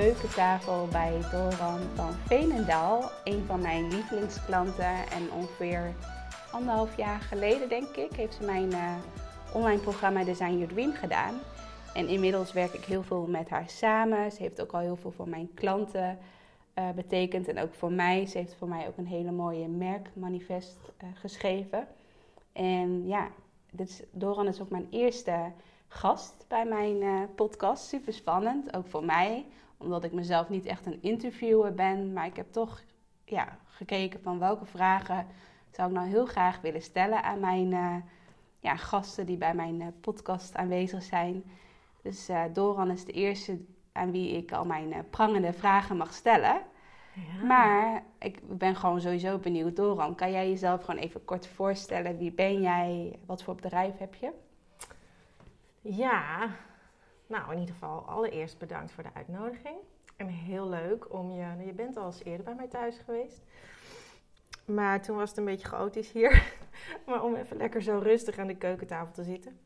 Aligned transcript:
keukentafel 0.00 0.88
bij 0.90 1.18
Doran 1.30 1.80
van 1.94 2.12
Veenendaal, 2.12 3.10
een 3.24 3.44
van 3.46 3.60
mijn 3.60 3.88
lievelingsklanten. 3.88 4.94
En 5.10 5.32
ongeveer 5.32 5.94
anderhalf 6.52 6.96
jaar 6.96 7.20
geleden, 7.20 7.68
denk 7.68 7.96
ik, 7.96 8.12
heeft 8.12 8.34
ze 8.34 8.44
mijn 8.44 8.70
uh, 8.70 8.94
online 9.54 9.80
programma 9.80 10.24
Design 10.24 10.52
Your 10.52 10.68
Dream 10.72 10.92
gedaan. 10.92 11.34
En 11.94 12.08
inmiddels 12.08 12.52
werk 12.52 12.72
ik 12.72 12.84
heel 12.84 13.02
veel 13.02 13.26
met 13.26 13.48
haar 13.48 13.68
samen. 13.68 14.32
Ze 14.32 14.42
heeft 14.42 14.60
ook 14.60 14.72
al 14.72 14.80
heel 14.80 14.96
veel 14.96 15.10
voor 15.10 15.28
mijn 15.28 15.50
klanten 15.54 16.18
uh, 16.78 16.90
betekend 16.90 17.48
en 17.48 17.58
ook 17.58 17.74
voor 17.74 17.92
mij. 17.92 18.26
Ze 18.26 18.38
heeft 18.38 18.54
voor 18.54 18.68
mij 18.68 18.88
ook 18.88 18.96
een 18.96 19.06
hele 19.06 19.32
mooie 19.32 19.68
merkmanifest 19.68 20.78
uh, 21.02 21.08
geschreven. 21.14 21.86
En 22.52 23.06
ja, 23.06 23.28
dit 23.70 23.88
is, 23.88 24.02
Doran 24.10 24.46
is 24.46 24.60
ook 24.60 24.70
mijn 24.70 24.86
eerste 24.90 25.52
gast 25.88 26.44
bij 26.48 26.64
mijn 26.64 27.28
podcast. 27.34 27.88
Super 27.88 28.12
spannend, 28.12 28.76
ook 28.76 28.86
voor 28.86 29.04
mij. 29.04 29.44
Omdat 29.80 30.04
ik 30.04 30.12
mezelf 30.12 30.48
niet 30.48 30.66
echt 30.66 30.86
een 30.86 31.02
interviewer 31.02 31.74
ben. 31.74 32.12
Maar 32.12 32.26
ik 32.26 32.36
heb 32.36 32.52
toch 32.52 32.82
ja, 33.24 33.58
gekeken 33.64 34.22
van 34.22 34.38
welke 34.38 34.66
vragen 34.66 35.26
zou 35.70 35.88
ik 35.88 35.94
nou 35.94 36.08
heel 36.08 36.26
graag 36.26 36.60
willen 36.60 36.82
stellen 36.82 37.22
aan 37.22 37.40
mijn 37.40 37.72
uh, 37.72 37.96
ja, 38.58 38.76
gasten 38.76 39.26
die 39.26 39.36
bij 39.36 39.54
mijn 39.54 39.80
uh, 39.80 39.86
podcast 40.00 40.56
aanwezig 40.56 41.02
zijn. 41.02 41.44
Dus 42.02 42.28
Doran 42.52 42.90
is 42.90 43.04
de 43.04 43.12
eerste 43.12 43.58
aan 43.92 44.10
wie 44.10 44.36
ik 44.36 44.52
al 44.52 44.64
mijn 44.64 45.04
prangende 45.10 45.52
vragen 45.52 45.96
mag 45.96 46.12
stellen. 46.12 46.62
Ja. 47.14 47.44
Maar 47.44 48.02
ik 48.18 48.58
ben 48.58 48.76
gewoon 48.76 49.00
sowieso 49.00 49.38
benieuwd, 49.38 49.76
Doran. 49.76 50.14
Kan 50.14 50.30
jij 50.30 50.48
jezelf 50.48 50.84
gewoon 50.84 51.00
even 51.00 51.24
kort 51.24 51.46
voorstellen? 51.46 52.18
Wie 52.18 52.32
ben 52.32 52.60
jij? 52.60 53.18
Wat 53.26 53.42
voor 53.42 53.54
bedrijf 53.54 53.98
heb 53.98 54.14
je? 54.14 54.32
Ja, 55.80 56.50
nou 57.30 57.52
in 57.52 57.58
ieder 57.58 57.74
geval 57.74 58.04
allereerst 58.06 58.58
bedankt 58.58 58.92
voor 58.92 59.02
de 59.02 59.14
uitnodiging. 59.14 59.76
En 60.16 60.26
heel 60.28 60.68
leuk 60.68 61.12
om 61.12 61.30
je, 61.30 61.40
nou, 61.40 61.66
je 61.66 61.72
bent 61.72 61.96
al 61.96 62.06
eens 62.06 62.24
eerder 62.24 62.44
bij 62.44 62.54
mij 62.54 62.68
thuis 62.68 62.98
geweest. 62.98 63.42
Maar 64.64 65.02
toen 65.02 65.16
was 65.16 65.28
het 65.28 65.38
een 65.38 65.44
beetje 65.44 65.68
chaotisch 65.68 66.12
hier. 66.12 66.54
maar 67.06 67.24
om 67.24 67.34
even 67.34 67.56
lekker 67.56 67.82
zo 67.82 67.98
rustig 67.98 68.38
aan 68.38 68.46
de 68.46 68.56
keukentafel 68.56 69.12
te 69.12 69.24
zitten. 69.24 69.58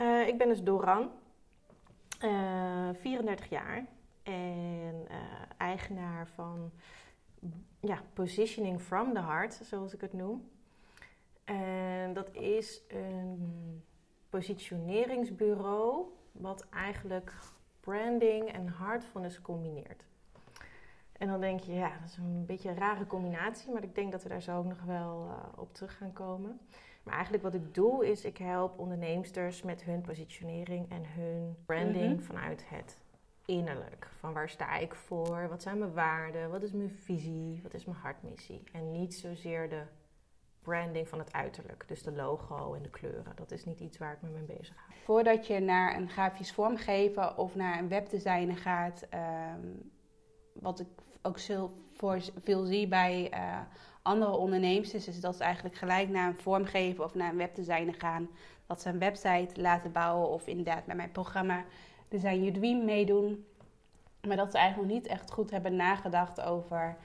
Uh, 0.00 0.28
ik 0.28 0.38
ben 0.38 0.48
dus 0.48 0.62
Doran, 0.62 1.10
uh, 2.24 2.88
34 2.92 3.48
jaar 3.48 3.86
en 4.22 5.06
uh, 5.10 5.16
eigenaar 5.56 6.28
van 6.28 6.72
ja, 7.80 8.02
Positioning 8.12 8.80
from 8.80 9.12
the 9.14 9.22
Heart, 9.22 9.54
zoals 9.54 9.94
ik 9.94 10.00
het 10.00 10.12
noem. 10.12 10.48
En 11.44 12.12
dat 12.12 12.30
is 12.32 12.82
een 12.88 13.82
positioneringsbureau, 14.28 16.06
wat 16.34 16.66
eigenlijk 16.70 17.32
branding 17.80 18.52
en 18.52 18.74
heartfulness 18.78 19.40
combineert. 19.40 20.04
En 21.12 21.28
dan 21.28 21.40
denk 21.40 21.60
je, 21.60 21.72
ja, 21.72 21.98
dat 22.00 22.08
is 22.08 22.16
een 22.16 22.46
beetje 22.46 22.68
een 22.68 22.76
rare 22.76 23.06
combinatie, 23.06 23.72
maar 23.72 23.82
ik 23.82 23.94
denk 23.94 24.12
dat 24.12 24.22
we 24.22 24.28
daar 24.28 24.42
zo 24.42 24.58
ook 24.58 24.64
nog 24.64 24.82
wel 24.82 25.26
uh, 25.28 25.58
op 25.60 25.74
terug 25.74 25.96
gaan 25.96 26.12
komen. 26.12 26.60
Maar 27.02 27.14
eigenlijk 27.14 27.42
wat 27.42 27.54
ik 27.54 27.74
doe 27.74 28.10
is, 28.10 28.24
ik 28.24 28.38
help 28.38 28.78
onderneemsters 28.78 29.62
met 29.62 29.82
hun 29.82 30.00
positionering 30.00 30.90
en 30.90 31.02
hun 31.06 31.56
branding 31.66 32.10
mm 32.10 32.16
-hmm. 32.16 32.22
vanuit 32.22 32.68
het 32.68 32.98
innerlijk. 33.44 34.08
Van 34.18 34.32
waar 34.32 34.48
sta 34.48 34.76
ik 34.76 34.94
voor? 34.94 35.48
Wat 35.48 35.62
zijn 35.62 35.78
mijn 35.78 35.92
waarden? 35.92 36.50
Wat 36.50 36.62
is 36.62 36.72
mijn 36.72 36.90
visie? 36.90 37.60
Wat 37.62 37.74
is 37.74 37.84
mijn 37.84 37.98
hartmissie? 37.98 38.62
En 38.72 38.92
niet 38.92 39.14
zozeer 39.14 39.68
de 39.68 39.82
branding 40.64 41.08
van 41.08 41.18
het 41.18 41.32
uiterlijk. 41.32 41.84
Dus 41.86 42.02
de 42.02 42.12
logo 42.12 42.74
en 42.74 42.82
de 42.82 42.90
kleuren. 42.90 43.32
Dat 43.36 43.50
is 43.50 43.64
niet 43.64 43.80
iets 43.80 43.98
waar 43.98 44.12
ik 44.12 44.22
me 44.22 44.28
mee 44.28 44.56
bezig 44.58 44.76
hou. 44.76 44.98
Voordat 45.04 45.46
je 45.46 45.60
naar 45.60 45.96
een 45.96 46.10
grafisch 46.10 46.52
vormgeven 46.52 47.38
of 47.38 47.54
naar 47.54 47.78
een 47.78 47.88
webdesigner 47.88 48.56
gaat, 48.56 49.06
um, 49.54 49.90
wat 50.52 50.80
ik 50.80 50.86
ook 51.22 51.38
voor, 51.96 52.20
veel 52.42 52.64
zie 52.64 52.88
bij 52.88 53.32
uh, 53.34 53.60
andere 54.02 54.36
ondernemers, 54.36 54.94
is 54.94 55.20
dat 55.20 55.36
ze 55.36 55.42
eigenlijk 55.42 55.74
gelijk 55.74 56.08
naar 56.08 56.28
een 56.28 56.40
vormgever 56.40 57.04
of 57.04 57.14
naar 57.14 57.30
een 57.30 57.36
webdesigner 57.36 57.94
gaan. 57.94 58.28
Dat 58.66 58.82
ze 58.82 58.88
een 58.88 58.98
website 58.98 59.60
laten 59.60 59.92
bouwen 59.92 60.28
of 60.28 60.46
inderdaad 60.46 60.86
met 60.86 60.96
mijn 60.96 61.12
programma 61.12 61.64
Design 62.08 62.38
Your 62.38 62.52
Dream 62.52 62.84
meedoen. 62.84 63.46
Maar 64.26 64.36
dat 64.36 64.50
ze 64.50 64.58
eigenlijk 64.58 64.88
nog 64.88 65.00
niet 65.00 65.10
echt 65.10 65.30
goed 65.30 65.50
hebben 65.50 65.76
nagedacht 65.76 66.40
over 66.40 66.96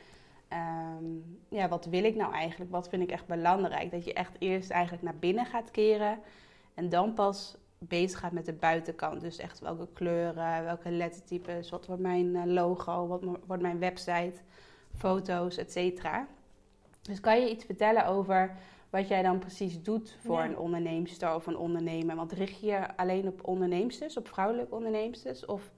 Um, 0.53 1.39
ja, 1.49 1.67
wat 1.67 1.85
wil 1.85 2.03
ik 2.03 2.15
nou 2.15 2.33
eigenlijk? 2.33 2.71
Wat 2.71 2.89
vind 2.89 3.03
ik 3.03 3.11
echt 3.11 3.27
belangrijk? 3.27 3.91
Dat 3.91 4.05
je 4.05 4.13
echt 4.13 4.35
eerst 4.39 4.69
eigenlijk 4.69 5.03
naar 5.03 5.17
binnen 5.19 5.45
gaat 5.45 5.71
keren 5.71 6.19
en 6.73 6.89
dan 6.89 7.13
pas 7.13 7.57
bezig 7.77 8.19
gaat 8.19 8.31
met 8.31 8.45
de 8.45 8.53
buitenkant. 8.53 9.21
Dus 9.21 9.37
echt 9.37 9.59
welke 9.59 9.87
kleuren, 9.93 10.63
welke 10.63 10.91
lettertypes, 10.91 11.69
wat 11.69 11.85
wordt 11.85 12.01
mijn 12.01 12.35
eh, 12.35 12.45
logo, 12.45 13.07
wat 13.07 13.23
wordt 13.47 13.61
mijn 13.61 13.79
website, 13.79 14.33
foto's, 14.95 15.57
et 15.57 15.71
cetera. 15.71 16.27
Dus 17.01 17.19
kan 17.19 17.39
je 17.39 17.49
iets 17.49 17.65
vertellen 17.65 18.05
over 18.05 18.55
wat 18.89 19.07
jij 19.07 19.21
dan 19.21 19.39
precies 19.39 19.83
doet 19.83 20.17
voor 20.19 20.39
ja. 20.39 20.45
een 20.45 20.57
onderneemster 20.57 21.35
of 21.35 21.47
een 21.47 21.57
ondernemer? 21.57 22.15
Want 22.15 22.31
richt 22.31 22.59
je 22.59 22.65
je 22.65 22.97
alleen 22.97 23.27
op 23.27 23.47
onderneemsters, 23.47 24.17
op 24.17 24.27
vrouwelijke 24.27 24.75
onderneemsters? 24.75 25.45
Of, 25.45 25.71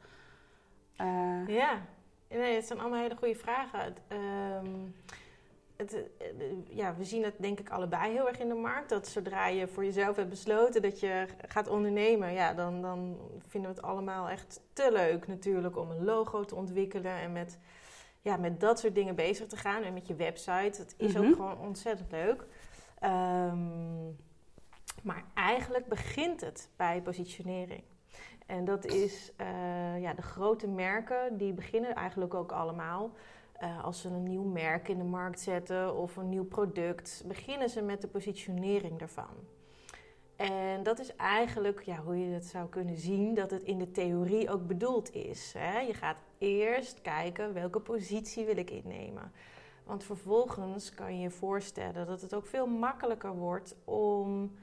uh... 1.02 1.48
Ja, 1.48 1.82
Nee, 2.32 2.56
het 2.56 2.66
zijn 2.66 2.80
allemaal 2.80 3.02
hele 3.02 3.16
goede 3.16 3.36
vragen. 3.36 3.80
Het, 3.80 4.02
um, 4.64 4.96
het, 5.76 5.94
eh, 5.94 6.28
ja, 6.68 6.96
we 6.96 7.04
zien 7.04 7.24
het 7.24 7.34
denk 7.38 7.60
ik 7.60 7.70
allebei 7.70 8.12
heel 8.12 8.28
erg 8.28 8.40
in 8.40 8.48
de 8.48 8.56
markt. 8.56 8.90
Dat 8.90 9.08
zodra 9.08 9.48
je 9.48 9.68
voor 9.68 9.86
jezelf 9.86 10.16
hebt 10.16 10.30
besloten 10.30 10.82
dat 10.82 11.00
je 11.00 11.26
gaat 11.48 11.68
ondernemen, 11.68 12.34
ja, 12.34 12.54
dan, 12.54 12.82
dan 12.82 13.18
vinden 13.48 13.70
we 13.70 13.76
het 13.76 13.86
allemaal 13.86 14.30
echt 14.30 14.62
te 14.74 14.92
leuk 14.92 15.28
natuurlijk 15.28 15.78
om 15.78 15.92
een 15.92 16.04
logo 16.04 16.46
te 16.46 16.56
ontwikkelen 16.56 17.12
en 17.12 17.32
met, 17.32 17.58
ja, 18.22 18.38
met 18.38 18.60
dat 18.60 18.80
soort 18.80 18.96
dingen 18.96 19.16
bezig 19.16 19.48
te 19.48 19.58
gaan. 19.58 19.84
En 19.84 19.94
met 19.94 20.08
je 20.08 20.16
website. 20.16 20.82
Het 20.82 20.94
is 20.98 21.14
mm 21.14 21.22
-hmm. 21.22 21.30
ook 21.30 21.36
gewoon 21.36 21.58
ontzettend 21.58 22.12
leuk. 22.12 22.46
Um, 23.04 24.18
maar 25.04 25.24
eigenlijk 25.34 25.88
begint 25.88 26.42
het 26.42 26.70
bij 26.76 27.02
positionering. 27.02 27.84
En 28.52 28.66
dat 28.66 28.86
is 28.86 29.32
uh, 29.42 30.02
ja, 30.02 30.14
de 30.14 30.22
grote 30.22 30.68
merken, 30.68 31.38
die 31.38 31.54
beginnen 31.54 31.96
eigenlijk 31.96 32.34
ook 32.34 32.52
allemaal. 32.52 33.12
Uh, 33.64 33.84
als 33.84 34.02
ze 34.02 34.08
een 34.08 34.24
nieuw 34.24 34.44
merk 34.44 34.88
in 34.88 34.98
de 34.98 35.04
markt 35.04 35.40
zetten 35.40 35.96
of 35.96 36.16
een 36.16 36.30
nieuw 36.30 36.46
product, 36.46 37.24
beginnen 37.28 37.70
ze 37.70 37.82
met 37.82 38.02
de 38.02 38.08
positionering 38.08 39.00
daarvan. 39.00 39.36
En 40.36 40.84
dat 40.84 41.00
is 41.00 41.16
eigenlijk 41.16 41.82
ja, 41.82 41.98
hoe 41.98 42.20
je 42.20 42.34
het 42.34 42.46
zou 42.46 42.70
kunnen 42.70 42.98
zien 42.98 43.34
dat 43.34 43.52
het 43.52 43.64
in 43.64 43.78
de 43.78 43.92
theorie 43.92 44.50
ook 44.50 44.68
bedoeld 44.68 45.14
is. 45.14 45.54
Hè? 45.58 45.80
Je 45.80 45.94
gaat 45.94 46.22
eerst 46.38 47.02
kijken 47.02 47.54
welke 47.54 47.80
positie 47.80 48.46
wil 48.46 48.58
ik 48.58 48.70
innemen. 48.70 49.32
Want 49.84 50.04
vervolgens 50.04 50.94
kan 50.94 51.16
je 51.16 51.22
je 51.22 51.30
voorstellen 51.30 52.06
dat 52.06 52.22
het 52.22 52.36
ook 52.36 52.46
veel 52.46 52.68
makkelijker 52.68 53.36
wordt 53.36 53.76
om, 53.84 54.56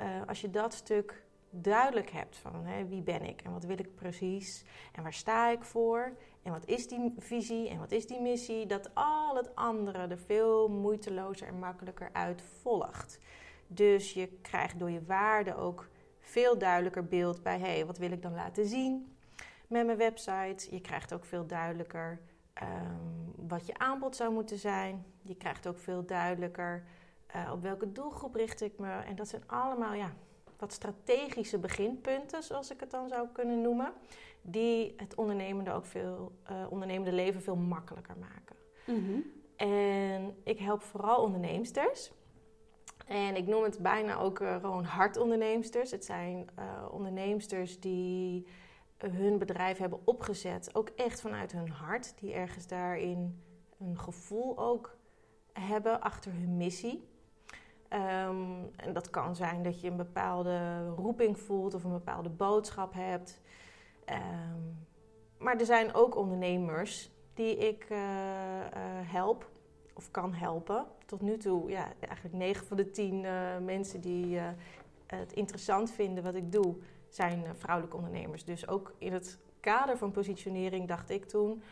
uh, 0.00 0.06
als 0.26 0.40
je 0.40 0.50
dat 0.50 0.74
stuk 0.74 1.21
duidelijk 1.54 2.10
hebt 2.10 2.36
van 2.36 2.64
hè, 2.64 2.86
wie 2.86 3.02
ben 3.02 3.22
ik 3.22 3.42
en 3.42 3.52
wat 3.52 3.64
wil 3.64 3.78
ik 3.78 3.94
precies 3.94 4.64
en 4.92 5.02
waar 5.02 5.12
sta 5.12 5.50
ik 5.50 5.62
voor 5.62 6.16
en 6.42 6.52
wat 6.52 6.66
is 6.66 6.88
die 6.88 7.14
visie 7.18 7.68
en 7.68 7.78
wat 7.78 7.90
is 7.90 8.06
die 8.06 8.20
missie, 8.20 8.66
dat 8.66 8.94
al 8.94 9.36
het 9.36 9.54
andere 9.54 9.98
er 9.98 10.18
veel 10.18 10.68
moeitelozer 10.68 11.46
en 11.46 11.58
makkelijker 11.58 12.10
uit 12.12 12.42
volgt. 12.42 13.18
Dus 13.66 14.12
je 14.12 14.26
krijgt 14.26 14.78
door 14.78 14.90
je 14.90 15.04
waarden 15.04 15.56
ook 15.56 15.88
veel 16.20 16.58
duidelijker 16.58 17.04
beeld 17.04 17.42
bij 17.42 17.58
hé, 17.58 17.74
hey, 17.74 17.86
wat 17.86 17.98
wil 17.98 18.12
ik 18.12 18.22
dan 18.22 18.34
laten 18.34 18.66
zien 18.66 19.16
met 19.66 19.86
mijn 19.86 19.98
website. 19.98 20.74
Je 20.74 20.80
krijgt 20.80 21.14
ook 21.14 21.24
veel 21.24 21.46
duidelijker 21.46 22.20
um, 22.62 23.48
wat 23.48 23.66
je 23.66 23.78
aanbod 23.78 24.16
zou 24.16 24.32
moeten 24.32 24.58
zijn. 24.58 25.04
Je 25.22 25.36
krijgt 25.36 25.66
ook 25.66 25.78
veel 25.78 26.06
duidelijker 26.06 26.84
uh, 27.36 27.50
op 27.52 27.62
welke 27.62 27.92
doelgroep 27.92 28.34
richt 28.34 28.60
ik 28.60 28.78
me. 28.78 28.90
En 28.90 29.16
dat 29.16 29.28
zijn 29.28 29.42
allemaal 29.46 29.92
ja, 29.92 30.12
wat 30.62 30.72
strategische 30.72 31.58
beginpunten, 31.58 32.42
zoals 32.42 32.70
ik 32.70 32.80
het 32.80 32.90
dan 32.90 33.08
zou 33.08 33.28
kunnen 33.32 33.60
noemen, 33.60 33.92
die 34.42 34.94
het 34.96 35.14
ondernemende 35.14 35.72
ook 35.72 35.86
veel, 35.86 36.32
uh, 36.50 36.66
ondernemende 36.70 37.12
leven 37.12 37.42
veel 37.42 37.56
makkelijker 37.56 38.16
maken. 38.18 38.56
Mm 38.86 39.06
-hmm. 39.06 39.24
En 39.56 40.36
ik 40.44 40.58
help 40.58 40.82
vooral 40.82 41.22
onderneemsters. 41.22 42.10
En 43.06 43.36
ik 43.36 43.46
noem 43.46 43.62
het 43.62 43.78
bijna 43.78 44.16
ook 44.16 44.40
uh, 44.40 44.56
gewoon 44.56 44.84
hartonderneemsters. 44.84 45.90
Het 45.90 46.04
zijn 46.04 46.48
uh, 46.58 46.88
onderneemsters 46.90 47.80
die 47.80 48.46
hun 48.98 49.38
bedrijf 49.38 49.78
hebben 49.78 50.00
opgezet, 50.04 50.74
ook 50.74 50.88
echt 50.88 51.20
vanuit 51.20 51.52
hun 51.52 51.68
hart, 51.68 52.14
die 52.18 52.32
ergens 52.32 52.66
daarin 52.66 53.42
een 53.78 53.98
gevoel 53.98 54.58
ook 54.58 54.96
hebben 55.52 56.00
achter 56.00 56.32
hun 56.32 56.56
missie. 56.56 57.08
Um, 57.94 58.70
en 58.76 58.92
dat 58.92 59.10
kan 59.10 59.36
zijn 59.36 59.62
dat 59.62 59.80
je 59.80 59.90
een 59.90 59.96
bepaalde 59.96 60.88
roeping 60.88 61.38
voelt 61.38 61.74
of 61.74 61.84
een 61.84 61.92
bepaalde 61.92 62.28
boodschap 62.28 62.92
hebt. 62.94 63.40
Um, 64.06 64.86
maar 65.38 65.56
er 65.56 65.66
zijn 65.66 65.94
ook 65.94 66.16
ondernemers 66.16 67.10
die 67.34 67.56
ik 67.56 67.86
uh, 67.90 67.98
uh, 67.98 68.02
help 69.12 69.50
of 69.94 70.10
kan 70.10 70.32
helpen. 70.32 70.86
Tot 71.06 71.20
nu 71.20 71.36
toe, 71.36 71.70
ja, 71.70 71.92
eigenlijk 72.00 72.36
9 72.36 72.66
van 72.66 72.76
de 72.76 72.90
10 72.90 73.24
uh, 73.24 73.58
mensen 73.64 74.00
die 74.00 74.38
het 75.06 75.32
interessant 75.32 75.90
vinden 75.90 76.24
wat 76.24 76.34
ik 76.34 76.52
doe, 76.52 76.76
zijn 77.08 77.44
vrouwelijke 77.54 77.96
ondernemers. 77.96 78.44
Dus 78.44 78.68
ook 78.68 78.94
in 78.98 79.12
het 79.12 79.38
kader 79.60 79.98
van 79.98 80.10
positionering 80.10 80.88
dacht 80.88 81.10
ik 81.10 81.24
toen, 81.24 81.62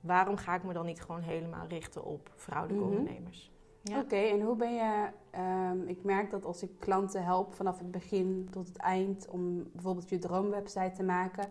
waarom 0.00 0.36
ga 0.36 0.54
ik 0.54 0.62
me 0.62 0.72
dan 0.72 0.86
niet 0.86 1.00
gewoon 1.00 1.22
helemaal 1.22 1.66
richten 1.66 2.04
op 2.04 2.30
vrouwelijke 2.34 2.84
mhm. 2.84 2.96
ondernemers? 2.96 3.50
Ja. 3.88 4.00
Oké, 4.00 4.16
en 4.16 4.40
hoe 4.40 4.56
ben 4.56 4.74
je, 4.74 5.08
ehm, 5.30 5.86
ik 5.86 6.04
merk 6.04 6.30
dat 6.30 6.44
als 6.44 6.62
ik 6.62 6.70
klanten 6.78 7.24
help 7.24 7.54
vanaf 7.54 7.78
het 7.78 7.90
begin 7.90 8.48
tot 8.50 8.68
het 8.68 8.76
eind 8.76 9.28
om 9.30 9.70
bijvoorbeeld 9.72 10.08
je 10.08 10.18
droomwebsite 10.18 10.92
te 10.94 11.02
maken, 11.02 11.48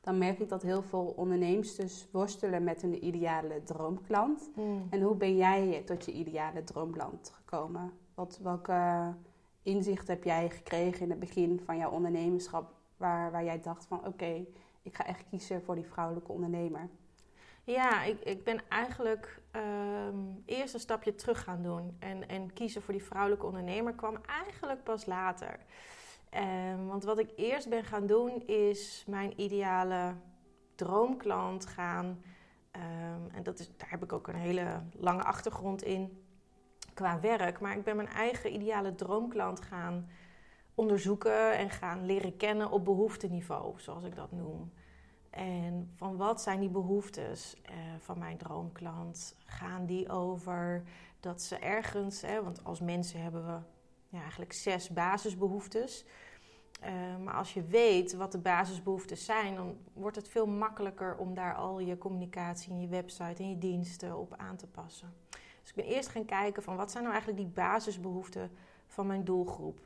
dan 0.00 0.18
merk 0.18 0.38
ik 0.38 0.48
dat 0.48 0.62
heel 0.62 0.82
veel 0.82 1.14
ondernemers 1.16 1.76
dus 1.76 2.08
worstelen 2.10 2.64
met 2.64 2.82
hun 2.82 3.04
ideale 3.04 3.62
droomklant. 3.62 4.50
Hmm. 4.54 4.86
En 4.90 5.00
hoe 5.00 5.14
ben 5.14 5.36
jij 5.36 5.82
tot 5.84 6.04
je 6.04 6.12
ideale 6.12 6.64
droomklant 6.64 7.32
gekomen? 7.34 7.92
Wat, 8.14 8.38
welke 8.42 9.12
inzicht 9.62 10.08
heb 10.08 10.24
jij 10.24 10.50
gekregen 10.50 11.02
in 11.02 11.10
het 11.10 11.18
begin 11.18 11.60
van 11.64 11.76
jouw 11.76 11.90
ondernemerschap, 11.90 12.72
waar, 12.96 13.30
waar 13.30 13.44
jij 13.44 13.60
dacht 13.60 13.86
van 13.86 14.06
oké, 14.06 14.44
ik 14.82 14.94
ga 14.94 15.06
echt 15.06 15.24
kiezen 15.30 15.62
voor 15.62 15.74
die 15.74 15.86
vrouwelijke 15.86 16.32
ondernemer? 16.32 16.88
Ja, 17.64 18.02
ik, 18.02 18.20
ik 18.20 18.44
ben 18.44 18.60
eigenlijk 18.68 19.40
um, 19.56 20.42
eerst 20.44 20.74
een 20.74 20.80
stapje 20.80 21.14
terug 21.14 21.42
gaan 21.42 21.62
doen. 21.62 21.96
En, 21.98 22.28
en 22.28 22.52
kiezen 22.52 22.82
voor 22.82 22.94
die 22.94 23.02
vrouwelijke 23.02 23.46
ondernemer 23.46 23.94
kwam 23.94 24.16
eigenlijk 24.26 24.82
pas 24.82 25.06
later. 25.06 25.58
Um, 26.74 26.86
want 26.86 27.04
wat 27.04 27.18
ik 27.18 27.30
eerst 27.36 27.68
ben 27.68 27.84
gaan 27.84 28.06
doen 28.06 28.46
is 28.46 29.04
mijn 29.08 29.40
ideale 29.40 30.14
droomklant 30.74 31.66
gaan. 31.66 32.06
Um, 32.06 33.30
en 33.32 33.42
dat 33.42 33.58
is, 33.58 33.70
daar 33.76 33.90
heb 33.90 34.02
ik 34.02 34.12
ook 34.12 34.28
een 34.28 34.34
hele 34.34 34.82
lange 34.92 35.22
achtergrond 35.22 35.82
in 35.82 36.24
qua 36.94 37.20
werk. 37.20 37.60
Maar 37.60 37.76
ik 37.76 37.84
ben 37.84 37.96
mijn 37.96 38.08
eigen 38.08 38.54
ideale 38.54 38.94
droomklant 38.94 39.60
gaan 39.60 40.08
onderzoeken 40.74 41.56
en 41.56 41.70
gaan 41.70 42.06
leren 42.06 42.36
kennen 42.36 42.70
op 42.70 42.84
behoefteniveau, 42.84 43.80
zoals 43.80 44.04
ik 44.04 44.14
dat 44.14 44.32
noem. 44.32 44.72
En 45.36 45.90
van 45.94 46.16
wat 46.16 46.42
zijn 46.42 46.60
die 46.60 46.68
behoeftes 46.68 47.56
uh, 47.70 47.76
van 47.98 48.18
mijn 48.18 48.36
droomklant? 48.36 49.36
Gaan 49.44 49.86
die 49.86 50.10
over 50.10 50.82
dat 51.20 51.42
ze 51.42 51.56
ergens, 51.56 52.20
hè, 52.20 52.42
want 52.42 52.64
als 52.64 52.80
mensen 52.80 53.22
hebben 53.22 53.46
we 53.46 53.58
ja, 54.08 54.20
eigenlijk 54.20 54.52
zes 54.52 54.88
basisbehoeftes. 54.88 56.04
Uh, 56.84 57.16
maar 57.24 57.34
als 57.34 57.54
je 57.54 57.62
weet 57.62 58.14
wat 58.14 58.32
de 58.32 58.38
basisbehoeftes 58.38 59.24
zijn, 59.24 59.54
dan 59.54 59.76
wordt 59.92 60.16
het 60.16 60.28
veel 60.28 60.46
makkelijker 60.46 61.16
om 61.16 61.34
daar 61.34 61.54
al 61.54 61.78
je 61.78 61.98
communicatie 61.98 62.72
en 62.72 62.80
je 62.80 62.88
website 62.88 63.42
en 63.42 63.48
je 63.48 63.58
diensten 63.58 64.18
op 64.18 64.34
aan 64.36 64.56
te 64.56 64.66
passen. 64.66 65.14
Dus 65.60 65.70
ik 65.70 65.74
ben 65.74 65.84
eerst 65.84 66.08
gaan 66.08 66.24
kijken 66.24 66.62
van 66.62 66.76
wat 66.76 66.90
zijn 66.90 67.02
nou 67.02 67.14
eigenlijk 67.14 67.44
die 67.44 67.54
basisbehoeften 67.54 68.50
van 68.86 69.06
mijn 69.06 69.24
doelgroep? 69.24 69.80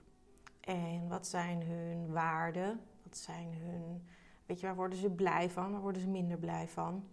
En 0.61 1.09
wat 1.09 1.27
zijn 1.27 1.63
hun 1.63 2.13
waarden? 2.13 2.81
Wat 3.03 3.17
zijn 3.17 3.55
hun 3.55 4.03
Weet 4.51 4.61
je, 4.61 4.67
waar 4.67 4.77
worden 4.77 4.99
ze 4.99 5.11
blij 5.11 5.51
van? 5.51 5.73
Waar 5.73 5.81
worden 5.81 6.03
ze 6.03 6.09
minder 6.09 6.39
blij 6.39 6.69
van? 6.69 7.05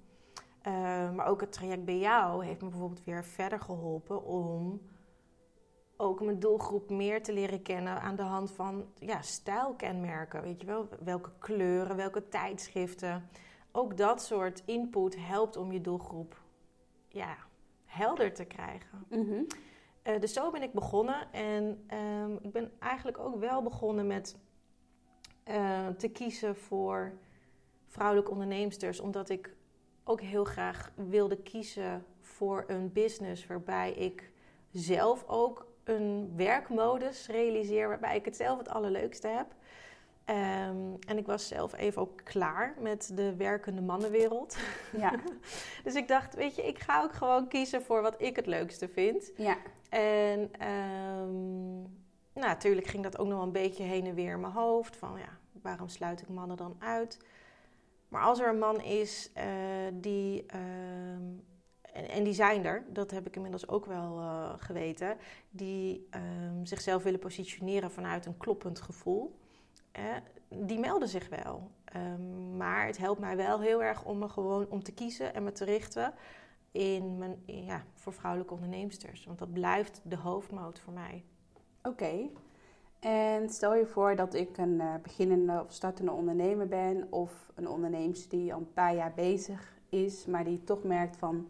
Uh, 0.68 0.74
maar 1.12 1.26
ook 1.26 1.42
het 1.42 1.52
traject 1.52 1.86
bij 1.86 1.98
jou 1.98 2.46
heeft 2.46 2.62
me 2.62 2.70
bijvoorbeeld 2.70 3.04
weer 3.04 3.24
verder 3.24 3.60
geholpen 3.60 4.26
om 4.26 4.82
ook 5.98 6.22
mijn 6.22 6.40
doelgroep 6.40 6.90
meer 6.90 7.24
te 7.24 7.34
leren 7.34 7.62
kennen 7.62 8.02
aan 8.02 8.16
de 8.16 8.22
hand 8.22 8.52
van 8.52 8.86
ja, 9.00 9.22
stijlkenmerken. 9.22 10.42
Weet 10.42 10.62
je 10.62 10.68
wel, 10.68 10.88
welke 11.00 11.32
kleuren, 11.40 11.96
welke 11.96 12.28
tijdschriften. 12.28 13.30
Ook 13.72 13.98
dat 13.98 14.22
soort 14.22 14.64
input 14.66 15.16
helpt 15.20 15.58
om 15.58 15.72
je 15.72 15.82
doelgroep 15.82 16.42
ja, 17.08 17.38
helder 17.86 18.34
te 18.34 18.46
krijgen. 18.46 19.06
Mm 19.10 19.48
dus 20.20 20.34
zo 20.34 20.52
ben 20.52 20.64
ik 20.64 20.74
begonnen. 20.74 21.32
En 21.32 21.88
um, 22.22 22.38
ik 22.42 22.52
ben 22.52 22.72
eigenlijk 22.80 23.18
ook 23.18 23.36
wel 23.36 23.64
begonnen 23.64 24.08
met 24.08 24.38
uh, 25.50 25.88
te 25.88 26.08
kiezen 26.08 26.56
voor 26.56 27.14
vrouwelijke 27.88 28.32
onderneemsters, 28.32 29.00
omdat 29.00 29.30
ik 29.30 29.56
ook 30.04 30.22
heel 30.22 30.44
graag 30.44 30.92
wilde 30.96 31.38
kiezen 31.38 32.06
voor 32.22 32.64
een 32.68 32.92
business 32.92 33.48
waarbij 33.48 33.94
ik 33.94 34.32
zelf 34.72 35.24
ook 35.28 35.68
een 35.84 36.34
werkmodus 36.36 37.28
realiseer 37.28 37.88
waarbij 37.88 38.16
ik 38.16 38.26
het 38.26 38.36
zelf 38.36 38.58
het 38.58 38.70
allerleukste 38.70 39.28
heb. 39.28 39.56
Ehm, 40.26 40.94
en 41.08 41.18
ik 41.18 41.26
was 41.26 41.48
zelf 41.48 41.76
even 41.76 42.02
ook 42.02 42.22
klaar 42.24 42.76
met 42.80 43.12
de 43.16 43.36
werkende 43.36 43.82
mannenwereld. 43.82 44.58
Ja. 44.98 45.14
dus 45.84 45.96
ik 45.96 46.08
dacht, 46.08 46.36
weet 46.36 46.56
je, 46.56 46.68
ik 46.68 46.80
ga 46.80 47.04
ook 47.04 47.14
gewoon 47.14 47.48
kiezen 47.48 47.82
voor 47.82 48.02
wat 48.02 48.22
ik 48.22 48.36
het 48.36 48.46
leukste 48.46 48.88
vind. 48.88 49.32
Ja. 49.36 49.58
En 49.90 50.40
um, 50.68 51.82
nou, 52.34 52.48
natuurlijk 52.48 52.88
ging 52.88 53.04
dat 53.04 53.18
ook 53.18 53.28
nog 53.28 53.42
een 53.42 53.52
beetje 53.52 53.84
heen 53.84 54.06
en 54.06 54.16
weer 54.16 54.32
in 54.32 54.40
mijn 54.40 54.54
hoofd. 54.54 54.96
Van 54.96 55.20
ja, 55.20 55.38
waarom 55.62 55.88
sluit 55.88 56.22
ik 56.22 56.30
mannen 56.30 56.58
dan 56.58 56.76
uit? 56.80 57.20
Maar 58.08 58.22
als 58.22 58.40
er 58.40 58.50
een 58.50 58.58
man 58.58 58.82
is 58.82 59.32
uh, 59.38 59.44
die. 59.94 60.46
Ehm, 60.46 61.24
en, 62.10 62.24
die 62.24 62.34
zijn 62.34 62.66
er, 62.66 62.84
dat 62.90 63.12
heb 63.12 63.28
ik 63.28 63.36
inmiddels 63.36 63.68
ook 63.68 63.86
wel 63.86 64.20
uh, 64.20 64.54
geweten. 64.58 65.18
Die 65.50 66.08
um, 66.12 66.66
zichzelf 66.66 67.04
willen 67.04 67.20
positioneren 67.20 67.92
vanuit 67.92 68.26
een 68.26 68.38
kloppend 68.38 68.82
gevoel. 68.82 69.40
Die 70.50 70.80
melden 70.80 71.08
zich 71.08 71.30
wel. 71.30 71.72
Um, 71.96 72.58
maar 72.58 72.86
het 72.86 72.98
helpt 72.98 73.20
mij 73.20 73.36
wel 73.36 73.62
heel 73.62 73.84
erg 73.84 74.06
om 74.06 74.18
me 74.18 74.30
gewoon 74.30 74.70
om 74.70 74.84
te 74.84 74.94
kiezen 74.94 75.34
en 75.34 75.44
me 75.44 75.52
te 75.52 75.66
richten 75.66 76.14
in 76.72 77.18
mijn, 77.18 77.44
ja, 77.46 77.84
voor 77.94 78.14
vrouwelijke 78.14 78.54
onderneemsters. 78.54 79.26
Want 79.26 79.40
dat 79.40 79.54
blijft 79.54 80.02
de 80.04 80.18
hoofdmoot 80.18 80.80
voor 80.80 80.94
mij. 80.94 81.24
Oké. 81.82 82.30
En 83.08 83.50
stel 83.50 83.76
je 83.76 83.86
voor 83.86 84.16
dat 84.16 84.34
ik 84.34 84.58
een 84.58 84.80
uh, 84.80 84.94
beginnende 85.02 85.64
of 85.66 85.72
startende 85.72 86.12
ondernemer 86.12 86.68
ben, 86.68 87.08
of 87.10 87.52
een 87.56 87.68
ondernemer 87.68 88.26
die 88.30 88.54
al 88.54 88.60
een 88.60 88.74
paar 88.74 88.96
jaar 88.96 89.12
bezig 89.16 89.76
is, 89.90 90.26
maar 90.26 90.44
die 90.44 90.64
toch 90.64 90.84
merkt 90.84 91.18
van, 91.18 91.48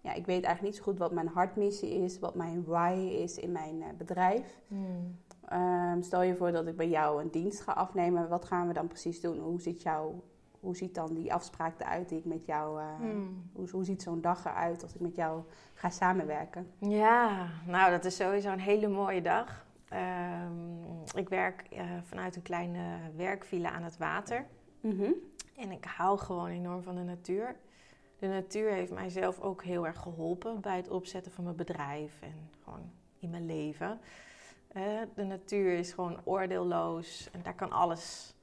ja, 0.00 0.12
ik 0.12 0.26
weet 0.26 0.44
eigenlijk 0.44 0.62
niet 0.62 0.76
zo 0.76 0.82
goed 0.82 0.98
wat 0.98 1.12
mijn 1.12 1.28
hartmissie 1.28 1.90
is, 1.90 2.18
wat 2.18 2.34
mijn 2.34 2.64
why 2.64 3.18
is 3.22 3.38
in 3.38 3.52
mijn 3.52 3.76
uh, 3.76 3.86
bedrijf. 3.98 4.60
Hmm. 4.68 5.18
Um, 5.52 6.02
stel 6.02 6.22
je 6.22 6.36
voor 6.36 6.52
dat 6.52 6.66
ik 6.66 6.76
bij 6.76 6.88
jou 6.88 7.22
een 7.22 7.30
dienst 7.30 7.60
ga 7.60 7.72
afnemen, 7.72 8.28
wat 8.28 8.44
gaan 8.44 8.66
we 8.66 8.72
dan 8.72 8.86
precies 8.86 9.20
doen? 9.20 9.38
Hoe 9.38 9.60
ziet, 9.60 9.82
jou, 9.82 10.14
hoe 10.60 10.76
ziet 10.76 10.94
dan 10.94 11.14
die 11.14 11.34
afspraak 11.34 11.80
eruit 11.80 12.08
die 12.08 12.18
ik 12.18 12.24
met 12.24 12.46
jou, 12.46 12.80
uh, 12.80 12.86
hmm. 12.98 13.50
hoe, 13.52 13.70
hoe 13.70 13.84
ziet 13.84 14.02
zo'n 14.02 14.20
dag 14.20 14.44
eruit 14.44 14.82
als 14.82 14.94
ik 14.94 15.00
met 15.00 15.16
jou 15.16 15.42
ga 15.74 15.90
samenwerken? 15.90 16.70
Ja, 16.78 17.48
nou 17.66 17.90
dat 17.90 18.04
is 18.04 18.16
sowieso 18.16 18.50
een 18.50 18.60
hele 18.60 18.88
mooie 18.88 19.22
dag. 19.22 19.68
Um, 19.92 21.02
ik 21.14 21.28
werk 21.28 21.64
uh, 21.72 21.80
vanuit 22.02 22.36
een 22.36 22.42
kleine 22.42 22.98
werkvilla 23.16 23.70
aan 23.70 23.82
het 23.82 23.96
water. 23.96 24.46
Mm 24.80 25.14
En 25.56 25.70
ik 25.70 25.84
hou 25.84 26.18
gewoon 26.18 26.48
enorm 26.48 26.82
van 26.82 26.94
de 26.94 27.02
natuur. 27.02 27.56
De 28.18 28.26
natuur 28.26 28.70
heeft 28.70 28.92
mijzelf 28.92 29.40
ook 29.40 29.64
heel 29.64 29.86
erg 29.86 29.98
geholpen 29.98 30.60
bij 30.60 30.76
het 30.76 30.88
opzetten 30.88 31.32
van 31.32 31.44
mijn 31.44 31.56
bedrijf 31.56 32.20
en 32.20 32.50
gewoon 32.64 32.90
in 33.18 33.30
mijn 33.30 33.46
leven. 33.46 34.00
Uh, 34.76 35.00
de 35.14 35.24
natuur 35.24 35.72
is 35.72 35.92
gewoon 35.92 36.20
oordeelloos 36.24 37.28
en 37.32 37.42
daar 37.42 37.54
kan 37.54 37.70
alles 37.70 38.34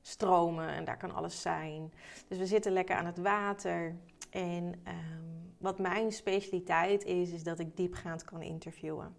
stromen 0.00 0.68
en 0.68 0.84
daar 0.84 0.96
kan 0.96 1.14
alles 1.14 1.40
zijn. 1.40 1.92
Dus 2.28 2.38
we 2.38 2.46
zitten 2.46 2.72
lekker 2.72 2.96
aan 2.96 3.06
het 3.06 3.18
water. 3.18 3.96
En 4.30 4.64
um, 4.64 5.54
wat 5.58 5.78
mijn 5.78 6.12
specialiteit 6.12 7.04
is, 7.04 7.30
is 7.30 7.42
dat 7.42 7.58
ik 7.58 7.76
diepgaand 7.76 8.24
kan 8.24 8.42
interviewen. 8.42 9.14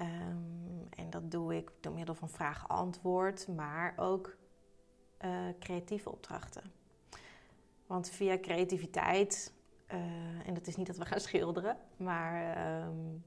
Um, 0.00 0.88
en 0.90 1.10
dat 1.10 1.30
doe 1.30 1.56
ik 1.56 1.70
door 1.80 1.92
middel 1.92 2.14
van 2.14 2.28
vraag-antwoord, 2.28 3.48
maar 3.48 3.94
ook 3.96 4.36
uh, 5.24 5.48
creatieve 5.58 6.10
opdrachten. 6.10 6.62
Want 7.86 8.10
via 8.10 8.38
creativiteit, 8.38 9.52
uh, 9.88 10.46
en 10.46 10.54
dat 10.54 10.66
is 10.66 10.76
niet 10.76 10.86
dat 10.86 10.96
we 10.96 11.04
gaan 11.04 11.20
schilderen, 11.28 11.76
maar 11.96 12.56
um, 12.86 13.24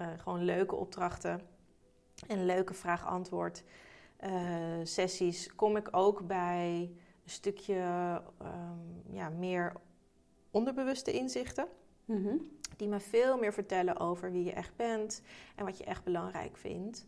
uh, 0.00 0.06
gewoon 0.16 0.44
leuke 0.44 0.74
opdrachten 0.74 1.40
en 2.26 2.46
leuke 2.46 2.74
vraag-antwoord 2.74 3.64
sessies, 4.82 5.54
kom 5.54 5.76
ik 5.76 5.88
ook 5.90 6.26
bij 6.26 6.80
een 7.24 7.30
stukje 7.30 7.74
um, 8.42 9.02
ja, 9.14 9.28
meer 9.28 9.72
onderbewuste 10.50 11.12
inzichten. 11.12 11.68
-hmm 12.04 12.57
die 12.78 12.88
me 12.88 13.00
veel 13.00 13.38
meer 13.38 13.52
vertellen 13.52 14.00
over 14.00 14.32
wie 14.32 14.44
je 14.44 14.52
echt 14.52 14.76
bent 14.76 15.22
en 15.56 15.64
wat 15.64 15.78
je 15.78 15.84
echt 15.84 16.04
belangrijk 16.04 16.56
vindt. 16.56 17.06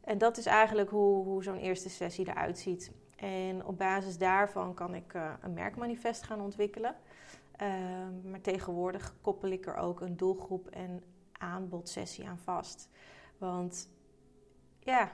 En 0.00 0.18
dat 0.18 0.36
is 0.36 0.46
eigenlijk 0.46 0.90
hoe, 0.90 1.24
hoe 1.24 1.42
zo'n 1.42 1.56
eerste 1.56 1.90
sessie 1.90 2.28
eruit 2.28 2.58
ziet. 2.58 2.92
En 3.16 3.64
op 3.64 3.78
basis 3.78 4.18
daarvan 4.18 4.74
kan 4.74 4.94
ik 4.94 5.14
uh, 5.14 5.32
een 5.40 5.52
merkmanifest 5.52 6.22
gaan 6.22 6.40
ontwikkelen. 6.40 6.96
Uh, 7.62 7.68
maar 8.30 8.40
tegenwoordig 8.40 9.14
koppel 9.20 9.50
ik 9.50 9.66
er 9.66 9.76
ook 9.76 10.00
een 10.00 10.16
doelgroep 10.16 10.68
en 10.68 11.02
aanbodsessie 11.32 12.28
aan 12.28 12.38
vast. 12.38 12.88
Want 13.38 13.90
ja, 14.78 15.12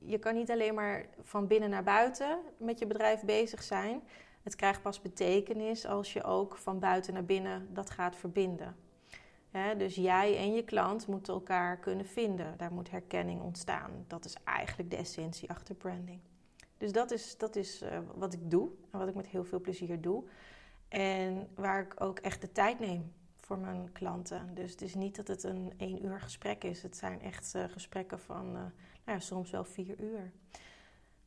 je 0.00 0.18
kan 0.18 0.34
niet 0.34 0.50
alleen 0.50 0.74
maar 0.74 1.06
van 1.20 1.46
binnen 1.46 1.70
naar 1.70 1.82
buiten 1.82 2.38
met 2.56 2.78
je 2.78 2.86
bedrijf 2.86 3.24
bezig 3.24 3.62
zijn. 3.62 4.02
Het 4.42 4.56
krijgt 4.56 4.82
pas 4.82 5.02
betekenis 5.02 5.86
als 5.86 6.12
je 6.12 6.22
ook 6.22 6.56
van 6.56 6.78
buiten 6.78 7.14
naar 7.14 7.24
binnen 7.24 7.74
dat 7.74 7.90
gaat 7.90 8.16
verbinden 8.16 8.76
dus 9.76 9.94
jij 9.94 10.36
en 10.36 10.54
je 10.54 10.64
klant 10.64 11.06
moeten 11.06 11.34
elkaar 11.34 11.78
kunnen 11.78 12.06
vinden. 12.06 12.54
Daar 12.56 12.72
moet 12.72 12.90
herkenning 12.90 13.40
ontstaan. 13.40 14.04
Dat 14.06 14.24
is 14.24 14.36
eigenlijk 14.44 14.90
de 14.90 14.96
essentie 14.96 15.50
achter 15.50 15.74
branding. 15.74 16.20
Dus 16.76 16.92
dat 16.92 17.10
is, 17.10 17.36
dat 17.36 17.56
is 17.56 17.82
eh, 17.82 17.98
wat 18.14 18.32
ik 18.32 18.50
doe 18.50 18.70
en 18.90 18.98
wat 18.98 19.08
ik 19.08 19.14
met 19.14 19.26
heel 19.26 19.44
veel 19.44 19.60
plezier 19.60 20.00
doe. 20.00 20.24
En 20.88 21.48
waar 21.54 21.80
ik 21.80 22.00
ook 22.00 22.18
echt 22.18 22.40
de 22.40 22.52
tijd 22.52 22.78
neem 22.78 23.12
voor 23.36 23.58
mijn 23.58 23.92
klanten. 23.92 24.54
Dus 24.54 24.70
het 24.70 24.82
is 24.82 24.94
niet 24.94 25.16
dat 25.16 25.28
het 25.28 25.42
een 25.42 25.72
één 25.76 26.04
uur 26.04 26.20
gesprek 26.20 26.64
is. 26.64 26.82
Het 26.82 26.96
zijn 26.96 27.20
echt 27.20 27.54
uh, 27.54 27.64
gesprekken 27.64 28.20
van 28.20 28.46
uh, 28.46 28.52
nou 28.52 28.70
ja, 29.04 29.18
soms 29.18 29.50
wel 29.50 29.64
vier 29.64 30.00
uur. 30.00 30.32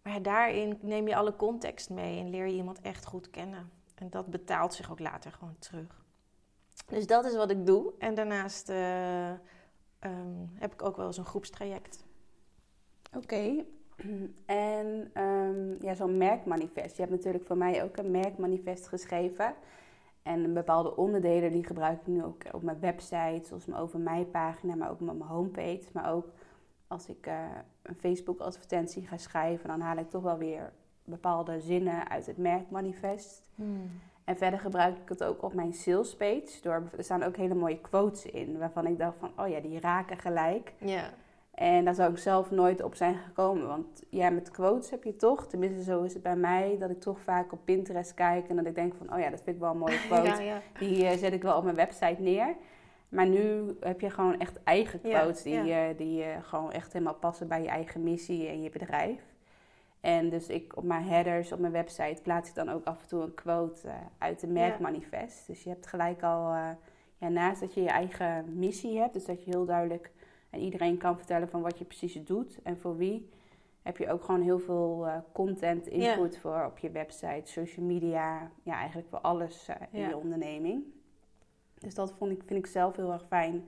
Maar 0.02 0.22
daarin 0.22 0.78
neem 0.82 1.08
je 1.08 1.16
alle 1.16 1.36
context 1.36 1.90
mee 1.90 2.20
en 2.20 2.30
leer 2.30 2.48
je 2.48 2.56
iemand 2.56 2.82
echt 2.82 3.06
goed 3.06 3.30
kennen. 3.30 3.72
En 3.96 4.10
dat 4.10 4.28
betaalt 4.28 4.74
zich 4.74 4.92
ook 4.92 5.00
later 5.00 5.32
gewoon 5.32 5.56
terug. 5.60 6.06
Dus 6.92 7.08
dat 7.08 7.26
is 7.26 7.36
wat 7.36 7.52
ik 7.52 7.66
doe. 7.66 7.94
En 7.98 8.16
daarnaast 8.16 8.70
uh, 8.70 9.30
um, 9.30 10.50
heb 10.54 10.74
ik 10.74 10.82
ook 10.84 10.98
wel 10.98 11.06
eens 11.06 11.18
een 11.18 11.26
groepstraject. 11.26 12.06
Oké. 13.18 13.44
En 14.46 15.12
um, 15.24 15.78
ja, 15.80 15.94
zo'n 15.96 16.18
merkmanifest. 16.18 16.96
Je 16.96 17.02
hebt 17.02 17.16
natuurlijk 17.16 17.46
voor 17.46 17.58
mij 17.58 17.84
ook 17.84 17.98
een 17.98 18.12
merkmanifest 18.12 18.88
geschreven. 18.88 19.54
En 20.24 20.54
bepaalde 20.54 20.96
onderdelen 20.96 21.52
die 21.52 21.66
gebruik 21.66 22.00
ik 22.00 22.08
nu 22.08 22.24
ook 22.24 22.44
op 22.52 22.64
mijn 22.64 22.80
website, 22.80 23.42
zoals 23.44 23.66
mijn 23.66 23.82
over 23.82 24.00
mij 24.00 24.26
pagina, 24.26 24.76
maar 24.76 24.90
ook 24.90 25.00
op 25.00 25.06
mijn 25.06 25.22
homepage. 25.22 25.90
Maar 25.94 26.14
ook 26.14 26.28
als 26.88 27.08
ik 27.08 27.28
uh, 27.28 27.46
een 27.82 27.96
Facebook 27.96 28.40
advertentie 28.40 29.08
ga 29.08 29.18
schrijven, 29.18 29.68
dan 29.68 29.80
haal 29.80 29.98
ik 29.98 30.10
toch 30.10 30.24
wel 30.24 30.38
weer 30.38 30.74
bepaalde 31.04 31.60
zinnen 31.60 32.10
uit 32.10 32.26
het 32.26 32.38
merkmanifest. 32.38 33.44
Hmm. 33.56 33.90
En 34.24 34.38
verder 34.38 34.60
gebruik 34.60 34.98
ik 34.98 35.10
het 35.10 35.24
ook 35.24 35.44
op 35.44 35.54
mijn 35.54 35.74
salespage. 35.74 36.62
Door, 36.62 36.84
er 36.98 37.04
staan 37.04 37.24
ook 37.24 37.38
hele 37.38 37.54
mooie 37.54 37.80
quotes 37.80 38.26
in, 38.26 38.58
waarvan 38.58 38.88
ik 38.88 38.98
dacht 38.98 39.18
van, 39.20 39.32
oh 39.38 39.48
ja, 39.48 39.60
die 39.60 39.80
raken 39.80 40.18
gelijk. 40.18 40.74
Ja. 40.78 41.10
En 41.52 41.86
daar 41.86 41.96
zou 41.96 42.12
ik 42.12 42.18
zelf 42.18 42.52
nooit 42.52 42.84
op 42.84 42.96
zijn 42.96 43.18
gekomen. 43.18 43.68
Want 43.68 44.04
ja, 44.10 44.30
met 44.30 44.52
quotes 44.52 44.90
heb 44.90 45.04
je 45.04 45.16
toch, 45.16 45.48
tenminste 45.48 45.84
zo 45.84 46.04
is 46.04 46.14
het 46.14 46.24
bij 46.24 46.36
mij, 46.36 46.76
dat 46.80 46.90
ik 46.90 47.00
toch 47.00 47.20
vaak 47.20 47.52
op 47.52 47.60
Pinterest 47.66 48.14
kijk 48.14 48.50
en 48.50 48.56
dat 48.56 48.66
ik 48.66 48.76
denk 48.76 48.94
van, 48.98 49.14
oh 49.14 49.20
ja, 49.20 49.30
dat 49.30 49.42
vind 49.44 49.56
ik 49.56 49.62
wel 49.62 49.72
een 49.72 49.78
mooie 49.78 50.00
quote. 50.08 50.62
Die 50.80 51.04
uh, 51.04 51.12
zet 51.12 51.34
ik 51.34 51.42
wel 51.42 51.58
op 51.58 51.64
mijn 51.64 51.76
website 51.76 52.22
neer. 52.22 52.56
Maar 53.10 53.28
nu 53.28 53.78
heb 53.80 54.02
je 54.02 54.10
gewoon 54.10 54.40
echt 54.40 54.64
eigen 54.64 55.02
quotes 55.02 55.44
die, 55.44 55.70
uh, 55.70 55.78
die 55.98 56.20
uh, 56.20 56.28
gewoon 56.42 56.72
echt 56.72 56.94
helemaal 56.94 57.16
passen 57.16 57.48
bij 57.48 57.62
je 57.62 57.68
eigen 57.68 58.04
missie 58.04 58.48
en 58.48 58.62
je 58.62 58.70
bedrijf. 58.70 59.31
En 60.02 60.30
dus 60.30 60.48
ik 60.48 60.78
op 60.78 60.84
mijn 60.84 61.04
headers 61.04 61.52
op 61.52 61.60
mijn 61.60 61.74
website 61.74 62.22
plaats 62.22 62.50
ik 62.50 62.56
dan 62.56 62.70
ook 62.70 62.86
af 62.86 63.02
en 63.02 63.08
toe 63.08 63.22
een 63.22 63.34
quote 63.34 63.90
uit 64.18 64.40
de 64.40 64.48
merkmanifest. 64.48 65.48
Dus 65.48 65.64
je 65.64 65.70
hebt 65.70 65.88
gelijk 65.88 66.24
al, 66.24 66.54
ja, 67.18 67.30
naast 67.30 67.60
dat 67.60 67.74
je 67.74 67.82
je 67.82 67.90
eigen 67.90 68.58
missie 68.58 69.00
hebt, 69.00 69.14
dus 69.14 69.26
dat 69.26 69.44
je 69.44 69.52
heel 69.52 69.66
duidelijk 69.66 70.12
en 70.50 70.60
iedereen 70.60 70.98
kan 70.98 71.18
vertellen 71.18 71.50
van 71.50 71.62
wat 71.62 71.78
je 71.78 71.86
precies 71.86 72.26
doet 72.26 72.62
en 72.64 72.78
voor 72.78 72.98
wie. 72.98 73.30
Heb 73.82 73.98
je 73.98 74.10
ook 74.12 74.24
gewoon 74.24 74.42
heel 74.42 74.60
veel 74.60 75.08
uh, 75.08 75.18
content 75.32 75.88
input 75.88 76.38
voor 76.38 76.66
op 76.66 76.78
je 76.78 76.92
website, 76.92 77.52
social 77.52 77.86
media. 77.86 78.52
Ja, 78.64 78.74
eigenlijk 78.74 79.08
voor 79.10 79.20
alles 79.20 79.70
uh, 79.70 79.76
in 79.92 80.08
je 80.08 80.18
onderneming. 80.18 80.84
Dus 81.80 81.96
dat 81.96 82.14
vond 82.18 82.32
ik, 82.32 82.44
vind 82.46 82.60
ik 82.60 82.72
zelf 82.72 82.96
heel 82.96 83.12
erg 83.12 83.26
fijn 83.26 83.64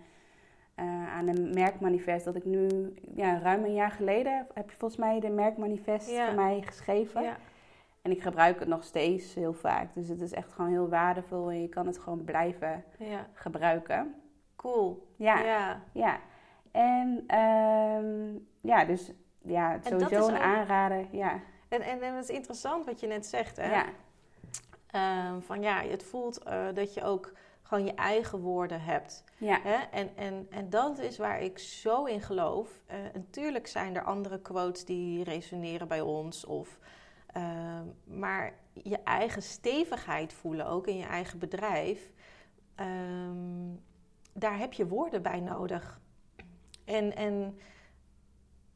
uh, 0.75 1.15
aan 1.15 1.27
een 1.27 1.53
merkmanifest. 1.53 2.25
Dat 2.25 2.35
ik 2.35 2.45
nu, 2.45 2.93
ja, 3.15 3.39
ruim 3.39 3.63
een 3.63 3.73
jaar 3.73 3.91
geleden 3.91 4.47
heb 4.53 4.69
je 4.69 4.77
volgens 4.77 4.99
mij 4.99 5.19
de 5.19 5.29
merkmanifest 5.29 6.11
voor 6.11 6.35
mij 6.35 6.61
geschreven. 6.61 7.35
En 8.01 8.11
ik 8.11 8.21
gebruik 8.21 8.59
het 8.59 8.67
nog 8.67 8.83
steeds 8.83 9.33
heel 9.33 9.53
vaak. 9.53 9.93
Dus 9.93 10.07
het 10.07 10.21
is 10.21 10.33
echt 10.33 10.51
gewoon 10.51 10.71
heel 10.71 10.89
waardevol 10.89 11.49
en 11.49 11.61
je 11.61 11.69
kan 11.69 11.87
het 11.87 11.97
gewoon 11.97 12.23
blijven 12.23 12.83
gebruiken. 13.33 14.15
Cool. 14.55 15.07
Ja. 15.15 15.79
ja. 15.91 16.19
En 16.71 17.37
um, 17.39 18.47
ja, 18.61 18.85
dus 18.85 19.11
ja, 19.41 19.79
sowieso 19.81 20.27
een 20.27 20.37
aanrader. 20.37 21.05
Ja. 21.11 21.39
En, 21.69 21.81
en, 21.81 22.01
en 22.01 22.15
het 22.15 22.29
is 22.29 22.35
interessant 22.35 22.85
wat 22.85 22.99
je 22.99 23.07
net 23.07 23.25
zegt, 23.25 23.57
hè? 23.57 23.71
Ja. 23.71 23.85
Um, 25.31 25.41
van 25.41 25.61
ja, 25.61 25.81
het 25.81 26.03
voelt 26.03 26.47
uh, 26.47 26.65
dat 26.73 26.93
je 26.93 27.03
ook 27.03 27.31
gewoon 27.73 27.87
je 27.87 27.95
eigen 27.95 28.39
woorden 28.39 28.81
hebt. 28.81 29.23
Ja. 29.37 29.59
Hè? 29.61 29.75
En, 29.75 30.15
en, 30.15 30.47
en 30.49 30.69
dat 30.69 30.99
is 30.99 31.17
waar 31.17 31.41
ik 31.41 31.59
zo 31.59 32.05
in 32.05 32.21
geloof. 32.21 32.81
Uh, 32.91 32.95
natuurlijk 33.13 33.67
zijn 33.67 33.95
er 33.95 34.03
andere 34.03 34.41
quotes 34.41 34.85
die 34.85 35.23
resoneren 35.23 35.87
bij 35.87 36.01
ons. 36.01 36.45
Of, 36.45 36.79
uh, 37.37 37.79
maar 38.03 38.53
je 38.73 38.97
eigen 39.03 39.41
stevigheid 39.41 40.33
voelen, 40.33 40.67
ook 40.67 40.87
in 40.87 40.97
je 40.97 41.05
eigen 41.05 41.39
bedrijf. 41.39 42.11
Um, 42.75 43.81
daar 44.33 44.57
heb 44.57 44.73
je 44.73 44.87
woorden 44.87 45.21
bij 45.21 45.39
nodig. 45.39 46.01
En, 46.85 47.15
en 47.15 47.57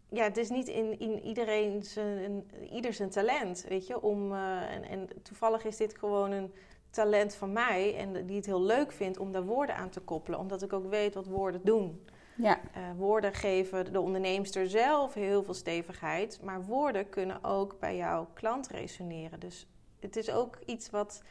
ja, 0.09 0.23
het 0.23 0.37
is 0.37 0.49
niet 0.49 0.67
in, 0.67 0.99
in 0.99 1.19
iedereen 1.19 1.83
zijn, 1.83 2.51
ieder 2.71 2.93
zijn 2.93 3.09
talent, 3.09 3.65
weet 3.67 3.87
je. 3.87 4.01
Om, 4.01 4.31
uh, 4.31 4.73
en, 4.73 4.83
en 4.83 5.09
toevallig 5.23 5.65
is 5.65 5.77
dit 5.77 5.97
gewoon 5.97 6.31
een 6.31 6.53
talent 6.97 7.35
van 7.35 7.51
mij 7.51 7.95
en 7.95 8.25
die 8.25 8.35
het 8.35 8.45
heel 8.45 8.61
leuk 8.61 8.91
vindt 8.91 9.17
om 9.17 9.31
daar 9.31 9.45
woorden 9.45 9.75
aan 9.75 9.89
te 9.89 9.99
koppelen, 9.99 10.39
omdat 10.39 10.61
ik 10.61 10.73
ook 10.73 10.89
weet 10.89 11.13
wat 11.13 11.27
woorden 11.27 11.61
doen. 11.63 12.05
Ja. 12.35 12.59
Uh, 12.77 12.83
woorden 12.97 13.33
geven 13.33 13.93
de 13.93 14.01
onderneemster 14.01 14.69
zelf 14.69 15.13
heel 15.13 15.43
veel 15.43 15.53
stevigheid, 15.53 16.39
maar 16.43 16.65
woorden 16.65 17.09
kunnen 17.09 17.43
ook 17.43 17.79
bij 17.79 17.95
jouw 17.95 18.27
klant 18.33 18.67
resoneren. 18.67 19.39
Dus 19.39 19.67
het 19.99 20.15
is 20.15 20.31
ook 20.31 20.59
iets 20.65 20.89
wat, 20.89 21.21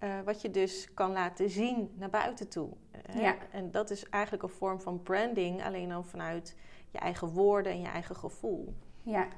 uh, 0.00 0.20
wat 0.24 0.42
je 0.42 0.50
dus 0.50 0.94
kan 0.94 1.12
laten 1.12 1.50
zien 1.50 1.90
naar 1.94 2.10
buiten 2.10 2.48
toe. 2.48 2.68
Ja. 3.14 3.36
En 3.50 3.70
dat 3.70 3.90
is 3.90 4.08
eigenlijk 4.08 4.42
een 4.42 4.48
vorm 4.48 4.80
van 4.80 5.02
branding, 5.02 5.64
alleen 5.64 5.88
dan 5.88 6.04
vanuit 6.04 6.56
je 6.90 6.98
eigen 6.98 7.28
woorden 7.28 7.72
en 7.72 7.80
je 7.80 7.88
eigen 7.88 8.16
gevoel. 8.16 8.74
Ja, 9.02 9.28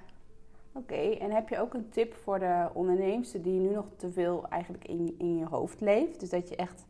oké. 0.72 0.94
En 0.94 1.30
heb 1.30 1.48
je 1.48 1.60
ook 1.60 1.74
een 1.74 1.88
tip 1.88 2.14
voor 2.14 2.38
de 2.38 2.68
onderneemster 2.72 3.42
die 3.42 3.60
nu 3.60 3.70
nog 3.74 3.86
te 3.96 4.10
veel 4.10 4.48
eigenlijk 4.48 4.88
in, 4.88 5.14
in 5.18 5.36
je 5.36 5.44
hoofd 5.44 5.80
leeft? 5.80 6.20
Dus 6.20 6.30
dat 6.30 6.48
je 6.48 6.56
echt 6.56 6.86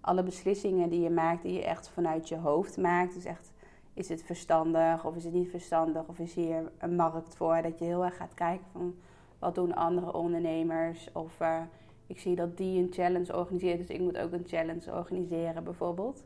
alle 0.00 0.22
beslissingen 0.22 0.90
die 0.90 1.00
je 1.00 1.10
maakt, 1.10 1.42
die 1.42 1.52
je 1.52 1.64
echt 1.64 1.88
vanuit 1.88 2.28
je 2.28 2.36
hoofd 2.36 2.76
maakt. 2.76 3.14
Dus 3.14 3.24
echt, 3.24 3.52
is 3.94 4.08
het 4.08 4.22
verstandig 4.22 5.04
of 5.04 5.16
is 5.16 5.24
het 5.24 5.32
niet 5.34 5.50
verstandig? 5.50 6.08
Of 6.08 6.18
is 6.18 6.34
hier 6.34 6.70
een 6.78 6.96
markt 6.96 7.36
voor? 7.36 7.62
Dat 7.62 7.78
je 7.78 7.84
heel 7.84 8.04
erg 8.04 8.16
gaat 8.16 8.34
kijken 8.34 8.66
van 8.72 8.94
wat 9.38 9.54
doen 9.54 9.74
andere 9.74 10.14
ondernemers? 10.14 11.12
Of... 11.12 11.40
Uh, 11.40 11.60
ik 12.08 12.18
zie 12.18 12.34
dat 12.34 12.56
die 12.56 12.82
een 12.82 12.92
challenge 12.92 13.36
organiseert, 13.36 13.78
dus 13.78 13.88
ik 13.88 14.00
moet 14.00 14.18
ook 14.18 14.32
een 14.32 14.44
challenge 14.46 14.92
organiseren 14.92 15.64
bijvoorbeeld. 15.64 16.24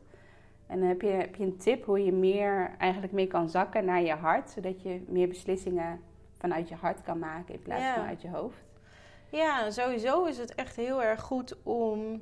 En 0.67 0.81
heb 0.81 1.01
je, 1.01 1.07
heb 1.07 1.35
je 1.35 1.43
een 1.43 1.57
tip 1.57 1.85
hoe 1.85 2.03
je 2.03 2.11
meer, 2.11 2.75
eigenlijk 2.77 3.13
meer 3.13 3.27
kan 3.27 3.49
zakken 3.49 3.85
naar 3.85 4.01
je 4.01 4.13
hart, 4.13 4.49
zodat 4.49 4.81
je 4.81 5.03
meer 5.07 5.27
beslissingen 5.27 5.99
vanuit 6.43 6.69
je 6.69 6.75
hart 6.75 7.01
kan 7.01 7.19
maken 7.19 7.53
in 7.53 7.61
plaats 7.61 7.95
van 7.95 8.05
uit 8.05 8.21
je 8.21 8.29
hoofd? 8.29 8.63
Ja, 9.29 9.71
sowieso 9.71 10.23
is 10.25 10.37
het 10.37 10.55
echt 10.55 10.75
heel 10.75 11.03
erg 11.03 11.21
goed 11.21 11.63
om 11.63 12.21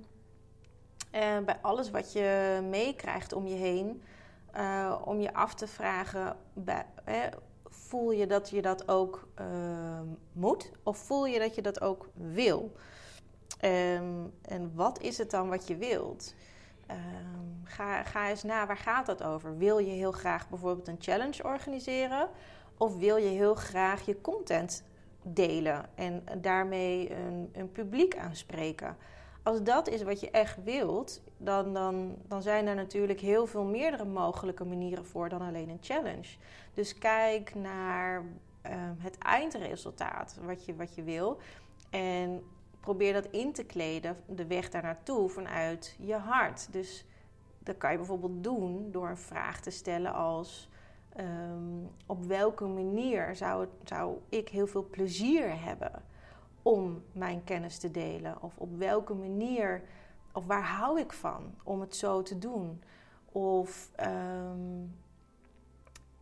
eh, 1.12 1.38
bij 1.46 1.58
alles 1.62 1.92
wat 1.92 2.14
je 2.14 2.60
meekrijgt 2.70 3.34
om 3.34 3.48
je 3.48 3.56
heen, 3.56 4.04
uh, 4.58 5.02
om 5.06 5.20
je 5.20 5.34
af 5.34 5.54
te 5.54 5.68
vragen: 5.68 6.36
bij, 6.54 6.86
voel 7.66 8.12
je 8.12 8.28
dat 8.28 8.50
je 8.50 8.62
dat 8.62 8.90
ook 8.90 9.28
uh, 9.40 9.46
moet? 10.32 10.72
Of 10.84 10.98
voel 10.98 11.26
je 11.26 11.40
dat 11.40 11.56
je 11.56 11.62
dat 11.62 11.82
ook 11.82 12.10
wil? 12.14 12.76
Um, 13.62 14.34
en 14.42 14.72
wat 14.76 15.02
is 15.02 15.18
het 15.18 15.32
dan 15.32 15.50
wat 15.50 15.68
je 15.68 15.76
wilt? 15.76 16.36
Um, 16.92 17.62
ga, 17.64 18.04
ga 18.04 18.30
eens 18.30 18.44
na, 18.44 18.66
waar 18.68 18.78
gaat 18.78 19.06
dat 19.06 19.24
over? 19.24 19.58
Wil 19.58 19.78
je 19.78 19.92
heel 19.92 20.12
graag 20.12 20.50
bijvoorbeeld 20.50 20.88
een 20.88 21.00
challenge 21.00 21.44
organiseren? 21.44 22.30
Of 22.78 22.98
wil 22.98 23.18
je 23.18 23.30
heel 23.30 23.56
graag 23.56 24.06
je 24.06 24.22
content 24.22 24.84
delen 25.24 25.86
en 25.96 26.24
daarmee 26.38 27.16
een, 27.16 27.50
een 27.54 27.72
publiek 27.72 28.18
aanspreken? 28.18 28.98
Als 29.44 29.64
dat 29.64 29.88
is 29.88 30.04
wat 30.04 30.20
je 30.20 30.32
echt 30.32 30.64
wilt, 30.64 31.22
dan, 31.38 31.74
dan, 31.74 32.16
dan 32.28 32.42
zijn 32.42 32.68
er 32.68 32.76
natuurlijk 32.76 33.20
heel 33.20 33.46
veel 33.46 33.64
meerdere 33.64 34.06
mogelijke 34.06 34.66
manieren 34.66 35.06
voor 35.06 35.30
dan 35.30 35.42
alleen 35.42 35.70
een 35.70 35.78
challenge. 35.82 36.38
Dus 36.74 36.98
kijk 36.98 37.56
naar 37.56 38.18
um, 38.18 38.98
het 39.00 39.18
eindresultaat, 39.18 40.38
wat 40.46 40.66
je, 40.66 40.76
wat 40.76 40.96
je 40.96 41.04
wil. 41.04 41.38
En 41.90 42.44
probeer 42.80 43.14
dat 43.14 43.26
in 43.26 43.54
te 43.54 43.64
kleden, 43.64 44.18
de 44.26 44.46
weg 44.48 44.70
daar 44.70 44.82
naartoe, 44.82 45.30
vanuit 45.30 45.96
je 46.00 46.16
hart. 46.16 46.74
Dus 46.74 47.06
dat 47.60 47.78
kan 47.78 47.92
je 47.92 47.98
bijvoorbeeld 47.98 48.44
doen 48.44 48.92
door 48.92 49.10
een 49.10 49.18
vraag 49.18 49.62
te 49.62 49.70
stellen 49.70 50.14
als... 50.14 50.70
Um, 51.20 51.90
op 52.06 52.26
welke 52.26 52.66
manier 52.66 53.36
zou, 53.36 53.68
zou 53.84 54.18
ik 54.30 54.50
heel 54.50 54.68
veel 54.68 54.90
plezier 54.90 55.64
hebben 55.64 56.04
om 56.62 57.04
mijn 57.12 57.44
kennis 57.44 57.78
te 57.78 57.92
delen? 57.92 58.42
Of 58.42 58.58
op 58.58 58.78
welke 58.78 59.14
manier, 59.14 59.84
of 60.32 60.46
waar 60.46 60.64
hou 60.64 61.00
ik 61.00 61.14
van 61.14 61.56
om 61.64 61.82
het 61.82 61.96
zo 61.96 62.22
te 62.22 62.38
doen? 62.38 62.84
Of 63.32 63.92
um, 64.00 64.96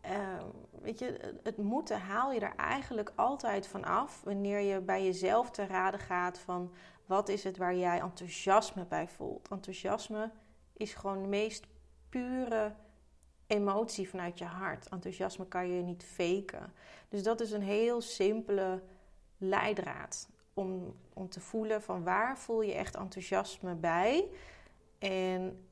uh, 0.05 0.43
weet 0.81 0.99
je, 0.99 1.35
het 1.43 1.57
moeten 1.57 1.99
haal 1.99 2.31
je 2.31 2.39
er 2.39 2.55
eigenlijk 2.55 3.11
altijd 3.15 3.67
van 3.67 3.83
af 3.83 4.21
wanneer 4.23 4.59
je 4.59 4.81
bij 4.81 5.05
jezelf 5.05 5.51
te 5.51 5.65
raden 5.65 5.99
gaat 5.99 6.39
van 6.39 6.71
wat 7.05 7.29
is 7.29 7.43
het 7.43 7.57
waar 7.57 7.75
jij 7.75 7.99
enthousiasme 7.99 8.85
bij 8.85 9.07
voelt. 9.07 9.47
Enthousiasme 9.47 10.31
is 10.73 10.93
gewoon 10.93 11.21
de 11.21 11.27
meest 11.27 11.67
pure 12.09 12.73
emotie 13.49 14.09
vanuit 14.09 14.39
je 14.39 14.45
hart. 14.45 14.89
Enthousiasme 14.89 15.47
kan 15.47 15.69
je 15.69 15.81
niet 15.81 16.03
faken. 16.03 16.73
Dus 17.09 17.23
dat 17.23 17.41
is 17.41 17.51
een 17.51 17.61
heel 17.61 18.01
simpele 18.01 18.81
leidraad. 19.37 20.29
Om, 20.53 20.95
om 21.13 21.29
te 21.29 21.39
voelen 21.39 21.81
van 21.81 22.03
waar 22.03 22.37
voel 22.37 22.61
je 22.61 22.73
echt 22.73 22.95
enthousiasme 22.95 23.75
bij. 23.75 24.29
En 24.99 25.67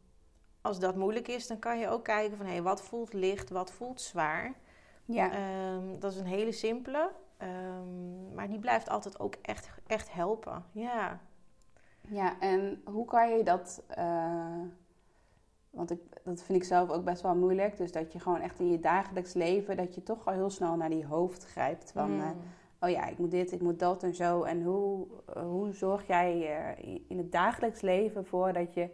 als 0.61 0.79
dat 0.79 0.95
moeilijk 0.95 1.27
is, 1.27 1.47
dan 1.47 1.59
kan 1.59 1.79
je 1.79 1.89
ook 1.89 2.03
kijken 2.03 2.37
van 2.37 2.45
hé, 2.45 2.51
hey, 2.51 2.61
wat 2.61 2.81
voelt 2.81 3.13
licht, 3.13 3.49
wat 3.49 3.71
voelt 3.71 4.01
zwaar. 4.01 4.53
Ja. 5.05 5.31
Ehm, 5.31 5.99
dat 5.99 6.11
is 6.11 6.19
een 6.19 6.25
hele 6.25 6.51
simpele. 6.51 7.11
Um, 7.41 8.33
maar 8.33 8.47
die 8.47 8.59
blijft 8.59 8.89
altijd 8.89 9.19
ook 9.19 9.35
echt, 9.41 9.69
echt 9.87 10.13
helpen. 10.13 10.65
Ja. 10.71 11.19
Ja, 12.01 12.39
en 12.39 12.81
hoe 12.85 13.05
kan 13.05 13.37
je 13.37 13.43
dat... 13.43 13.83
Uh, 13.97 14.61
want 15.69 15.91
ik, 15.91 15.99
dat 16.23 16.43
vind 16.43 16.57
ik 16.57 16.63
zelf 16.63 16.89
ook 16.89 17.03
best 17.03 17.21
wel 17.21 17.35
moeilijk. 17.35 17.77
Dus 17.77 17.91
dat 17.91 18.13
je 18.13 18.19
gewoon 18.19 18.41
echt 18.41 18.59
in 18.59 18.71
je 18.71 18.79
dagelijks 18.79 19.33
leven... 19.33 19.77
dat 19.77 19.95
je 19.95 20.03
toch 20.03 20.27
al 20.27 20.33
heel 20.33 20.49
snel 20.49 20.75
naar 20.75 20.89
die 20.89 21.05
hoofd 21.05 21.45
grijpt. 21.45 21.91
Van, 21.91 22.11
mm. 22.11 22.19
uh, 22.19 22.29
oh 22.79 22.89
ja, 22.89 23.05
ik 23.07 23.17
moet 23.17 23.31
dit, 23.31 23.51
ik 23.51 23.61
moet 23.61 23.79
dat 23.79 24.03
en 24.03 24.15
zo. 24.15 24.43
En 24.43 24.63
hoe, 24.63 25.07
uh, 25.37 25.43
hoe 25.43 25.73
zorg 25.73 26.07
jij 26.07 26.39
in 27.07 27.17
het 27.17 27.31
dagelijks 27.31 27.81
leven 27.81 28.25
voor 28.25 28.53
dat 28.53 28.73
je... 28.73 28.89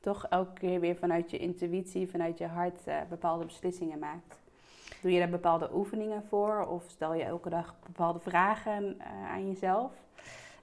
toch 0.00 0.26
elke 0.26 0.52
keer 0.52 0.80
weer 0.80 0.96
vanuit 0.96 1.30
je 1.30 1.38
intuïtie, 1.38 2.10
vanuit 2.10 2.38
je 2.38 2.46
hart... 2.46 2.82
bepaalde 3.08 3.44
beslissingen 3.44 3.98
maakt? 3.98 4.40
Doe 5.02 5.12
je 5.12 5.18
daar 5.18 5.28
bepaalde 5.28 5.70
oefeningen 5.74 6.22
voor? 6.28 6.66
Of 6.66 6.84
stel 6.88 7.14
je 7.14 7.24
elke 7.24 7.48
dag 7.48 7.74
bepaalde 7.86 8.18
vragen 8.18 8.96
aan 9.30 9.48
jezelf? 9.48 9.92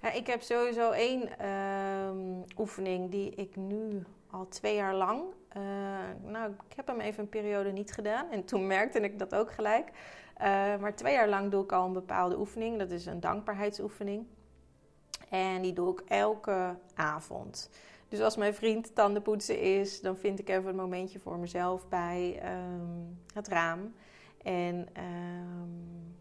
Ja, 0.02 0.12
ik 0.12 0.28
heb 0.28 0.42
sowieso 0.42 0.92
één 0.92 1.30
uh, 1.42 2.58
oefening 2.58 3.12
die 3.12 3.30
ik 3.36 3.56
nu 3.56 4.04
al 4.32 4.48
twee 4.48 4.76
jaar 4.76 4.96
lang. 4.96 5.24
Uh, 5.58 5.64
nou, 6.24 6.52
ik 6.70 6.76
heb 6.76 6.88
hem 6.88 7.00
even 7.00 7.24
een 7.24 7.30
periode 7.30 7.72
niet 7.72 7.92
gedaan 7.92 8.32
en 8.32 8.46
toen 8.46 8.68
merkte 8.68 9.00
ik 9.00 9.20
dat 9.20 9.36
ook 9.36 9.52
gelijk. 9.52 9.92
Uh, 10.38 10.46
maar 10.78 10.96
twee 10.96 11.14
jaar 11.14 11.30
lang 11.30 11.52
doe 11.52 11.64
ik 11.64 11.72
al 11.72 11.86
een 11.86 11.94
bepaalde 11.94 12.40
oefening. 12.40 12.80
Dat 12.80 12.92
is 12.92 13.06
een 13.06 13.20
dankbaarheidsoefening. 13.20 14.26
En 15.30 15.62
die 15.62 15.74
doe 15.74 15.92
ik 15.92 16.04
elke 16.08 16.76
avond. 16.94 17.70
Dus 18.08 18.20
als 18.22 18.38
mijn 18.38 18.54
vriend 18.54 18.96
tandenpoetsen 18.96 19.60
is, 19.60 20.02
dan 20.02 20.18
vind 20.18 20.40
ik 20.40 20.50
even 20.50 20.70
een 20.70 20.76
momentje 20.76 21.20
voor 21.20 21.38
mezelf 21.38 21.88
bij 21.88 22.42
um, 22.54 23.20
het 23.34 23.48
raam. 23.48 23.94
En 24.44 24.88
um, 24.98 26.16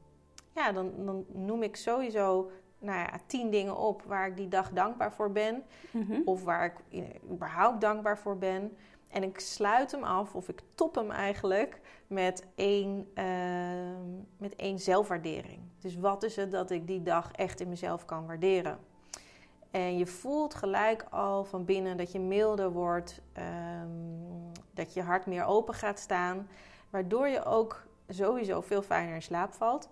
ja, 0.55 0.73
dan, 0.73 0.93
dan 0.97 1.25
noem 1.33 1.63
ik 1.63 1.77
sowieso 1.77 2.51
nou 2.79 2.99
ja, 2.99 3.11
tien 3.27 3.51
dingen 3.51 3.77
op 3.77 4.03
waar 4.03 4.27
ik 4.27 4.37
die 4.37 4.49
dag 4.49 4.71
dankbaar 4.71 5.13
voor 5.13 5.33
ben. 5.33 5.63
Mhm. 5.91 6.21
Of 6.25 6.45
waar 6.45 6.65
ik 6.65 7.05
überhaupt 7.31 7.81
dankbaar 7.81 8.19
voor 8.19 8.39
ben. 8.39 8.77
En 9.09 9.23
ik 9.23 9.41
sluit 9.41 9.91
hem 9.91 10.05
af, 10.05 10.35
of 10.35 10.49
ik 10.49 10.61
top 10.75 10.95
hem 10.95 11.11
eigenlijk, 11.11 11.81
met 12.07 12.47
één, 12.55 13.11
ehm, 13.15 14.17
met 14.37 14.57
één 14.57 14.79
zelfwaardering. 14.79 15.61
Dus 15.79 15.97
wat 15.97 16.23
is 16.23 16.37
het 16.37 16.51
dat 16.51 16.71
ik 16.71 16.87
die 16.87 17.03
dag 17.03 17.33
echt 17.33 17.61
in 17.61 17.69
mezelf 17.69 18.05
kan 18.05 18.27
waarderen? 18.27 18.79
En 19.71 19.99
je 19.99 20.07
voelt 20.07 20.55
gelijk 20.55 21.07
al 21.11 21.45
van 21.45 21.65
binnen 21.65 21.97
dat 21.97 22.13
je 22.13 22.21
milder 22.21 22.71
wordt, 22.71 23.21
ehm, 23.33 23.89
dat 24.75 24.95
je 24.95 25.03
hart 25.03 25.27
meer 25.27 25.45
open 25.45 25.75
gaat 25.75 25.99
staan, 25.99 26.49
waardoor 26.91 27.29
je 27.29 27.45
ook 27.45 27.87
sowieso 28.09 28.61
veel 28.61 28.83
fijner 28.83 29.15
in 29.15 29.23
slaap 29.23 29.53
valt 29.53 29.89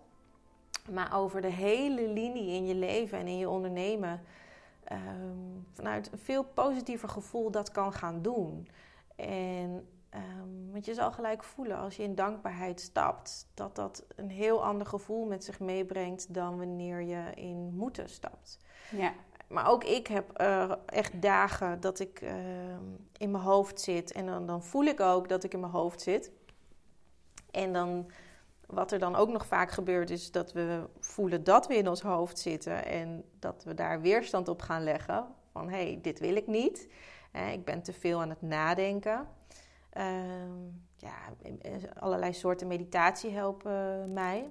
maar 0.91 1.15
over 1.15 1.41
de 1.41 1.51
hele 1.51 2.09
linie 2.09 2.55
in 2.55 2.67
je 2.67 2.75
leven 2.75 3.19
en 3.19 3.27
in 3.27 3.39
je 3.39 3.49
ondernemen. 3.49 4.21
Um, 4.93 5.67
vanuit 5.73 6.13
een 6.13 6.19
veel 6.19 6.45
positiever 6.45 7.09
gevoel 7.09 7.51
dat 7.51 7.71
kan 7.71 7.93
gaan 7.93 8.23
doen. 8.23 8.69
En 9.17 9.87
um, 10.15 10.73
want 10.73 10.85
je 10.85 10.95
zal 10.95 11.13
gelijk 11.13 11.45
voelen 11.45 11.77
als 11.79 11.97
je 11.97 12.03
in 12.03 12.15
dankbaarheid 12.15 12.81
stapt, 12.81 13.47
dat 13.55 13.77
dat 13.77 14.05
een 14.17 14.31
heel 14.31 14.65
ander 14.65 14.87
gevoel 14.87 15.25
met 15.25 15.45
zich 15.45 15.61
meebrengt 15.61 16.35
dan 16.35 16.59
wanneer 16.59 17.03
je 17.03 17.23
in 17.35 17.73
moeten 17.75 18.09
stapt. 18.09 18.59
Ja. 18.91 19.13
Maar 19.49 19.71
ook 19.71 19.85
ik 19.85 20.07
heb 20.07 20.41
uh, 20.41 20.73
echt 20.87 21.23
dagen 21.23 21.81
dat 21.81 21.99
ik 21.99 22.21
uh, 22.21 22.31
in 23.17 23.31
mijn 23.31 23.45
hoofd 23.45 23.81
zit. 23.81 24.13
En 24.13 24.27
dan, 24.27 24.47
dan 24.47 24.63
voel 24.63 24.85
ik 24.85 25.01
ook 25.01 25.29
dat 25.29 25.45
ik 25.45 25.53
in 25.53 25.61
mijn 25.61 25.73
hoofd 25.73 26.01
zit. 26.01 26.31
En 27.51 27.73
dan 27.73 28.11
wat 28.67 28.93
er 28.93 28.99
dan 28.99 29.17
ook 29.17 29.29
nog 29.29 29.47
vaak 29.47 29.71
gebeurt, 29.71 30.11
is 30.11 30.31
dat 30.31 30.53
we 30.53 30.89
voelen 30.99 31.45
dat 31.45 31.67
we 31.67 31.77
in 31.77 31.89
ons 31.89 32.01
hoofd 32.01 32.39
zitten 32.39 32.85
en 32.85 33.25
dat 33.39 33.65
we 33.65 33.75
daar 33.75 34.01
weerstand 34.01 34.49
op 34.49 34.63
gaan 34.63 34.83
leggen. 34.83 35.27
Van 35.53 35.69
hé, 35.69 35.83
hey, 35.83 35.99
dit 36.03 36.19
wil 36.19 36.37
ik 36.37 36.47
niet. 36.47 36.89
ik 37.53 37.65
ben 37.65 37.83
te 37.83 37.93
veel 37.93 38.21
aan 38.21 38.31
het 38.31 38.43
nadenken. 38.43 39.29
Ehm, 39.91 40.53
ja, 40.97 41.15
allerlei 41.99 42.33
soorten 42.33 42.67
meditatie 42.67 43.31
helpen 43.31 44.13
mij. 44.13 44.51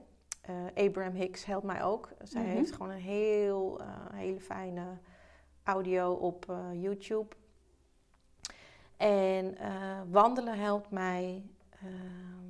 Uh, 0.49 0.85
Abraham 0.85 1.13
Hicks 1.13 1.45
helpt 1.45 1.65
mij 1.65 1.83
ook. 1.83 2.09
Zij 2.23 2.41
mhm. 2.41 2.51
heeft 2.51 2.71
gewoon 2.71 2.89
een 2.89 3.01
heel, 3.01 3.81
uh, 3.81 3.87
hele 4.13 4.39
fijne 4.39 4.97
audio 5.63 6.11
op 6.13 6.45
uh, 6.49 6.81
YouTube. 6.81 7.35
En 8.97 9.57
wandelen 10.09 10.59
helpt 10.59 10.91
mij. 10.91 11.43
Ehm, 11.69 12.44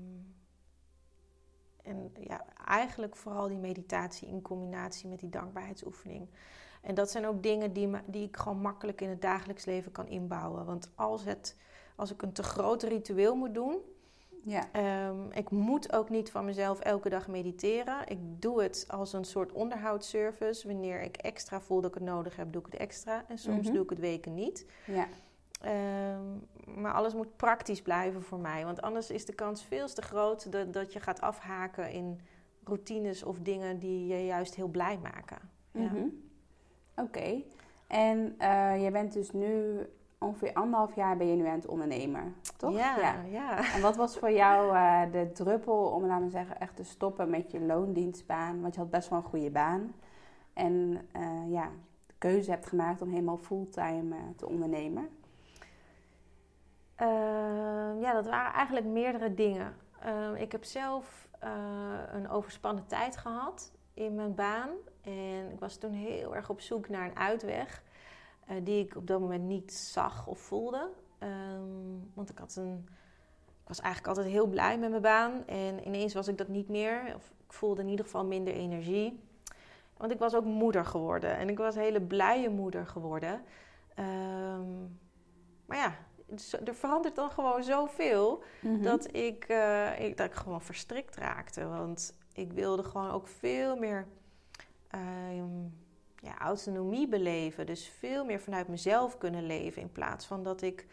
en 1.86 2.12
ja, 2.19 2.45
eigenlijk 2.65 3.15
vooral 3.15 3.48
die 3.48 3.58
meditatie 3.58 4.28
in 4.28 4.41
combinatie 4.41 5.10
met 5.10 5.19
die 5.19 5.30
dankbaarheidsoefening. 5.30 6.28
En 6.82 6.95
dat 6.95 7.12
zijn 7.12 7.28
ook 7.28 7.43
dingen 7.43 7.74
die, 7.74 7.89
die 8.06 8.28
ik 8.28 8.38
gewoon 8.38 8.62
makkelijk 8.62 9.02
in 9.02 9.10
het 9.10 9.21
dagelijks 9.21 9.65
leven 9.65 9.91
kan 9.91 10.08
inbouwen. 10.08 10.65
Want 10.65 10.91
als, 10.95 11.26
het, 11.26 11.56
als 11.95 12.12
ik 12.12 12.21
een 12.21 12.34
te 12.34 12.43
groot 12.43 12.84
ritueel 12.84 13.36
moet 13.36 13.54
doen, 13.54 13.78
ja. 14.45 14.69
Um, 15.08 15.32
ik 15.32 15.50
moet 15.50 15.93
ook 15.93 16.10
niet 16.10 16.32
van 16.32 16.45
mezelf 16.45 16.80
elke 16.80 17.10
dag 17.10 17.28
mediteren. 17.28 18.08
Ik 18.08 18.41
doe 18.41 18.63
het 18.63 18.86
als 18.89 19.13
een 19.13 19.26
soort 19.26 19.52
onderhoudsservice. 19.52 20.67
Wanneer 20.67 21.02
ik 21.02 21.17
extra 21.17 21.62
voel 21.62 21.82
dat 21.82 21.89
ik 21.89 21.95
het 21.95 22.04
nodig 22.04 22.36
heb, 22.36 22.52
doe 22.52 22.62
ik 22.65 22.71
het 22.71 22.82
extra. 22.82 23.26
En 23.28 23.38
soms 23.38 23.65
mhm. 23.65 23.74
doe 23.74 23.84
ik 23.84 23.89
het 23.89 24.00
weken 24.00 24.34
niet. 24.34 24.65
Ja. 24.86 25.08
Um, 25.63 26.47
maar 26.81 26.93
alles 26.93 27.13
moet 27.13 27.35
praktisch 27.35 27.81
blijven 27.81 28.23
voor 28.23 28.39
mij. 28.39 28.65
Want 28.65 28.81
anders 28.81 29.09
is 29.09 29.25
de 29.25 29.33
kans 29.33 29.63
veel 29.63 29.87
te 29.87 30.01
groot 30.01 30.51
dat, 30.51 30.73
dat 30.73 30.93
je 30.93 30.99
gaat 30.99 31.21
afhaken 31.21 31.91
in 31.91 32.19
routines 32.63 33.23
of 33.23 33.39
dingen 33.39 33.79
die 33.79 34.07
je 34.07 34.25
juist 34.25 34.55
heel 34.55 34.67
blij 34.67 34.99
maken. 35.01 35.49
Ja. 35.71 35.81
Mhm. 35.81 36.07
Oké. 36.95 37.43
En 37.87 38.35
uh, 38.39 38.83
je 38.83 38.91
bent 38.91 39.13
dus 39.13 39.31
nu 39.31 39.79
ongeveer 40.19 40.53
anderhalf 40.53 40.95
jaar 40.95 41.17
ben 41.17 41.27
je 41.27 41.35
nu 41.35 41.45
aan 41.45 41.55
het 41.55 41.67
ondernemen, 41.67 42.35
toch? 42.57 42.75
Ja, 42.75 43.23
ja. 43.29 43.73
En 43.73 43.81
wat 43.81 43.95
was 43.95 44.17
voor 44.17 44.31
jou 44.31 44.75
uh, 44.75 45.11
de 45.11 45.31
druppel 45.31 45.85
om, 45.85 46.05
laten 46.05 46.25
we 46.25 46.31
zeggen, 46.31 46.59
echt 46.59 46.75
te 46.75 46.83
stoppen 46.83 47.29
met 47.29 47.51
je 47.51 47.59
loondienstbaan? 47.59 48.61
Want 48.61 48.73
je 48.73 48.79
had 48.79 48.89
best 48.89 49.09
wel 49.09 49.19
een 49.19 49.25
goede 49.25 49.51
baan. 49.51 49.93
En 50.53 51.07
uh, 51.17 51.51
ja, 51.51 51.69
de 52.05 52.13
keuze 52.17 52.49
hebt 52.49 52.65
gemaakt 52.65 53.01
om 53.01 53.09
helemaal 53.09 53.37
fulltime 53.37 54.15
te 54.35 54.47
ondernemen. 54.47 55.09
Ehm, 56.95 57.99
ja, 57.99 58.13
dat 58.13 58.25
waren 58.25 58.53
eigenlijk 58.53 58.86
meerdere 58.86 59.34
dingen. 59.34 59.75
Ehm, 59.99 60.36
ik 60.36 60.51
heb 60.51 60.63
zelf 60.63 61.27
uh, 61.43 61.49
een 62.12 62.29
overspannen 62.29 62.86
tijd 62.88 63.17
gehad 63.17 63.71
in 63.93 64.15
mijn 64.15 64.36
baan. 64.36 64.69
En 65.01 65.51
ik 65.51 65.60
was 65.60 65.77
toen 65.77 65.91
heel 65.91 66.36
erg 66.36 66.49
op 66.49 66.62
zoek 66.62 66.89
naar 66.89 67.05
een 67.05 67.17
uitweg. 67.17 67.84
Uh, 68.49 68.55
die 68.63 68.86
ik 68.86 68.95
op 68.95 69.08
dat 69.08 69.19
moment 69.19 69.43
niet 69.43 69.73
zag 69.73 70.27
of 70.27 70.39
voelde. 70.39 70.89
Um, 71.19 72.12
want 72.13 72.29
ik, 72.29 72.38
had 72.38 72.55
een, 72.55 72.88
ik 73.47 73.67
was 73.67 73.79
eigenlijk 73.79 74.17
altijd 74.17 74.34
heel 74.34 74.47
blij 74.47 74.77
met 74.77 74.89
mijn 74.89 75.01
baan. 75.01 75.47
En 75.47 75.88
ineens 75.88 76.13
was 76.13 76.27
ik 76.27 76.38
dat 76.38 76.47
niet 76.47 76.69
meer. 76.69 77.15
Of 77.15 77.34
ik 77.47 77.53
voelde 77.53 77.81
in 77.81 77.88
ieder 77.88 78.05
geval 78.05 78.25
minder 78.25 78.53
energie. 78.53 79.19
Want 79.97 80.12
ik 80.12 80.19
was 80.19 80.36
ook 80.36 80.45
moeder 80.45 80.86
geworden. 80.86 81.38
En 81.38 81.49
ik 81.49 81.58
was 81.58 81.75
een 81.75 81.81
hele 81.81 82.01
blije 82.01 82.49
moeder 82.49 82.88
geworden. 82.88 83.41
maar 85.65 85.77
ja, 85.77 85.95
er 86.65 86.75
verandert 86.75 87.15
dan 87.15 87.29
gewoon 87.29 87.63
zoveel 87.63 88.43
mm 88.61 88.81
dat, 88.81 89.15
ik, 89.15 89.49
uh, 89.49 89.99
ik, 89.99 90.17
dat 90.17 90.25
ik 90.25 90.33
gewoon 90.33 90.61
verstrikt 90.61 91.15
raakte. 91.15 91.67
Want 91.67 92.17
ik 92.33 92.53
wilde 92.53 92.83
gewoon 92.83 93.11
ook 93.11 93.27
veel 93.27 93.75
meer 93.75 94.07
ehm, 94.88 95.63
ja, 96.21 96.38
autonomie 96.38 97.07
beleven. 97.07 97.65
Dus 97.65 97.88
veel 97.88 98.25
meer 98.25 98.39
vanuit 98.39 98.67
mezelf 98.67 99.17
kunnen 99.17 99.45
leven. 99.45 99.81
In 99.81 99.91
plaats 99.91 100.25
van 100.25 100.43
dat 100.43 100.61
ik 100.61 100.88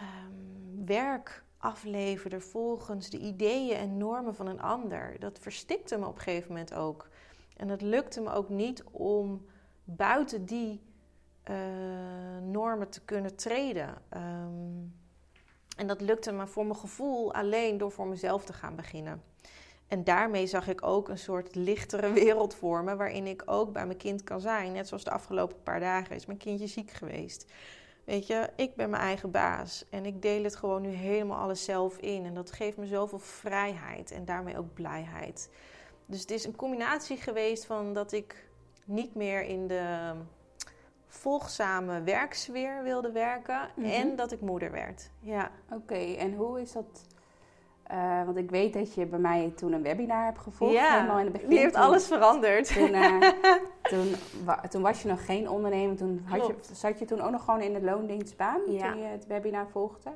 um, 0.00 0.86
werk 0.86 1.44
afleverde 1.58 2.40
volgens 2.40 3.10
de 3.10 3.18
ideeën 3.18 3.76
en 3.76 3.96
normen 3.96 4.34
van 4.34 4.46
een 4.46 4.60
ander. 4.60 5.16
Dat 5.18 5.38
verstikte 5.38 5.98
me 5.98 6.06
op 6.06 6.14
een 6.14 6.22
gegeven 6.22 6.48
moment 6.48 6.74
ook. 6.74 7.08
En 7.56 7.68
het 7.68 7.82
lukte 7.82 8.20
me 8.20 8.32
ook 8.32 8.48
niet 8.48 8.84
om 8.90 9.46
buiten 9.84 10.44
die 10.44 10.80
uh, 11.50 11.56
normen 12.42 12.88
te 12.88 13.00
kunnen 13.00 13.36
treden. 13.36 13.88
Um, 14.16 14.94
en 15.76 15.86
dat 15.86 16.00
lukte 16.00 16.32
me 16.32 16.46
voor 16.46 16.66
mijn 16.66 16.78
gevoel 16.78 17.34
alleen 17.34 17.78
door 17.78 17.90
voor 17.90 18.06
mezelf 18.06 18.44
te 18.44 18.52
gaan 18.52 18.76
beginnen. 18.76 19.22
En 19.88 20.04
daarmee 20.04 20.46
zag 20.46 20.68
ik 20.68 20.86
ook 20.86 21.08
een 21.08 21.18
soort 21.18 21.54
lichtere 21.54 22.12
wereld 22.22 22.54
vormen, 22.54 22.96
waarin 22.96 23.26
ik 23.26 23.42
ook 23.46 23.72
bij 23.72 23.86
mijn 23.86 23.98
kind 23.98 24.24
kan 24.24 24.40
zijn. 24.40 24.72
Net 24.72 24.88
zoals 24.88 25.04
de 25.04 25.10
afgelopen 25.10 25.62
paar 25.62 25.80
dagen 25.80 26.16
is 26.16 26.26
mijn 26.26 26.38
kindje 26.38 26.66
ziek 26.66 26.90
geweest. 26.90 27.52
Weet 28.04 28.26
je, 28.26 28.50
ik 28.56 28.74
ben 28.74 28.90
mijn 28.90 29.02
eigen 29.02 29.30
baas 29.30 29.84
en 29.90 30.06
ik 30.06 30.22
deel 30.22 30.44
het 30.44 30.56
gewoon 30.56 30.82
nu 30.82 30.88
helemaal 30.88 31.38
alles 31.38 31.64
zelf 31.64 31.96
in. 31.96 32.24
En 32.24 32.34
dat 32.34 32.52
geeft 32.52 32.76
me 32.76 32.86
zoveel 32.86 33.18
vrijheid 33.18 34.10
en 34.10 34.24
daarmee 34.24 34.58
ook 34.58 34.74
blijheid. 34.74 35.50
Dus 36.06 36.20
het 36.20 36.30
is 36.30 36.44
een 36.44 36.56
combinatie 36.56 37.16
geweest 37.16 37.64
van 37.64 37.92
dat 37.92 38.12
ik 38.12 38.48
niet 38.84 39.14
meer 39.14 39.42
in 39.42 39.66
de 39.66 40.12
volgzame 41.14 42.02
werksfeer 42.02 42.82
wilde 42.82 43.12
werken 43.12 43.60
mhm. 43.74 43.88
en 43.88 44.16
dat 44.16 44.32
ik 44.32 44.40
moeder 44.40 44.70
werd. 44.70 45.10
Ja. 45.20 45.50
Oké, 45.72 46.14
en 46.14 46.34
hoe 46.34 46.60
is 46.60 46.72
dat? 46.72 47.06
Uh, 47.92 48.24
want 48.24 48.36
ik 48.36 48.50
weet 48.50 48.72
dat 48.72 48.94
je 48.94 49.06
bij 49.06 49.18
mij 49.18 49.52
toen 49.56 49.72
een 49.72 49.82
webinar 49.82 50.24
hebt 50.24 50.38
gevolgd. 50.38 50.74
Ja, 50.74 50.94
helemaal 50.94 51.18
in 51.18 51.24
het 51.24 51.32
begin. 51.32 51.48
die 51.48 51.58
heeft 51.58 51.74
alles 51.74 52.06
veranderd. 52.06 52.74
Toen, 52.74 52.94
uh, 52.94 53.20
toen, 53.90 54.14
toen, 54.70 54.82
was 54.82 55.02
je 55.02 55.08
nog 55.08 55.24
geen 55.24 55.48
ondernemer. 55.48 55.96
Toen 55.96 56.24
had 56.24 56.46
je, 56.46 56.54
zat 56.72 56.98
je 56.98 57.04
toen 57.04 57.20
ook 57.20 57.30
nog 57.30 57.44
gewoon 57.44 57.60
in 57.60 57.72
de 57.72 57.82
loondienstbaan 57.82 58.60
ja. 58.68 58.90
toen 58.90 59.00
je 59.00 59.06
het 59.06 59.26
webinar 59.26 59.68
volgde. 59.68 60.10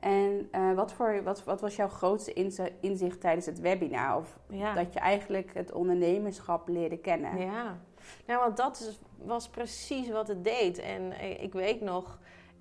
En 0.00 0.48
uh, 0.54 0.72
wat, 0.72 0.92
voor, 0.92 1.22
wat, 1.22 1.44
wat 1.44 1.60
was 1.60 1.76
jouw 1.76 1.88
grootste 1.88 2.32
inzicht 2.80 3.20
tijdens 3.20 3.46
het 3.46 3.60
webinar? 3.60 4.16
Of 4.16 4.38
dat 4.74 4.92
je 4.92 5.00
eigenlijk 5.00 5.54
het 5.54 5.72
ondernemerschap 5.72 6.68
leerde 6.68 6.98
kennen? 6.98 7.38
Ja, 7.38 7.78
nou, 8.26 8.40
want 8.40 8.56
dat 8.56 8.98
was 9.16 9.48
precies 9.48 10.08
wat 10.08 10.28
het 10.28 10.44
deed. 10.44 10.78
En 10.78 11.20
ik 11.42 11.52
weet 11.52 11.80
nog, 11.80 12.18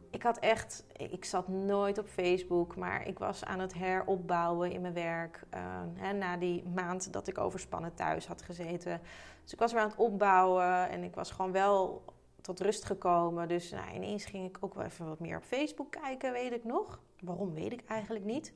ik 0.09 0.23
had 0.23 0.39
echt, 0.39 0.83
ik 0.97 1.25
zat 1.25 1.47
nooit 1.47 1.97
op 1.97 2.07
Facebook, 2.07 2.75
maar 2.75 3.07
ik 3.07 3.19
was 3.19 3.43
aan 3.43 3.59
het 3.59 3.73
heropbouwen 3.73 4.71
in 4.71 4.81
mijn 4.81 4.93
werk. 4.93 5.43
Uh, 5.53 5.61
hè, 5.93 6.13
na 6.13 6.37
die 6.37 6.63
maand 6.63 7.13
dat 7.13 7.27
ik 7.27 7.37
overspannen 7.37 7.93
thuis 7.93 8.27
had 8.27 8.41
gezeten. 8.41 9.01
Dus 9.43 9.53
ik 9.53 9.59
was 9.59 9.71
weer 9.71 9.81
aan 9.81 9.89
het 9.89 9.97
opbouwen 9.97 10.89
en 10.89 11.03
ik 11.03 11.15
was 11.15 11.31
gewoon 11.31 11.51
wel 11.51 12.03
tot 12.41 12.59
rust 12.59 12.85
gekomen. 12.85 13.47
Dus 13.47 13.71
nou, 13.71 13.93
ineens 13.95 14.25
ging 14.25 14.47
ik 14.49 14.57
ook 14.59 14.73
wel 14.73 14.83
even 14.83 15.07
wat 15.07 15.19
meer 15.19 15.37
op 15.37 15.43
Facebook 15.43 15.91
kijken, 15.91 16.31
weet 16.31 16.51
ik 16.51 16.63
nog. 16.63 16.99
Waarom 17.19 17.53
weet 17.53 17.71
ik 17.71 17.83
eigenlijk 17.87 18.25
niet. 18.25 18.53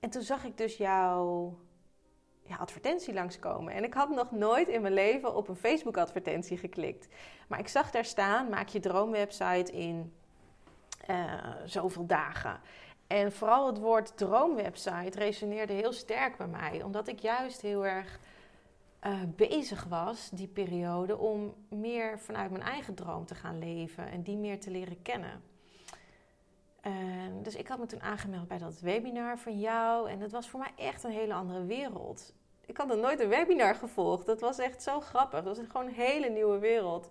En 0.00 0.10
toen 0.10 0.22
zag 0.22 0.44
ik 0.44 0.58
dus 0.58 0.76
jouw 0.76 1.54
ja, 2.46 2.56
advertentie 2.56 3.14
langskomen. 3.14 3.72
En 3.72 3.84
ik 3.84 3.94
had 3.94 4.08
nog 4.08 4.30
nooit 4.30 4.68
in 4.68 4.82
mijn 4.82 4.94
leven 4.94 5.34
op 5.34 5.48
een 5.48 5.56
Facebook-advertentie 5.56 6.58
geklikt. 6.58 7.08
Maar 7.48 7.58
ik 7.58 7.68
zag 7.68 7.90
daar 7.90 8.04
staan: 8.04 8.48
maak 8.48 8.68
je 8.68 8.80
droomwebsite 8.80 9.72
in 9.72 10.12
uh, 11.10 11.32
zoveel 11.64 12.06
dagen. 12.06 12.60
En 13.06 13.32
vooral 13.32 13.66
het 13.66 13.78
woord 13.78 14.16
droomwebsite 14.16 15.18
resoneerde 15.18 15.72
heel 15.72 15.92
sterk 15.92 16.36
bij 16.36 16.46
mij, 16.46 16.82
omdat 16.82 17.08
ik 17.08 17.18
juist 17.18 17.60
heel 17.60 17.86
erg 17.86 18.18
uh, 19.06 19.20
bezig 19.36 19.84
was 19.84 20.30
die 20.30 20.48
periode 20.48 21.18
om 21.18 21.54
meer 21.68 22.18
vanuit 22.18 22.50
mijn 22.50 22.62
eigen 22.62 22.94
droom 22.94 23.26
te 23.26 23.34
gaan 23.34 23.58
leven 23.58 24.10
en 24.10 24.22
die 24.22 24.36
meer 24.36 24.60
te 24.60 24.70
leren 24.70 25.02
kennen. 25.02 25.42
Dus 27.42 27.54
ik 27.54 27.68
had 27.68 27.78
me 27.78 27.86
toen 27.86 28.02
aangemeld 28.02 28.48
bij 28.48 28.58
dat 28.58 28.80
webinar 28.80 29.38
van 29.38 29.60
jou 29.60 30.10
en 30.10 30.20
het 30.20 30.32
was 30.32 30.48
voor 30.48 30.60
mij 30.60 30.72
echt 30.76 31.04
een 31.04 31.10
hele 31.10 31.34
andere 31.34 31.64
wereld. 31.64 32.32
Ik 32.66 32.76
had 32.76 32.86
nog 32.86 32.98
nooit 32.98 33.20
een 33.20 33.28
webinar 33.28 33.74
gevolgd. 33.74 34.26
Dat 34.26 34.40
was 34.40 34.58
echt 34.58 34.82
zo 34.82 35.00
grappig. 35.00 35.42
Dat 35.42 35.56
was 35.56 35.66
gewoon 35.68 35.86
een 35.86 35.94
hele 35.94 36.28
nieuwe 36.28 36.58
wereld. 36.58 37.08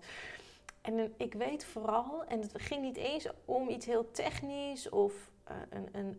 En 0.81 1.13
ik 1.17 1.33
weet 1.33 1.65
vooral, 1.65 2.23
en 2.25 2.41
het 2.41 2.51
ging 2.61 2.81
niet 2.81 2.97
eens 2.97 3.27
om 3.45 3.69
iets 3.69 3.85
heel 3.85 4.11
technisch 4.11 4.89
of, 4.89 5.13
uh, 5.51 5.55
een, 5.69 5.87
een, 5.91 6.17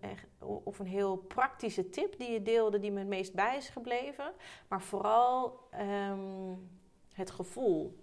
of 0.64 0.78
een 0.78 0.86
heel 0.86 1.16
praktische 1.16 1.88
tip 1.88 2.18
die 2.18 2.30
je 2.30 2.42
deelde, 2.42 2.78
die 2.78 2.92
me 2.92 2.98
het 2.98 3.08
meest 3.08 3.34
bij 3.34 3.56
is 3.56 3.68
gebleven, 3.68 4.32
maar 4.68 4.82
vooral 4.82 5.60
um, 6.10 6.70
het 7.12 7.30
gevoel. 7.30 7.98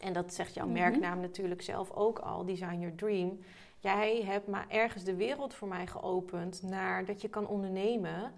En 0.00 0.12
dat 0.12 0.34
zegt 0.34 0.54
jouw 0.54 0.66
mhm. 0.66 0.74
merknaam 0.74 1.20
natuurlijk 1.20 1.62
zelf 1.62 1.90
ook 1.90 2.18
al, 2.18 2.44
Design 2.44 2.78
Your 2.78 2.94
Dream. 2.94 3.40
Jij 3.82 4.22
hebt 4.22 4.46
maar 4.46 4.66
ergens 4.68 5.04
de 5.04 5.16
wereld 5.16 5.54
voor 5.54 5.68
mij 5.68 5.86
geopend 5.86 6.62
naar 6.62 7.04
dat 7.04 7.20
je 7.20 7.28
kan 7.28 7.46
ondernemen 7.46 8.32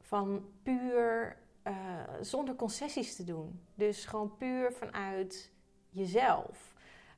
van 0.00 0.44
puur 0.62 1.36
uh, 1.66 1.74
zonder 2.20 2.54
concessies 2.54 3.16
te 3.16 3.24
doen. 3.24 3.60
Dus 3.74 4.04
gewoon 4.04 4.36
puur 4.36 4.72
vanuit 4.72 5.52
jezelf. 5.88 6.74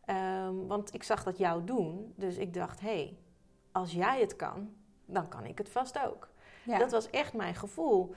Um, 0.07 0.67
want 0.67 0.95
ik 0.95 1.03
zag 1.03 1.23
dat 1.23 1.38
jou 1.38 1.65
doen, 1.65 2.12
dus 2.17 2.37
ik 2.37 2.55
dacht: 2.55 2.81
hé, 2.81 2.87
hey, 2.87 3.19
als 3.73 3.93
jij 3.93 4.21
het 4.21 4.37
kan, 4.37 4.75
dan 5.05 5.29
kan 5.29 5.45
ik 5.45 5.59
het 5.59 5.69
vast 5.69 5.99
ook. 5.99 6.29
Ja. 6.65 6.79
Dat 6.79 6.91
was 6.91 7.11
echt 7.11 7.33
mijn 7.33 7.55
gevoel. 7.55 8.15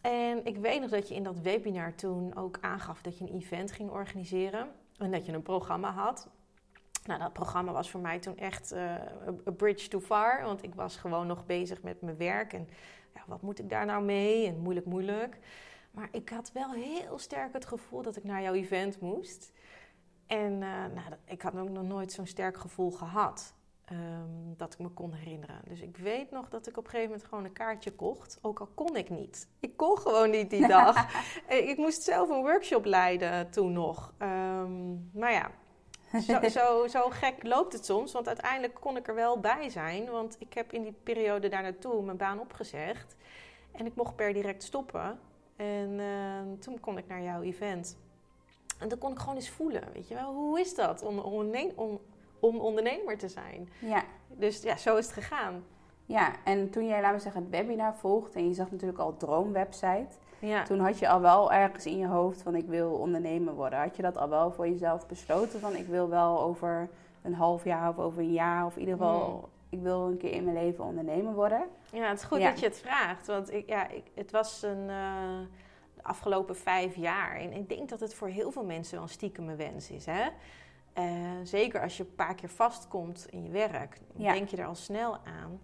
En 0.00 0.44
ik 0.44 0.56
weet 0.56 0.80
nog 0.80 0.90
dat 0.90 1.08
je 1.08 1.14
in 1.14 1.22
dat 1.22 1.40
webinar 1.40 1.94
toen 1.94 2.36
ook 2.36 2.58
aangaf 2.60 3.02
dat 3.02 3.18
je 3.18 3.24
een 3.24 3.36
event 3.36 3.72
ging 3.72 3.90
organiseren 3.90 4.70
en 4.98 5.10
dat 5.10 5.26
je 5.26 5.32
een 5.32 5.42
programma 5.42 5.90
had. 5.90 6.28
Nou, 7.06 7.20
dat 7.20 7.32
programma 7.32 7.72
was 7.72 7.90
voor 7.90 8.00
mij 8.00 8.18
toen 8.18 8.38
echt 8.38 8.72
uh, 8.72 8.94
a 9.46 9.50
bridge 9.56 9.88
too 9.88 10.00
far, 10.00 10.42
want 10.42 10.62
ik 10.62 10.74
was 10.74 10.96
gewoon 10.96 11.26
nog 11.26 11.46
bezig 11.46 11.82
met 11.82 12.00
mijn 12.00 12.16
werk 12.16 12.52
en 12.52 12.68
ja, 13.14 13.20
wat 13.26 13.42
moet 13.42 13.58
ik 13.58 13.70
daar 13.70 13.86
nou 13.86 14.04
mee 14.04 14.46
en 14.46 14.58
moeilijk, 14.58 14.86
moeilijk. 14.86 15.38
Maar 15.90 16.08
ik 16.12 16.28
had 16.28 16.52
wel 16.52 16.72
heel 16.72 17.18
sterk 17.18 17.52
het 17.52 17.66
gevoel 17.66 18.02
dat 18.02 18.16
ik 18.16 18.24
naar 18.24 18.42
jouw 18.42 18.52
event 18.52 19.00
moest. 19.00 19.52
En 20.26 20.52
uh, 20.52 20.60
nou, 20.94 21.12
ik 21.24 21.42
had 21.42 21.56
ook 21.56 21.68
nog 21.68 21.84
nooit 21.84 22.12
zo'n 22.12 22.26
sterk 22.26 22.56
gevoel 22.56 22.90
gehad. 22.90 23.54
Um, 23.92 24.54
dat 24.56 24.72
ik 24.72 24.78
me 24.78 24.88
kon 24.88 25.12
herinneren. 25.12 25.60
Dus 25.68 25.80
ik 25.80 25.96
weet 25.96 26.30
nog 26.30 26.48
dat 26.48 26.66
ik 26.66 26.76
op 26.76 26.84
een 26.84 26.90
gegeven 26.90 27.10
moment 27.10 27.28
gewoon 27.28 27.44
een 27.44 27.52
kaartje 27.52 27.90
kocht. 27.90 28.38
Ook 28.42 28.60
al 28.60 28.68
kon 28.74 28.96
ik 28.96 29.10
niet. 29.10 29.48
Ik 29.60 29.76
kon 29.76 29.98
gewoon 29.98 30.30
niet 30.30 30.50
die 30.50 30.66
dag. 30.76 31.06
ik 31.48 31.76
moest 31.76 32.02
zelf 32.02 32.28
een 32.28 32.40
workshop 32.40 32.84
leiden 32.84 33.50
toen 33.50 33.72
nog. 33.72 34.12
Um, 34.18 35.10
maar 35.12 35.32
ja, 35.32 35.50
zo, 36.20 36.48
zo, 36.58 36.86
zo, 36.86 37.08
gek 37.10 37.42
loopt 37.42 37.72
het 37.72 37.84
soms. 37.84 38.12
Want 38.12 38.26
uiteindelijk 38.26 38.74
kon 38.74 38.96
ik 38.96 39.08
er 39.08 39.14
wel 39.14 39.40
bij 39.40 39.68
zijn. 39.68 40.10
Want 40.10 40.36
ik 40.38 40.54
heb 40.54 40.72
in 40.72 40.82
die 40.82 40.94
periode 41.02 41.48
daar 41.48 41.62
naartoe 41.62 42.02
mijn 42.02 42.16
baan 42.16 42.40
opgezegd. 42.40 43.16
En 43.72 43.86
ik 43.86 43.94
mocht 43.94 44.16
per 44.16 44.32
direct 44.32 44.62
stoppen. 44.62 45.18
En 45.56 45.98
uh, 45.98 46.58
toen 46.60 46.80
kon 46.80 46.98
ik 46.98 47.06
naar 47.06 47.22
jouw 47.22 47.42
event. 47.42 47.98
En 48.78 48.88
dan 48.88 48.98
kon 48.98 49.12
ik 49.12 49.18
gewoon 49.18 49.34
eens 49.34 49.50
voelen, 49.50 49.82
weet 49.92 50.08
je 50.08 50.14
wel. 50.14 50.34
Hoe 50.34 50.60
is 50.60 50.74
dat 50.74 51.02
om, 51.02 51.18
om, 51.18 52.00
om 52.40 52.58
ondernemer 52.60 53.18
te 53.18 53.28
zijn? 53.28 53.68
Ja. 53.78 54.04
Dus 54.28 54.62
ja, 54.62 54.76
zo 54.76 54.96
is 54.96 55.04
het 55.04 55.14
gegaan. 55.14 55.64
Ja, 56.06 56.32
en 56.44 56.70
toen 56.70 56.86
jij, 56.86 57.00
laten 57.00 57.16
we 57.16 57.22
zeggen, 57.22 57.42
het 57.42 57.50
webinar 57.50 57.96
volgde... 57.96 58.38
en 58.38 58.48
je 58.48 58.54
zag 58.54 58.70
natuurlijk 58.70 58.98
al 58.98 59.16
droomwebsite... 59.16 60.16
Ja. 60.38 60.62
Toen 60.62 60.78
had 60.78 60.98
je 60.98 61.08
al 61.08 61.20
wel 61.20 61.52
ergens 61.52 61.86
in 61.86 61.98
je 61.98 62.06
hoofd 62.06 62.42
van 62.42 62.54
ik 62.54 62.66
wil 62.66 62.90
ondernemer 62.90 63.54
worden. 63.54 63.78
Had 63.78 63.96
je 63.96 64.02
dat 64.02 64.16
al 64.16 64.28
wel 64.28 64.52
voor 64.52 64.68
jezelf 64.68 65.06
besloten 65.06 65.60
van 65.60 65.76
ik 65.76 65.86
wil 65.86 66.08
wel 66.08 66.40
over 66.40 66.88
een 67.22 67.34
half 67.34 67.64
jaar 67.64 67.88
of 67.88 67.98
over 67.98 68.18
een 68.18 68.32
jaar 68.32 68.66
of 68.66 68.74
in 68.74 68.80
ieder 68.80 68.96
geval 68.96 69.30
hmm. 69.30 69.78
ik 69.78 69.82
wil 69.82 70.06
een 70.06 70.16
keer 70.16 70.32
in 70.32 70.44
mijn 70.44 70.56
leven 70.56 70.84
ondernemer 70.84 71.34
worden? 71.34 71.64
Ja, 71.92 72.08
het 72.08 72.18
is 72.18 72.24
goed 72.24 72.40
dat 72.40 72.60
je 72.60 72.66
het 72.66 72.78
vraagt. 72.78 73.26
Want 73.26 73.52
ik, 73.52 73.68
ja, 73.68 73.88
ik, 73.88 74.04
het 74.14 74.30
was 74.30 74.62
een, 74.62 74.88
uh, 74.88 75.38
de 75.94 76.02
afgelopen 76.02 76.56
vijf 76.56 76.96
jaar. 76.96 77.36
En 77.36 77.52
ik 77.52 77.68
denk 77.68 77.88
dat 77.88 78.00
het 78.00 78.14
voor 78.14 78.28
heel 78.28 78.50
veel 78.50 78.64
mensen 78.64 78.94
wel 78.94 79.02
een 79.02 79.08
stiekeme 79.08 79.54
wens 79.54 79.90
is. 79.90 80.06
Hè? 80.06 80.26
Uh, 80.98 81.04
zeker 81.42 81.82
als 81.82 81.96
je 81.96 82.02
een 82.02 82.14
paar 82.14 82.34
keer 82.34 82.48
vastkomt 82.48 83.26
in 83.30 83.42
je 83.42 83.50
werk, 83.50 84.00
denk 84.16 84.48
je 84.48 84.56
er 84.56 84.66
al 84.66 84.74
snel 84.74 85.16
aan. 85.24 85.60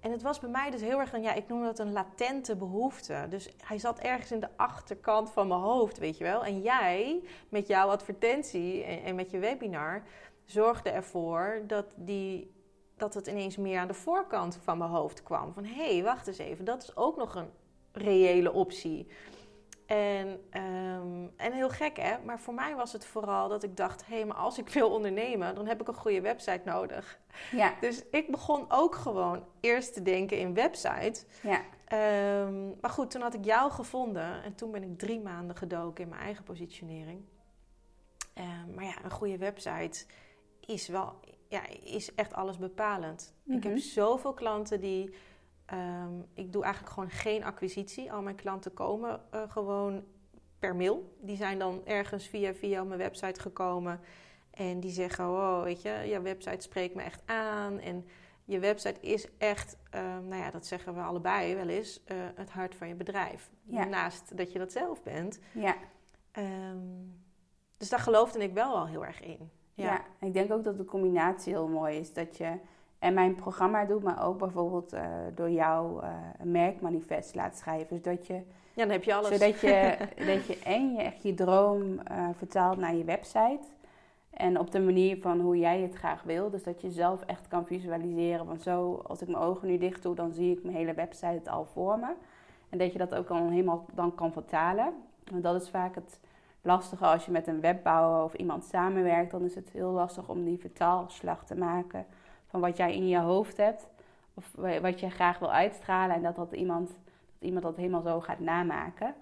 En 0.00 0.10
het 0.10 0.22
was 0.22 0.40
bij 0.40 0.50
mij 0.50 0.70
dus 0.70 0.80
heel 0.80 0.98
erg 0.98 1.12
een, 1.12 1.22
ja, 1.22 1.34
ik 1.34 1.48
noem 1.48 1.62
dat 1.62 1.78
een 1.78 1.92
latente 1.92 2.56
behoefte. 2.56 3.26
Dus 3.28 3.50
hij 3.64 3.78
zat 3.78 3.98
ergens 3.98 4.32
in 4.32 4.40
de 4.40 4.48
achterkant 4.56 5.30
van 5.30 5.48
mijn 5.48 5.60
hoofd, 5.60 5.98
weet 5.98 6.18
je 6.18 6.24
wel. 6.24 6.44
En 6.44 6.60
jij, 6.60 7.22
met 7.48 7.66
jouw 7.66 7.88
advertentie 7.88 8.84
en, 8.84 9.14
met 9.14 9.30
je 9.30 9.38
webinar, 9.38 10.02
zorgde 10.44 10.90
ervoor 10.90 11.62
dat, 11.66 11.86
die, 11.96 12.54
dat 12.96 13.14
het 13.14 13.26
ineens 13.26 13.56
meer 13.56 13.78
aan 13.78 13.88
de 13.88 13.94
voorkant 13.94 14.58
van 14.62 14.78
mijn 14.78 14.90
hoofd 14.90 15.22
kwam. 15.22 15.52
Van, 15.52 15.64
hé, 15.64 15.92
hey, 15.94 16.02
wacht 16.02 16.26
eens 16.26 16.38
even, 16.38 16.64
dat 16.64 16.82
is 16.82 16.96
ook 16.96 17.16
nog 17.16 17.34
een 17.34 17.50
reële 17.92 18.52
optie. 18.52 19.06
En, 19.90 20.40
ehm, 20.50 21.26
en 21.36 21.52
heel 21.52 21.68
gek 21.68 21.96
hè, 21.96 22.16
maar 22.24 22.40
voor 22.40 22.54
mij 22.54 22.74
was 22.74 22.92
het 22.92 23.04
vooral 23.04 23.48
dat 23.48 23.62
ik 23.62 23.76
dacht: 23.76 24.06
hé, 24.06 24.14
hey, 24.14 24.24
maar 24.24 24.36
als 24.36 24.58
ik 24.58 24.68
wil 24.68 24.90
ondernemen, 24.90 25.54
dan 25.54 25.66
heb 25.66 25.80
ik 25.80 25.88
een 25.88 25.94
goede 25.94 26.20
website 26.20 26.60
nodig. 26.64 27.18
Ja. 27.50 27.74
Dus 27.80 28.04
ik 28.10 28.30
begon 28.30 28.64
ook 28.68 28.94
gewoon 28.94 29.44
eerst 29.60 29.94
te 29.94 30.02
denken 30.02 30.38
in 30.38 30.54
website. 30.54 31.24
Ja. 31.42 31.60
Ehm, 31.84 32.80
maar 32.80 32.90
goed, 32.90 33.10
toen 33.10 33.22
had 33.22 33.34
ik 33.34 33.44
jou 33.44 33.70
gevonden 33.70 34.42
en 34.42 34.54
toen 34.54 34.70
ben 34.70 34.82
ik 34.82 34.98
drie 34.98 35.20
maanden 35.20 35.56
gedoken 35.56 36.04
in 36.04 36.10
mijn 36.10 36.22
eigen 36.22 36.44
positionering. 36.44 37.22
Um, 38.34 38.74
maar 38.74 38.84
ja, 38.84 39.04
een 39.04 39.10
goede 39.10 39.38
website 39.38 40.04
is 40.66 40.88
wel, 40.88 41.20
ja, 41.48 41.62
is 41.84 42.14
echt 42.14 42.34
alles 42.34 42.58
bepalend. 42.58 43.34
Ik 43.46 43.62
heb 43.62 43.72
mhm. 43.72 43.80
zoveel 43.82 44.34
klanten 44.34 44.80
die 44.80 45.14
Ehm, 45.70 46.20
ik 46.34 46.52
doe 46.52 46.62
eigenlijk 46.62 46.94
gewoon 46.94 47.10
geen 47.10 47.44
acquisitie. 47.44 48.12
Al 48.12 48.22
mijn 48.22 48.36
klanten 48.36 48.72
komen 48.72 49.20
uh, 49.34 49.42
gewoon 49.48 50.04
per 50.58 50.76
mail. 50.76 51.16
Die 51.20 51.36
zijn 51.36 51.58
dan 51.58 51.80
ergens 51.84 52.26
via, 52.26 52.54
via 52.54 52.84
mijn 52.84 52.98
website 52.98 53.40
gekomen. 53.40 54.00
En 54.50 54.80
die 54.80 54.90
zeggen, 54.90 55.24
oh, 55.24 55.62
weet 55.62 55.82
je, 55.82 56.02
jouw 56.06 56.22
website 56.22 56.62
spreekt 56.62 56.94
me 56.94 57.02
echt 57.02 57.22
aan. 57.26 57.78
En 57.78 58.06
je 58.44 58.58
website 58.58 59.00
is 59.00 59.36
echt, 59.38 59.76
um, 59.94 60.28
nou 60.28 60.42
ja, 60.42 60.50
dat 60.50 60.66
zeggen 60.66 60.94
we 60.94 61.00
allebei 61.00 61.54
wel 61.54 61.68
eens, 61.68 62.02
uh, 62.06 62.16
het 62.34 62.50
hart 62.50 62.74
van 62.74 62.88
je 62.88 62.94
bedrijf. 62.94 63.50
Naast 63.64 64.36
dat 64.36 64.52
je 64.52 64.58
dat 64.58 64.72
zelf 64.72 65.02
bent. 65.02 65.38
Ja. 65.52 65.76
Um, 66.32 67.22
dus 67.76 67.88
daar 67.88 67.98
geloofde 67.98 68.38
ik 68.38 68.52
wel 68.52 68.76
al 68.76 68.86
heel 68.86 69.04
erg 69.04 69.20
in. 69.20 69.50
Ja. 69.74 69.84
ja, 69.84 70.26
ik 70.26 70.32
denk 70.32 70.52
ook 70.52 70.64
dat 70.64 70.76
de 70.76 70.84
combinatie 70.84 71.52
heel 71.52 71.68
mooi 71.68 71.98
is. 71.98 72.12
Dat 72.12 72.36
je 72.36 72.58
En 73.00 73.14
mijn 73.14 73.34
programma 73.34 73.84
doet 73.84 74.02
me 74.02 74.20
ook 74.20 74.38
bijvoorbeeld 74.38 74.94
uh, 74.94 75.02
door 75.34 75.50
jou 75.50 76.02
uh, 76.02 76.10
een 76.38 76.50
merkmanifest 76.50 77.34
laten 77.34 77.58
schrijven. 77.58 77.96
Zodat 77.96 78.26
je, 78.26 78.34
ja, 78.34 78.42
dan 78.74 78.90
heb 78.90 79.04
je 79.04 79.14
alles. 79.14 79.28
Zodat 79.28 79.60
je, 79.60 79.96
dat 80.32 80.46
je 80.46 80.58
en 80.64 80.92
je 80.92 81.02
echt 81.02 81.22
je 81.22 81.34
droom 81.34 81.82
uh, 81.82 82.28
vertaalt 82.36 82.78
naar 82.78 82.94
je 82.94 83.04
website. 83.04 83.66
En 84.30 84.58
op 84.58 84.70
de 84.70 84.80
manier 84.80 85.20
van 85.20 85.40
hoe 85.40 85.58
jij 85.58 85.80
het 85.80 85.94
graag 85.94 86.22
wil. 86.22 86.50
Dus 86.50 86.62
dat 86.62 86.80
je 86.80 86.90
zelf 86.90 87.22
echt 87.22 87.48
kan 87.48 87.66
visualiseren. 87.66 88.46
Want 88.46 88.62
zo, 88.62 89.02
als 89.06 89.22
ik 89.22 89.28
mijn 89.28 89.42
ogen 89.42 89.68
nu 89.68 89.78
dicht 89.78 90.02
doe, 90.02 90.14
dan 90.14 90.32
zie 90.32 90.56
ik 90.56 90.62
mijn 90.62 90.76
hele 90.76 90.94
website 90.94 91.50
al 91.50 91.64
voor 91.64 91.98
me. 91.98 92.12
En 92.68 92.78
dat 92.78 92.92
je 92.92 92.98
dat 92.98 93.14
ook 93.14 93.28
dan 93.28 93.50
helemaal 93.50 93.86
dan 93.94 94.14
kan 94.14 94.32
vertalen. 94.32 94.92
Want 95.30 95.42
dat 95.42 95.62
is 95.62 95.70
vaak 95.70 95.94
het 95.94 96.20
lastige 96.62 97.04
als 97.04 97.24
je 97.24 97.30
met 97.30 97.46
een 97.46 97.60
webbouwer 97.60 98.24
of 98.24 98.34
iemand 98.34 98.64
samenwerkt. 98.64 99.30
Dan 99.30 99.44
is 99.44 99.54
het 99.54 99.70
heel 99.70 99.90
lastig 99.90 100.28
om 100.28 100.44
die 100.44 100.58
vertaalslag 100.58 101.44
te 101.44 101.56
maken 101.56 102.06
van 102.50 102.60
wat 102.60 102.76
jij 102.76 102.94
in 102.94 103.08
je 103.08 103.18
hoofd 103.18 103.56
hebt. 103.56 103.88
Of 104.34 104.50
wat 104.80 105.00
je 105.00 105.10
graag 105.10 105.38
wil 105.38 105.52
uitstralen. 105.52 106.16
En 106.16 106.22
dat, 106.22 106.36
dat, 106.36 106.52
iemand, 106.52 106.88
dat 106.88 106.96
iemand 107.38 107.62
dat 107.62 107.76
helemaal 107.76 108.02
zo 108.02 108.20
gaat 108.20 108.40
namaken. 108.40 109.14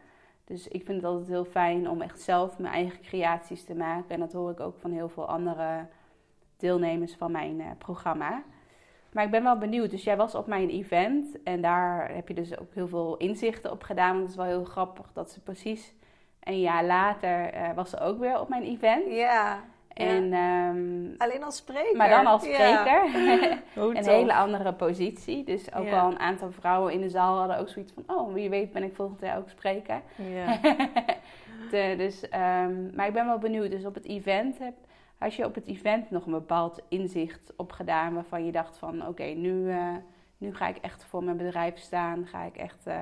Dus 0.45 0.69
ik 0.69 0.85
vind 0.85 0.97
het 0.97 1.11
altijd 1.11 1.29
heel 1.29 1.45
fijn 1.45 1.91
om 1.91 2.03
echt 2.03 2.21
zelf 2.21 2.59
mijn 2.59 2.75
eigen 2.75 3.01
creaties 3.01 3.65
te 3.65 3.75
maken. 3.75 4.11
En 4.11 4.21
dat 4.21 4.33
hoor 4.33 4.51
ik 4.51 4.61
ook 4.61 4.79
van 4.79 4.91
heel 4.91 5.09
veel 5.09 5.29
andere 5.29 5.87
deelnemers 6.57 7.15
van 7.15 7.31
mijn 7.31 7.61
uh, 7.61 7.67
programma. 7.79 8.43
Maar 9.13 9.25
ik 9.25 9.31
ben 9.31 9.43
wel 9.43 9.59
benieuwd. 9.59 9.91
Dus 9.91 10.05
jij 10.05 10.17
was 10.17 10.35
op 10.35 10.47
mijn 10.47 10.69
event 10.69 11.43
en 11.43 11.61
daar 11.61 12.15
heb 12.15 12.29
je 12.29 12.35
dus 12.35 12.59
ook 12.59 12.75
heel 12.75 12.89
veel 12.89 13.17
inzichten 13.17 13.71
op 13.71 13.83
gedaan. 13.83 14.11
Want 14.11 14.21
het 14.21 14.31
is 14.31 14.37
wel 14.37 14.47
heel 14.47 14.65
grappig 14.65 15.11
dat 15.13 15.31
ze 15.31 15.41
precies 15.41 15.95
een 16.43 16.61
jaar 16.61 16.85
later 16.85 17.55
uh, 17.55 17.75
was 17.75 17.91
ze 17.91 18.01
ook 18.01 18.19
weer 18.19 18.41
op 18.41 18.49
mijn 18.49 18.63
event. 18.63 19.07
Ja. 19.13 19.65
En, 19.95 20.33
um, 20.33 21.15
Alleen 21.19 21.45
als 21.45 21.57
spreker. 21.57 21.97
Maar 21.97 22.09
dan 22.09 22.27
als 22.27 22.43
spreker. 22.43 23.03
Ja. 23.75 23.85
een 23.97 24.09
hele 24.09 24.35
andere 24.35 24.73
positie. 24.73 25.45
Dus 25.45 25.75
ook 25.75 25.91
wel 25.91 26.07
een 26.07 26.19
aantal 26.19 26.53
vrouwen 26.53 26.93
in 26.93 27.01
de 27.01 27.09
zaal 27.09 27.39
hadden 27.39 27.59
ook 27.59 27.69
zoiets 27.69 27.93
van... 27.93 28.17
Oh, 28.17 28.33
wie 28.33 28.51
weet 28.51 28.73
ben 28.73 28.83
ik 28.83 28.95
volgend 28.95 29.21
jaar 29.21 29.39
ook 29.39 29.49
spreker. 29.49 30.03
Ja. 30.17 30.59
de, 31.71 31.95
dus, 31.97 32.23
um, 32.23 32.91
maar 32.95 33.07
ik 33.07 33.13
ben 33.13 33.27
wel 33.27 33.39
benieuwd. 33.39 33.71
Dus 33.71 33.85
op 33.85 33.95
het 33.95 34.05
event 34.05 34.59
heb... 34.59 34.75
Als 35.19 35.37
je 35.37 35.45
op 35.45 35.55
het 35.55 35.67
event 35.67 36.11
nog 36.11 36.27
een 36.27 36.33
bepaald 36.33 36.83
inzicht 36.89 37.53
opgedaan... 37.57 38.15
waarvan 38.15 38.45
je 38.45 38.53
dacht 38.53 38.79
van... 38.79 39.07
Oké, 39.07 39.25
nu, 39.25 39.53
uh, 39.53 39.97
nu 40.39 40.55
ga 40.55 40.69
ik 40.69 40.77
echt 40.77 41.05
voor 41.05 41.25
mijn 41.25 41.37
bedrijf 41.37 41.79
staan. 41.79 42.27
Ga 42.27 42.43
ik 42.43 42.57
echt 42.57 42.87
uh, 42.87 42.95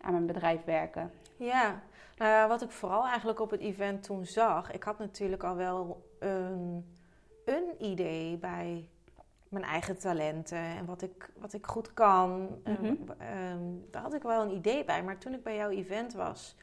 aan 0.00 0.12
mijn 0.12 0.26
bedrijf 0.26 0.64
werken. 0.64 1.10
Ja, 1.36 1.82
nou, 2.16 2.48
wat 2.48 2.62
ik 2.62 2.70
vooral 2.70 3.06
eigenlijk 3.06 3.40
op 3.40 3.50
het 3.50 3.60
event 3.60 4.02
toen 4.02 4.26
zag, 4.26 4.72
ik 4.72 4.82
had 4.82 4.98
natuurlijk 4.98 5.42
al 5.42 5.56
wel 5.56 6.10
een, 6.18 6.86
een 7.44 7.84
idee 7.84 8.36
bij 8.36 8.88
mijn 9.48 9.64
eigen 9.64 9.98
talenten 9.98 10.58
en 10.58 10.84
wat 10.84 11.02
ik, 11.02 11.30
wat 11.38 11.52
ik 11.52 11.66
goed 11.66 11.94
kan. 11.94 12.48
Mm 12.64 12.98
daar 13.90 14.02
had 14.02 14.14
ik 14.14 14.22
wel 14.22 14.42
een 14.42 14.56
idee 14.56 14.84
bij. 14.84 15.02
Maar 15.02 15.18
toen 15.18 15.34
ik 15.34 15.42
bij 15.42 15.56
jouw 15.56 15.70
event 15.70 16.14
was, 16.14 16.56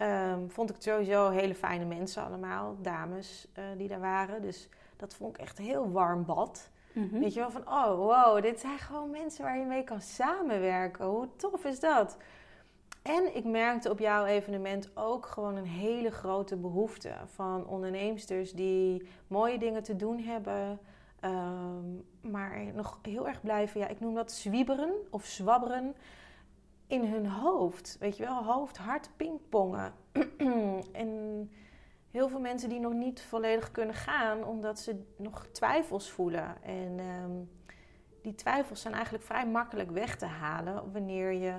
um, 0.00 0.50
vond 0.50 0.68
ik 0.68 0.74
het 0.74 0.84
sowieso 0.84 1.28
hele 1.28 1.54
fijne 1.54 1.84
mensen 1.84 2.24
allemaal, 2.24 2.76
dames 2.80 3.48
uh, 3.58 3.64
die 3.76 3.88
daar 3.88 4.00
waren. 4.00 4.42
Dus 4.42 4.68
dat 4.96 5.14
vond 5.14 5.34
ik 5.36 5.40
echt 5.40 5.58
een 5.58 5.64
heel 5.64 5.90
warm 5.90 6.24
bad. 6.24 6.70
Mhm. 6.92 7.18
Weet 7.18 7.34
je 7.34 7.40
wel, 7.40 7.50
van 7.50 7.68
oh 7.68 7.94
wow, 7.94 8.42
dit 8.42 8.60
zijn 8.60 8.78
gewoon 8.78 9.10
mensen 9.10 9.44
waar 9.44 9.58
je 9.58 9.64
mee 9.64 9.84
kan 9.84 10.00
samenwerken. 10.00 11.04
Hoe 11.04 11.28
tof 11.36 11.64
is 11.64 11.80
dat? 11.80 12.16
En 13.02 13.36
ik 13.36 13.44
merkte 13.44 13.90
op 13.90 13.98
jouw 13.98 14.24
evenement 14.24 14.96
ook 14.96 15.26
gewoon 15.26 15.56
een 15.56 15.66
hele 15.66 16.10
grote 16.10 16.56
behoefte 16.56 17.12
van 17.24 17.66
onderneemsters 17.66 18.52
die 18.52 19.08
mooie 19.26 19.58
dingen 19.58 19.82
te 19.82 19.96
doen 19.96 20.18
hebben, 20.18 20.80
ehm, 21.20 21.84
maar 22.20 22.64
nog 22.74 22.98
heel 23.02 23.28
erg 23.28 23.40
blijven, 23.40 23.80
ja, 23.80 23.88
ik 23.88 24.00
noem 24.00 24.14
dat 24.14 24.32
zwieberen 24.32 24.92
of 25.10 25.24
zwabberen 25.24 25.94
in 26.86 27.04
hun 27.04 27.26
hoofd. 27.26 27.96
Weet 28.00 28.16
je 28.16 28.24
wel, 28.24 28.44
hoofd, 28.44 28.76
hart, 28.76 29.10
pingpongen. 29.16 29.92
en 30.92 31.50
heel 32.10 32.28
veel 32.28 32.40
mensen 32.40 32.68
die 32.68 32.80
nog 32.80 32.92
niet 32.92 33.22
volledig 33.22 33.70
kunnen 33.70 33.94
gaan 33.94 34.44
omdat 34.44 34.78
ze 34.78 35.02
nog 35.16 35.46
twijfels 35.46 36.10
voelen. 36.10 36.62
En 36.62 36.98
ehm, 36.98 37.32
die 38.22 38.34
twijfels 38.34 38.80
zijn 38.80 38.94
eigenlijk 38.94 39.24
vrij 39.24 39.46
makkelijk 39.46 39.90
weg 39.90 40.16
te 40.16 40.26
halen 40.26 40.92
wanneer 40.92 41.32
je 41.32 41.54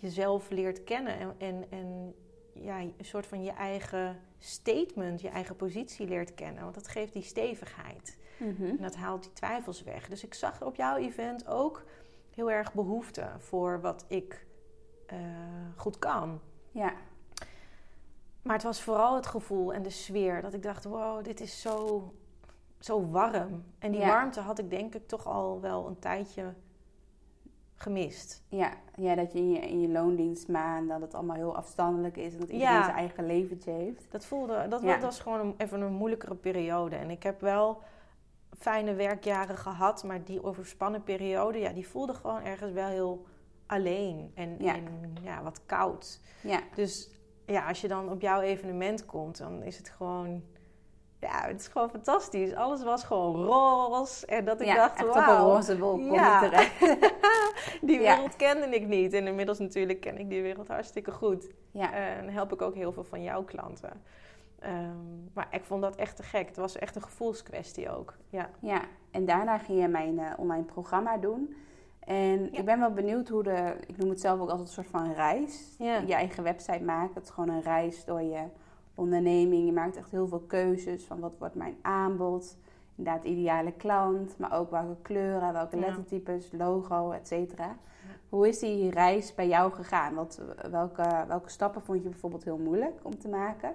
jezelf 0.00 0.50
leert 0.50 0.84
kennen 0.84 1.18
en, 1.18 1.34
en, 1.38 1.64
en 1.70 2.14
ja, 2.52 2.78
een 2.78 2.94
soort 3.00 3.26
van 3.26 3.42
je 3.42 3.50
eigen 3.50 4.20
statement, 4.38 5.20
je 5.20 5.28
eigen 5.28 5.56
positie 5.56 6.06
leert 6.06 6.34
kennen. 6.34 6.62
Want 6.62 6.74
dat 6.74 6.88
geeft 6.88 7.12
die 7.12 7.22
stevigheid. 7.22 8.18
Mhm. 8.38 8.64
En 8.64 8.80
dat 8.80 8.96
haalt 8.96 9.22
die 9.22 9.32
twijfels 9.32 9.82
weg. 9.82 10.08
Dus 10.08 10.24
ik 10.24 10.34
zag 10.34 10.62
op 10.62 10.76
jouw 10.76 10.96
event 10.96 11.48
ook 11.48 11.84
heel 12.34 12.50
erg 12.50 12.74
behoefte 12.74 13.30
voor 13.38 13.80
wat 13.80 14.04
ik 14.08 14.46
uh, 15.12 15.18
goed 15.76 15.98
kan. 15.98 16.40
Ja. 16.70 16.92
Maar 18.42 18.54
het 18.54 18.64
was 18.64 18.82
vooral 18.82 19.14
het 19.14 19.26
gevoel 19.26 19.72
en 19.72 19.82
de 19.82 19.90
sfeer 19.90 20.40
dat 20.42 20.54
ik 20.54 20.62
dacht: 20.62 20.84
wow, 20.84 21.24
dit 21.24 21.40
is 21.40 21.60
zo, 21.60 22.12
zo 22.78 23.10
warm. 23.10 23.64
En 23.78 23.92
die 23.92 24.00
warmte 24.00 24.40
had 24.40 24.58
ik 24.58 24.70
denk 24.70 24.94
ik 24.94 25.08
toch 25.08 25.26
al 25.26 25.60
wel 25.60 25.86
een 25.86 25.98
tijdje 25.98 26.54
gemist. 27.76 28.42
Ja, 28.48 28.72
ja 28.96 29.14
dat 29.14 29.32
je 29.32 29.38
in 29.38 29.50
je, 29.50 29.58
in 29.58 29.80
je 29.80 29.88
loondienstmaan, 29.88 30.86
dat 30.86 31.00
het 31.00 31.14
allemaal 31.14 31.36
heel 31.36 31.56
afstandelijk 31.56 32.16
is 32.16 32.32
en 32.32 32.40
dat 32.40 32.48
iedereen 32.48 32.84
zijn 32.84 32.96
eigen 32.96 33.26
leventje 33.26 33.70
heeft. 33.70 34.06
Dat 34.10 34.24
voelde, 34.24 34.66
dat 34.68 35.00
was 35.00 35.20
gewoon 35.20 35.40
een, 35.40 35.54
even 35.56 35.80
een 35.80 35.92
moeilijkere 35.92 36.34
periode. 36.34 36.96
En 36.96 37.10
ik 37.10 37.22
heb 37.22 37.40
wel 37.40 37.82
fijne 38.58 38.94
werkjaren 38.94 39.56
gehad, 39.56 40.04
maar 40.04 40.24
die 40.24 40.44
overspannen 40.44 41.02
periode, 41.02 41.58
ja, 41.58 41.72
die 41.72 41.88
voelde 41.88 42.14
gewoon 42.14 42.42
ergens 42.42 42.72
wel 42.72 42.88
heel 42.88 43.26
alleen 43.66 44.30
en, 44.34 44.56
ja. 44.58 44.74
en 44.74 45.16
ja, 45.22 45.42
wat 45.42 45.60
koud. 45.66 46.20
Ja. 46.40 46.60
Dus 46.74 47.10
ja, 47.46 47.68
als 47.68 47.80
je 47.80 47.88
dan 47.88 48.10
op 48.10 48.20
jouw 48.20 48.40
evenement 48.40 49.06
komt, 49.06 49.38
dan 49.38 49.62
is 49.62 49.78
het 49.78 49.88
gewoon 49.88 50.42
ja, 51.26 51.46
het 51.46 51.60
is 51.60 51.68
gewoon 51.68 51.90
fantastisch. 51.90 52.54
Alles 52.54 52.82
was 52.82 53.04
gewoon 53.04 53.44
roze. 53.44 54.26
En 54.26 54.44
dat 54.44 54.60
ik 54.60 54.74
dacht, 54.74 54.98
echt 54.98 55.08
op 55.08 55.16
een 55.16 55.36
roze 55.36 55.78
wolk 55.78 56.00
ja. 56.00 56.40
terecht. 56.40 56.80
die 57.88 57.98
wereld 57.98 58.36
kende 58.36 58.66
ik 58.66 58.86
niet. 58.86 59.12
En 59.12 59.26
inmiddels 59.26 59.58
natuurlijk 59.58 60.00
ken 60.00 60.18
ik 60.18 60.28
die 60.28 60.42
wereld 60.42 60.68
hartstikke 60.68 61.10
goed. 61.10 61.48
Ja. 61.70 61.92
En 61.92 62.28
help 62.28 62.52
ik 62.52 62.62
ook 62.62 62.74
heel 62.74 62.92
veel 62.92 63.04
van 63.04 63.22
jouw 63.22 63.44
klanten. 63.44 64.02
Um, 64.64 65.30
maar 65.34 65.48
ik 65.50 65.64
vond 65.64 65.82
dat 65.82 65.96
echt 65.96 66.16
te 66.16 66.22
gek. 66.22 66.46
Het 66.46 66.56
was 66.56 66.78
echt 66.78 66.96
een 66.96 67.02
gevoelskwestie 67.02 67.90
ook. 67.90 68.14
Ja, 68.28 68.50
ja. 68.60 68.80
en 69.10 69.24
daarna 69.24 69.58
ging 69.58 69.80
je 69.80 69.88
mijn 69.88 70.18
uh, 70.18 70.32
online 70.36 70.64
programma 70.64 71.16
doen. 71.16 71.54
En 72.00 72.52
ik 72.52 72.64
ben 72.64 72.78
wel 72.78 72.92
benieuwd 72.92 73.28
hoe 73.28 73.42
de, 73.42 73.74
ik 73.86 73.96
noem 73.96 74.08
het 74.08 74.20
zelf 74.20 74.40
ook 74.40 74.48
altijd 74.48 74.68
een 74.68 74.74
soort 74.74 74.86
van 74.86 75.12
reis. 75.12 75.74
Je 75.78 76.14
eigen 76.14 76.42
website 76.42 76.82
maken. 76.82 77.14
Het 77.14 77.24
is 77.24 77.30
gewoon 77.30 77.48
een 77.48 77.62
reis 77.62 78.04
door 78.04 78.22
je 78.22 78.42
onderneming. 78.96 79.66
Je 79.66 79.72
maakt 79.72 79.96
echt 79.96 80.10
heel 80.10 80.28
veel 80.28 80.44
keuzes 80.46 81.04
van 81.04 81.20
wat 81.20 81.34
wordt 81.38 81.54
mijn 81.54 81.76
aanbod. 81.82 82.56
Inderdaad, 82.96 83.24
ideale 83.24 83.72
klant, 83.72 84.38
maar 84.38 84.52
ook 84.52 84.70
welke 84.70 84.96
kleuren, 85.02 85.52
welke 85.52 85.76
lettertypes, 85.76 86.52
logo, 86.52 87.10
et 87.10 87.28
cetera. 87.28 87.76
Hoe 88.28 88.48
is 88.48 88.58
die 88.58 88.90
reis 88.90 89.34
bij 89.34 89.48
jou 89.48 89.72
gegaan? 89.72 90.14
Wat, 90.14 90.40
welke, 90.70 91.24
welke 91.28 91.50
stappen 91.50 91.82
vond 91.82 92.02
je 92.02 92.08
bijvoorbeeld 92.08 92.44
heel 92.44 92.58
moeilijk 92.58 93.00
om 93.02 93.18
te 93.18 93.28
maken? 93.28 93.74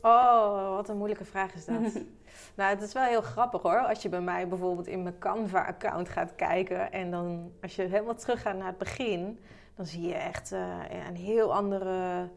Oh, 0.00 0.74
wat 0.74 0.88
een 0.88 0.96
moeilijke 0.96 1.24
vraag 1.24 1.54
is 1.54 1.64
dat. 1.64 1.80
nou, 2.56 2.70
het 2.70 2.82
is 2.82 2.92
wel 2.92 3.02
heel 3.02 3.22
grappig 3.22 3.62
hoor. 3.62 3.78
Als 3.78 4.02
je 4.02 4.08
bij 4.08 4.20
mij 4.20 4.48
bijvoorbeeld 4.48 4.86
in 4.86 5.02
mijn 5.02 5.18
Canva-account 5.18 6.08
gaat 6.08 6.34
kijken 6.34 6.92
en 6.92 7.10
dan 7.10 7.52
als 7.62 7.76
je 7.76 7.82
helemaal 7.82 8.14
teruggaat 8.14 8.56
naar 8.56 8.66
het 8.66 8.78
begin, 8.78 9.38
dan 9.74 9.86
zie 9.86 10.06
je 10.06 10.14
echt 10.14 10.52
uh, 10.52 10.60
een 11.08 11.16
heel 11.16 11.54
andere 11.54 12.28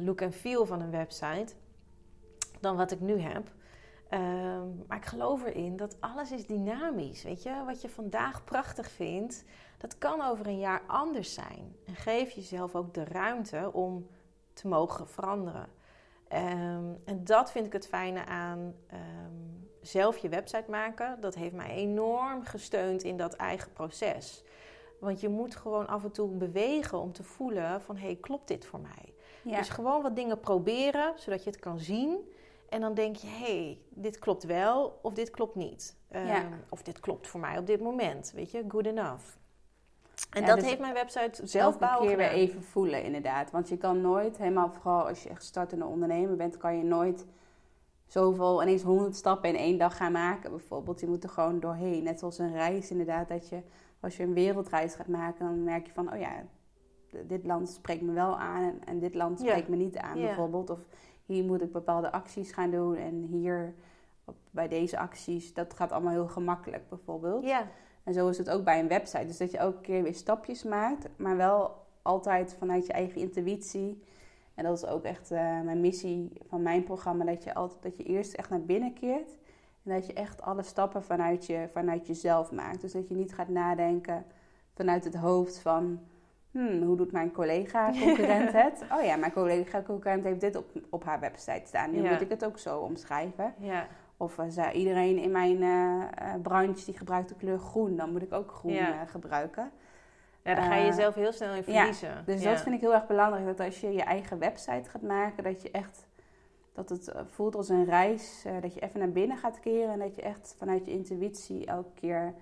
look 0.00 0.20
en 0.20 0.32
feel 0.32 0.66
van 0.66 0.80
een 0.80 0.90
website 0.90 1.54
dan 2.60 2.76
wat 2.76 2.90
ik 2.90 3.00
nu 3.00 3.18
heb. 3.18 3.50
Ehm, 4.08 4.66
maar 4.86 4.96
ik 4.96 5.04
geloof 5.04 5.44
erin 5.44 5.76
dat 5.76 5.96
alles 6.00 6.32
is 6.32 6.46
dynamisch. 6.46 7.22
Weet 7.22 7.42
je, 7.42 7.62
wat 7.66 7.82
je 7.82 7.88
vandaag 7.88 8.44
prachtig 8.44 8.90
vindt, 8.90 9.44
dat 9.78 9.98
kan 9.98 10.22
over 10.22 10.46
een 10.46 10.58
jaar 10.58 10.82
anders 10.86 11.34
zijn. 11.34 11.76
En 11.86 11.94
geef 11.94 12.30
jezelf 12.30 12.74
ook 12.74 12.94
de 12.94 13.04
ruimte 13.04 13.70
om 13.72 14.06
te 14.52 14.68
mogen 14.68 15.08
veranderen. 15.08 15.68
Ehm, 16.28 16.84
en 17.04 17.24
dat 17.24 17.50
vind 17.50 17.66
ik 17.66 17.72
het 17.72 17.88
fijne 17.88 18.24
aan 18.24 18.58
um, 18.92 19.68
zelf 19.80 20.16
je 20.18 20.28
website 20.28 20.70
maken. 20.70 21.20
Dat 21.20 21.34
heeft 21.34 21.54
mij 21.54 21.70
enorm 21.70 22.44
gesteund 22.44 23.02
in 23.02 23.16
dat 23.16 23.34
eigen 23.34 23.72
proces. 23.72 24.44
Want 25.00 25.20
je 25.20 25.28
moet 25.28 25.56
gewoon 25.56 25.86
af 25.86 26.04
en 26.04 26.10
toe 26.10 26.28
bewegen 26.28 26.98
om 26.98 27.12
te 27.12 27.22
voelen 27.22 27.80
van... 27.80 27.96
hé, 27.96 28.06
hey, 28.06 28.16
klopt 28.16 28.48
dit 28.48 28.66
voor 28.66 28.80
mij? 28.80 29.07
Dus 29.42 29.68
gewoon 29.68 30.02
wat 30.02 30.16
dingen 30.16 30.40
proberen, 30.40 31.12
zodat 31.16 31.44
je 31.44 31.50
het 31.50 31.58
kan 31.58 31.78
zien. 31.78 32.32
En 32.68 32.80
dan 32.80 32.94
denk 32.94 33.16
je, 33.16 33.26
hé, 33.26 33.64
hey, 33.64 33.78
dit 33.88 34.18
klopt 34.18 34.44
wel 34.44 34.98
of 35.02 35.14
dit 35.14 35.30
klopt 35.30 35.54
niet. 35.54 35.96
Ehm, 36.08 36.46
of 36.68 36.82
dit 36.82 37.00
klopt 37.00 37.26
voor 37.26 37.40
mij 37.40 37.58
op 37.58 37.66
dit 37.66 37.80
moment. 37.80 38.32
Weet 38.34 38.50
je, 38.50 38.64
good 38.68 38.86
enough. 38.86 39.24
En 40.30 40.44
dat 40.44 40.56
dus 40.56 40.66
heeft 40.66 40.80
mijn 40.80 40.94
website 40.94 41.46
zelf 41.46 41.78
bouwen. 41.78 42.08
keer 42.08 42.16
weer 42.16 42.30
even 42.30 42.62
voelen, 42.62 43.02
inderdaad. 43.02 43.50
Want 43.50 43.68
je 43.68 43.76
kan 43.76 44.00
nooit, 44.00 44.36
helemaal 44.36 44.70
vooral 44.72 45.08
als 45.08 45.22
je 45.22 45.28
echt 45.28 45.44
startende 45.44 45.84
ondernemer 45.84 46.36
bent, 46.36 46.56
kan 46.56 46.76
je 46.76 46.84
nooit 46.84 47.26
zoveel, 48.06 48.62
ineens 48.62 48.82
honderd 48.82 49.16
stappen 49.16 49.48
in 49.48 49.56
één 49.56 49.78
dag 49.78 49.96
gaan 49.96 50.12
maken 50.12 50.50
bijvoorbeeld. 50.50 51.00
Je 51.00 51.06
moet 51.06 51.24
er 51.24 51.30
gewoon 51.30 51.60
doorheen. 51.60 52.02
Net 52.02 52.18
zoals 52.18 52.38
een 52.38 52.52
reis 52.52 52.90
inderdaad, 52.90 53.28
dat 53.28 53.48
je 53.48 53.62
als 54.00 54.16
je 54.16 54.22
een 54.22 54.34
wereldreis 54.34 54.94
gaat 54.94 55.08
maken, 55.08 55.44
dan 55.44 55.64
merk 55.64 55.86
je 55.86 55.92
van, 55.92 56.12
oh 56.12 56.18
ja, 56.18 56.42
dit 57.26 57.44
land 57.44 57.68
spreekt 57.68 58.02
me 58.02 58.12
wel 58.12 58.38
aan 58.38 58.80
en, 58.84 58.98
dit 58.98 59.14
land 59.14 59.38
spreekt 59.38 59.68
me 59.68 59.76
niet 59.76 59.96
aan 59.96 60.20
bijvoorbeeld. 60.20 60.70
Of 60.70 60.78
hier 61.26 61.44
moet 61.44 61.62
ik 61.62 61.72
bepaalde 61.72 62.12
acties 62.12 62.52
gaan 62.52 62.70
doen 62.70 62.96
en 62.96 63.26
hier 63.30 63.74
bij 64.50 64.68
deze 64.68 64.98
acties, 64.98 65.54
dat 65.54 65.74
gaat 65.74 65.92
allemaal 65.92 66.12
heel 66.12 66.28
gemakkelijk 66.28 66.88
bijvoorbeeld. 66.88 67.44
Ja. 67.44 67.66
En 68.04 68.14
zo 68.14 68.28
is 68.28 68.38
het 68.38 68.50
ook 68.50 68.64
bij 68.64 68.80
een 68.80 68.88
website. 68.88 69.26
Dus 69.26 69.36
dat 69.36 69.50
je 69.50 69.58
elke 69.58 69.80
keer 69.80 70.02
weer 70.02 70.14
stapjes 70.14 70.62
maakt, 70.62 71.08
maar 71.16 71.36
wel 71.36 71.86
altijd 72.02 72.56
vanuit 72.58 72.86
je 72.86 72.92
eigen 72.92 73.20
intuïtie. 73.20 74.02
En 74.54 74.64
dat 74.64 74.76
is 74.76 74.86
ook 74.86 75.04
echt 75.04 75.32
uh, 75.32 75.38
mijn 75.38 75.80
missie 75.80 76.32
van 76.48 76.62
mijn 76.62 76.84
programma. 76.84 77.24
Dat 77.24 77.44
je, 77.44 77.54
altijd, 77.54 77.82
dat 77.82 77.96
je 77.96 78.02
eerst 78.02 78.32
echt 78.32 78.50
naar 78.50 78.62
binnen 78.62 78.92
keert. 78.92 79.36
En 79.82 79.94
dat 79.94 80.06
je 80.06 80.12
echt 80.12 80.42
alle 80.42 80.62
stappen 80.62 81.02
vanuit, 81.02 81.46
je, 81.46 81.68
vanuit 81.72 82.06
jezelf 82.06 82.52
maakt. 82.52 82.80
Dus 82.80 82.92
dat 82.92 83.08
je 83.08 83.14
niet 83.14 83.34
gaat 83.34 83.48
nadenken 83.48 84.24
vanuit 84.74 85.04
het 85.04 85.14
hoofd 85.14 85.58
van... 85.58 86.00
Hmm, 86.58 86.82
hoe 86.82 86.96
doet 86.96 87.12
mijn 87.12 87.32
collega-concurrent 87.32 88.52
het? 88.62 88.84
Oh 88.92 89.04
ja, 89.04 89.16
mijn 89.16 89.32
collega-concurrent 89.32 90.24
heeft 90.24 90.40
dit 90.40 90.56
op, 90.56 90.66
op 90.90 91.04
haar 91.04 91.20
website 91.20 91.62
staan. 91.64 91.90
Nu 91.90 92.08
moet 92.08 92.20
ik 92.20 92.28
het 92.28 92.44
ook 92.44 92.58
zo 92.58 92.78
omschrijven. 92.78 93.54
Ja. 93.58 93.86
Of 94.16 94.38
uh, 94.38 94.66
iedereen 94.72 95.18
in 95.18 95.30
mijn 95.30 95.62
uh, 95.62 96.04
branche 96.42 96.84
die 96.84 96.96
gebruikt 96.96 97.28
de 97.28 97.34
kleur 97.34 97.58
groen, 97.58 97.96
dan 97.96 98.12
moet 98.12 98.22
ik 98.22 98.32
ook 98.32 98.50
groen 98.50 98.78
gebruiken. 99.06 99.70
Ja, 100.42 100.54
dan 100.54 100.64
ga 100.64 100.74
je 100.74 100.86
jezelf 100.86 101.14
heel 101.14 101.32
snel 101.32 101.54
in 101.54 101.64
verliezen. 101.64 102.22
Dus 102.26 102.42
dat 102.42 102.60
vind 102.60 102.74
ik 102.74 102.80
heel 102.80 102.94
erg 102.94 103.06
belangrijk. 103.06 103.46
Dat 103.46 103.60
als 103.60 103.80
je 103.80 103.92
je 103.92 104.02
eigen 104.02 104.38
website 104.38 104.90
gaat 104.90 105.02
maken, 105.02 105.44
dat 105.44 105.62
je 105.62 105.70
echt 105.70 106.06
dat 106.72 106.88
het 106.88 107.12
voelt 107.26 107.54
als 107.54 107.68
een 107.68 107.84
reis. 107.84 108.44
dat 108.60 108.74
je 108.74 108.80
even 108.80 108.98
naar 108.98 109.12
binnen 109.12 109.36
gaat 109.36 109.60
keren 109.60 109.92
en 109.92 109.98
dat 109.98 110.14
je 110.14 110.22
echt 110.22 110.54
vanuit 110.58 110.86
je 110.86 110.92
intuïtie 110.92 111.66
elke 111.66 111.92
keer 111.94 112.34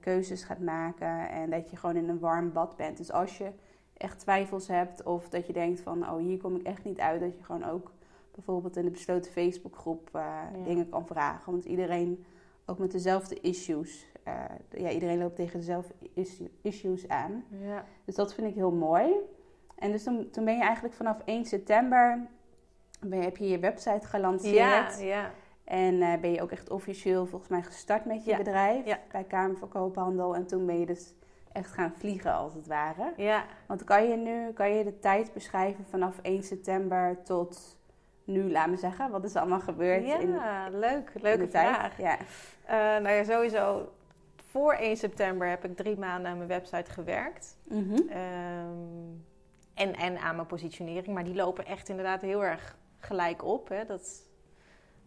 keuzes 0.00 0.42
gaat 0.42 0.60
maken. 0.60 1.28
En 1.28 1.50
dat 1.50 1.70
je 1.70 1.76
gewoon 1.76 1.96
in 1.96 2.08
een 2.08 2.18
warm 2.18 2.52
bad 2.52 2.76
bent. 2.76 2.96
Dus 2.96 3.12
als 3.12 3.38
je 3.38 3.50
echt 3.96 4.18
twijfels 4.18 4.68
hebt 4.68 5.02
of 5.02 5.28
dat 5.28 5.46
je 5.46 5.52
denkt 5.52 5.80
van 5.80 6.10
oh 6.10 6.18
hier 6.18 6.38
kom 6.38 6.56
ik 6.56 6.62
echt 6.62 6.84
niet 6.84 6.98
uit, 6.98 7.20
dat 7.20 7.36
je 7.36 7.44
gewoon 7.44 7.64
ook 7.64 7.92
bijvoorbeeld 8.34 8.76
in 8.76 8.84
de 8.84 8.90
besloten 8.90 9.32
Facebookgroep 9.32 10.10
uh, 10.16 10.38
dingen 10.64 10.88
kan 10.88 11.06
vragen. 11.06 11.52
Want 11.52 11.64
iedereen, 11.64 12.24
ook 12.66 12.78
met 12.78 12.92
dezelfde 12.92 13.40
issues, 13.40 14.06
uh, 14.28 14.44
ja, 14.70 14.90
iedereen 14.90 15.18
loopt 15.18 15.36
tegen 15.36 15.58
dezelfde 15.58 15.94
issues 16.62 17.08
aan. 17.08 17.44
Ja. 17.48 17.84
Dus 18.04 18.14
dat 18.14 18.34
vind 18.34 18.46
ik 18.46 18.54
heel 18.54 18.72
mooi. 18.72 19.12
En 19.74 19.90
dus 19.90 20.02
toen, 20.02 20.30
toen 20.30 20.44
ben 20.44 20.56
je 20.56 20.62
eigenlijk 20.62 20.94
vanaf 20.94 21.20
1 21.24 21.44
september, 21.44 22.26
ben, 23.00 23.22
heb 23.22 23.36
je 23.36 23.48
je 23.48 23.58
website 23.58 24.06
gelanceerd. 24.06 24.54
Ja, 24.54 24.98
ja. 24.98 25.30
En 25.70 25.94
uh, 25.94 26.14
ben 26.20 26.32
je 26.32 26.42
ook 26.42 26.50
echt 26.50 26.70
officieel 26.70 27.26
volgens 27.26 27.50
mij 27.50 27.62
gestart 27.62 28.04
met 28.04 28.24
je 28.24 28.36
bedrijf 28.36 28.98
bij 29.10 29.24
Kamer 29.24 29.56
van 29.56 29.68
Koophandel. 29.68 30.34
En 30.34 30.46
toen 30.46 30.66
ben 30.66 30.78
je 30.80 30.86
dus 30.86 31.14
echt 31.52 31.72
gaan 31.72 31.92
vliegen 31.96 32.32
als 32.32 32.54
het 32.54 32.66
ware. 32.66 33.12
Ja. 33.16 33.44
Want 33.66 33.84
kan 33.84 34.08
je 34.08 34.16
nu 34.16 34.52
kan 34.52 34.74
je 34.74 34.84
de 34.84 34.98
tijd 34.98 35.32
beschrijven 35.32 35.84
vanaf 35.90 36.18
1 36.22 36.42
september 36.42 37.22
tot 37.22 37.78
nu, 38.24 38.50
laat 38.50 38.68
me 38.68 38.76
zeggen? 38.76 39.10
Wat 39.10 39.24
is 39.24 39.34
er 39.34 39.40
allemaal 39.40 39.60
gebeurd? 39.60 40.06
Ja, 40.06 40.18
in, 40.18 40.38
leuk. 40.78 41.12
Leuke 41.20 41.48
vraag. 41.48 41.98
Ja. 41.98 42.18
Uh, 42.18 43.02
nou 43.02 43.08
ja, 43.08 43.24
sowieso 43.24 43.92
voor 44.50 44.72
1 44.72 44.96
september 44.96 45.48
heb 45.48 45.64
ik 45.64 45.76
drie 45.76 45.98
maanden 45.98 46.30
aan 46.30 46.36
mijn 46.36 46.48
website 46.48 46.90
gewerkt. 46.90 47.56
Mm 47.68 48.08
en, 49.74 49.94
en 49.94 50.18
aan 50.18 50.34
mijn 50.34 50.46
positionering. 50.46 51.14
Maar 51.14 51.24
die 51.24 51.34
lopen 51.34 51.66
echt 51.66 51.88
inderdaad 51.88 52.20
heel 52.20 52.44
erg 52.44 52.76
gelijk 52.98 53.44
op. 53.44 53.68
Hè. 53.68 53.84
Dat, 53.84 54.29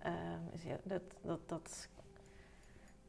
uh, 0.05 0.73
dat, 0.83 1.01
dat, 1.21 1.39
dat 1.45 1.87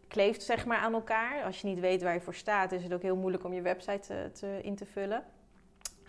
kleeft 0.09 0.42
zeg 0.42 0.66
maar 0.66 0.78
aan 0.78 0.92
elkaar. 0.92 1.44
Als 1.44 1.61
je 1.61 1.66
niet 1.66 1.80
weet 1.80 2.02
waar 2.02 2.14
je 2.14 2.20
voor 2.20 2.35
staat, 2.35 2.72
is 2.72 2.83
het 2.83 2.92
ook 2.92 3.02
heel 3.02 3.16
moeilijk 3.16 3.44
om 3.44 3.52
je 3.52 3.62
website 3.62 4.00
te, 4.00 4.30
te 4.33 4.59
in 4.62 4.76
te 4.76 4.87
vullen. 4.87 5.24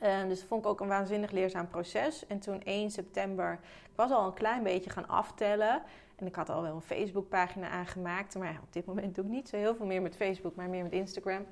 Uh, 0.01 0.27
dus 0.27 0.39
dat 0.39 0.47
vond 0.47 0.63
ik 0.63 0.69
ook 0.69 0.79
een 0.79 0.87
waanzinnig 0.87 1.31
leerzaam 1.31 1.67
proces. 1.67 2.27
En 2.27 2.39
toen 2.39 2.63
1 2.63 2.91
september, 2.91 3.59
ik 3.63 3.95
was 3.95 4.11
al 4.11 4.25
een 4.25 4.33
klein 4.33 4.63
beetje 4.63 4.89
gaan 4.89 5.07
aftellen. 5.07 5.81
En 6.15 6.25
ik 6.25 6.35
had 6.35 6.49
al 6.49 6.61
wel 6.61 6.75
een 6.75 6.81
Facebookpagina 6.81 7.69
aangemaakt. 7.69 8.35
Maar 8.35 8.59
op 8.63 8.73
dit 8.73 8.85
moment 8.85 9.15
doe 9.15 9.25
ik 9.25 9.31
niet 9.31 9.49
zo 9.49 9.57
heel 9.57 9.75
veel 9.75 9.85
meer 9.85 10.01
met 10.01 10.15
Facebook, 10.15 10.55
maar 10.55 10.69
meer 10.69 10.83
met 10.83 10.91
Instagram. 10.91 11.45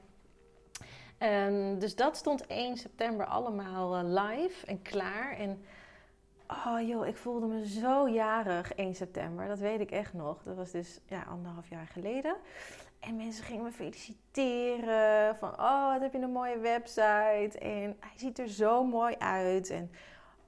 Um, 1.19 1.79
dus 1.79 1.95
dat 1.95 2.17
stond 2.17 2.47
1 2.47 2.77
september 2.77 3.25
allemaal 3.25 3.97
uh, 3.97 4.23
live 4.23 4.65
en 4.65 4.81
klaar. 4.81 5.37
En 5.37 5.63
oh 6.65 6.87
joh, 6.87 7.07
ik 7.07 7.17
voelde 7.17 7.45
me 7.45 7.67
zo 7.67 8.09
jarig 8.09 8.73
1 8.73 8.95
september. 8.95 9.47
Dat 9.47 9.59
weet 9.59 9.79
ik 9.79 9.91
echt 9.91 10.13
nog. 10.13 10.43
Dat 10.43 10.55
was 10.55 10.71
dus 10.71 10.99
ja, 11.05 11.23
anderhalf 11.29 11.69
jaar 11.69 11.87
geleden. 11.87 12.35
En 12.99 13.15
mensen 13.15 13.43
gingen 13.43 13.63
me 13.63 13.71
feliciteren. 13.71 15.35
Van, 15.35 15.49
oh, 15.49 15.91
wat 15.91 16.01
heb 16.01 16.13
je 16.13 16.19
een 16.19 16.31
mooie 16.31 16.57
website. 16.57 17.59
En 17.59 17.97
hij 17.99 18.17
ziet 18.17 18.39
er 18.39 18.49
zo 18.49 18.83
mooi 18.83 19.15
uit. 19.17 19.69
En 19.69 19.91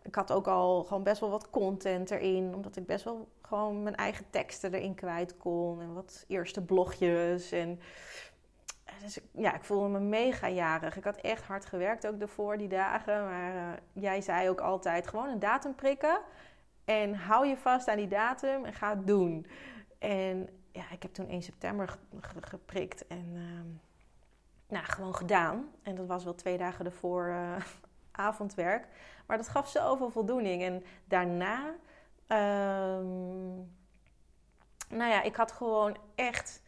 ik 0.04 0.15
had 0.15 0.32
ook 0.32 0.48
al 0.48 0.84
gewoon 0.84 1.04
best 1.04 1.20
wel 1.20 1.30
wat 1.30 1.50
content 1.50 2.12
erin. 2.12 2.56
Omdat 2.56 2.76
ik 2.76 2.86
best 2.86 3.04
wel 3.04 3.28
gewoon 3.41 3.84
mijn 3.84 3.96
eigen 3.96 4.26
teksten 4.30 4.74
erin 4.74 4.96
kwijt 4.96 5.38
kon. 5.38 5.82
En 5.82 5.94
wat 5.94 6.26
eerste 6.28 6.62
blogjes. 6.62 7.52
En 7.52 7.80
dus 9.01 9.19
ja, 9.31 9.53
ik 9.53 9.63
voelde 9.63 9.88
me 9.88 9.99
mega 9.99 10.49
jarig. 10.49 10.97
Ik 10.97 11.03
had 11.03 11.17
echt 11.17 11.43
hard 11.43 11.65
gewerkt 11.65 12.08
ook 12.08 12.21
ervoor 12.21 12.58
die 12.58 12.67
dagen. 12.67 13.23
Maar 13.23 13.55
uh, 13.55 13.71
jij 13.93 14.21
zei 14.21 14.49
ook 14.49 14.62
altijd 14.62 15.08
gewoon 15.08 15.29
een 15.29 15.39
datum 15.39 15.75
prikken. 15.75 16.19
En 16.86 17.15
hou 17.15 17.47
je 17.47 17.58
vast 17.58 17.88
aan 17.88 17.97
die 17.97 18.08
datum 18.08 18.65
en 18.65 18.73
ga 18.73 18.89
het 18.89 19.08
doen. 19.08 19.47
En 19.99 20.49
ja, 20.71 20.84
ik 20.91 21.01
heb 21.01 21.13
toen 21.13 21.29
1 21.29 21.41
september 21.41 21.97
geprikt 22.41 23.08
en 23.08 23.31
uh, 23.34 23.43
nou, 24.67 24.86
gewoon 24.86 25.15
gedaan. 25.15 25.71
En 25.84 25.95
dat 25.95 26.08
was 26.08 26.23
wel 26.23 26.36
twee 26.36 26.58
dagen 26.58 26.86
ervoor 26.86 27.27
uh, 27.27 27.55
avondwerk. 28.12 28.88
Maar 29.25 29.38
dat 29.38 29.49
gaf 29.49 29.69
zoveel 29.69 30.10
voldoening. 30.10 30.63
En 30.63 30.84
daarna, 31.05 31.65
um, 32.97 33.55
nou 34.89 35.12
ja, 35.12 35.21
ik 35.21 35.36
had 35.36 35.51
gewoon 35.51 35.97
echt. 36.15 36.63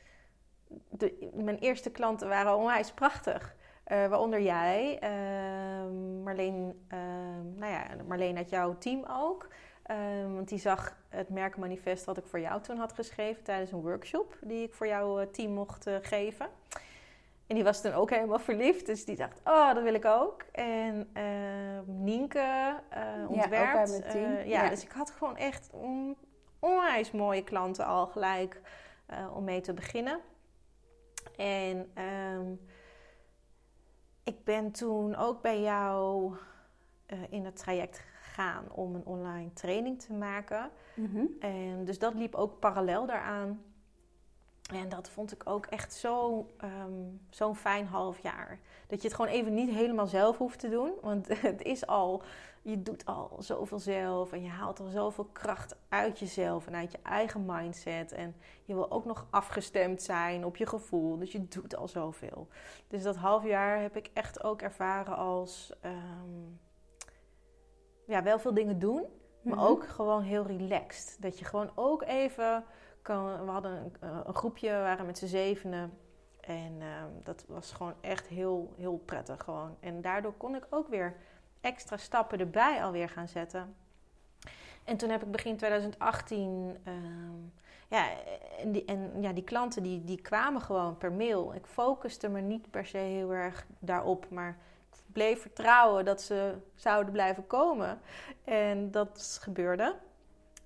De, 0.90 1.30
mijn 1.34 1.58
eerste 1.58 1.92
klanten 1.92 2.28
waren 2.28 2.56
onwijs 2.56 2.92
prachtig. 2.92 3.56
Uh, 3.92 4.08
waaronder 4.08 4.42
jij, 4.42 5.00
uh, 5.04 6.24
Marleen, 6.24 6.86
uh, 6.94 7.00
nou 7.56 7.72
ja, 7.72 7.86
Marleen 8.08 8.38
uit 8.38 8.50
jouw 8.50 8.78
team 8.78 9.06
ook. 9.10 9.48
Um, 9.92 10.36
want 10.36 10.50
die 10.50 10.60
zag 10.60 10.98
het 11.10 11.30
merkmanifest 11.30 12.06
wat 12.06 12.18
ik 12.18 12.26
voor 12.26 12.40
jou 12.40 12.62
toen 12.62 12.78
had 12.78 12.94
geschreven 12.94 13.44
tijdens 13.44 13.72
een 13.72 13.82
workshop 13.82 14.38
die 14.42 14.64
ik 14.64 14.74
voor 14.74 14.88
jouw 14.88 15.20
eh, 15.20 15.28
team 15.28 15.52
mocht 15.52 15.88
uh, 15.88 15.96
geven. 16.02 16.48
En 17.48 17.56
die 17.56 17.64
was 17.64 17.82
toen 17.82 17.94
ook 17.94 18.10
helemaal 18.10 18.40
verliefd, 18.40 18.86
dus 18.86 19.06
die 19.06 19.16
dacht, 19.16 19.42
oh, 19.44 19.74
dat 19.74 19.84
wil 19.84 19.94
ik 19.94 20.06
ook. 20.06 20.42
En 20.52 21.10
Nienke 21.86 22.76
ontwerpt. 23.28 24.02
Ja. 24.14 24.20
Ja, 24.20 24.40
ja, 24.40 24.70
dus 24.70 24.84
ik 24.84 24.92
had 24.92 25.12
gewoon 25.12 25.38
echt 25.38 25.70
on, 25.72 26.18
onwijs 26.60 27.12
mooie 27.12 27.44
klanten 27.44 27.86
al 27.86 28.08
gelijk 28.08 28.62
om 29.34 29.44
mee 29.44 29.62
te 29.62 29.74
beginnen. 29.74 30.20
En 31.38 31.92
um, 32.04 32.60
ik 34.24 34.44
ben 34.44 34.72
toen 34.72 35.16
ook 35.16 35.42
bij 35.42 35.62
jou 35.62 36.36
in 37.30 37.46
het 37.46 37.56
traject 37.56 38.04
gaan 38.22 38.72
om 38.72 38.96
een 38.96 39.06
online 39.06 39.54
training 39.54 40.02
te 40.02 40.14
maken. 40.14 40.70
Mhm. 40.94 41.26
En 41.40 41.86
dus 41.86 42.00
dat 42.00 42.14
liep 42.14 42.36
ook 42.36 42.60
parallel 42.60 43.06
daaraan. 43.06 43.62
En 44.74 44.90
dat 44.90 45.10
vond 45.10 45.32
ik 45.32 45.50
ook 45.50 45.66
echt 45.66 45.94
zo, 45.94 46.46
um, 46.64 47.22
zo'n 47.30 47.56
fijn 47.56 47.86
half 47.86 48.20
jaar. 48.20 48.60
Dat 48.88 49.02
je 49.02 49.08
het 49.08 49.16
gewoon 49.18 49.32
even 49.32 49.54
niet 49.54 49.70
helemaal 49.70 50.08
zelf 50.08 50.38
hoeft 50.38 50.60
te 50.60 50.70
doen. 50.70 50.92
Want 51.02 51.28
het 51.42 51.62
is 51.62 51.88
al, 51.88 52.24
je 52.70 52.82
doet 52.82 53.06
al 53.06 53.36
zoveel 53.40 53.80
zelf. 53.80 54.32
En 54.32 54.44
je 54.44 54.50
haalt 54.50 54.80
al 54.80 54.88
zoveel 54.88 55.26
kracht 55.26 55.76
uit 55.90 56.20
jezelf 56.20 56.68
en 56.68 56.76
uit 56.76 56.92
je 56.92 57.00
eigen 57.04 57.46
mindset. 57.46 58.12
En 58.12 58.36
je 58.66 58.74
wil 58.74 58.92
ook 58.92 59.06
nog 59.06 59.28
afgestemd 59.30 60.02
zijn 60.02 60.46
op 60.46 60.56
je 60.56 60.66
gevoel. 60.66 61.18
Dus 61.18 61.32
je 61.32 61.48
doet 61.48 61.76
al 61.76 61.88
zoveel. 61.88 62.48
Dus 62.88 63.04
dat 63.04 63.16
half 63.16 63.44
jaar 63.44 63.82
heb 63.82 63.96
ik 63.96 64.10
echt 64.14 64.44
ook 64.44 64.62
ervaren 64.62 65.16
als. 65.16 65.74
Um, 65.86 66.60
ja, 68.06 68.24
wel 68.24 68.40
veel 68.40 68.54
dingen 68.54 68.80
doen, 68.80 69.06
maar 69.42 69.56
mhm. 69.56 69.66
ook 69.66 69.88
gewoon 69.88 70.22
heel 70.22 70.46
relaxed. 70.46 71.18
Dat 71.20 71.40
je 71.40 71.46
gewoon 71.46 71.72
ook 71.76 72.04
even 72.04 72.64
kan. 73.02 73.46
We 73.46 73.52
hadden 73.52 73.72
een, 73.72 73.96
eh, 74.00 74.20
een 74.26 74.36
groepje, 74.36 74.70
we 74.70 74.82
waren 74.82 75.06
met 75.06 75.18
z'n 75.18 75.26
zevenen. 75.26 75.98
En 76.40 76.82
ehm, 76.82 77.10
dat 77.24 77.46
was 77.48 77.72
gewoon 77.72 77.94
echt 78.02 78.28
heel, 78.28 78.74
heel 78.78 78.98
prettig 78.98 79.44
gewoon. 79.44 79.76
En 79.80 80.02
daardoor 80.02 80.34
kon 80.34 80.56
ik 80.56 80.68
ook 80.70 80.88
weer 80.88 81.16
extra 81.62 81.98
stappen 81.98 82.40
erbij 82.40 82.84
alweer 82.84 83.10
gaan 83.10 83.28
zetten. 83.28 83.76
En 84.84 84.98
toen 84.98 85.10
heb 85.10 85.24
ik 85.24 85.32
begin 85.32 85.58
2018... 85.58 86.78
Ehm, 86.84 87.66
ja, 87.90 88.10
en, 88.60 88.72
die, 88.72 88.86
en 88.86 89.22
ja, 89.22 89.34
die 89.34 89.44
klanten 89.44 89.84
die, 89.84 90.04
die 90.04 90.22
kwamen 90.22 90.62
gewoon 90.62 90.98
per 90.98 91.12
mail. 91.12 91.54
Ik 91.54 91.66
focuste 91.66 92.30
me 92.30 92.42
niet 92.42 92.72
per 92.72 92.86
se 92.86 92.98
heel 92.98 93.34
erg 93.34 93.66
daarop, 93.80 94.30
maar 94.30 94.58
bleef 95.12 95.42
vertrouwen 95.42 96.06
dat 96.06 96.22
ze 96.22 96.56
zouden 96.76 97.12
blijven 97.12 97.48
komen. 97.48 98.00
En 98.44 98.92
dat 98.92 99.40
gebeurde. 99.42 99.96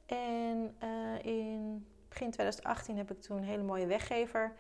En 0.06 0.76
uh, 0.84 1.82
begin 2.10 2.32
2018 2.32 2.98
heb 2.98 3.12
ik 3.12 3.22
toen 3.22 3.38
een 3.38 3.44
hele 3.44 3.64
mooie 3.64 3.86
weggever, 3.86 4.54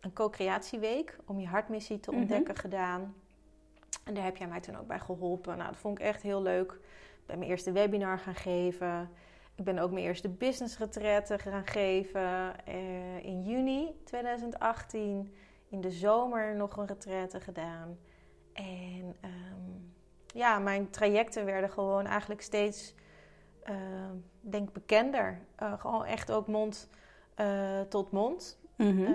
een 0.00 0.12
co-creatieweek 0.12 1.16
om 1.26 1.40
je 1.40 1.46
hartmissie 1.46 2.00
te 2.00 2.10
mhm. 2.10 2.20
ontdekken 2.20 2.56
gedaan. 2.56 3.14
En 4.10 4.16
daar 4.16 4.24
heb 4.24 4.36
jij 4.36 4.48
mij 4.48 4.60
toen 4.60 4.76
ook 4.76 4.86
bij 4.86 4.98
geholpen. 4.98 5.56
Nou, 5.56 5.70
dat 5.70 5.78
vond 5.78 5.98
ik 5.98 6.04
echt 6.04 6.22
heel 6.22 6.42
leuk. 6.42 6.72
Ik 6.72 7.26
ben 7.26 7.38
mijn 7.38 7.50
eerste 7.50 7.72
webinar 7.72 8.18
gaan 8.18 8.34
geven. 8.34 9.10
Ik 9.54 9.64
ben 9.64 9.78
ook 9.78 9.90
mijn 9.90 10.04
eerste 10.04 10.28
business 10.28 10.78
retraite 10.78 11.38
gaan 11.38 11.66
geven 11.66 12.54
uh, 12.68 13.24
in 13.24 13.42
juni 13.42 14.00
2018. 14.04 15.34
In 15.68 15.80
de 15.80 15.90
zomer 15.90 16.56
nog 16.56 16.76
een 16.76 16.86
retraite 16.86 17.40
gedaan. 17.40 17.98
En 18.52 19.16
um, 19.24 19.92
ja, 20.26 20.58
mijn 20.58 20.90
trajecten 20.90 21.44
werden 21.44 21.70
gewoon 21.70 22.06
eigenlijk 22.06 22.42
steeds, 22.42 22.94
uh, 23.64 23.76
denk 24.40 24.72
bekender. 24.72 25.40
Uh, 25.62 25.80
gewoon 25.80 26.04
echt 26.04 26.32
ook 26.32 26.46
mond 26.46 26.88
uh, 27.40 27.80
tot 27.80 28.10
mond. 28.10 28.60
Mm 28.76 28.96
-hmm. 28.96 29.14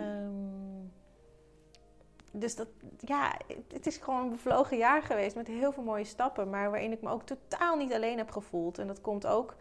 Dus 2.40 2.56
dat, 2.56 2.68
ja, 3.00 3.38
het 3.74 3.88
is 3.88 3.98
gewoon 3.98 4.22
een 4.22 4.30
bevlogen 4.30 4.78
jaar 4.78 5.02
geweest 5.04 5.36
met 5.36 5.48
heel 5.48 5.72
veel 5.72 5.84
mooie 5.84 6.04
stappen, 6.04 6.50
maar 6.50 6.70
waarin 6.70 6.92
ik 6.92 7.02
me 7.02 7.10
ook 7.10 7.24
totaal 7.24 7.78
niet 7.78 7.94
alleen 7.94 8.18
heb 8.18 8.32
gevoeld. 8.32 8.78
En 8.78 8.88
dat 8.88 9.02
komt 9.02 9.26
ook 9.28 9.56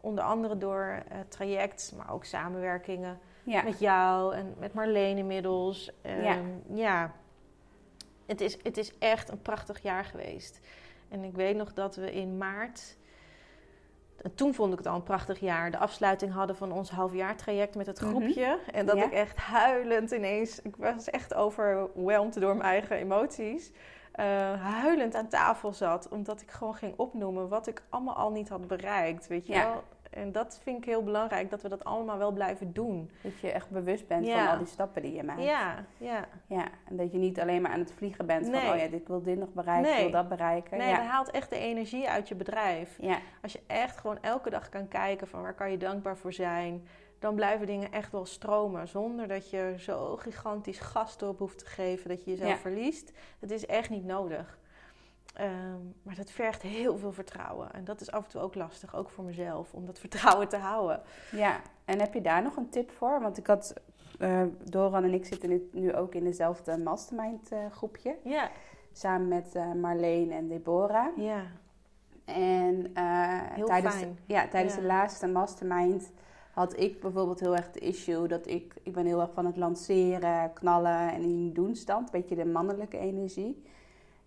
onder 0.00 0.24
andere 0.24 0.58
door 0.58 1.02
het 1.08 1.30
traject, 1.30 1.92
maar 1.96 2.12
ook 2.12 2.24
samenwerkingen 2.24 3.18
met 3.44 3.78
jou 3.78 4.34
en 4.34 4.54
met 4.58 4.74
Marleen 4.74 5.18
inmiddels. 5.18 5.90
Um, 6.06 6.22
ja. 6.22 6.38
ja. 6.72 7.14
Het, 8.26 8.40
is, 8.40 8.58
het 8.62 8.76
is 8.76 8.98
echt 8.98 9.28
een 9.30 9.42
prachtig 9.42 9.82
jaar 9.82 10.04
geweest. 10.04 10.60
En 11.08 11.24
ik 11.24 11.34
weet 11.34 11.56
nog 11.56 11.72
dat 11.72 11.96
we 11.96 12.12
in 12.12 12.38
maart, 12.38 12.96
toen 14.34 14.54
vond 14.54 14.72
ik 14.72 14.78
het 14.78 14.86
al 14.86 14.94
een 14.94 15.02
prachtig 15.02 15.40
jaar, 15.40 15.70
de 15.70 15.78
afsluiting 15.78 16.32
hadden 16.32 16.56
van 16.56 16.72
ons 16.72 16.90
halfjaartraject 16.90 17.74
met 17.74 17.86
het 17.86 18.00
mhm. 18.00 18.10
groepje. 18.10 18.58
En 18.72 18.86
dat 18.86 18.96
ik 18.96 19.12
echt 19.12 19.36
huilend 19.36 20.10
ineens, 20.10 20.62
ik 20.62 20.76
was 20.76 21.10
echt 21.10 21.34
overweldigd 21.34 22.40
door 22.40 22.56
mijn 22.56 22.70
eigen 22.70 22.96
emoties. 22.96 23.72
Uh, 24.20 24.24
huilend 24.62 25.14
aan 25.14 25.28
tafel 25.28 25.72
zat, 25.72 26.08
omdat 26.08 26.40
ik 26.40 26.50
gewoon 26.50 26.74
ging 26.74 26.94
opnoemen 26.96 27.48
wat 27.48 27.66
ik 27.66 27.82
allemaal 27.88 28.14
al 28.14 28.30
niet 28.30 28.48
had 28.48 28.66
bereikt. 28.66 29.26
Weet 29.26 29.46
je 29.46 29.52
wel? 29.52 29.82
En 30.10 30.32
dat 30.32 30.60
vind 30.62 30.78
ik 30.78 30.84
heel 30.84 31.02
belangrijk, 31.02 31.50
dat 31.50 31.62
we 31.62 31.68
dat 31.68 31.84
allemaal 31.84 32.18
wel 32.18 32.32
blijven 32.32 32.72
doen. 32.72 33.10
Dat 33.22 33.40
je 33.40 33.50
echt 33.50 33.70
bewust 33.70 34.06
bent 34.06 34.28
van 34.28 34.48
al 34.48 34.58
die 34.58 34.66
stappen 34.66 35.02
die 35.02 35.12
je 35.12 35.22
maakt. 35.22 35.42
Ja, 35.42 35.84
ja. 35.98 36.28
ja, 36.46 36.68
en 36.88 36.96
dat 36.96 37.12
je 37.12 37.18
niet 37.18 37.40
alleen 37.40 37.62
maar 37.62 37.70
aan 37.70 37.78
het 37.78 37.92
vliegen 37.92 38.26
bent 38.26 38.46
van, 38.46 38.54
oh 38.54 38.62
ja, 38.62 38.74
ik 38.74 39.06
wil 39.06 39.22
dit 39.22 39.38
nog 39.38 39.52
bereiken, 39.52 39.92
ik 39.92 40.00
wil 40.00 40.10
dat 40.10 40.28
bereiken. 40.28 40.78
Nee, 40.78 40.96
dat 40.96 41.04
haalt 41.04 41.30
echt 41.30 41.50
de 41.50 41.58
energie 41.58 42.08
uit 42.08 42.28
je 42.28 42.34
bedrijf. 42.34 42.96
Ja. 43.00 43.18
Als 43.42 43.52
je 43.52 43.60
echt 43.66 43.96
gewoon 43.96 44.18
elke 44.20 44.50
dag 44.50 44.68
kan 44.68 44.88
kijken 44.88 45.28
van 45.28 45.42
waar 45.42 45.54
kan 45.54 45.70
je 45.70 45.76
dankbaar 45.76 46.16
voor 46.16 46.32
zijn, 46.32 46.86
dan 47.18 47.34
blijven 47.34 47.66
dingen 47.66 47.92
echt 47.92 48.12
wel 48.12 48.26
stromen. 48.26 48.88
Zonder 48.88 49.28
dat 49.28 49.50
je 49.50 49.74
zo 49.78 50.16
gigantisch 50.16 50.80
gas 50.80 51.16
erop 51.20 51.38
hoeft 51.38 51.58
te 51.58 51.66
geven 51.66 52.08
dat 52.08 52.24
je 52.24 52.30
jezelf 52.30 52.60
verliest. 52.60 53.12
Dat 53.38 53.50
is 53.50 53.66
echt 53.66 53.90
niet 53.90 54.04
nodig. 54.04 54.58
Ehm, 55.34 55.80
maar 56.02 56.14
dat 56.14 56.30
vergt 56.30 56.62
heel 56.62 56.98
veel 56.98 57.12
vertrouwen. 57.12 57.72
En 57.72 57.84
dat 57.84 58.00
is 58.00 58.10
af 58.10 58.24
en 58.24 58.30
toe 58.30 58.40
ook 58.40 58.54
lastig, 58.54 58.96
ook 58.96 59.10
voor 59.10 59.24
mezelf, 59.24 59.72
om 59.72 59.86
dat 59.86 59.98
vertrouwen 60.06 60.48
te 60.48 60.56
houden. 60.56 61.02
Ja, 61.30 61.60
en 61.84 62.00
heb 62.00 62.14
je 62.14 62.20
daar 62.20 62.42
nog 62.42 62.56
een 62.56 62.68
tip 62.68 62.90
voor? 62.90 63.20
Want 63.20 63.38
ik 63.38 63.46
had, 63.46 63.74
uh, 64.18 64.42
Doran 64.64 65.04
en 65.04 65.14
ik 65.14 65.24
zitten 65.24 65.68
nu, 65.72 65.94
ook 65.94 66.14
in 66.14 66.24
dezelfde 66.24 66.78
mastermind 66.78 67.52
uh, 67.52 67.58
groepje. 67.70 68.16
Ja. 68.24 68.50
Samen 68.92 69.28
met 69.28 69.54
uh, 69.56 69.72
Marleen 69.72 70.32
en 70.32 70.48
Deborah. 70.48 71.16
Ja. 71.16 71.42
En 72.24 72.92
heel 73.54 73.66
tijdens, 73.66 73.94
fijn. 73.94 74.18
ja, 74.26 74.48
tijdens 74.48 74.74
de 74.74 74.82
laatste 74.82 75.26
mastermind 75.26 76.12
had 76.52 76.80
ik 76.80 77.00
bijvoorbeeld 77.00 77.40
heel 77.40 77.56
erg 77.56 77.70
de 77.70 77.80
issue 77.80 78.28
dat 78.28 78.46
ik, 78.46 78.74
ik 78.82 78.92
ben 78.92 79.06
heel 79.06 79.20
erg 79.20 79.32
van 79.32 79.46
het 79.46 79.56
lanceren, 79.56 80.52
knallen 80.52 81.12
en 81.12 81.22
in 81.22 81.52
doen 81.52 81.74
stand. 81.74 82.06
Een 82.06 82.20
beetje 82.20 82.34
de 82.36 82.44
mannelijke 82.44 82.98
energie. 82.98 83.62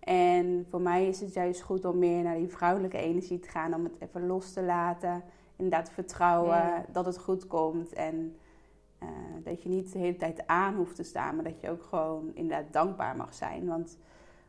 En 0.04 0.66
voor 0.70 0.80
mij 0.80 1.06
is 1.06 1.20
het 1.20 1.34
juist 1.34 1.60
goed 1.60 1.84
om 1.84 1.98
meer 1.98 2.22
naar 2.22 2.36
die 2.36 2.48
vrouwelijke 2.48 2.98
energie 2.98 3.38
te 3.38 3.48
gaan. 3.48 3.74
Om 3.74 3.84
het 3.84 3.94
even 3.98 4.26
los 4.26 4.52
te 4.52 4.62
laten. 4.62 5.22
Inderdaad 5.56 5.90
vertrouwen 5.90 6.84
dat 6.92 7.06
het 7.06 7.18
goed 7.18 7.46
komt. 7.46 7.92
En 7.92 8.36
uh, 9.02 9.08
dat 9.44 9.62
je 9.62 9.68
niet 9.68 9.92
de 9.92 9.98
hele 9.98 10.16
tijd 10.16 10.46
aan 10.46 10.74
hoeft 10.74 10.96
te 10.96 11.02
staan. 11.02 11.34
Maar 11.34 11.44
dat 11.44 11.60
je 11.60 11.70
ook 11.70 11.82
gewoon 11.82 12.30
inderdaad 12.34 12.72
dankbaar 12.72 13.16
mag 13.16 13.34
zijn. 13.34 13.66
Want 13.66 13.98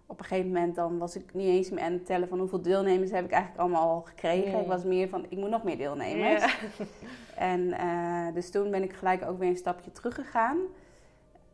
op 0.05 0.19
een 0.19 0.25
gegeven 0.25 0.51
moment 0.51 0.75
dan 0.75 0.97
was 0.97 1.15
ik 1.15 1.33
niet 1.33 1.47
eens 1.47 1.69
meer 1.69 1.83
aan 1.83 1.91
het 1.91 2.05
tellen 2.05 2.27
van 2.27 2.39
hoeveel 2.39 2.61
deelnemers 2.61 3.11
heb 3.11 3.25
ik 3.25 3.31
eigenlijk 3.31 3.61
allemaal 3.61 3.89
al 3.89 4.01
gekregen. 4.01 4.59
Ik 4.59 4.67
was 4.67 4.83
meer 4.83 5.09
van, 5.09 5.25
ik 5.29 5.37
moet 5.37 5.49
nog 5.49 5.63
meer 5.63 5.77
deelnemers. 5.77 6.57
En 7.35 7.61
uh, 7.61 8.33
dus 8.33 8.51
toen 8.51 8.71
ben 8.71 8.83
ik 8.83 8.93
gelijk 8.93 9.23
ook 9.23 9.39
weer 9.39 9.49
een 9.49 9.57
stapje 9.57 9.91
teruggegaan. 9.91 10.57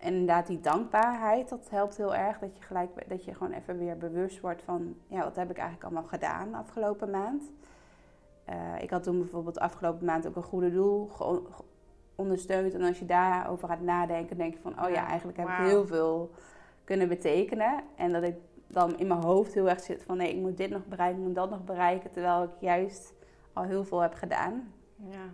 En 0.02 0.14
inderdaad, 0.14 0.48
die 0.48 0.60
dankbaarheid, 0.60 1.50
dat 1.50 1.70
helpt 1.70 1.98
heel 1.98 2.16
erg. 2.16 2.40
Dat 2.40 2.58
je 2.58 2.64
gelijk, 2.64 3.10
dat 3.10 3.26
je 3.26 3.34
gewoon 3.34 3.54
even 3.54 3.78
weer 3.78 3.98
bewust 3.98 4.40
wordt 4.40 4.62
van, 4.64 4.96
ja, 5.08 5.24
wat 5.24 5.36
heb 5.36 5.50
ik 5.50 5.58
eigenlijk 5.58 5.86
allemaal 5.86 6.10
gedaan 6.10 6.54
afgelopen 6.54 7.10
maand. 7.10 7.52
Uh, 8.50 8.82
ik 8.82 8.90
had 8.90 9.04
toen 9.04 9.20
bijvoorbeeld 9.20 9.60
afgelopen 9.60 10.06
maand 10.06 10.28
ook 10.28 10.36
een 10.36 10.44
goede 10.44 10.72
doel 10.72 11.10
ondersteund. 12.16 12.74
En 12.74 12.82
als 12.82 13.00
je 13.00 13.06
daarover 13.06 13.68
gaat 13.68 13.82
nadenken, 13.82 14.38
denk 14.38 14.54
je 14.54 14.60
van, 14.60 14.84
oh 14.84 14.90
ja, 14.90 15.08
eigenlijk 15.08 15.38
heb 15.38 15.48
ik 15.48 15.56
heel 15.56 15.86
veel 15.86 16.32
kunnen 16.84 17.08
betekenen. 17.08 17.84
En 17.96 18.12
dat 18.12 18.24
ik 18.24 18.36
dan 18.68 18.98
in 18.98 19.08
mijn 19.08 19.24
hoofd 19.24 19.54
heel 19.54 19.70
erg 19.70 19.80
zit 19.80 20.04
van, 20.04 20.18
nee, 20.18 20.34
ik 20.36 20.42
moet 20.42 20.58
dit 20.58 20.70
nog 20.70 20.86
bereiken, 20.86 21.20
ik 21.20 21.26
moet 21.26 21.36
dat 21.36 21.50
nog 21.50 21.64
bereiken. 21.64 22.12
Terwijl 22.12 22.44
ik 22.44 22.50
juist 22.60 23.14
al 23.54 23.64
heel 23.64 23.86
veel 23.86 24.00
heb 24.00 24.14
gedaan. 24.14 24.74
Ja. 24.96 25.26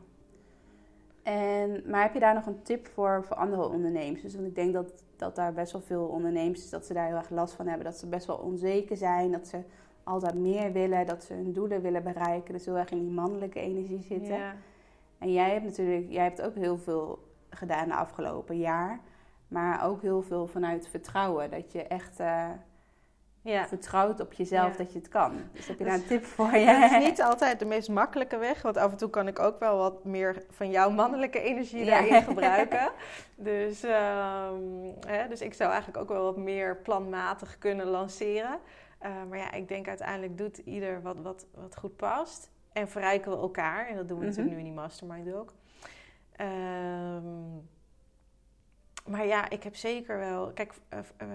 En, 1.28 1.84
maar 1.86 2.02
heb 2.02 2.14
je 2.14 2.20
daar 2.20 2.34
nog 2.34 2.46
een 2.46 2.62
tip 2.62 2.88
voor 2.88 3.24
voor 3.24 3.36
andere 3.36 3.70
ondernemers? 3.70 4.22
Dus, 4.22 4.36
want 4.36 4.48
ik 4.48 4.56
denk 4.56 4.74
dat, 4.74 5.04
dat 5.16 5.36
daar 5.36 5.54
best 5.54 5.72
wel 5.72 5.82
veel 5.82 6.06
ondernemers 6.06 6.70
dat 6.70 6.86
ze 6.86 6.94
daar 6.94 7.08
heel 7.08 7.16
erg 7.16 7.30
last 7.30 7.54
van 7.54 7.68
hebben. 7.68 7.86
Dat 7.86 7.98
ze 7.98 8.08
best 8.08 8.26
wel 8.26 8.36
onzeker 8.36 8.98
zijn, 8.98 9.32
dat 9.32 9.48
ze 9.48 9.62
altijd 10.04 10.36
meer 10.36 10.72
willen, 10.72 11.06
dat 11.06 11.24
ze 11.24 11.34
hun 11.34 11.54
doelen 11.54 11.82
willen 11.82 12.04
bereiken. 12.04 12.54
Dus 12.54 12.66
heel 12.66 12.78
erg 12.78 12.90
in 12.90 13.00
die 13.00 13.14
mannelijke 13.14 13.60
energie 13.60 14.02
zitten. 14.02 14.36
Ja. 14.36 14.56
En 15.18 15.34
jij 15.34 15.52
hebt 15.52 15.66
natuurlijk, 15.66 16.12
jij 16.12 16.24
hebt 16.24 16.42
ook 16.42 16.56
heel 16.56 16.78
veel 16.78 17.20
gedaan 17.50 17.88
de 17.88 17.96
afgelopen 17.96 18.58
jaar. 18.58 19.00
Maar 19.48 19.86
ook 19.86 20.02
heel 20.02 20.22
veel 20.22 20.48
vanuit 20.48 20.88
vertrouwen. 20.88 21.52
Dat 21.52 21.72
je 21.72 21.84
echt 21.84 22.20
uh, 22.20 22.50
ja. 23.48 23.68
vertrouwt 23.68 24.20
op 24.20 24.34
jezelf 24.34 24.76
dat 24.76 24.94
je 24.94 25.00
het 25.00 25.08
kan. 25.08 25.32
Dus 25.54 25.68
heb 25.68 25.78
je 25.78 25.86
daar 25.86 25.94
een 25.94 26.06
tip 26.06 26.26
voor? 26.26 26.52
je? 26.58 26.66
Het 26.66 26.92
is 26.92 27.08
niet 27.08 27.22
altijd 27.22 27.60
de 27.60 27.66
meest 27.66 27.90
makkelijke 27.90 28.38
weg. 28.38 28.62
Want 28.62 28.78
af 28.78 28.92
en 28.92 28.98
toe 28.98 29.10
kan 29.10 29.28
ik 29.28 29.40
ook 29.40 29.60
wel 29.60 29.78
wat 29.78 30.04
meer 30.04 30.44
van 30.50 30.70
jouw 30.70 30.90
mannelijke 30.90 31.40
energie 31.40 31.86
daarin 31.86 32.24
gebruiken. 32.30 32.92
Dus, 33.36 33.84
um, 33.84 34.94
hè, 35.08 35.28
dus 35.28 35.42
ik 35.42 35.54
zou 35.54 35.72
eigenlijk 35.72 36.02
ook 36.02 36.10
wel 36.10 36.24
wat 36.24 36.38
meer 36.38 36.78
planmatig 36.78 37.58
kunnen 37.58 37.86
lanceren. 37.86 38.60
Uh, 39.02 39.10
maar 39.30 39.38
ja, 39.38 39.52
ik 39.52 39.68
denk 39.68 39.88
uiteindelijk 39.88 40.38
doet 40.38 40.58
ieder 40.58 41.02
wat, 41.02 41.20
wat, 41.20 41.46
wat 41.54 41.78
goed 41.78 41.96
past. 41.96 42.52
En 42.74 42.88
verrijken 42.88 43.32
we 43.32 43.38
elkaar. 43.38 43.88
En 43.88 43.96
dat 43.96 44.08
doen 44.08 44.20
we 44.20 44.26
natuurlijk 44.26 44.56
mhm. 44.56 44.62
nu 44.62 44.68
in 44.68 44.74
die 44.74 44.82
mastermind 44.82 45.34
ook. 45.34 45.54
Um, 46.42 47.70
maar 49.08 49.26
ja, 49.26 49.50
ik 49.50 49.64
heb 49.64 49.76
zeker 49.76 50.18
wel... 50.18 50.52
Kijk, 50.54 50.74
uh, 50.94 51.00
uh, 51.22 51.28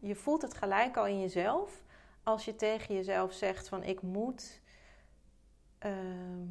je 0.00 0.14
voelt 0.14 0.42
het 0.42 0.54
gelijk 0.54 0.96
al 0.96 1.06
in 1.06 1.20
jezelf 1.20 1.82
als 2.22 2.44
je 2.44 2.56
tegen 2.56 2.94
jezelf 2.94 3.32
zegt 3.32 3.68
van 3.68 3.82
ik 3.82 4.02
moet, 4.02 4.60
ehm, 5.78 6.48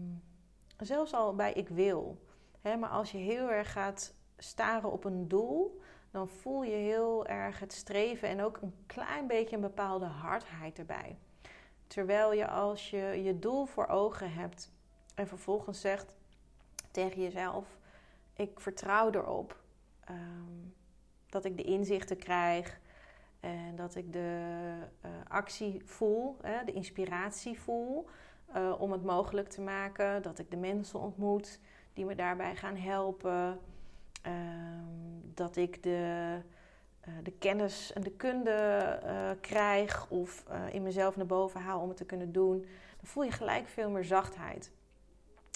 zelfs 0.77 1.13
al 1.13 1.35
bij 1.35 1.53
ik 1.53 1.69
wil. 1.69 2.27
Hè, 2.61 2.75
maar 2.75 2.89
als 2.89 3.11
je 3.11 3.17
heel 3.17 3.49
erg 3.49 3.71
gaat 3.71 4.13
staren 4.37 4.91
op 4.91 5.03
een 5.03 5.27
doel, 5.27 5.81
dan 6.11 6.27
voel 6.27 6.63
je 6.63 6.75
heel 6.75 7.25
erg 7.25 7.59
het 7.59 7.73
streven 7.73 8.29
en 8.29 8.41
ook 8.41 8.57
een 8.61 8.73
klein 8.85 9.27
beetje 9.27 9.55
een 9.55 9.61
bepaalde 9.61 10.05
hardheid 10.05 10.79
erbij. 10.79 11.17
Terwijl 11.87 12.33
je 12.33 12.47
als 12.47 12.89
je 12.89 13.21
je 13.23 13.39
doel 13.39 13.65
voor 13.65 13.87
ogen 13.87 14.33
hebt 14.33 14.71
en 15.15 15.27
vervolgens 15.27 15.81
zegt 15.81 16.15
tegen 16.91 17.21
jezelf: 17.21 17.77
Ik 18.33 18.59
vertrouw 18.59 19.11
erop 19.11 19.59
ehm, 19.99 20.67
dat 21.29 21.45
ik 21.45 21.57
de 21.57 21.63
inzichten 21.63 22.17
krijg, 22.17 22.79
en 23.39 23.75
dat 23.75 23.95
ik 23.95 24.13
de 24.13 24.63
uh, 25.05 25.11
actie 25.27 25.81
voel, 25.85 26.37
hè, 26.41 26.63
de 26.63 26.71
inspiratie 26.71 27.59
voel 27.59 28.07
uh, 28.55 28.81
om 28.81 28.91
het 28.91 29.03
mogelijk 29.03 29.49
te 29.49 29.61
maken. 29.61 30.21
Dat 30.21 30.39
ik 30.39 30.51
de 30.51 30.57
mensen 30.57 30.99
ontmoet 30.99 31.59
die 31.93 32.05
me 32.05 32.15
daarbij 32.15 32.55
gaan 32.55 32.75
helpen. 32.75 33.59
Uh, 34.27 34.33
dat 35.33 35.55
ik 35.55 35.83
de, 35.83 36.37
uh, 37.07 37.13
de 37.23 37.31
kennis 37.31 37.93
en 37.93 38.01
de 38.01 38.11
kunde 38.11 39.37
krijg 39.41 40.09
of 40.09 40.45
in 40.71 40.83
mezelf 40.83 41.15
naar 41.15 41.25
boven 41.25 41.61
haal 41.61 41.81
om 41.81 41.87
het 41.87 41.97
te 41.97 42.05
kunnen 42.05 42.31
doen. 42.31 42.59
Dan 42.97 43.07
voel 43.07 43.23
je 43.23 43.31
gelijk 43.31 43.67
veel 43.67 43.89
meer 43.89 44.05
zachtheid. 44.05 44.71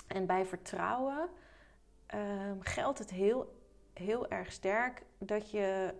En 0.07 0.25
bij 0.25 0.45
vertrouwen 0.45 1.29
ehm, 2.05 2.59
geldt 2.59 2.99
het 2.99 3.09
heel, 3.09 3.55
heel 3.93 4.27
erg 4.27 4.51
sterk 4.51 5.03
dat 5.17 5.51
je 5.51 5.93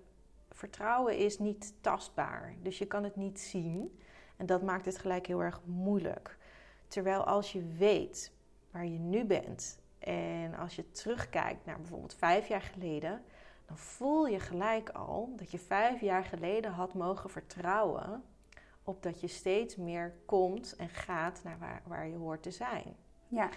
vertrouwen 0.53 1.17
is 1.17 1.39
niet 1.39 1.73
tastbaar. 1.81 2.55
Dus 2.61 2.77
je 2.77 2.85
kan 2.85 3.03
het 3.03 3.15
niet 3.15 3.39
zien. 3.39 3.99
En 4.37 4.45
dat 4.45 4.61
maakt 4.61 4.85
het 4.85 4.97
gelijk 4.97 5.27
heel 5.27 5.41
erg 5.41 5.61
moeilijk. 5.65 6.37
Terwijl 6.87 7.23
als 7.23 7.51
je 7.51 7.67
weet 7.77 8.31
waar 8.71 8.85
je 8.85 8.99
nu 8.99 9.25
bent 9.25 9.81
En 9.99 10.55
als 10.55 10.75
je 10.75 10.91
terugkijkt 10.91 11.65
naar 11.65 11.77
bijvoorbeeld 11.77 12.15
vijf 12.15 12.47
jaar 12.47 12.61
geleden, 12.61 13.23
dan 13.65 13.77
voel 13.77 14.27
je 14.27 14.39
gelijk 14.39 14.89
al 14.89 15.33
dat 15.35 15.51
je 15.51 15.59
vijf 15.59 16.01
jaar 16.01 16.23
geleden 16.23 16.71
had 16.71 16.93
mogen 16.93 17.29
vertrouwen 17.29 18.23
op 18.83 19.03
dat 19.03 19.21
je 19.21 19.27
steeds 19.27 19.75
meer 19.75 20.15
komt 20.25 20.75
en 20.75 20.89
gaat 20.89 21.41
naar 21.43 21.59
waar, 21.59 21.81
waar 21.85 22.07
je 22.07 22.15
hoort 22.15 22.43
te 22.43 22.51
zijn. 22.51 22.95
Ja. 23.27 23.49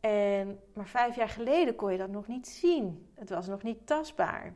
En, 0.00 0.60
maar 0.74 0.88
vijf 0.88 1.16
jaar 1.16 1.28
geleden 1.28 1.74
kon 1.74 1.92
je 1.92 1.98
dat 1.98 2.10
nog 2.10 2.26
niet 2.26 2.48
zien. 2.48 3.12
Het 3.14 3.30
was 3.30 3.46
nog 3.46 3.62
niet 3.62 3.86
tastbaar. 3.86 4.54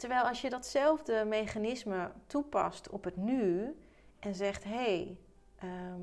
Terwijl 0.00 0.22
als 0.22 0.40
je 0.40 0.50
datzelfde 0.50 1.24
mechanisme 1.24 2.10
toepast 2.26 2.88
op 2.88 3.04
het 3.04 3.16
nu 3.16 3.76
en 4.18 4.34
zegt: 4.34 4.64
hé, 4.64 4.70
hey, 4.70 5.16
ehm, 5.56 6.02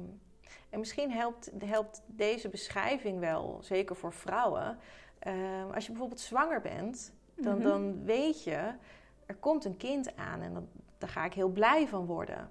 en 0.70 0.80
misschien 0.80 1.12
helpt, 1.12 1.52
helpt 1.66 2.02
deze 2.06 2.50
beschrijving 2.50 3.20
wel, 3.20 3.60
zeker 3.62 3.96
voor 3.96 4.14
vrouwen. 4.14 4.78
Ehm, 5.20 5.72
als 5.74 5.86
je 5.86 5.92
bijvoorbeeld 5.92 6.20
zwanger 6.20 6.62
bent, 6.62 7.14
dan, 7.36 7.58
mhm. 7.58 7.64
dan 7.64 8.04
weet 8.04 8.44
je, 8.44 8.74
er 9.26 9.36
komt 9.36 9.66
een 9.66 9.78
kind 9.78 10.16
aan 10.16 10.42
en 10.42 10.54
dan, 10.54 10.68
daar 10.98 11.10
ga 11.10 11.26
ik 11.26 11.34
heel 11.34 11.50
blij 11.50 11.88
van 11.88 12.06
worden. 12.06 12.50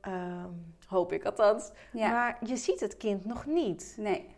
Ehm, 0.00 0.50
hoop 0.86 1.12
ik 1.12 1.24
althans. 1.24 1.70
Maar 1.92 2.38
je 2.46 2.56
ziet 2.56 2.80
het 2.80 2.96
kind 2.96 3.24
nog 3.24 3.46
niet. 3.46 3.94
Nee. 3.98 4.34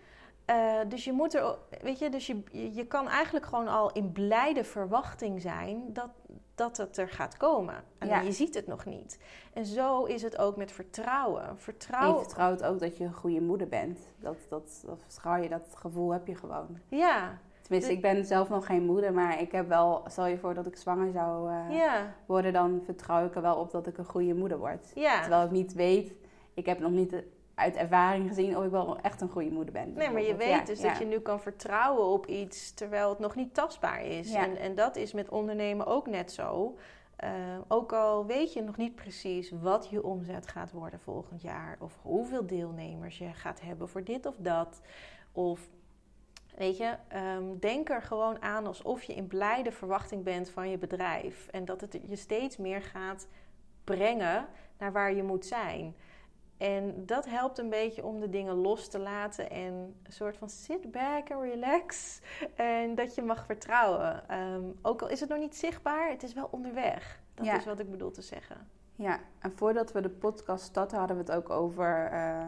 Uh, 0.50 0.80
dus 0.88 1.04
je 1.04 1.12
moet 1.12 1.34
er, 1.34 1.58
weet 1.82 1.98
je, 1.98 2.10
dus 2.10 2.26
je, 2.26 2.42
je 2.74 2.86
kan 2.86 3.08
eigenlijk 3.08 3.46
gewoon 3.46 3.68
al 3.68 3.92
in 3.92 4.12
blijde 4.12 4.64
verwachting 4.64 5.40
zijn 5.40 5.92
dat, 5.92 6.10
dat 6.54 6.76
het 6.76 6.96
er 6.96 7.08
gaat 7.08 7.36
komen. 7.36 7.74
En 7.98 8.24
je 8.24 8.32
ziet 8.32 8.54
het 8.54 8.66
nog 8.66 8.84
niet. 8.84 9.18
En 9.52 9.66
zo 9.66 10.04
is 10.04 10.22
het 10.22 10.38
ook 10.38 10.56
met 10.56 10.72
vertrouwen. 10.72 11.58
vertrouwen... 11.58 12.18
je 12.18 12.24
vertrouwt 12.24 12.62
ook 12.62 12.80
dat 12.80 12.96
je 12.96 13.04
een 13.04 13.12
goede 13.12 13.40
moeder 13.40 13.68
bent. 13.68 13.98
Dat, 14.18 14.36
dat, 14.48 14.82
dat 14.86 15.02
vertrouw 15.06 15.36
je, 15.36 15.48
dat 15.48 15.74
gevoel 15.74 16.12
heb 16.12 16.26
je 16.26 16.34
gewoon. 16.34 16.78
Ja. 16.88 17.38
Tenminste, 17.62 17.92
ik 17.92 18.02
ben 18.02 18.24
zelf 18.24 18.48
nog 18.48 18.66
geen 18.66 18.84
moeder, 18.84 19.12
maar 19.12 19.40
ik 19.40 19.52
heb 19.52 19.68
wel, 19.68 20.02
stel 20.06 20.26
je 20.26 20.38
voor 20.38 20.54
dat 20.54 20.66
ik 20.66 20.76
zwanger 20.76 21.12
zou 21.12 21.52
uh, 21.52 22.00
worden, 22.26 22.52
dan 22.52 22.80
vertrouw 22.84 23.26
ik 23.26 23.34
er 23.34 23.42
wel 23.42 23.56
op 23.56 23.70
dat 23.70 23.86
ik 23.86 23.98
een 23.98 24.04
goede 24.04 24.34
moeder 24.34 24.58
word. 24.58 24.92
Ja. 24.94 25.20
Terwijl 25.20 25.44
ik 25.44 25.50
niet 25.50 25.72
weet, 25.72 26.12
ik 26.54 26.66
heb 26.66 26.78
nog 26.78 26.90
niet 26.90 27.14
uit 27.54 27.76
ervaring 27.76 28.28
gezien 28.28 28.56
of 28.56 28.64
ik 28.64 28.70
wel 28.70 28.98
echt 29.00 29.20
een 29.20 29.28
goede 29.28 29.50
moeder 29.50 29.72
ben. 29.72 29.92
Nee, 29.92 30.10
maar 30.10 30.22
je 30.22 30.36
weet 30.36 30.66
dus 30.66 30.80
dat 30.80 30.98
je 30.98 31.04
nu 31.04 31.18
kan 31.20 31.40
vertrouwen 31.40 32.06
op 32.06 32.26
iets 32.26 32.74
terwijl 32.74 33.08
het 33.08 33.18
nog 33.18 33.34
niet 33.34 33.54
tastbaar 33.54 34.04
is. 34.04 34.32
En, 34.32 34.56
en 34.56 34.74
dat 34.74 34.96
is 34.96 35.12
met 35.12 35.28
ondernemen 35.28 35.86
ook 35.86 36.06
net 36.06 36.32
zo. 36.32 36.76
Uh, 37.24 37.30
ook 37.68 37.92
al 37.92 38.26
weet 38.26 38.52
je 38.52 38.62
nog 38.62 38.76
niet 38.76 38.94
precies 38.94 39.50
wat 39.50 39.88
je 39.90 40.02
omzet 40.02 40.48
gaat 40.48 40.72
worden 40.72 41.00
volgend 41.00 41.42
jaar, 41.42 41.76
of 41.80 41.98
hoeveel 42.02 42.46
deelnemers 42.46 43.18
je 43.18 43.32
gaat 43.32 43.60
hebben 43.60 43.88
voor 43.88 44.04
dit 44.04 44.26
of 44.26 44.34
dat, 44.38 44.80
of 45.32 45.68
weet 46.56 46.76
je, 46.76 46.96
um, 47.36 47.58
denk 47.58 47.90
er 47.90 48.02
gewoon 48.02 48.42
aan 48.42 48.66
alsof 48.66 49.02
je 49.02 49.14
in 49.14 49.26
blijde 49.26 49.72
verwachting 49.72 50.24
bent 50.24 50.50
van 50.50 50.70
je 50.70 50.78
bedrijf 50.78 51.48
en 51.50 51.64
dat 51.64 51.80
het 51.80 51.98
je 52.06 52.16
steeds 52.16 52.56
meer 52.56 52.82
gaat 52.82 53.28
brengen 53.84 54.46
naar 54.78 54.92
waar 54.92 55.14
je 55.14 55.22
moet 55.22 55.46
zijn. 55.46 55.94
En 56.62 57.06
dat 57.06 57.28
helpt 57.28 57.58
een 57.58 57.68
beetje 57.68 58.04
om 58.04 58.20
de 58.20 58.28
dingen 58.28 58.54
los 58.54 58.88
te 58.88 58.98
laten 58.98 59.50
en 59.50 59.72
een 60.02 60.12
soort 60.12 60.36
van 60.36 60.48
sit 60.48 60.90
back 60.90 61.30
and 61.30 61.42
relax. 61.42 62.20
En 62.54 62.94
dat 62.94 63.14
je 63.14 63.22
mag 63.22 63.46
vertrouwen. 63.46 64.28
Ehm, 64.28 64.62
ook 64.82 65.02
al 65.02 65.08
is 65.08 65.20
het 65.20 65.28
nog 65.28 65.38
niet 65.38 65.56
zichtbaar, 65.56 66.10
het 66.10 66.22
is 66.22 66.32
wel 66.32 66.48
onderweg. 66.50 67.20
Dat 67.34 67.46
is 67.46 67.64
wat 67.64 67.78
ik 67.78 67.90
bedoel 67.90 68.10
te 68.10 68.22
zeggen. 68.22 68.68
Ja, 68.96 69.20
en 69.38 69.52
voordat 69.56 69.92
we 69.92 70.00
de 70.00 70.10
podcast 70.10 70.64
starten, 70.64 70.98
hadden 70.98 71.16
we 71.16 71.22
het 71.22 71.32
ook 71.32 71.50
over 71.50 72.12
uh, 72.12 72.44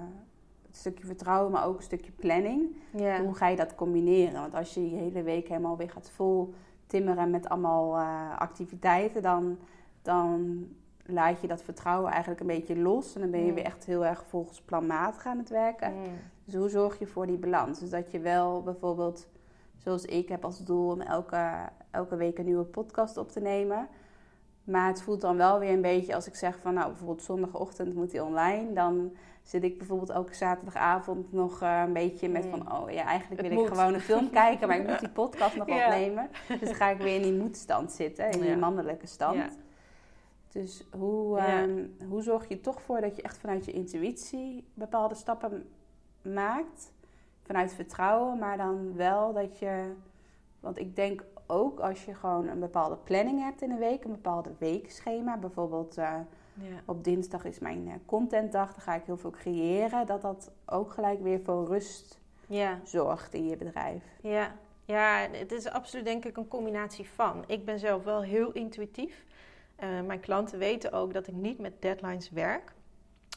het 0.67 0.77
stukje 0.77 1.07
vertrouwen, 1.07 1.53
maar 1.53 1.67
ook 1.67 1.77
een 1.77 1.83
stukje 1.83 2.12
planning. 2.12 2.77
Ja. 2.97 3.23
Hoe 3.23 3.35
ga 3.35 3.49
je 3.49 3.57
dat 3.57 3.75
combineren? 3.75 4.41
Want 4.41 4.55
als 4.55 4.75
je 4.75 4.91
je 4.91 4.97
hele 4.97 5.23
week 5.23 5.49
helemaal 5.49 5.77
weer 5.77 5.91
gaat 5.91 6.11
vol 6.11 6.55
timmeren 6.87 7.31
met 7.31 7.49
allemaal 7.49 7.99
uh, 7.99 8.39
activiteiten, 8.39 9.23
dan, 9.23 9.59
dan 10.03 10.67
laat 11.07 11.41
je 11.41 11.47
dat 11.47 11.63
vertrouwen 11.63 12.11
eigenlijk 12.11 12.41
een 12.41 12.47
beetje 12.47 12.77
los. 12.77 13.15
En 13.15 13.21
dan 13.21 13.31
ben 13.31 13.41
je 13.41 13.49
mm. 13.49 13.55
weer 13.55 13.65
echt 13.65 13.85
heel 13.85 14.05
erg 14.05 14.25
volgens 14.27 14.61
planmatig 14.61 15.27
aan 15.27 15.39
het 15.39 15.49
werken. 15.49 15.93
Mm. 15.93 16.03
Dus 16.45 16.55
hoe 16.55 16.69
zorg 16.69 16.99
je 16.99 17.07
voor 17.07 17.27
die 17.27 17.39
balans? 17.39 17.79
Dus 17.79 17.91
dat 17.91 18.11
je 18.11 18.19
wel 18.19 18.63
bijvoorbeeld, 18.63 19.27
zoals 19.77 20.05
ik 20.05 20.29
heb 20.29 20.45
als 20.45 20.65
doel 20.65 20.91
om 20.91 21.01
elke, 21.01 21.51
elke 21.91 22.17
week 22.17 22.39
een 22.39 22.45
nieuwe 22.45 22.65
podcast 22.65 23.17
op 23.17 23.31
te 23.31 23.41
nemen. 23.41 23.89
Maar 24.65 24.89
het 24.89 25.03
voelt 25.03 25.21
dan 25.21 25.37
wel 25.37 25.59
weer 25.59 25.73
een 25.73 25.81
beetje 25.81 26.15
als 26.15 26.27
ik 26.27 26.35
zeg 26.35 26.59
van 26.63 26.75
nou 26.75 26.89
bijvoorbeeld 26.89 27.23
zondagochtend 27.23 27.95
moet 27.95 28.13
hij 28.13 28.21
online. 28.21 28.73
Dan 28.73 29.13
zit 29.43 29.65
ik 29.65 29.79
bijvoorbeeld 29.79 30.11
elke 30.11 30.35
zaterdagavond 30.35 31.33
nog 31.33 31.63
uh, 31.63 31.83
een 31.87 31.93
beetje 31.93 32.29
met 32.29 32.45
mm. 32.45 32.51
van 32.51 32.73
oh 32.73 32.91
ja 32.91 33.05
eigenlijk 33.05 33.41
wil 33.41 33.63
ik 33.63 33.69
gewoon 33.69 33.95
een 33.95 34.01
film 34.01 34.31
kijken. 34.43 34.69
Maar 34.69 34.77
ik 34.77 34.89
moet 34.89 35.01
die 35.01 35.09
podcast 35.09 35.57
nog 35.57 35.69
opnemen. 35.69 36.29
Dus 36.49 36.61
dan 36.61 36.75
ga 36.75 36.89
ik 36.89 36.99
weer 36.99 37.17
in 37.17 37.23
die 37.23 37.41
moedstand 37.41 37.93
zitten, 37.93 38.31
in 38.31 38.41
die 38.41 38.57
mannelijke 38.57 39.07
stand. 39.07 39.37
Ja. 39.37 39.49
Dus 40.55 40.85
hoe, 40.99 41.39
ehm, 41.39 41.87
hoe 42.09 42.23
zorg 42.23 42.49
je 42.49 42.61
toch 42.61 42.83
voor 42.83 43.01
dat 43.01 43.17
je 43.17 43.23
echt 43.23 43.39
vanuit 43.39 43.65
je 43.65 43.73
intuïtie 43.73 44.65
bepaalde 44.75 45.15
stappen 45.15 45.69
maakt? 46.23 46.93
Vanuit 47.43 47.73
vertrouwen, 47.73 48.39
maar 48.39 48.57
dan 48.57 48.97
wel 48.97 49.33
dat 49.33 49.59
je. 49.59 49.93
Want 50.61 50.79
ik 50.79 50.97
denk 50.97 51.25
ook 51.47 51.81
als 51.81 52.05
je 52.05 52.15
gewoon 52.15 52.49
een 52.49 52.61
bepaalde 52.61 52.97
planning 52.97 53.43
hebt 53.43 53.63
in 53.63 53.71
een 53.71 53.79
week, 53.79 54.05
een 54.05 54.11
bepaalde 54.11 54.53
weekschema. 54.59 55.37
Bijvoorbeeld 55.37 55.99
uh, 55.99 56.05
ja. 56.55 56.77
op 56.85 57.05
dinsdag 57.05 57.45
is 57.45 57.59
mijn 57.59 57.87
uh, 57.87 57.95
contentdag, 58.07 58.73
dan 58.73 58.81
ga 58.81 58.95
ik 58.95 59.05
heel 59.05 59.17
veel 59.17 59.31
creëren. 59.31 60.07
Dat 60.07 60.23
dat 60.23 60.53
ook 60.67 60.93
gelijk 60.93 61.23
weer 61.23 61.41
voor 61.41 61.67
rust 61.67 62.21
ja. 62.47 62.81
zorgt 62.85 63.35
in 63.35 63.49
je 63.49 63.57
bedrijf. 63.57 64.05
Ja. 64.23 64.55
ja, 64.85 65.29
het 65.31 65.53
is 65.53 65.69
absoluut 65.69 66.05
denk 66.05 66.25
ik 66.25 66.37
een 66.37 66.49
combinatie 66.49 67.09
van. 67.09 67.45
Ik 67.47 67.65
ben 67.65 67.79
zelf 67.79 68.05
wel 68.05 68.23
heel 68.23 68.53
intuïtief. 68.53 69.25
Uh, 69.83 70.01
mijn 70.01 70.20
klanten 70.20 70.59
weten 70.59 70.93
ook 70.93 71.12
dat 71.12 71.27
ik 71.27 71.35
niet 71.35 71.59
met 71.59 71.83
deadlines 71.83 72.31
werk, 72.31 72.72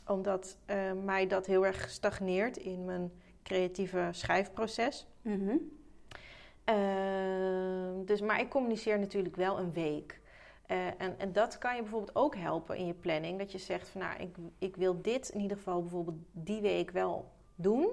omdat 0.07 0.57
uh, 0.69 0.91
mij 1.03 1.27
dat 1.27 1.45
heel 1.45 1.65
erg 1.65 1.89
stagneert 1.89 2.57
in 2.57 2.85
mijn 2.85 3.11
creatieve 3.43 4.09
schrijfproces. 4.11 5.07
Mm 5.21 5.47
-hmm. 5.47 5.71
uh, 6.75 8.05
dus, 8.05 8.21
maar 8.21 8.39
ik 8.39 8.49
communiceer 8.49 8.99
natuurlijk 8.99 9.35
wel 9.35 9.59
een 9.59 9.73
week. 9.73 10.19
en, 10.97 11.19
en 11.19 11.31
dat 11.31 11.57
kan 11.57 11.75
je 11.75 11.81
bijvoorbeeld 11.81 12.15
ook 12.15 12.35
helpen 12.35 12.77
in 12.77 12.85
je 12.85 12.93
planning. 12.93 13.39
Dat 13.39 13.51
je 13.51 13.57
zegt 13.57 13.89
van 13.89 14.01
nou, 14.01 14.19
ik, 14.19 14.35
ik 14.57 14.75
wil 14.75 15.01
dit 15.01 15.29
in 15.29 15.39
ieder 15.39 15.57
geval 15.57 15.81
bijvoorbeeld 15.81 16.17
die 16.31 16.61
week 16.61 16.91
wel 16.91 17.31
doen. 17.55 17.89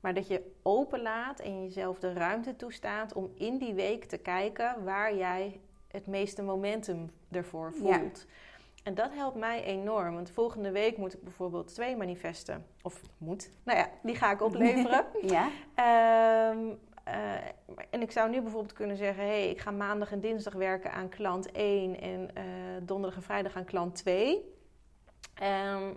Maar 0.00 0.14
dat 0.14 0.28
je 0.28 0.52
openlaat 0.62 1.40
en 1.40 1.62
jezelf 1.62 1.98
de 1.98 2.12
ruimte 2.12 2.56
toestaat 2.56 3.12
om 3.12 3.30
in 3.34 3.58
die 3.58 3.74
week 3.74 4.04
te 4.04 4.16
kijken 4.16 4.84
waar 4.84 5.16
jij 5.16 5.60
het 5.96 6.06
meeste 6.06 6.42
momentum 6.42 7.10
ervoor 7.30 7.72
voelt. 7.72 8.26
En 8.82 8.94
dat 8.94 9.14
helpt 9.14 9.36
mij 9.36 9.64
enorm. 9.64 10.14
Want 10.14 10.30
volgende 10.30 10.70
week 10.70 10.96
moet 10.96 11.14
ik 11.14 11.22
bijvoorbeeld 11.22 11.74
twee 11.74 11.96
manifesten. 11.96 12.66
Of 12.82 13.00
moet. 13.18 13.50
Nou 13.62 13.78
ja, 13.78 13.88
die 14.02 14.14
ga 14.14 14.32
ik 14.32 14.42
opleveren. 14.42 15.04
ja. 15.36 15.48
Ehm, 15.74 16.74
eh, 17.04 17.34
en 17.90 18.02
ik 18.02 18.10
zou 18.10 18.30
nu 18.30 18.40
bijvoorbeeld 18.40 18.72
kunnen 18.72 18.96
zeggen: 18.96 19.24
hé, 19.24 19.30
hey, 19.30 19.50
ik 19.50 19.60
ga 19.60 19.70
maandag 19.70 20.12
en 20.12 20.20
dinsdag 20.20 20.54
werken 20.54 20.92
aan 20.92 21.08
klant 21.08 21.52
1 21.52 22.00
en 22.00 22.20
uh, 22.20 22.42
donderdag 22.82 23.18
en 23.18 23.24
vrijdag 23.24 23.56
aan 23.56 23.64
klant 23.64 23.94
2. 23.94 24.54
Ehm, 25.34 25.92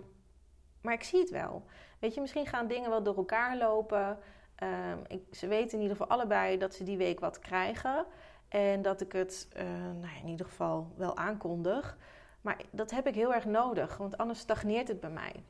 maar 0.80 0.94
ik 0.94 1.02
zie 1.02 1.20
het 1.20 1.30
wel. 1.30 1.64
Weet 1.98 2.14
je, 2.14 2.20
misschien 2.20 2.46
gaan 2.46 2.66
dingen 2.66 2.90
wel 2.90 3.02
door 3.02 3.16
elkaar 3.16 3.56
lopen. 3.56 4.18
Ehm, 4.54 4.98
ik, 5.06 5.22
ze 5.30 5.46
weten 5.46 5.76
in 5.76 5.82
ieder 5.82 5.96
geval 5.96 6.16
allebei 6.16 6.58
dat 6.58 6.74
ze 6.74 6.84
die 6.84 6.96
week 6.96 7.20
wat 7.20 7.38
krijgen. 7.38 8.06
En 8.50 8.82
dat 8.82 9.00
ik 9.00 9.12
het 9.12 9.48
uh, 9.56 9.62
nou, 10.00 10.16
in 10.22 10.28
ieder 10.28 10.46
geval 10.46 10.92
wel 10.96 11.16
aankondig. 11.16 11.98
Maar 12.40 12.56
dat 12.70 12.90
heb 12.90 13.06
ik 13.06 13.14
heel 13.14 13.34
erg 13.34 13.44
nodig, 13.44 13.96
want 13.96 14.16
anders 14.18 14.38
stagneert 14.38 14.88
het 14.88 15.00
bij 15.00 15.10
mij. 15.10 15.42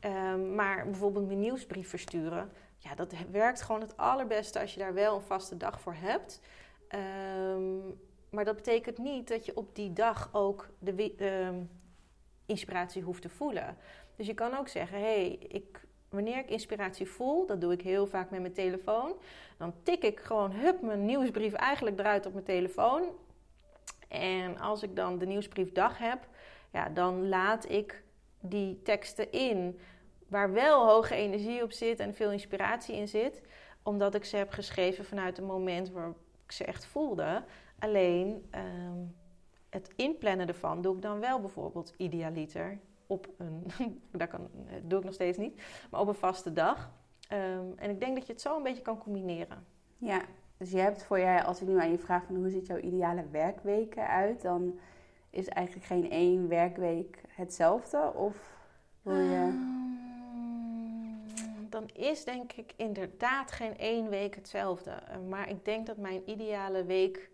Um, 0.00 0.54
maar 0.54 0.84
bijvoorbeeld 0.84 1.26
mijn 1.26 1.38
nieuwsbrief 1.38 1.88
versturen, 1.88 2.52
ja, 2.78 2.94
dat 2.94 3.14
werkt 3.30 3.62
gewoon 3.62 3.80
het 3.80 3.96
allerbeste 3.96 4.60
als 4.60 4.74
je 4.74 4.80
daar 4.80 4.94
wel 4.94 5.14
een 5.14 5.22
vaste 5.22 5.56
dag 5.56 5.80
voor 5.80 5.94
hebt. 5.94 6.40
Um, 7.54 7.98
maar 8.30 8.44
dat 8.44 8.56
betekent 8.56 8.98
niet 8.98 9.28
dat 9.28 9.46
je 9.46 9.56
op 9.56 9.74
die 9.74 9.92
dag 9.92 10.28
ook 10.32 10.68
de 10.78 11.24
um, 11.24 11.70
inspiratie 12.46 13.02
hoeft 13.02 13.22
te 13.22 13.28
voelen. 13.28 13.76
Dus 14.16 14.26
je 14.26 14.34
kan 14.34 14.56
ook 14.58 14.68
zeggen: 14.68 14.98
hé, 14.98 15.04
hey, 15.04 15.28
ik 15.48 15.85
wanneer 16.16 16.38
ik 16.38 16.50
inspiratie 16.50 17.06
voel, 17.06 17.46
dat 17.46 17.60
doe 17.60 17.72
ik 17.72 17.82
heel 17.82 18.06
vaak 18.06 18.30
met 18.30 18.40
mijn 18.40 18.52
telefoon, 18.52 19.12
dan 19.56 19.74
tik 19.82 20.02
ik 20.02 20.20
gewoon 20.20 20.52
hup 20.52 20.82
mijn 20.82 21.04
nieuwsbrief 21.04 21.52
eigenlijk 21.52 21.98
eruit 21.98 22.26
op 22.26 22.32
mijn 22.32 22.44
telefoon. 22.44 23.02
En 24.08 24.58
als 24.58 24.82
ik 24.82 24.96
dan 24.96 25.18
de 25.18 25.26
nieuwsbriefdag 25.26 25.98
heb, 25.98 26.28
ja, 26.72 26.88
dan 26.88 27.28
laat 27.28 27.70
ik 27.70 28.02
die 28.40 28.82
teksten 28.82 29.32
in 29.32 29.78
waar 30.28 30.52
wel 30.52 30.86
hoge 30.86 31.14
energie 31.14 31.62
op 31.62 31.72
zit 31.72 32.00
en 32.00 32.14
veel 32.14 32.30
inspiratie 32.30 32.96
in 32.96 33.08
zit, 33.08 33.42
omdat 33.82 34.14
ik 34.14 34.24
ze 34.24 34.36
heb 34.36 34.50
geschreven 34.50 35.04
vanuit 35.04 35.38
een 35.38 35.44
moment 35.44 35.90
waar 35.90 36.12
ik 36.44 36.52
ze 36.52 36.64
echt 36.64 36.86
voelde. 36.86 37.44
Alleen 37.78 38.46
ehm, 38.50 39.04
het 39.70 39.92
inplannen 39.96 40.48
ervan 40.48 40.82
doe 40.82 40.96
ik 40.96 41.02
dan 41.02 41.20
wel 41.20 41.40
bijvoorbeeld 41.40 41.94
idealiter 41.96 42.78
op 43.06 43.28
een, 43.38 43.72
dat 44.10 44.28
kan, 44.28 44.48
doe 44.82 44.98
ik 44.98 45.04
nog 45.04 45.14
steeds 45.14 45.38
niet, 45.38 45.62
maar 45.90 46.00
op 46.00 46.08
een 46.08 46.14
vaste 46.14 46.52
dag. 46.52 46.90
Ehm, 47.28 47.66
en 47.76 47.90
ik 47.90 48.00
denk 48.00 48.16
dat 48.16 48.26
je 48.26 48.32
het 48.32 48.42
zo 48.42 48.56
een 48.56 48.62
beetje 48.62 48.82
kan 48.82 48.98
combineren. 48.98 49.66
Ja, 49.98 50.22
dus 50.56 50.70
je 50.70 50.78
hebt 50.78 51.02
voor 51.02 51.18
jij, 51.18 51.44
als 51.44 51.60
ik 51.60 51.68
nu 51.68 51.80
aan 51.80 51.90
je 51.90 51.98
vraag 51.98 52.24
van 52.24 52.36
hoe 52.36 52.50
ziet 52.50 52.66
jouw 52.66 52.78
ideale 52.78 53.28
werkweek 53.30 53.98
uit, 53.98 54.42
dan 54.42 54.78
is 55.30 55.48
eigenlijk 55.48 55.86
geen 55.86 56.10
één 56.10 56.48
werkweek 56.48 57.22
hetzelfde? 57.28 58.12
Of 58.14 58.56
wil 59.02 59.16
je... 59.16 59.34
Ehm, 59.34 59.84
dan 61.70 61.88
is 61.92 62.24
denk 62.24 62.52
ik 62.52 62.72
inderdaad 62.76 63.52
geen 63.52 63.78
één 63.78 64.08
week 64.08 64.34
hetzelfde. 64.34 64.90
Eh, 64.90 65.16
maar 65.28 65.48
ik 65.48 65.64
denk 65.64 65.86
dat 65.86 65.96
mijn 65.96 66.30
ideale 66.30 66.84
week 66.84 67.30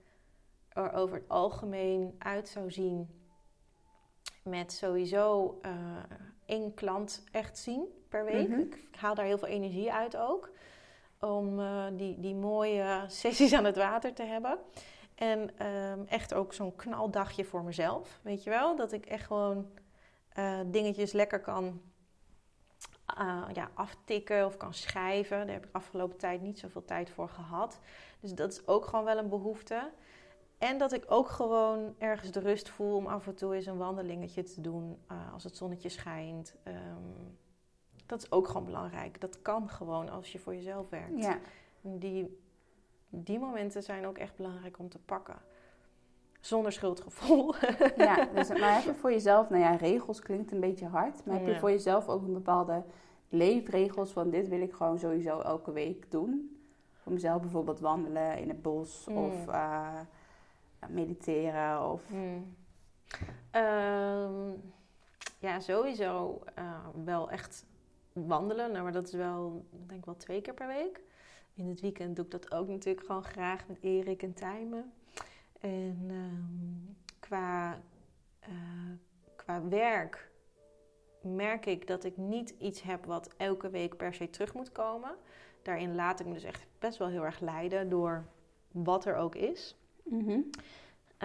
er 0.68 0.92
over 0.92 1.16
het 1.16 1.28
algemeen 1.28 2.14
uit 2.18 2.48
zou 2.48 2.70
zien 2.70 3.21
met 4.42 4.72
sowieso 4.72 5.58
uh, 5.66 5.72
één 6.46 6.74
klant 6.74 7.24
echt 7.32 7.58
zien 7.58 7.84
per 8.08 8.24
week. 8.24 8.48
Mhm. 8.48 8.60
Ik 8.60 8.88
haal 8.90 9.14
daar 9.14 9.24
heel 9.24 9.38
veel 9.38 9.48
energie 9.48 9.92
uit 9.92 10.16
ook. 10.16 10.50
Om 11.20 11.58
uh, 11.60 11.84
die, 11.92 12.20
die 12.20 12.34
mooie 12.34 13.04
sessies 13.08 13.52
aan 13.52 13.64
het 13.64 13.76
water 13.76 14.14
te 14.14 14.22
hebben. 14.22 14.58
En 15.14 15.58
ehm, 15.58 16.02
echt 16.06 16.34
ook 16.34 16.52
zo'n 16.52 16.76
knaldagje 16.76 17.44
voor 17.44 17.64
mezelf. 17.64 18.20
Weet 18.22 18.42
je 18.42 18.50
wel? 18.50 18.76
Dat 18.76 18.92
ik 18.92 19.06
echt 19.06 19.26
gewoon 19.26 19.70
uh, 20.38 20.60
dingetjes 20.66 21.12
lekker 21.12 21.40
kan 21.40 21.80
uh, 23.18 23.42
ja, 23.52 23.70
aftikken 23.74 24.46
of 24.46 24.56
kan 24.56 24.74
schrijven. 24.74 25.38
Daar 25.38 25.54
heb 25.54 25.64
ik 25.64 25.74
afgelopen 25.74 26.18
tijd 26.18 26.40
niet 26.40 26.58
zoveel 26.58 26.84
tijd 26.84 27.10
voor 27.10 27.28
gehad. 27.28 27.80
Dus 28.20 28.32
dat 28.32 28.52
is 28.52 28.66
ook 28.66 28.84
gewoon 28.84 29.04
wel 29.04 29.18
een 29.18 29.28
behoefte. 29.28 29.90
En 30.62 30.78
dat 30.78 30.92
ik 30.92 31.04
ook 31.08 31.28
gewoon 31.28 31.94
ergens 31.98 32.30
de 32.30 32.40
rust 32.40 32.68
voel 32.68 32.96
om 32.96 33.06
af 33.06 33.26
en 33.26 33.34
toe 33.34 33.54
eens 33.54 33.66
een 33.66 33.76
wandelingetje 33.76 34.42
te 34.42 34.60
doen 34.60 34.98
uh, 35.12 35.32
als 35.32 35.44
het 35.44 35.56
zonnetje 35.56 35.88
schijnt. 35.88 36.56
Um, 36.64 37.38
dat 38.06 38.22
is 38.22 38.32
ook 38.32 38.46
gewoon 38.46 38.64
belangrijk. 38.64 39.20
Dat 39.20 39.42
kan 39.42 39.68
gewoon 39.68 40.08
als 40.08 40.32
je 40.32 40.38
voor 40.38 40.54
jezelf 40.54 40.88
werkt. 40.88 41.22
Ja. 41.22 41.38
Die, 41.80 42.40
die 43.08 43.38
momenten 43.38 43.82
zijn 43.82 44.06
ook 44.06 44.18
echt 44.18 44.36
belangrijk 44.36 44.78
om 44.78 44.88
te 44.88 44.98
pakken. 44.98 45.36
Zonder 46.40 46.72
schuldgevoel. 46.72 47.54
Ja, 47.96 48.24
dus, 48.34 48.48
maar 48.48 48.74
heb 48.74 48.84
je 48.84 48.94
voor 48.94 49.12
jezelf, 49.12 49.48
nou 49.48 49.62
ja, 49.62 49.74
regels 49.74 50.20
klinkt 50.20 50.52
een 50.52 50.60
beetje 50.60 50.86
hard. 50.86 51.24
Maar 51.24 51.38
heb 51.38 51.46
je 51.46 51.58
voor 51.58 51.70
jezelf 51.70 52.08
ook 52.08 52.22
een 52.22 52.32
bepaalde 52.32 52.84
leefregels 53.28 54.12
van 54.12 54.30
dit 54.30 54.48
wil 54.48 54.60
ik 54.60 54.72
gewoon 54.72 54.98
sowieso 54.98 55.40
elke 55.40 55.72
week 55.72 56.10
doen? 56.10 56.56
Voor 56.92 57.12
mezelf 57.12 57.40
bijvoorbeeld 57.40 57.80
wandelen 57.80 58.38
in 58.38 58.48
het 58.48 58.62
bos 58.62 59.06
mm. 59.08 59.16
of 59.16 59.46
uh, 59.46 60.00
mediteren 60.88 61.90
of... 61.90 62.10
Mm. 62.10 62.56
Um, 63.52 64.72
ja, 65.38 65.60
sowieso 65.60 66.42
uh, 66.58 66.86
wel 67.04 67.30
echt 67.30 67.66
wandelen. 68.12 68.70
Nou, 68.70 68.82
maar 68.82 68.92
dat 68.92 69.06
is 69.06 69.14
wel, 69.14 69.66
denk 69.70 70.00
ik 70.00 70.04
wel 70.04 70.16
twee 70.16 70.40
keer 70.40 70.54
per 70.54 70.66
week. 70.66 71.00
In 71.54 71.68
het 71.68 71.80
weekend 71.80 72.16
doe 72.16 72.24
ik 72.24 72.30
dat 72.30 72.52
ook 72.52 72.68
natuurlijk 72.68 73.06
gewoon 73.06 73.24
graag 73.24 73.68
met 73.68 73.78
Erik 73.80 74.22
en 74.22 74.34
Tijmen. 74.34 74.92
En 75.60 76.08
um, 76.10 76.96
qua, 77.20 77.78
uh, 78.48 78.92
qua 79.36 79.68
werk 79.68 80.30
merk 81.22 81.66
ik 81.66 81.86
dat 81.86 82.04
ik 82.04 82.16
niet 82.16 82.54
iets 82.58 82.82
heb 82.82 83.04
wat 83.04 83.34
elke 83.36 83.70
week 83.70 83.96
per 83.96 84.14
se 84.14 84.30
terug 84.30 84.54
moet 84.54 84.72
komen. 84.72 85.16
Daarin 85.62 85.94
laat 85.94 86.20
ik 86.20 86.26
me 86.26 86.32
dus 86.32 86.42
echt 86.42 86.66
best 86.78 86.98
wel 86.98 87.08
heel 87.08 87.24
erg 87.24 87.40
leiden 87.40 87.88
door 87.88 88.24
wat 88.70 89.04
er 89.04 89.16
ook 89.16 89.34
is. 89.34 89.76
Mm 90.02 90.24
-hmm. 90.24 90.50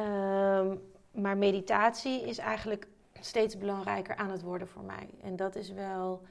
um, 0.03 0.81
maar 1.11 1.37
meditatie 1.37 2.21
is 2.21 2.37
eigenlijk 2.37 2.87
steeds 3.19 3.57
belangrijker 3.57 4.15
aan 4.15 4.29
het 4.29 4.41
worden 4.41 4.67
voor 4.67 4.83
mij. 4.83 5.09
En 5.21 5.35
dat 5.35 5.55
is 5.55 5.71
wel 5.71 6.21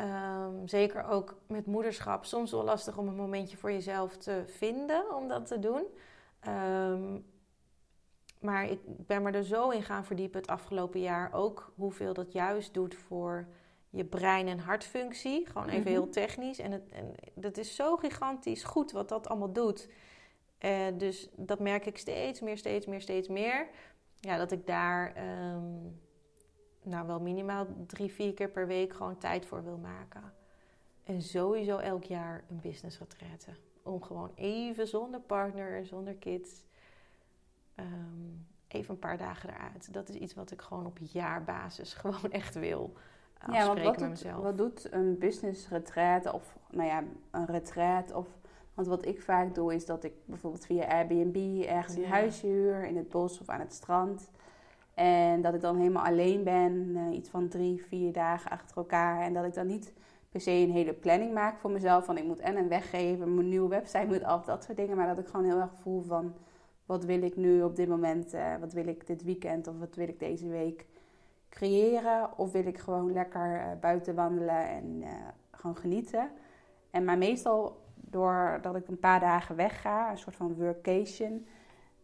Um, 0.00 0.68
zeker 0.68 1.04
ook 1.04 1.36
met 1.46 1.66
moederschap. 1.66 2.24
Soms 2.24 2.50
wel 2.50 2.64
lastig 2.64 2.98
om 2.98 3.08
een 3.08 3.16
momentje 3.16 3.56
voor 3.56 3.72
jezelf 3.72 4.16
te 4.16 4.42
vinden 4.46 5.14
om 5.16 5.28
dat 5.28 5.46
te 5.46 5.58
doen. 5.58 5.84
Um, 6.48 7.24
maar 8.40 8.70
ik 8.70 8.80
ben 8.84 9.22
me 9.22 9.30
er 9.30 9.44
zo 9.44 9.70
in 9.70 9.82
gaan 9.82 10.04
verdiepen 10.04 10.40
het 10.40 10.50
afgelopen 10.50 11.00
jaar. 11.00 11.32
Ook 11.32 11.72
hoeveel 11.74 12.12
dat 12.12 12.32
juist 12.32 12.74
doet 12.74 12.94
voor 12.94 13.48
je 13.90 14.04
brein- 14.04 14.48
en 14.48 14.58
hartfunctie. 14.58 15.46
Gewoon 15.46 15.68
even 15.68 15.80
mhm. 15.80 15.90
heel 15.90 16.08
technisch. 16.08 16.58
En, 16.58 16.72
het, 16.72 16.88
en 16.92 17.14
dat 17.34 17.56
is 17.56 17.74
zo 17.74 17.96
gigantisch 17.96 18.64
goed 18.64 18.92
wat 18.92 19.08
dat 19.08 19.28
allemaal 19.28 19.52
doet. 19.52 19.88
Uh, 20.64 20.86
dus 20.96 21.28
dat 21.36 21.58
merk 21.58 21.86
ik 21.86 21.98
steeds 21.98 22.40
meer, 22.40 22.58
steeds 22.58 22.86
meer, 22.86 23.00
steeds 23.00 23.28
meer. 23.28 23.68
Ja, 24.20 24.36
dat 24.36 24.52
ik 24.52 24.66
daar 24.66 25.16
um, 25.54 26.00
nou 26.82 27.06
wel 27.06 27.20
minimaal 27.20 27.66
drie, 27.86 28.12
vier 28.12 28.34
keer 28.34 28.50
per 28.50 28.66
week 28.66 28.92
gewoon 28.92 29.18
tijd 29.18 29.46
voor 29.46 29.64
wil 29.64 29.78
maken. 29.78 30.32
En 31.04 31.22
sowieso 31.22 31.76
elk 31.76 32.04
jaar 32.04 32.44
een 32.50 32.60
business 32.60 32.98
retraite. 32.98 33.50
Om 33.82 34.02
gewoon 34.02 34.32
even 34.34 34.88
zonder 34.88 35.20
partner, 35.20 35.86
zonder 35.86 36.14
kids, 36.14 36.64
um, 37.76 38.46
even 38.68 38.94
een 38.94 39.00
paar 39.00 39.18
dagen 39.18 39.50
eruit. 39.50 39.92
Dat 39.92 40.08
is 40.08 40.14
iets 40.14 40.34
wat 40.34 40.50
ik 40.50 40.60
gewoon 40.60 40.86
op 40.86 40.98
jaarbasis 40.98 41.94
gewoon 42.00 42.30
echt 42.30 42.54
wil. 42.54 42.92
Ja, 43.52 43.66
want 43.66 43.82
wat, 43.82 44.00
met 44.00 44.08
mezelf. 44.08 44.42
wat 44.42 44.58
doet 44.58 44.92
een 44.92 45.18
business 45.18 45.68
retraite 45.68 46.32
of 46.32 46.58
nou 46.70 46.88
ja, 46.88 47.04
een 47.30 47.46
retreat 47.46 48.12
of 48.12 48.37
want 48.78 48.90
wat 48.90 49.06
ik 49.06 49.22
vaak 49.22 49.54
doe 49.54 49.74
is 49.74 49.86
dat 49.86 50.04
ik 50.04 50.12
bijvoorbeeld 50.24 50.66
via 50.66 50.86
Airbnb 50.86 51.64
ergens 51.66 51.96
een 51.96 52.06
huisje 52.06 52.46
huur 52.46 52.84
in 52.84 52.96
het 52.96 53.08
bos 53.08 53.40
of 53.40 53.48
aan 53.48 53.60
het 53.60 53.72
strand. 53.72 54.30
En 54.94 55.40
dat 55.42 55.54
ik 55.54 55.60
dan 55.60 55.76
helemaal 55.76 56.04
alleen 56.04 56.44
ben, 56.44 56.72
uh, 56.72 57.16
iets 57.16 57.28
van 57.28 57.48
drie, 57.48 57.84
vier 57.84 58.12
dagen 58.12 58.50
achter 58.50 58.76
elkaar. 58.76 59.20
En 59.20 59.32
dat 59.32 59.44
ik 59.44 59.54
dan 59.54 59.66
niet 59.66 59.92
per 60.28 60.40
se 60.40 60.50
een 60.50 60.70
hele 60.70 60.92
planning 60.92 61.32
maak 61.32 61.58
voor 61.58 61.70
mezelf. 61.70 62.04
Van 62.04 62.16
ik 62.16 62.24
moet 62.24 62.38
en 62.38 62.56
een 62.56 62.68
weggeven, 62.68 63.34
mijn 63.34 63.48
nieuwe 63.48 63.68
website 63.68 64.06
moet 64.06 64.22
af, 64.22 64.44
dat 64.44 64.64
soort 64.64 64.76
dingen. 64.76 64.96
Maar 64.96 65.06
dat 65.06 65.18
ik 65.18 65.26
gewoon 65.26 65.46
heel 65.46 65.60
erg 65.60 65.74
voel 65.74 66.02
van 66.02 66.34
wat 66.86 67.04
wil 67.04 67.22
ik 67.22 67.36
nu 67.36 67.62
op 67.62 67.76
dit 67.76 67.88
moment, 67.88 68.34
uh, 68.34 68.56
wat 68.60 68.72
wil 68.72 68.86
ik 68.86 69.06
dit 69.06 69.22
weekend 69.22 69.66
of 69.66 69.78
wat 69.78 69.94
wil 69.94 70.08
ik 70.08 70.18
deze 70.18 70.48
week 70.48 70.86
creëren. 71.48 72.38
Of 72.38 72.52
wil 72.52 72.66
ik 72.66 72.78
gewoon 72.78 73.12
lekker 73.12 73.56
uh, 73.56 73.66
buiten 73.80 74.14
wandelen 74.14 74.68
en 74.68 75.02
gewoon 75.50 75.76
genieten. 75.76 76.30
En 76.90 77.04
maar 77.04 77.18
meestal 77.18 77.86
doordat 78.00 78.76
ik 78.76 78.88
een 78.88 78.98
paar 78.98 79.20
dagen 79.20 79.56
wegga, 79.56 80.10
een 80.10 80.18
soort 80.18 80.36
van 80.36 80.54
workation 80.54 81.46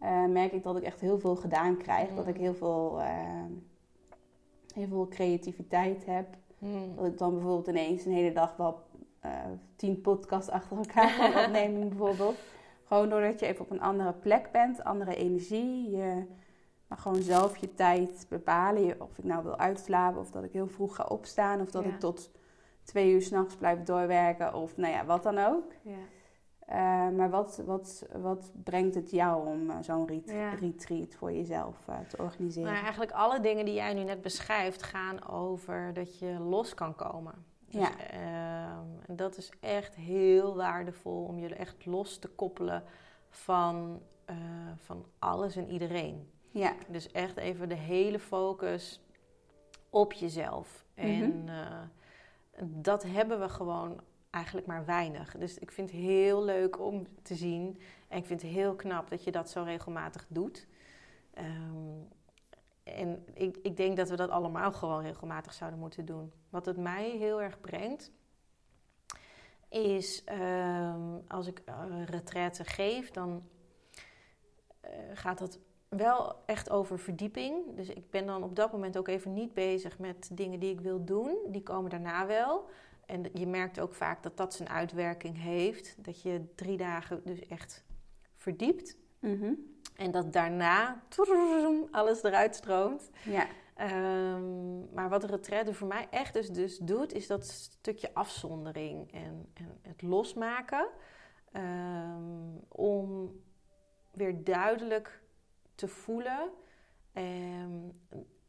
uh, 0.04 0.24
merk 0.24 0.52
ik 0.52 0.62
dat 0.62 0.76
ik 0.76 0.82
echt 0.82 1.00
heel 1.00 1.18
veel 1.18 1.36
gedaan 1.36 1.76
krijg. 1.76 2.14
Dat 2.14 2.26
ik 2.26 2.36
heel 2.36 2.54
veel, 2.54 2.98
uh, 3.00 3.06
heel 4.74 4.86
veel 4.86 5.08
creativiteit 5.08 6.06
heb. 6.06 6.36
Hmm. 6.58 6.96
Dat 6.96 7.06
ik 7.06 7.18
dan 7.18 7.30
bijvoorbeeld 7.30 7.68
ineens 7.68 8.04
een 8.04 8.12
hele 8.12 8.32
dag 8.32 8.56
wel 8.56 8.82
uh, 9.24 9.30
tien 9.76 10.00
podcasts 10.00 10.50
achter 10.50 10.76
elkaar 10.76 11.16
kan 11.16 11.36
opnemen 11.44 11.88
bijvoorbeeld. 11.88 12.36
Gewoon 12.84 13.08
doordat 13.08 13.40
je 13.40 13.46
even 13.46 13.64
op 13.64 13.70
een 13.70 13.80
andere 13.80 14.12
plek 14.12 14.48
bent, 14.52 14.84
andere 14.84 15.16
energie. 15.16 15.90
Je 15.90 16.24
mag 16.86 17.02
gewoon 17.02 17.22
zelf 17.22 17.56
je 17.56 17.74
tijd 17.74 18.26
bepalen. 18.28 19.00
Of 19.00 19.18
ik 19.18 19.24
nou 19.24 19.42
wil 19.42 19.58
uitslapen 19.58 20.20
of 20.20 20.30
dat 20.30 20.44
ik 20.44 20.52
heel 20.52 20.68
vroeg 20.68 20.96
ga 20.96 21.04
opstaan. 21.04 21.60
Of 21.60 21.70
dat 21.70 21.84
ik 21.84 22.00
tot 22.00 22.30
twee 22.84 23.12
uur 23.12 23.22
s'nachts 23.22 23.56
blijf 23.56 23.82
doorwerken. 23.82 24.54
Of 24.54 24.76
nou 24.76 24.92
ja, 24.92 25.04
wat 25.04 25.22
dan 25.22 25.38
ook. 25.38 25.72
Ja. 25.82 25.98
Uh, 26.68 27.16
maar 27.16 27.30
wat, 27.30 27.62
wat, 27.66 28.06
wat 28.12 28.52
brengt 28.64 28.94
het 28.94 29.10
jou 29.10 29.46
om 29.46 29.70
uh, 29.70 29.76
zo'n 29.80 30.06
ret 30.06 30.34
retreat 30.60 31.14
voor 31.14 31.32
jezelf 31.32 31.76
uh, 31.88 31.98
te 32.08 32.16
organiseren? 32.18 32.70
Nou, 32.70 32.82
eigenlijk 32.82 33.12
alle 33.12 33.40
dingen 33.40 33.64
die 33.64 33.74
jij 33.74 33.94
nu 33.94 34.04
net 34.04 34.22
beschrijft 34.22 34.82
gaan 34.82 35.28
over 35.28 35.92
dat 35.92 36.18
je 36.18 36.38
los 36.38 36.74
kan 36.74 36.94
komen. 36.94 37.44
Dus, 37.66 37.80
ja. 37.80 37.90
Ehm, 38.10 39.16
dat 39.16 39.36
is 39.36 39.52
echt 39.60 39.94
heel 39.94 40.56
waardevol 40.56 41.24
om 41.24 41.38
je 41.38 41.54
echt 41.54 41.86
los 41.86 42.18
te 42.18 42.28
koppelen 42.28 42.84
van, 43.28 44.02
van 44.76 45.06
alles 45.18 45.56
en 45.56 45.70
iedereen. 45.70 46.30
Ja. 46.50 46.72
Dus 46.88 47.10
echt 47.10 47.36
even 47.36 47.68
de 47.68 47.74
hele 47.74 48.18
focus 48.18 49.00
op 49.90 50.12
jezelf. 50.12 50.86
Mm 50.96 51.20
-hmm. 51.20 51.44
Dat 52.62 53.02
hebben 53.02 53.40
we 53.40 53.48
gewoon 53.48 54.00
eigenlijk 54.30 54.66
maar 54.66 54.84
weinig. 54.84 55.36
Dus 55.38 55.58
ik 55.58 55.70
vind 55.70 55.90
het 55.90 56.00
heel 56.00 56.44
leuk 56.44 56.80
om 56.80 57.06
te 57.22 57.34
zien. 57.34 57.80
En 58.08 58.18
ik 58.18 58.26
vind 58.26 58.42
het 58.42 58.50
heel 58.50 58.74
knap 58.74 59.10
dat 59.10 59.24
je 59.24 59.30
dat 59.30 59.50
zo 59.50 59.62
regelmatig 59.62 60.26
doet. 60.28 60.66
Ehm, 61.34 62.02
en 62.82 63.24
ik, 63.34 63.58
ik 63.62 63.76
denk 63.76 63.96
dat 63.96 64.08
we 64.08 64.16
dat 64.16 64.30
allemaal 64.30 64.72
gewoon 64.72 65.02
regelmatig 65.02 65.52
zouden 65.52 65.80
moeten 65.80 66.04
doen. 66.04 66.32
Wat 66.48 66.66
het 66.66 66.76
mij 66.76 67.10
heel 67.10 67.42
erg 67.42 67.60
brengt, 67.60 68.12
is 69.68 70.24
um, 70.28 71.22
als 71.28 71.46
ik 71.46 71.62
uh, 71.68 72.04
retraite 72.04 72.64
geef, 72.64 73.10
dan 73.10 73.48
uh, 74.84 74.90
gaat 75.14 75.38
dat 75.38 75.58
wel 75.96 76.42
echt 76.46 76.70
over 76.70 76.98
verdieping. 76.98 77.76
Dus 77.76 77.88
ik 77.88 78.10
ben 78.10 78.26
dan 78.26 78.42
op 78.42 78.56
dat 78.56 78.72
moment 78.72 78.98
ook 78.98 79.08
even 79.08 79.32
niet 79.32 79.54
bezig 79.54 79.98
met 79.98 80.30
dingen 80.32 80.60
die 80.60 80.72
ik 80.72 80.80
wil 80.80 81.04
doen. 81.04 81.36
Die 81.48 81.62
komen 81.62 81.90
daarna 81.90 82.26
wel. 82.26 82.68
En 83.06 83.24
je 83.32 83.46
merkt 83.46 83.80
ook 83.80 83.94
vaak 83.94 84.22
dat 84.22 84.36
dat 84.36 84.54
zijn 84.54 84.68
uitwerking 84.68 85.42
heeft. 85.42 86.04
Dat 86.04 86.22
je 86.22 86.52
drie 86.54 86.76
dagen 86.76 87.20
dus 87.24 87.46
echt 87.46 87.84
verdiept. 88.36 88.96
Mhm. 89.18 89.52
En 89.96 90.10
dat 90.10 90.32
daarna 90.32 91.02
alles 91.90 92.22
eruit 92.22 92.54
stroomt. 92.54 93.10
Ja. 93.24 93.46
Maar 94.92 95.08
wat 95.08 95.20
de 95.20 95.26
retraite 95.26 95.74
voor 95.74 95.88
mij 95.88 96.06
echt 96.10 96.34
dus, 96.34 96.48
dus 96.48 96.78
doet, 96.78 97.12
is 97.12 97.26
dat 97.26 97.46
stukje 97.46 98.14
afzondering 98.14 99.12
en, 99.12 99.50
en 99.54 99.78
het 99.82 100.02
losmaken. 100.02 100.88
Um, 101.52 102.60
om 102.68 103.32
weer 104.10 104.44
duidelijk 104.44 105.22
te 105.74 105.88
voelen. 105.88 106.50
Um, 107.14 108.00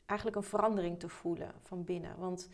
eigenlijk 0.06 0.38
een 0.38 0.44
verandering 0.44 1.00
te 1.00 1.10
voelen 1.10 1.52
van 1.62 1.84
binnen. 1.84 2.18
Want 2.18 2.50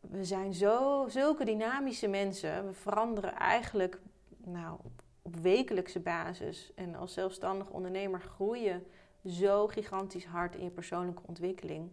we 0.00 0.24
zijn 0.24 0.54
zo, 0.54 1.04
zulke 1.08 1.44
dynamische 1.44 2.08
mensen. 2.08 2.66
We 2.66 2.72
veranderen 2.72 3.34
eigenlijk 3.34 4.00
nou, 4.36 4.78
op 4.82 5.02
wekelijkse 5.40 6.00
basis. 6.00 6.72
En 6.74 6.94
als 6.94 7.12
zelfstandig 7.12 7.70
ondernemer 7.70 8.20
groeien 8.20 8.86
zo 9.26 9.68
gigantisch 9.68 10.26
hard 10.26 10.56
in 10.56 10.64
je 10.64 10.70
persoonlijke 10.70 11.22
ontwikkeling. 11.26 11.90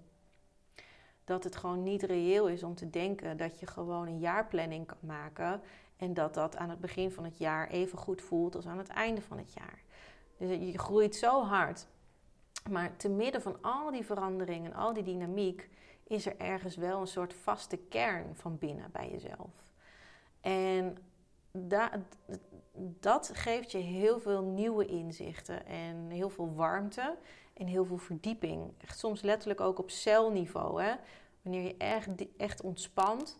Dat 1.24 1.44
het 1.44 1.56
gewoon 1.56 1.84
niet 1.84 2.04
reëel 2.04 2.48
is 2.48 2.64
om 2.64 2.76
te 2.76 2.90
denken 2.90 3.38
dat 3.38 3.60
je 3.60 3.68
gewoon 3.68 4.08
een 4.08 4.20
jaarplanning 4.20 4.86
kan 4.86 4.98
maken. 5.02 5.62
En 5.98 6.14
dat 6.14 6.34
dat 6.34 6.56
aan 6.58 6.70
het 6.70 6.80
begin 6.80 7.12
van 7.12 7.24
het 7.24 7.38
jaar 7.38 7.68
even 7.68 7.98
goed 7.98 8.22
voelt 8.22 8.56
als 8.56 8.68
aan 8.68 8.78
het 8.78 8.88
einde 8.88 9.22
van 9.22 9.38
het 9.38 9.54
jaar. 9.54 9.84
Dus 10.40 10.72
je 10.72 10.78
groeit 10.78 11.16
zo 11.16 11.44
hard. 11.44 11.88
Maar 12.70 12.96
te 12.96 13.10
midden 13.10 13.42
van 13.42 13.58
al 13.62 13.92
die 13.92 14.06
veranderingen, 14.06 14.74
al 14.74 14.94
die 14.94 15.04
dynamiek, 15.04 15.70
is 16.04 16.26
er 16.26 16.38
ergens 16.38 16.76
wel 16.76 17.02
een 17.02 17.08
soort 17.08 17.34
vaste 17.34 17.78
kern 17.78 18.36
van 18.36 18.58
binnen 18.58 18.92
bij 18.92 19.10
jezelf. 19.12 19.50
En 20.42 20.98
dat, 21.52 21.92
dat 23.00 23.32
geeft 23.34 23.72
je 23.72 23.78
heel 23.78 24.20
veel 24.20 24.42
nieuwe 24.42 24.86
inzichten 24.86 25.66
en 25.66 26.10
heel 26.10 26.30
veel 26.30 26.54
warmte 26.56 27.18
en 27.54 27.68
heel 27.68 27.86
veel 27.86 27.98
verdieping. 27.98 28.74
Echt 28.78 29.00
soms 29.00 29.22
letterlijk 29.22 29.62
ook 29.62 29.80
op 29.80 29.90
celniveau. 29.90 30.84
Hè? 30.84 30.96
Wanneer 31.42 31.64
je 31.64 31.78
echt, 31.78 32.08
echt 32.38 32.62
ontspant 32.62 33.40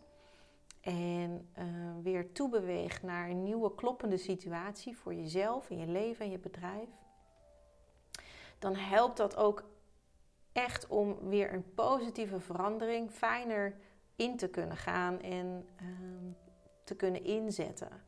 en 0.82 1.50
uh, 1.58 1.66
weer 2.04 2.32
toebeweegt 2.32 3.04
naar 3.04 3.30
een 3.30 3.44
nieuwe 3.44 3.76
kloppende 3.76 4.18
situatie 4.18 4.98
voor 4.98 5.14
jezelf, 5.14 5.70
in 5.70 5.78
je 5.78 5.88
leven 5.88 6.26
en 6.26 6.32
je 6.32 6.40
bedrijf, 6.40 6.90
dan 8.60 8.76
helpt 8.76 9.18
dat 9.18 9.36
ook 9.36 9.64
echt 10.52 10.88
om 10.88 11.30
weer 11.30 11.54
een 11.54 11.74
positieve 11.74 12.40
verandering 12.40 13.12
fijner 13.12 13.76
in 14.16 14.38
te 14.38 14.50
kunnen 14.50 14.78
gaan 14.78 15.22
en 15.22 15.68
uh, 15.82 15.88
te 16.84 16.96
kunnen 16.96 17.24
inzetten. 17.24 18.04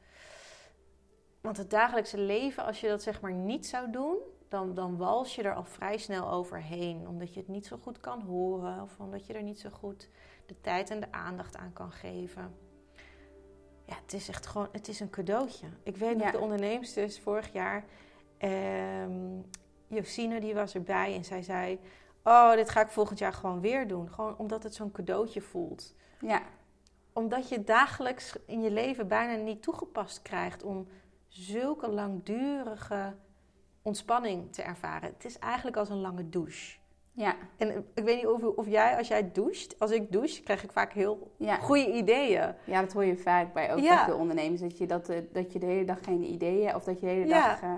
Want 1.41 1.57
het 1.57 1.69
dagelijkse 1.69 2.17
leven, 2.17 2.65
als 2.65 2.81
je 2.81 2.87
dat 2.87 3.01
zeg 3.01 3.21
maar 3.21 3.33
niet 3.33 3.67
zou 3.67 3.91
doen, 3.91 4.17
dan, 4.51 4.73
dan 4.73 4.97
wals 4.97 5.35
je 5.35 5.43
er 5.43 5.53
al 5.53 5.63
vrij 5.63 5.97
snel 5.97 6.31
overheen. 6.31 7.07
Omdat 7.07 7.33
je 7.33 7.39
het 7.39 7.49
niet 7.49 7.65
zo 7.65 7.77
goed 7.77 7.99
kan 7.99 8.21
horen 8.21 8.81
of 8.81 8.99
omdat 8.99 9.25
je 9.25 9.33
er 9.33 9.43
niet 9.43 9.59
zo 9.59 9.69
goed 9.69 10.09
de 10.45 10.61
tijd 10.61 10.89
en 10.89 10.99
de 10.99 11.11
aandacht 11.11 11.57
aan 11.57 11.73
kan 11.73 11.91
geven. 11.91 12.55
Ja, 13.85 13.95
het 14.01 14.13
is 14.13 14.29
echt 14.29 14.45
gewoon, 14.45 14.67
het 14.71 14.87
is 14.87 14.99
een 14.99 15.09
cadeautje. 15.09 15.67
Ik 15.83 15.97
weet 15.97 16.17
nog, 16.17 16.31
de 16.31 16.39
onderneemster 16.39 17.11
vorig 17.11 17.53
jaar, 17.53 17.85
Josine, 19.87 20.39
die 20.39 20.53
was 20.53 20.75
erbij 20.75 21.15
en 21.15 21.25
zij 21.25 21.41
zei... 21.41 21.79
Oh, 22.23 22.53
dit 22.53 22.69
ga 22.69 22.81
ik 22.81 22.89
volgend 22.89 23.19
jaar 23.19 23.33
gewoon 23.33 23.61
weer 23.61 23.87
doen. 23.87 24.09
Gewoon 24.09 24.37
omdat 24.37 24.63
het 24.63 24.75
zo'n 24.75 24.91
cadeautje 24.91 25.41
voelt. 25.41 25.95
Ja. 26.19 26.41
Omdat 27.13 27.49
je 27.49 27.63
dagelijks 27.63 28.35
in 28.45 28.61
je 28.61 28.71
leven 28.71 29.07
bijna 29.07 29.43
niet 29.43 29.61
toegepast 29.61 30.21
krijgt 30.21 30.63
om 30.63 30.87
zulke 31.27 31.89
langdurige 31.89 33.15
ontspanning 33.81 34.53
te 34.53 34.61
ervaren. 34.61 35.09
Het 35.13 35.25
is 35.25 35.39
eigenlijk 35.39 35.77
als 35.77 35.89
een 35.89 36.01
lange 36.01 36.29
douche. 36.29 36.79
Ja. 37.13 37.35
En 37.57 37.85
ik 37.93 38.03
weet 38.03 38.15
niet 38.15 38.27
of, 38.27 38.43
of 38.43 38.67
jij, 38.67 38.97
als 38.97 39.07
jij 39.07 39.31
doucht, 39.31 39.79
als 39.79 39.91
ik 39.91 40.11
douche, 40.11 40.41
krijg 40.41 40.63
ik 40.63 40.71
vaak 40.71 40.93
heel 40.93 41.31
goede 41.61 41.91
ideeën. 41.91 42.53
Ja, 42.63 42.81
dat 42.81 42.93
hoor 42.93 43.05
je 43.05 43.17
vaak 43.17 43.53
bij 43.53 43.73
ook 43.73 43.79
ja. 43.79 44.05
veel 44.05 44.17
ondernemers. 44.17 44.61
Dat 44.61 44.77
je, 44.77 44.85
dat, 44.85 45.09
eh, 45.09 45.17
dat 45.31 45.53
je 45.53 45.59
de 45.59 45.65
hele 45.65 45.85
dag 45.85 46.03
geen 46.03 46.23
ideeën, 46.23 46.75
of 46.75 46.83
dat 46.83 46.99
je 46.99 47.05
de 47.05 47.11
hele 47.11 47.29
dag 47.29 47.61
uh, 47.61 47.73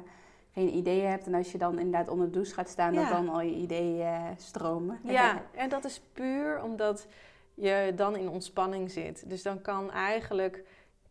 geen 0.53 0.75
ideeën 0.75 1.09
hebt. 1.09 1.25
En 1.27 1.33
als 1.33 1.51
je 1.51 1.57
dan 1.57 1.79
inderdaad 1.79 2.09
onder 2.09 2.25
de 2.25 2.31
douche 2.31 2.53
gaat 2.53 2.69
staan, 2.69 2.93
dat 2.93 3.09
dan 3.09 3.29
al 3.29 3.41
je 3.41 3.55
ideeën 3.55 3.97
uh, 3.97 4.27
stromen. 4.37 4.99
Ja, 5.03 5.41
en 5.51 5.69
dat 5.69 5.85
is 5.85 6.01
puur 6.13 6.63
omdat 6.63 7.07
je 7.53 7.91
dan 7.95 8.15
in 8.15 8.29
ontspanning 8.29 8.91
zit. 8.91 9.29
Dus 9.29 9.43
dan 9.43 9.61
kan 9.61 9.91
eigenlijk 9.91 10.63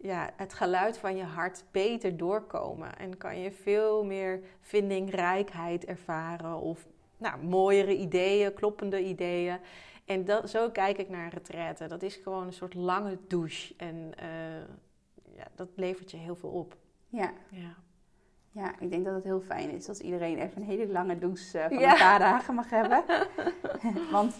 ja, 0.03 0.31
het 0.37 0.55
geluid 0.55 0.99
van 0.99 1.17
je 1.17 1.23
hart 1.23 1.65
beter 1.71 2.17
doorkomen. 2.17 2.99
En 2.99 3.17
kan 3.17 3.39
je 3.39 3.53
veel 3.53 4.05
meer 4.05 4.41
vindingrijkheid 4.61 5.85
ervaren 5.85 6.61
of 6.61 6.87
nou, 7.17 7.45
mooiere 7.45 7.97
ideeën, 7.97 8.55
kloppende 8.55 9.05
ideeën. 9.05 9.59
En 10.05 10.25
dat, 10.25 10.51
zo 10.51 10.71
kijk 10.71 10.99
ik 10.99 11.09
naar 11.09 11.33
retraite. 11.33 11.87
Dat 11.87 12.03
is 12.03 12.17
gewoon 12.17 12.47
een 12.47 12.53
soort 12.53 12.75
lange 12.75 13.19
douche. 13.29 13.75
En 13.77 14.13
uh, 14.23 15.37
ja, 15.37 15.47
dat 15.55 15.69
levert 15.75 16.11
je 16.11 16.17
heel 16.17 16.37
veel 16.37 16.51
op. 16.51 16.77
Ja. 17.09 17.33
ja. 17.51 17.75
Ja, 18.55 18.81
ik 18.81 18.91
denk 18.91 19.05
dat 19.05 19.15
het 19.15 19.25
heel 19.25 19.41
fijn 19.41 19.71
is 19.71 19.89
als 19.89 20.01
iedereen 20.01 20.39
even 20.39 20.63
een 20.63 20.69
hele 20.69 20.87
lange 20.87 21.19
douche 21.19 21.59
uh, 21.59 21.65
van 21.65 21.83
een 21.83 21.99
paar 21.99 22.19
dagen 22.19 22.55
mag 22.55 22.71
hebben. 22.71 23.05
Want 24.11 24.35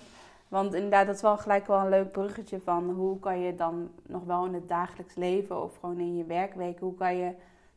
want 0.53 0.75
inderdaad, 0.75 1.07
dat 1.07 1.15
is 1.15 1.23
wel 1.23 1.39
gelijk 1.39 1.67
wel 1.67 1.81
een 1.81 1.89
leuk 1.89 2.13
bruggetje 2.13 2.61
van 2.61 2.91
hoe 2.91 3.19
kan 3.19 3.41
je 3.41 3.55
dan 3.55 3.91
nog 4.07 4.25
wel 4.25 4.47
in 4.47 4.55
het 4.55 4.69
dagelijks 4.69 5.15
leven 5.15 5.63
of 5.63 5.77
gewoon 5.77 5.99
in 5.99 6.17
je 6.17 6.25
werkweek, 6.25 6.79
hoe 6.79 6.95
kan 6.95 7.17
je 7.17 7.35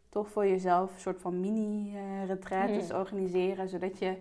toch 0.09 0.29
voor 0.29 0.47
jezelf 0.47 0.93
een 0.93 0.99
soort 0.99 1.21
van 1.21 1.39
mini-retraites 1.39 2.89
hmm. 2.89 2.99
organiseren, 2.99 3.69
zodat 3.69 3.99
je 3.99 4.17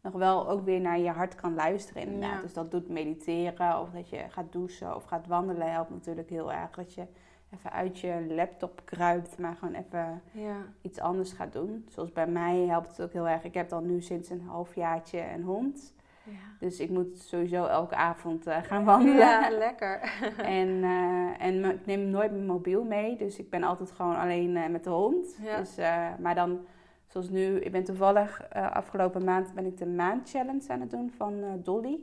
nog 0.00 0.12
wel 0.12 0.48
ook 0.48 0.64
weer 0.64 0.80
naar 0.80 0.98
je 0.98 1.10
hart 1.10 1.34
kan 1.34 1.54
luisteren 1.54 2.02
inderdaad. 2.02 2.42
Dus 2.42 2.52
dat 2.52 2.70
doet 2.70 2.88
mediteren 2.88 3.80
of 3.80 3.90
dat 3.90 4.08
je 4.08 4.24
gaat 4.28 4.52
douchen 4.52 4.96
of 4.96 5.04
gaat 5.04 5.26
wandelen 5.26 5.72
helpt 5.72 5.90
natuurlijk 5.90 6.30
heel 6.30 6.52
erg. 6.52 6.70
Dat 6.70 6.94
je 6.94 7.06
even 7.54 7.72
uit 7.72 7.98
je 7.98 8.26
laptop 8.28 8.82
kruipt, 8.84 9.38
maar 9.38 9.56
gewoon 9.56 9.74
even 9.74 10.22
ja. 10.32 10.56
iets 10.82 11.00
anders 11.00 11.32
gaat 11.32 11.52
doen. 11.52 11.86
Zoals 11.88 12.12
bij 12.12 12.26
mij 12.26 12.56
helpt 12.56 12.88
het 12.88 13.02
ook 13.02 13.12
heel 13.12 13.28
erg. 13.28 13.44
Ik 13.44 13.54
heb 13.54 13.68
dan 13.68 13.86
nu 13.86 14.00
sinds 14.00 14.30
een 14.30 14.42
halfjaartje 14.46 15.20
een 15.34 15.42
hond. 15.42 15.94
Ja. 16.26 16.66
Dus 16.66 16.80
ik 16.80 16.90
moet 16.90 17.18
sowieso 17.18 17.64
elke 17.64 17.94
avond 17.94 18.46
uh, 18.46 18.56
gaan 18.62 18.84
wandelen. 18.84 19.16
Ja, 19.16 19.48
lekker. 19.66 20.00
en 20.36 20.68
uh, 20.68 21.42
en 21.42 21.64
ik 21.64 21.86
neem 21.86 22.10
nooit 22.10 22.30
mijn 22.30 22.46
mobiel 22.46 22.84
mee. 22.84 23.16
Dus 23.16 23.38
ik 23.38 23.50
ben 23.50 23.62
altijd 23.62 23.92
gewoon 23.92 24.16
alleen 24.16 24.56
uh, 24.56 24.66
met 24.66 24.84
de 24.84 24.90
hond. 24.90 25.38
Ja. 25.42 25.56
Dus, 25.56 25.76
maar 26.18 26.34
dan, 26.34 26.66
zoals 27.06 27.28
nu, 27.28 27.60
ik 27.60 27.72
ben 27.72 27.84
toevallig 27.84 28.50
afgelopen 28.50 29.24
maand 29.24 29.54
ben 29.54 29.66
ik 29.66 29.76
de 29.76 29.86
maand 29.86 30.30
challenge 30.30 30.68
aan 30.68 30.80
het 30.80 30.90
doen 30.90 31.12
van 31.16 31.60
Dolly. 31.62 32.00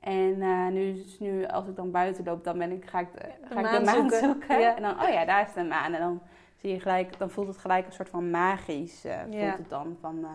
En 0.00 0.38
nu, 0.72 0.94
dus 0.94 1.18
nu, 1.18 1.46
als 1.46 1.66
ik 1.66 1.76
dan 1.76 1.90
buiten 1.90 2.24
loop, 2.24 2.44
dan 2.44 2.58
ben 2.58 2.70
ik, 2.70 2.84
ga 2.84 3.00
ik 3.00 3.12
de, 3.12 3.20
ga 3.54 3.60
ik 3.60 3.78
de 3.78 3.84
maan 3.84 4.10
zoeken. 4.10 4.76
En 4.76 4.82
dan, 4.82 5.02
oh 5.02 5.08
ja, 5.08 5.24
daar 5.24 5.46
is 5.46 5.52
de 5.52 5.62
maan. 5.64 5.92
En 5.92 6.00
dan 6.00 6.22
zie 6.56 6.70
je 6.70 6.80
gelijk, 6.80 7.18
dan 7.18 7.30
voelt 7.30 7.46
het 7.46 7.58
gelijk 7.58 7.86
een 7.86 7.92
soort 7.92 8.08
van 8.08 8.30
magisch. 8.30 9.06
voelt 9.30 9.58
het 9.58 9.68
dan 9.68 9.96
van 10.00 10.26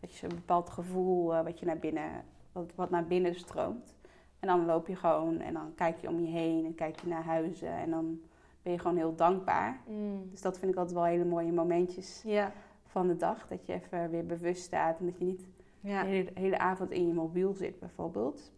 dat 0.00 0.16
je 0.16 0.26
een 0.26 0.34
bepaald 0.34 0.70
gevoel 0.70 1.42
wat 1.42 1.58
je 1.58 1.66
naar 1.66 1.78
binnen 1.78 2.10
wat, 2.52 2.72
wat 2.74 2.90
naar 2.90 3.06
binnen 3.06 3.34
stroomt. 3.34 3.94
En 4.40 4.48
dan 4.48 4.66
loop 4.66 4.86
je 4.86 4.96
gewoon 4.96 5.40
en 5.40 5.52
dan 5.52 5.74
kijk 5.74 5.98
je 6.00 6.08
om 6.08 6.20
je 6.20 6.30
heen 6.30 6.64
en 6.64 6.74
kijk 6.74 7.00
je 7.00 7.08
naar 7.08 7.24
huizen 7.24 7.72
en 7.72 7.90
dan 7.90 8.20
ben 8.62 8.72
je 8.72 8.78
gewoon 8.78 8.96
heel 8.96 9.14
dankbaar. 9.14 9.80
Mm. 9.86 10.30
Dus 10.30 10.40
dat 10.40 10.58
vind 10.58 10.72
ik 10.72 10.78
altijd 10.78 10.96
wel 10.96 11.04
hele 11.04 11.24
mooie 11.24 11.52
momentjes 11.52 12.22
ja. 12.24 12.52
van 12.86 13.08
de 13.08 13.16
dag. 13.16 13.48
Dat 13.48 13.66
je 13.66 13.72
even 13.72 14.10
weer 14.10 14.26
bewust 14.26 14.62
staat 14.62 14.98
en 14.98 15.06
dat 15.06 15.18
je 15.18 15.24
niet 15.24 15.46
de 15.80 15.90
hele, 15.90 16.30
hele, 16.34 16.58
avond 16.58 16.90
in 16.90 17.06
je 17.06 17.12
mobiel 17.12 17.52
zit 17.52 17.78
bijvoorbeeld. 17.78 18.50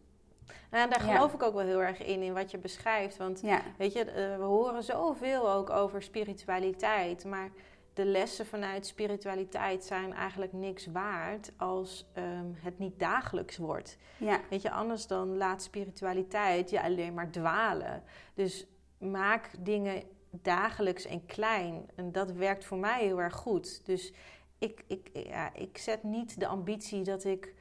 Nou, 0.71 0.91
daar 0.91 1.01
geloof 1.01 1.33
ik 1.35 1.43
ook 1.43 1.55
wel 1.55 1.65
heel 1.65 1.83
erg 1.83 2.05
in, 2.05 2.23
in 2.23 2.35
wat 2.35 2.51
je 2.51 2.59
beschrijft. 2.59 3.17
Want 3.17 3.43
weet 3.79 3.93
je, 3.93 4.05
eh, 4.05 4.37
we 4.37 4.45
horen 4.45 4.83
zoveel 4.83 5.51
ook 5.51 5.71
over 5.71 6.03
spiritualiteit. 6.03 7.25
Maar 7.25 7.51
de 7.95 8.05
lessen 8.05 8.47
vanuit 8.47 8.87
spiritualiteit 8.87 9.85
zijn 9.85 10.13
eigenlijk 10.13 10.53
niks 10.53 10.87
waard 10.87 11.53
als 11.57 12.07
um, 12.19 12.55
het 12.57 12.79
niet 12.79 12.99
dagelijks 12.99 13.57
wordt. 13.57 13.99
Ja. 14.19 14.41
Weet 14.51 14.63
je, 14.63 14.71
anders 14.71 15.07
dan 15.07 15.37
laat 15.37 15.63
spiritualiteit 15.63 16.71
je 16.71 16.83
alleen 16.83 17.15
maar 17.15 17.31
dwalen. 17.31 18.03
Dus 18.35 18.67
maak 18.99 19.51
dingen 19.59 20.03
dagelijks 20.31 21.05
en 21.05 21.27
klein. 21.27 21.91
En 21.95 22.13
dat 22.13 22.33
werkt 22.33 22.65
voor 22.65 22.79
mij 22.79 23.05
heel 23.05 23.21
erg 23.21 23.35
goed. 23.35 23.87
Dus 23.87 24.13
ik, 24.59 24.85
ik, 24.87 25.11
ja, 25.13 25.55
ik 25.55 25.79
zet 25.79 26.03
niet 26.03 26.41
de 26.41 26.47
ambitie 26.47 27.05
dat 27.05 27.25
ik 27.25 27.55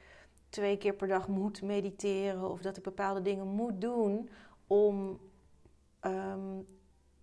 twee 0.48 0.76
keer 0.76 0.94
per 0.94 1.08
dag 1.08 1.28
moet 1.28 1.62
mediteren 1.62 2.50
of 2.50 2.60
dat 2.60 2.76
ik 2.76 2.82
bepaalde 2.82 3.22
dingen 3.22 3.46
moet 3.46 3.80
doen 3.80 4.28
om 4.66 5.20
um, 6.00 6.66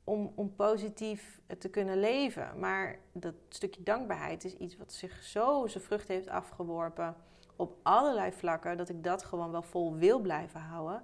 om, 0.04 0.32
om 0.36 0.56
positief 0.56 1.42
te 1.58 1.70
kunnen 1.70 2.00
leven. 2.00 2.60
Maar 2.60 3.00
dat 3.12 3.34
stukje 3.50 3.84
dankbaarheid 3.84 4.44
is 4.44 4.54
iets 4.54 4.78
wat 4.78 4.94
zich 4.94 5.24
zo 5.24 5.68
zijn 5.68 5.84
vrucht 5.84 6.08
heeft 6.08 6.28
afgeworpen 6.28 7.16
op 7.56 7.78
allerlei 7.82 8.32
vlakken, 8.32 8.78
dat 8.78 8.90
ik 8.90 9.04
dat 9.04 9.24
gewoon 9.24 9.52
wel 9.52 9.62
vol 9.62 9.96
wil 9.96 10.20
blijven 10.20 10.60
houden. 10.60 11.04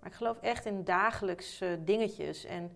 Maar 0.00 0.10
ik 0.10 0.16
geloof 0.16 0.40
echt 0.40 0.66
in 0.66 0.84
dagelijkse 0.84 1.78
dingetjes. 1.84 2.44
En 2.44 2.72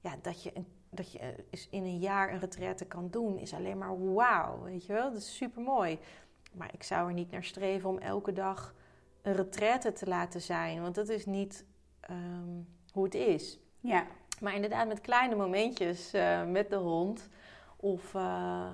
ja, 0.00 0.16
dat 0.22 0.42
je, 0.42 0.52
dat 0.90 1.12
je 1.12 1.34
in 1.70 1.82
een 1.82 1.98
jaar 1.98 2.32
een 2.32 2.40
retraite 2.40 2.84
kan 2.84 3.08
doen, 3.10 3.38
is 3.38 3.54
alleen 3.54 3.78
maar 3.78 4.12
wauw, 4.14 4.62
weet 4.62 4.86
je 4.86 4.92
wel? 4.92 5.10
Dat 5.12 5.20
is 5.20 5.36
super 5.36 5.62
mooi. 5.62 5.98
Maar 6.52 6.74
ik 6.74 6.82
zou 6.82 7.08
er 7.08 7.14
niet 7.14 7.30
naar 7.30 7.44
streven 7.44 7.90
om 7.90 7.98
elke 7.98 8.32
dag 8.32 8.74
een 9.22 9.34
retraite 9.34 9.92
te 9.92 10.06
laten 10.06 10.40
zijn. 10.40 10.82
Want 10.82 10.94
dat 10.94 11.08
is 11.08 11.26
niet 11.26 11.64
ehm, 12.00 12.62
hoe 12.92 13.04
het 13.04 13.14
is. 13.14 13.58
Ja. 13.80 14.06
Maar 14.40 14.54
inderdaad, 14.54 14.88
met 14.88 15.00
kleine 15.00 15.34
momentjes 15.34 16.14
uh, 16.14 16.44
met 16.44 16.70
de 16.70 16.76
hond. 16.76 17.28
Of 17.76 18.14
uh, 18.14 18.66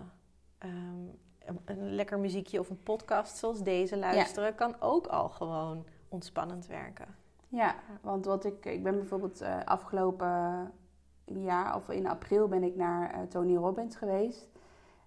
um, 0.58 1.18
een 1.64 1.94
lekker 1.94 2.18
muziekje 2.18 2.60
of 2.60 2.70
een 2.70 2.82
podcast 2.82 3.36
zoals 3.36 3.62
deze 3.62 3.98
luisteren, 3.98 4.54
kan 4.54 4.76
ook 4.80 5.06
al 5.06 5.28
gewoon 5.28 5.84
ontspannend 6.08 6.66
werken. 6.66 7.16
Ja, 7.48 7.74
want 8.00 8.24
wat 8.24 8.44
ik, 8.44 8.64
ik 8.64 8.82
ben 8.82 8.94
bijvoorbeeld 8.94 9.42
uh, 9.42 9.56
afgelopen 9.64 10.72
jaar 11.24 11.76
of 11.76 11.88
in 11.88 12.06
april 12.06 12.48
ben 12.48 12.62
ik 12.62 12.76
naar 12.76 13.28
Tony 13.28 13.56
Robbins 13.56 13.96
geweest. 13.96 14.48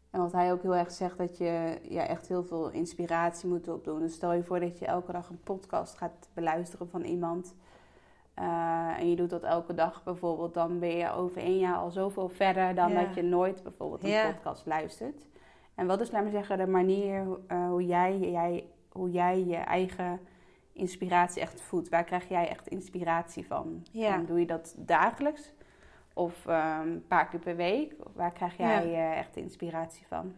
En 0.10 0.20
wat 0.20 0.32
hij 0.32 0.52
ook 0.52 0.62
heel 0.62 0.76
erg 0.76 0.92
zegt, 0.92 1.18
dat 1.18 1.38
je 1.38 1.80
ja, 1.90 2.08
echt 2.08 2.28
heel 2.28 2.44
veel 2.44 2.70
inspiratie 2.70 3.50
moet 3.50 3.68
opdoen. 3.68 4.00
Dus 4.00 4.14
stel 4.14 4.34
je 4.34 4.44
voor 4.44 4.60
dat 4.60 4.80
je 4.80 4.86
elke 4.86 5.12
dag 5.12 5.30
een 5.30 5.44
podcast 5.44 5.98
gaat 5.98 6.30
beluisteren 6.34 6.90
van 6.90 7.02
iemand. 7.02 7.56
Uh, 8.40 9.00
en 9.00 9.10
je 9.10 9.16
doet 9.16 9.30
dat 9.30 9.44
elke 9.44 9.74
dag 9.74 10.04
bijvoorbeeld, 10.04 10.54
dan 10.54 10.80
ben 10.80 10.98
je 10.98 11.12
over 11.12 11.42
één 11.42 11.58
jaar 11.58 11.76
al 11.76 11.92
zoveel 11.92 12.30
verder 12.30 12.76
dan 12.76 12.94
dat 12.94 13.16
je 13.16 13.22
nooit 13.22 13.64
bijvoorbeeld 13.64 14.04
een 14.04 14.34
podcast 14.34 14.66
luistert. 14.66 15.26
En 15.76 15.88
wat 15.88 16.02
is, 16.02 16.12
laat 16.12 16.22
maar 16.22 16.32
zeggen, 16.32 16.58
de 16.58 16.68
manier 16.68 17.26
uh, 17.52 17.68
hoe, 17.68 17.86
jij, 17.86 18.18
jij, 18.20 18.66
hoe 18.90 19.12
jij 19.12 19.46
je 19.46 19.56
eigen 19.56 20.20
inspiratie 20.74 21.42
echt 21.42 21.62
voedt? 21.62 21.90
Waar 21.90 22.04
krijg 22.04 22.30
jij 22.30 22.50
echt 22.50 22.68
inspiratie 22.68 23.46
van? 23.46 23.86
Ja. 23.92 24.14
En 24.14 24.26
doe 24.26 24.40
je 24.40 24.46
dat 24.46 24.76
dagelijks? 24.78 25.54
Of 26.14 26.46
um, 26.46 26.54
een 26.82 27.08
paar 27.08 27.28
keer 27.28 27.40
per 27.40 27.56
week? 27.56 27.94
Waar 28.14 28.32
krijg 28.32 28.58
jij 28.58 28.86
uh, 28.86 29.18
echt 29.18 29.36
inspiratie 29.36 30.06
van? 30.08 30.34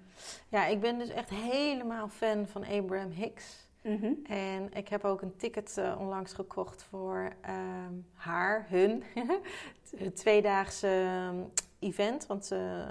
Ja, 0.48 0.66
ik 0.66 0.80
ben 0.80 0.98
dus 0.98 1.10
echt 1.10 1.30
helemaal 1.30 2.08
fan 2.08 2.48
van 2.48 2.66
Abraham 2.66 3.12
Hicks. 3.12 3.69
Mm 3.90 4.00
-hmm. 4.02 4.20
En 4.26 4.74
ik 4.74 4.88
heb 4.88 5.04
ook 5.04 5.22
een 5.22 5.36
ticket 5.36 5.76
uh, 5.80 5.96
onlangs 6.00 6.34
gekocht 6.34 6.84
voor 6.84 7.32
um, 7.50 8.06
haar, 8.14 8.66
hun, 8.70 9.04
het 9.98 10.16
tweedaagse 10.16 11.32
event. 11.80 12.26
Want 12.26 12.52
uh, 12.52 12.90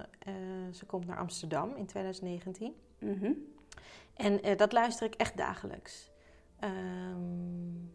ze 0.72 0.86
komt 0.86 1.07
naar 1.07 1.18
Amsterdam 1.18 1.74
in 1.76 1.86
2019. 1.86 2.74
Mm 2.99 3.18
-hmm. 3.20 3.36
En 4.14 4.57
dat 4.57 4.72
luister 4.72 5.07
ik 5.07 5.14
echt 5.14 5.36
dagelijks. 5.36 6.11
Um, 6.64 7.92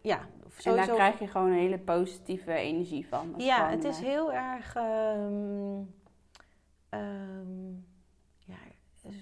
ja, 0.00 0.28
sowieso... 0.48 0.70
En 0.70 0.76
daar 0.76 0.94
krijg 0.94 1.18
je 1.18 1.26
gewoon 1.26 1.50
een 1.50 1.58
hele 1.58 1.78
positieve 1.78 2.52
energie 2.52 3.06
van. 3.08 3.34
Ja, 3.36 3.56
gewoon, 3.56 3.70
het 3.70 3.84
is 3.84 3.98
heel 3.98 4.32
erg... 4.32 4.76
Um, 4.76 5.94
um, 6.90 7.86
ja, 8.38 8.56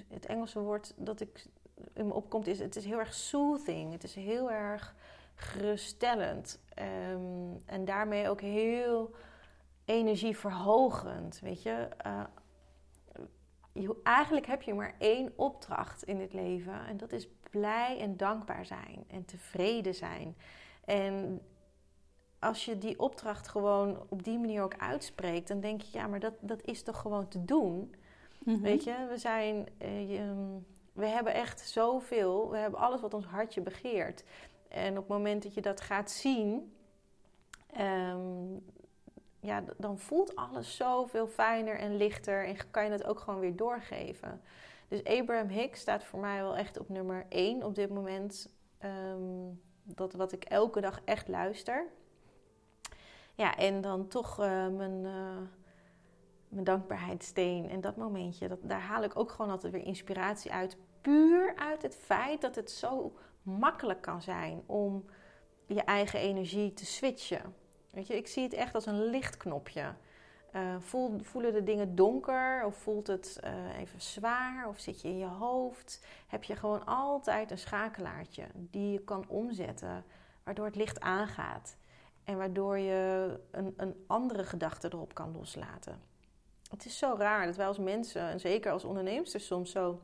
het 0.09 0.27
Engelse 0.27 0.61
woord 0.61 0.95
dat 0.97 1.21
ik 1.21 1.47
in 1.93 2.07
me 2.07 2.13
opkomt 2.13 2.47
is... 2.47 2.59
Het 2.59 2.77
is 2.77 2.85
heel 2.85 2.99
erg 2.99 3.15
soothing. 3.15 3.93
Het 3.93 4.05
is 4.05 4.15
heel 4.15 4.51
erg 4.51 4.95
geruststellend. 5.35 6.61
Um, 7.13 7.63
en 7.67 7.85
daarmee 7.85 8.29
ook 8.29 8.41
heel 8.41 9.15
energieverhogend, 9.85 11.41
weet 11.41 11.63
je. 11.63 11.89
Uh, 12.07 12.25
je. 13.73 14.01
Eigenlijk 14.03 14.47
heb 14.47 14.63
je 14.63 14.75
maar 14.75 14.95
één 14.99 15.33
opdracht 15.37 16.03
in 16.03 16.19
dit 16.19 16.33
leven. 16.33 16.87
En 16.87 16.97
dat 16.97 17.13
is 17.13 17.29
blij 17.51 17.99
en 18.01 18.17
dankbaar 18.17 18.67
zijn. 18.67 19.05
En 19.07 19.25
tevreden 19.25 19.95
zijn. 19.95 20.37
En 20.85 21.41
als 22.39 22.65
je 22.65 22.79
die 22.79 22.99
opdracht 22.99 23.49
gewoon 23.49 24.07
op 24.09 24.23
die 24.23 24.39
manier 24.39 24.63
ook 24.63 24.79
uitspreekt, 24.79 25.49
dan 25.49 25.61
denk 25.61 25.81
je, 25.81 25.99
ja, 25.99 26.07
maar 26.07 26.21
dat, 26.21 26.35
dat 26.41 26.63
is 26.63 26.83
toch 26.83 27.01
gewoon 27.01 27.29
te 27.29 27.45
doen. 27.45 27.95
Mm 28.45 28.55
-hmm. 28.55 28.63
Weet 28.63 28.85
je, 28.85 29.07
we 29.09 29.19
zijn. 29.19 29.67
Uh, 29.83 30.11
je, 30.11 30.57
we 30.95 31.07
hebben 31.07 31.35
echt 31.35 31.61
zoveel. 31.61 32.51
We 32.51 32.57
hebben 32.57 32.81
alles 32.81 33.01
wat 33.01 33.15
ons 33.15 33.25
hartje 33.25 33.61
begeert. 33.61 34.25
En 34.69 34.91
op 34.91 34.97
het 34.97 35.09
moment 35.09 35.43
dat 35.43 35.55
je 35.55 35.61
dat 35.61 35.81
gaat 35.81 36.11
zien, 36.11 36.75
um, 37.81 38.65
ja, 39.41 39.65
dan 39.77 39.99
voelt 39.99 40.37
alles 40.37 40.77
zoveel 40.77 41.27
fijner 41.27 41.79
en 41.79 41.97
lichter 41.97 42.47
en 42.47 42.57
kan 42.71 42.85
je 42.85 42.91
het 42.91 43.05
ook 43.05 43.19
gewoon 43.19 43.41
weer 43.41 43.57
doorgeven. 43.57 44.41
Dus 44.89 45.05
Abraham 45.05 45.49
Hicks 45.49 45.81
staat 45.81 46.05
voor 46.05 46.21
mij 46.21 46.43
wel 46.43 46.57
echt 46.57 46.79
op 46.79 46.89
nummer 46.89 47.27
1 47.29 47.63
op 47.63 47.75
dit 47.75 47.91
moment. 47.91 48.49
Um, 48.85 49.61
dat 49.83 50.13
wat 50.13 50.33
ik 50.33 50.45
elke 50.45 50.81
dag 50.81 51.01
echt 51.05 51.29
luister. 51.29 51.87
Ja, 53.35 53.57
en 53.57 53.81
dan 53.81 54.09
toch 54.09 54.41
uh, 54.41 54.69
mijn, 54.69 55.05
uh, 55.05 55.37
mijn 56.49 56.65
dankbaarheidssteen 56.65 57.69
en 57.69 57.81
dat 57.81 57.97
momentje. 57.97 58.49
Dat, 58.49 58.59
daar 58.63 58.81
haal 58.81 59.03
ik 59.03 59.19
ook 59.19 59.31
gewoon 59.31 59.51
altijd 59.51 59.73
weer 59.73 59.85
inspiratie 59.85 60.53
uit. 60.53 60.77
Puur 61.05 61.57
uit 61.57 61.83
het 61.83 61.97
feit 61.97 62.41
dat 62.41 62.55
het 62.55 62.71
zo 62.71 63.13
makkelijk 63.43 64.01
kan 64.01 64.23
zijn 64.23 64.63
om 64.67 65.05
je 65.67 65.83
eigen 65.83 66.19
energie 66.19 66.73
te 66.73 66.87
switchen. 66.87 67.55
Weet 67.91 68.07
je, 68.07 68.17
ik 68.17 68.27
zie 68.27 68.43
het 68.43 68.53
echt 68.53 68.75
als 68.75 68.87
een 68.87 69.05
lichtknopje. 69.05 69.95
Uh, 70.53 70.77
voel, 70.79 71.19
voelen 71.23 71.53
de 71.53 71.63
dingen 71.63 71.95
donker 71.95 72.65
of 72.65 72.77
voelt 72.77 73.07
het 73.07 73.41
uh, 73.45 73.79
even 73.79 74.01
zwaar 74.01 74.69
of 74.69 74.79
zit 74.79 75.01
je 75.01 75.09
in 75.09 75.19
je 75.19 75.27
hoofd? 75.27 76.07
Heb 76.27 76.43
je 76.43 76.57
gewoon 76.57 76.85
altijd 76.85 77.51
een 77.51 77.59
schakelaartje 77.59 78.45
die 78.55 78.93
je 78.93 79.01
kan 79.01 79.25
omzetten, 79.29 80.05
waardoor 80.45 80.65
het 80.65 80.77
licht 80.77 81.01
aangaat 81.01 81.77
en 82.25 82.37
waardoor 82.37 82.79
je 82.79 83.41
een, 83.51 83.75
een 83.77 84.05
andere 84.07 84.45
gedachte 84.45 84.89
erop 84.93 85.15
kan 85.15 85.33
loslaten. 85.33 86.01
Het 86.71 86.85
is 86.85 86.99
zo 86.99 87.15
raar 87.19 87.47
dat 87.47 87.57
wij 87.57 87.67
als 87.67 87.79
mensen, 87.79 88.23
en 88.23 88.41
zeker 88.41 88.73
als 88.73 88.85
ondernemers, 88.85 89.47
soms 89.47 89.71
zo 89.71 90.01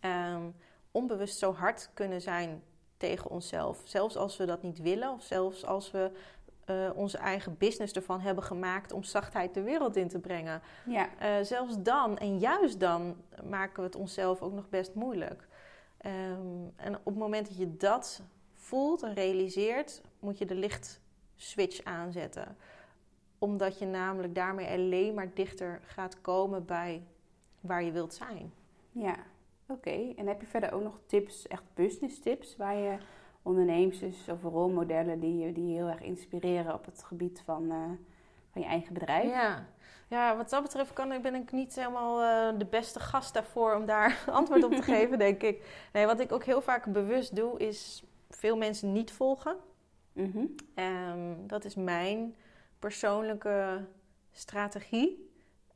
um, 0.00 0.54
onbewust 0.90 1.38
zo 1.38 1.52
hard 1.52 1.90
kunnen 1.94 2.20
zijn 2.20 2.62
tegen 2.96 3.30
onszelf. 3.30 3.80
Zelfs 3.84 4.16
als 4.16 4.36
we 4.36 4.44
dat 4.44 4.62
niet 4.62 4.78
willen, 4.78 5.12
of 5.12 5.22
zelfs 5.22 5.64
als 5.64 5.90
we 5.90 6.10
uh, 6.66 6.90
onze 6.94 7.18
eigen 7.18 7.56
business 7.56 7.92
ervan 7.92 8.20
hebben 8.20 8.44
gemaakt 8.44 8.92
om 8.92 9.02
zachtheid 9.02 9.54
de 9.54 9.62
wereld 9.62 9.96
in 9.96 10.08
te 10.08 10.18
brengen. 10.18 10.62
Ja. 10.86 11.08
Uh, 11.22 11.44
zelfs 11.44 11.82
dan, 11.82 12.18
en 12.18 12.38
juist 12.38 12.80
dan, 12.80 13.16
maken 13.44 13.76
we 13.76 13.82
het 13.82 13.96
onszelf 13.96 14.42
ook 14.42 14.52
nog 14.52 14.68
best 14.68 14.94
moeilijk. 14.94 15.48
Um, 16.06 16.72
en 16.76 16.96
op 16.96 17.04
het 17.04 17.16
moment 17.16 17.46
dat 17.48 17.56
je 17.56 17.76
dat 17.76 18.22
voelt 18.54 19.02
en 19.02 19.14
realiseert, 19.14 20.02
moet 20.20 20.38
je 20.38 20.46
de 20.46 20.54
lichtswitch 20.54 21.84
aanzetten. 21.84 22.56
Omdat 23.38 23.78
je 23.78 23.86
namelijk 23.86 24.34
daarmee 24.34 24.68
alleen 24.68 25.14
maar 25.14 25.34
dichter 25.34 25.80
gaat 25.84 26.20
komen 26.20 26.64
bij 26.64 27.02
waar 27.60 27.82
je 27.82 27.92
wilt 27.92 28.14
zijn. 28.14 28.52
Ja, 28.92 29.16
oké. 29.68 29.88
Okay. 29.88 30.14
En 30.16 30.26
heb 30.26 30.40
je 30.40 30.46
verder 30.46 30.72
ook 30.72 30.82
nog 30.82 30.98
tips, 31.06 31.46
echt 31.46 31.62
business 31.74 32.20
tips, 32.20 32.56
waar 32.56 32.76
je 32.76 32.96
ondernemers 33.42 34.28
of 34.28 34.42
rolmodellen 34.42 35.20
die 35.20 35.38
je 35.38 35.52
die 35.52 35.74
heel 35.76 35.86
erg 35.86 36.00
inspireren 36.00 36.74
op 36.74 36.84
het 36.84 37.02
gebied 37.04 37.42
van, 37.44 37.62
uh, 37.62 37.90
van 38.50 38.62
je 38.62 38.68
eigen 38.68 38.94
bedrijf? 38.94 39.30
Ja. 39.30 39.66
ja, 40.08 40.36
wat 40.36 40.50
dat 40.50 40.62
betreft 40.62 40.92
kan, 40.92 41.22
ben 41.22 41.34
ik 41.34 41.52
niet 41.52 41.74
helemaal 41.74 42.22
uh, 42.22 42.58
de 42.58 42.66
beste 42.66 43.00
gast 43.00 43.34
daarvoor 43.34 43.74
om 43.74 43.86
daar 43.86 44.24
antwoord 44.30 44.64
op 44.64 44.72
te 44.72 44.82
geven, 44.92 45.18
denk 45.18 45.42
ik. 45.42 45.88
Nee, 45.92 46.06
wat 46.06 46.20
ik 46.20 46.32
ook 46.32 46.44
heel 46.44 46.60
vaak 46.60 46.92
bewust 46.92 47.36
doe, 47.36 47.58
is 47.58 48.04
veel 48.30 48.56
mensen 48.56 48.92
niet 48.92 49.12
volgen. 49.12 49.56
Mm 50.12 50.30
-hmm. 50.32 50.54
um, 50.84 51.46
dat 51.46 51.64
is 51.64 51.74
mijn 51.74 52.34
persoonlijke 52.78 53.84
strategie. 54.32 55.27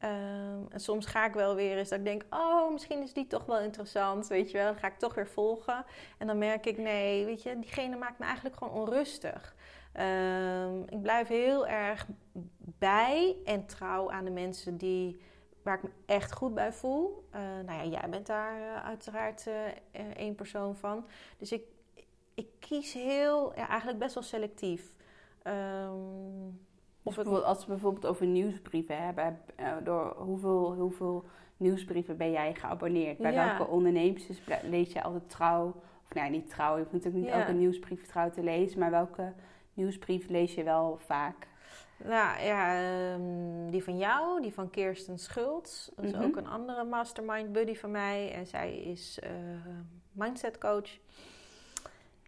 Um, 0.05 0.67
en 0.71 0.81
soms 0.81 1.07
ga 1.07 1.27
ik 1.27 1.33
wel 1.33 1.55
weer 1.55 1.79
eens 1.79 1.89
dat 1.89 1.99
ik 1.99 2.05
denk, 2.05 2.25
oh, 2.31 2.73
misschien 2.73 3.03
is 3.03 3.13
die 3.13 3.27
toch 3.27 3.45
wel 3.45 3.59
interessant, 3.59 4.27
weet 4.27 4.51
je 4.51 4.59
wel. 4.59 4.67
Dan 4.67 4.77
ga 4.77 4.87
ik 4.87 4.99
toch 4.99 5.15
weer 5.15 5.29
volgen. 5.29 5.85
En 6.19 6.27
dan 6.27 6.39
merk 6.39 6.67
ik, 6.67 6.79
nee, 6.79 7.25
weet 7.25 7.43
je, 7.43 7.59
diegene 7.59 7.97
maakt 7.97 8.19
me 8.19 8.25
eigenlijk 8.25 8.57
gewoon 8.57 8.73
onrustig. 8.73 9.55
Um, 10.01 10.83
ik 10.89 11.03
blijf 11.03 11.29
heel 11.29 11.67
erg 11.67 12.07
bij 12.79 13.37
en 13.45 13.67
trouw 13.67 14.11
aan 14.11 14.25
de 14.25 14.31
mensen 14.31 14.77
die, 14.77 15.21
waar 15.63 15.77
ik 15.77 15.83
me 15.83 15.91
echt 16.07 16.33
goed 16.33 16.55
bij 16.55 16.73
voel. 16.73 17.29
Uh, 17.35 17.41
nou 17.41 17.79
ja, 17.79 17.85
jij 18.01 18.09
bent 18.09 18.27
daar 18.27 18.61
uh, 18.61 18.85
uiteraard 18.85 19.47
uh, 19.47 19.55
één 20.17 20.35
persoon 20.35 20.77
van. 20.77 21.07
Dus 21.39 21.53
ik, 21.53 21.63
ik 22.35 22.49
kies 22.59 22.93
heel, 22.93 23.53
ja, 23.57 23.69
eigenlijk 23.69 23.99
best 23.99 24.15
wel 24.15 24.23
selectief. 24.23 24.93
Um, 25.47 26.67
of 27.03 27.19
als 27.19 27.61
we 27.61 27.73
bijvoorbeeld 27.73 28.07
over 28.07 28.27
nieuwsbrieven 28.27 29.05
hebben, 29.05 29.41
uh, 29.61 29.73
door 29.85 30.15
hoeveel, 30.17 30.75
hoeveel 30.75 31.25
nieuwsbrieven 31.57 32.17
ben 32.17 32.31
jij 32.31 32.55
geabonneerd? 32.55 33.19
Bij 33.19 33.33
ja. 33.33 33.45
welke 33.47 33.71
ondernemers 33.71 34.25
lees 34.63 34.93
je 34.93 35.03
altijd 35.03 35.31
trouw? 35.31 35.67
Of 36.05 36.15
nou, 36.15 36.31
niet 36.31 36.51
trouw, 36.51 36.73
je 36.73 36.81
hoeft 36.81 36.93
natuurlijk 36.93 37.25
niet 37.25 37.33
ja. 37.33 37.41
elke 37.41 37.53
nieuwsbrief 37.53 38.07
trouw 38.07 38.31
te 38.31 38.43
lezen, 38.43 38.79
maar 38.79 38.91
welke 38.91 39.33
nieuwsbrief 39.75 40.29
lees 40.29 40.55
je 40.55 40.63
wel 40.63 40.99
vaak? 40.99 41.51
Nou 42.05 42.43
ja, 42.43 42.83
um, 43.13 43.71
die 43.71 43.85
van 43.85 43.99
jou, 43.99 44.43
die 44.43 44.53
van 44.53 44.71
Kirsten 44.71 45.19
Schultz. 45.19 45.89
Dat 45.97 46.05
is 46.05 46.13
mm 46.13 46.19
-hmm. 46.19 46.27
ook 46.27 46.37
een 46.37 46.49
andere 46.49 46.85
mastermind 46.85 47.53
buddy 47.53 47.75
van 47.75 47.91
mij. 47.91 48.33
En 48.33 48.47
zij 48.47 48.79
is 48.79 49.19
uh, 49.25 49.31
mindset 50.13 50.59
coach. 50.59 50.99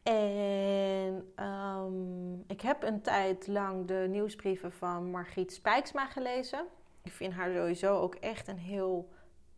En 0.04 1.32
um, 1.44 2.44
ik 2.46 2.60
heb 2.60 2.82
een 2.82 3.00
tijd 3.00 3.46
lang 3.46 3.86
de 3.86 4.06
nieuwsbrieven 4.10 4.72
van 4.72 5.10
Margriet 5.10 5.52
Spijksma 5.52 6.06
gelezen. 6.06 6.66
Ik 7.02 7.12
vind 7.12 7.32
haar 7.32 7.52
sowieso 7.52 7.98
ook 7.98 8.14
echt 8.14 8.48
een 8.48 8.58
heel 8.58 9.08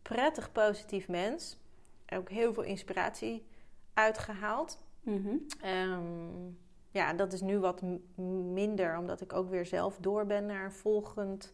prettig 0.02 0.52
positief 0.52 1.08
mens. 1.08 1.58
Ook 2.14 2.30
heel 2.30 2.54
veel 2.54 2.62
inspiratie 2.62 3.46
uitgehaald. 3.94 4.78
Mhm. 5.00 5.36
Ehm, 5.60 6.50
ja, 6.90 7.12
dat 7.12 7.32
is 7.32 7.40
nu 7.40 7.58
wat 7.58 7.82
minder, 8.52 8.98
omdat 8.98 9.20
ik 9.20 9.32
ook 9.32 9.50
weer 9.50 9.66
zelf 9.66 9.98
door 10.00 10.26
ben 10.26 10.46
naar 10.46 10.64
een 10.64 10.72
volgend 10.72 11.52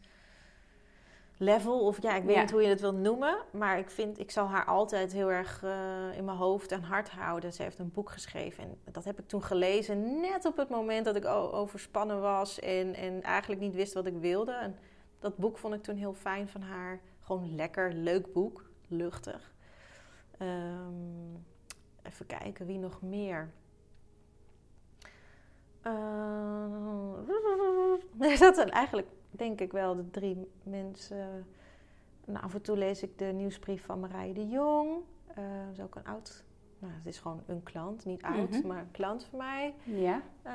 level. 1.43 1.81
Of 1.81 2.03
ja, 2.03 2.17
ik 2.17 2.25
weet 2.25 2.37
niet 2.37 2.51
hoe 2.51 2.63
je 2.63 2.69
het 2.69 2.81
wilt 2.81 2.97
noemen. 2.97 3.39
Maar 3.51 3.79
ik 3.79 3.91
vind, 3.91 4.19
ik 4.19 4.31
zal 4.31 4.47
haar 4.47 4.65
altijd 4.65 5.13
heel 5.13 5.31
erg 5.31 5.63
uh, 5.65 6.17
in 6.17 6.25
mijn 6.25 6.37
hoofd 6.37 6.73
en 6.73 6.83
hart 6.83 7.11
houden. 7.11 7.53
Ze 7.53 7.63
heeft 7.63 7.79
een 7.79 7.93
boek 7.93 8.11
geschreven. 8.11 8.65
En 8.65 8.93
dat 8.93 9.05
heb 9.05 9.19
ik 9.19 9.29
toen 9.29 9.43
gelezen. 9.43 10.21
Net 10.21 10.45
op 10.45 10.57
het 10.57 10.69
moment 10.69 11.05
dat 11.05 11.17
ik 11.17 11.25
overspannen 11.27 12.21
was. 12.21 12.61
En, 12.61 12.95
en 12.95 13.23
eigenlijk 13.23 13.61
niet 13.61 13.75
wist 13.75 13.93
wat 13.93 14.07
ik 14.07 14.17
wilde. 14.17 14.53
En 14.53 14.77
dat 15.19 15.37
boek 15.37 15.59
vond 15.59 15.75
ik 15.75 15.83
toen 15.83 15.97
heel 15.97 16.15
fijn 16.15 16.49
van 16.49 16.63
haar. 16.63 17.01
Gewoon 17.21 17.55
lekker, 17.55 17.93
leuk 17.93 18.33
boek. 18.33 18.71
Luchtig. 18.89 19.53
Um, 20.39 21.45
even 22.03 22.27
kijken, 22.27 22.67
wie 22.67 22.79
nog 22.79 23.03
meer? 23.03 23.51
Uh, 25.87 27.13
dat 28.39 28.55
zijn 28.55 28.71
eigenlijk 28.71 29.09
denk 29.33 29.61
ik 29.61 29.73
wel 29.73 29.97
de 29.97 30.11
drie 30.11 30.51
mensen. 30.63 31.47
Nou, 32.25 32.45
af 32.45 32.55
en 32.55 32.63
toe 32.63 32.77
lees 32.77 33.03
ik 33.03 33.19
de 33.19 33.25
nieuwsbrief 33.25 33.85
van 33.85 34.01
Marije 34.01 34.35
de 34.35 34.49
Jong. 34.49 34.91
Uh, 35.31 35.37
dat 35.67 35.73
is 35.73 35.81
ook 35.81 35.95
een 35.95 36.05
oud. 36.05 36.45
Nou, 36.79 36.95
het 36.95 37.07
is 37.07 37.19
gewoon 37.19 37.43
een 37.47 37.63
klant, 37.63 38.05
niet 38.05 38.23
oud, 38.23 38.51
mhm. 38.51 38.67
maar 38.67 38.79
een 38.79 38.91
klant 38.91 39.25
van 39.25 39.39
mij. 39.39 39.75
Ja. 39.85 40.23
Uh, 40.47 40.53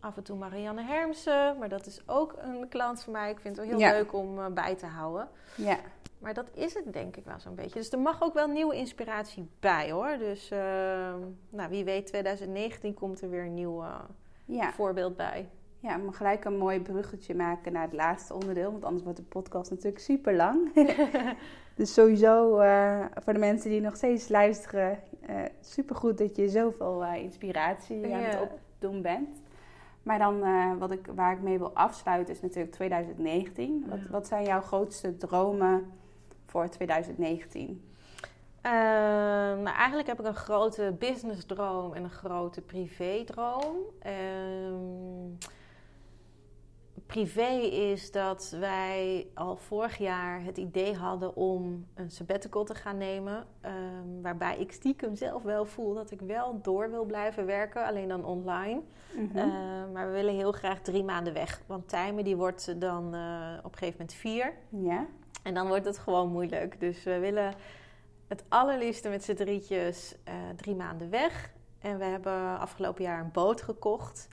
af 0.00 0.16
en 0.16 0.22
toe 0.22 0.36
Marianne 0.36 0.82
Hermsen, 0.82 1.58
maar 1.58 1.68
dat 1.68 1.86
is 1.86 2.08
ook 2.08 2.34
een 2.38 2.68
klant 2.68 3.02
van 3.02 3.12
mij. 3.12 3.30
Ik 3.30 3.40
vind 3.40 3.56
het 3.56 3.66
wel 3.66 3.78
heel 3.78 3.92
leuk 3.92 4.12
om 4.12 4.38
uh, 4.38 4.46
bij 4.46 4.74
te 4.74 4.86
houden. 4.86 5.28
Ja. 5.56 5.78
Maar 6.18 6.34
dat 6.34 6.50
is 6.54 6.74
het 6.74 6.92
denk 6.92 7.16
ik 7.16 7.24
wel 7.24 7.40
zo'n 7.40 7.54
beetje. 7.54 7.78
Dus 7.78 7.92
er 7.92 7.98
mag 7.98 8.22
ook 8.22 8.34
wel 8.34 8.46
nieuwe 8.46 8.74
inspiratie 8.74 9.48
bij 9.60 9.90
hoor. 9.90 10.18
Dus 10.18 10.50
uh, 10.52 10.58
nou, 11.48 11.68
wie 11.68 11.84
weet, 11.84 12.06
2019 12.06 12.94
komt 12.94 13.20
er 13.20 13.30
weer 13.30 13.44
een 13.44 13.54
nieuw 13.54 13.84
ja. 14.44 14.72
voorbeeld 14.72 15.16
bij. 15.16 15.48
Ja, 15.82 15.96
maar 15.96 16.14
gelijk 16.14 16.44
een 16.44 16.56
mooi 16.56 16.80
bruggetje 16.80 17.34
maken 17.34 17.72
naar 17.72 17.82
het 17.82 17.92
laatste 17.92 18.34
onderdeel. 18.34 18.70
Want 18.70 18.84
anders 18.84 19.04
wordt 19.04 19.18
de 19.18 19.24
podcast 19.24 19.70
natuurlijk 19.70 20.02
super 20.02 20.34
lang. 20.34 20.72
dus 21.74 21.94
sowieso 21.94 22.60
uh, 22.60 23.04
voor 23.14 23.32
de 23.32 23.38
mensen 23.38 23.70
die 23.70 23.80
nog 23.80 23.96
steeds 23.96 24.28
luisteren, 24.28 24.98
uh, 25.28 25.44
eh, 25.44 25.50
super 25.60 25.96
goed 25.96 26.18
dat 26.18 26.36
je 26.36 26.48
zoveel 26.48 27.02
uh, 27.02 27.14
inspiratie 27.14 28.14
aan 28.14 28.20
het 28.20 28.40
opdoen 28.40 29.02
bent. 29.02 29.42
Maar 30.02 30.18
dan 30.18 30.40
wat 30.78 30.90
ik, 30.90 31.06
waar 31.14 31.32
ik 31.32 31.42
mee 31.42 31.58
wil 31.58 31.74
afsluiten 31.74 32.34
is 32.34 32.40
natuurlijk 32.40 32.74
2019. 32.74 33.84
Wat, 33.88 33.98
wat 34.10 34.26
zijn 34.26 34.44
jouw 34.44 34.60
grootste 34.60 35.16
dromen 35.16 35.92
voor 36.46 36.68
2019? 36.68 37.84
Uh, 38.66 38.72
nou, 38.72 39.76
eigenlijk 39.76 40.08
heb 40.08 40.20
ik 40.20 40.26
een 40.26 40.34
grote 40.34 40.94
businessdroom 40.98 41.94
en 41.94 42.02
een 42.02 42.10
grote 42.10 42.60
privédroom. 42.60 43.76
Uh, 44.06 44.12
privé 47.10 47.50
is 47.62 48.10
dat 48.10 48.56
wij 48.60 49.26
al 49.34 49.56
vorig 49.56 49.98
jaar 49.98 50.42
het 50.44 50.56
idee 50.56 50.94
hadden 50.94 51.36
om 51.36 51.86
een 51.94 52.10
sabbatical 52.10 52.64
te 52.64 52.74
gaan 52.74 52.96
nemen. 52.96 53.46
Um, 53.64 54.22
waarbij 54.22 54.58
ik 54.58 54.72
stiekem 54.72 55.16
zelf 55.16 55.42
wel 55.42 55.64
voel 55.64 55.94
dat 55.94 56.10
ik 56.10 56.20
wel 56.20 56.60
door 56.62 56.90
wil 56.90 57.04
blijven 57.04 57.46
werken, 57.46 57.86
alleen 57.86 58.08
dan 58.08 58.24
online. 58.24 58.80
Mhm. 59.14 59.36
Ehm, 59.36 59.92
maar 59.92 60.06
we 60.06 60.12
willen 60.12 60.34
heel 60.34 60.52
graag 60.52 60.80
drie 60.80 61.04
maanden 61.04 61.32
weg. 61.32 61.62
Want 61.66 61.88
Tijmen 61.88 62.24
die 62.24 62.36
wordt 62.36 62.80
dan 62.80 63.14
uh, 63.14 63.58
op 63.58 63.72
een 63.72 63.78
gegeven 63.78 63.98
moment 63.98 64.12
vier. 64.12 64.52
Ja. 64.68 65.06
En 65.42 65.54
dan 65.54 65.66
wordt 65.66 65.84
het 65.84 65.98
gewoon 65.98 66.28
moeilijk. 66.28 66.80
Dus 66.80 67.02
we 67.02 67.18
willen 67.18 67.54
het 68.28 68.44
allerliefste 68.48 69.08
met 69.08 69.24
z'n 69.24 69.34
drietjes 69.34 70.16
uh, 70.28 70.34
drie 70.56 70.74
maanden 70.74 71.10
weg. 71.10 71.52
En 71.78 71.98
we 71.98 72.04
hebben 72.04 72.58
afgelopen 72.58 73.04
jaar 73.04 73.20
een 73.20 73.32
boot 73.32 73.62
gekocht. 73.62 74.28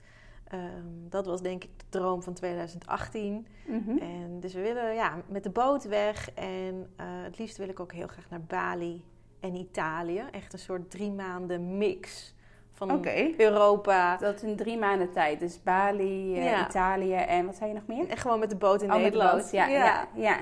Um, 0.54 1.06
dat 1.08 1.26
was 1.26 1.42
denk 1.42 1.64
ik 1.64 1.70
de 1.76 1.84
droom 1.88 2.22
van 2.22 2.32
2018. 2.32 3.46
Mhm. 3.66 3.98
En 3.98 4.40
dus 4.40 4.54
we 4.54 4.60
willen 4.60 4.94
ja, 4.94 5.22
met 5.26 5.42
de 5.42 5.50
boot 5.50 5.84
weg. 5.84 6.30
En 6.34 6.74
uh, 7.00 7.06
het 7.06 7.38
liefst 7.38 7.56
wil 7.56 7.68
ik 7.68 7.80
ook 7.80 7.92
heel 7.92 8.06
graag 8.06 8.30
naar 8.30 8.42
Bali 8.42 9.04
en 9.40 9.54
Italië. 9.54 10.24
Echt 10.30 10.52
een 10.52 10.58
soort 10.58 10.90
drie 10.90 11.10
maanden 11.10 11.78
mix 11.78 12.34
van 12.72 13.06
Europa. 13.36 14.16
Dat 14.16 14.42
in 14.42 14.56
drie 14.56 14.78
maanden 14.78 15.12
tijd. 15.12 15.40
Dus 15.40 15.62
Bali, 15.62 16.38
uh, 16.38 16.60
Italië 16.60 17.14
en 17.14 17.46
wat 17.46 17.56
zei 17.56 17.68
je 17.68 17.74
nog 17.74 17.86
meer? 17.86 18.08
En 18.08 18.16
gewoon 18.16 18.38
met 18.38 18.50
de 18.50 18.56
boot 18.56 18.82
in 18.82 18.92
oh, 18.92 19.00
Nederland. 19.00 19.50
ja, 19.50 19.66
ja. 19.66 20.08
ja, 20.14 20.38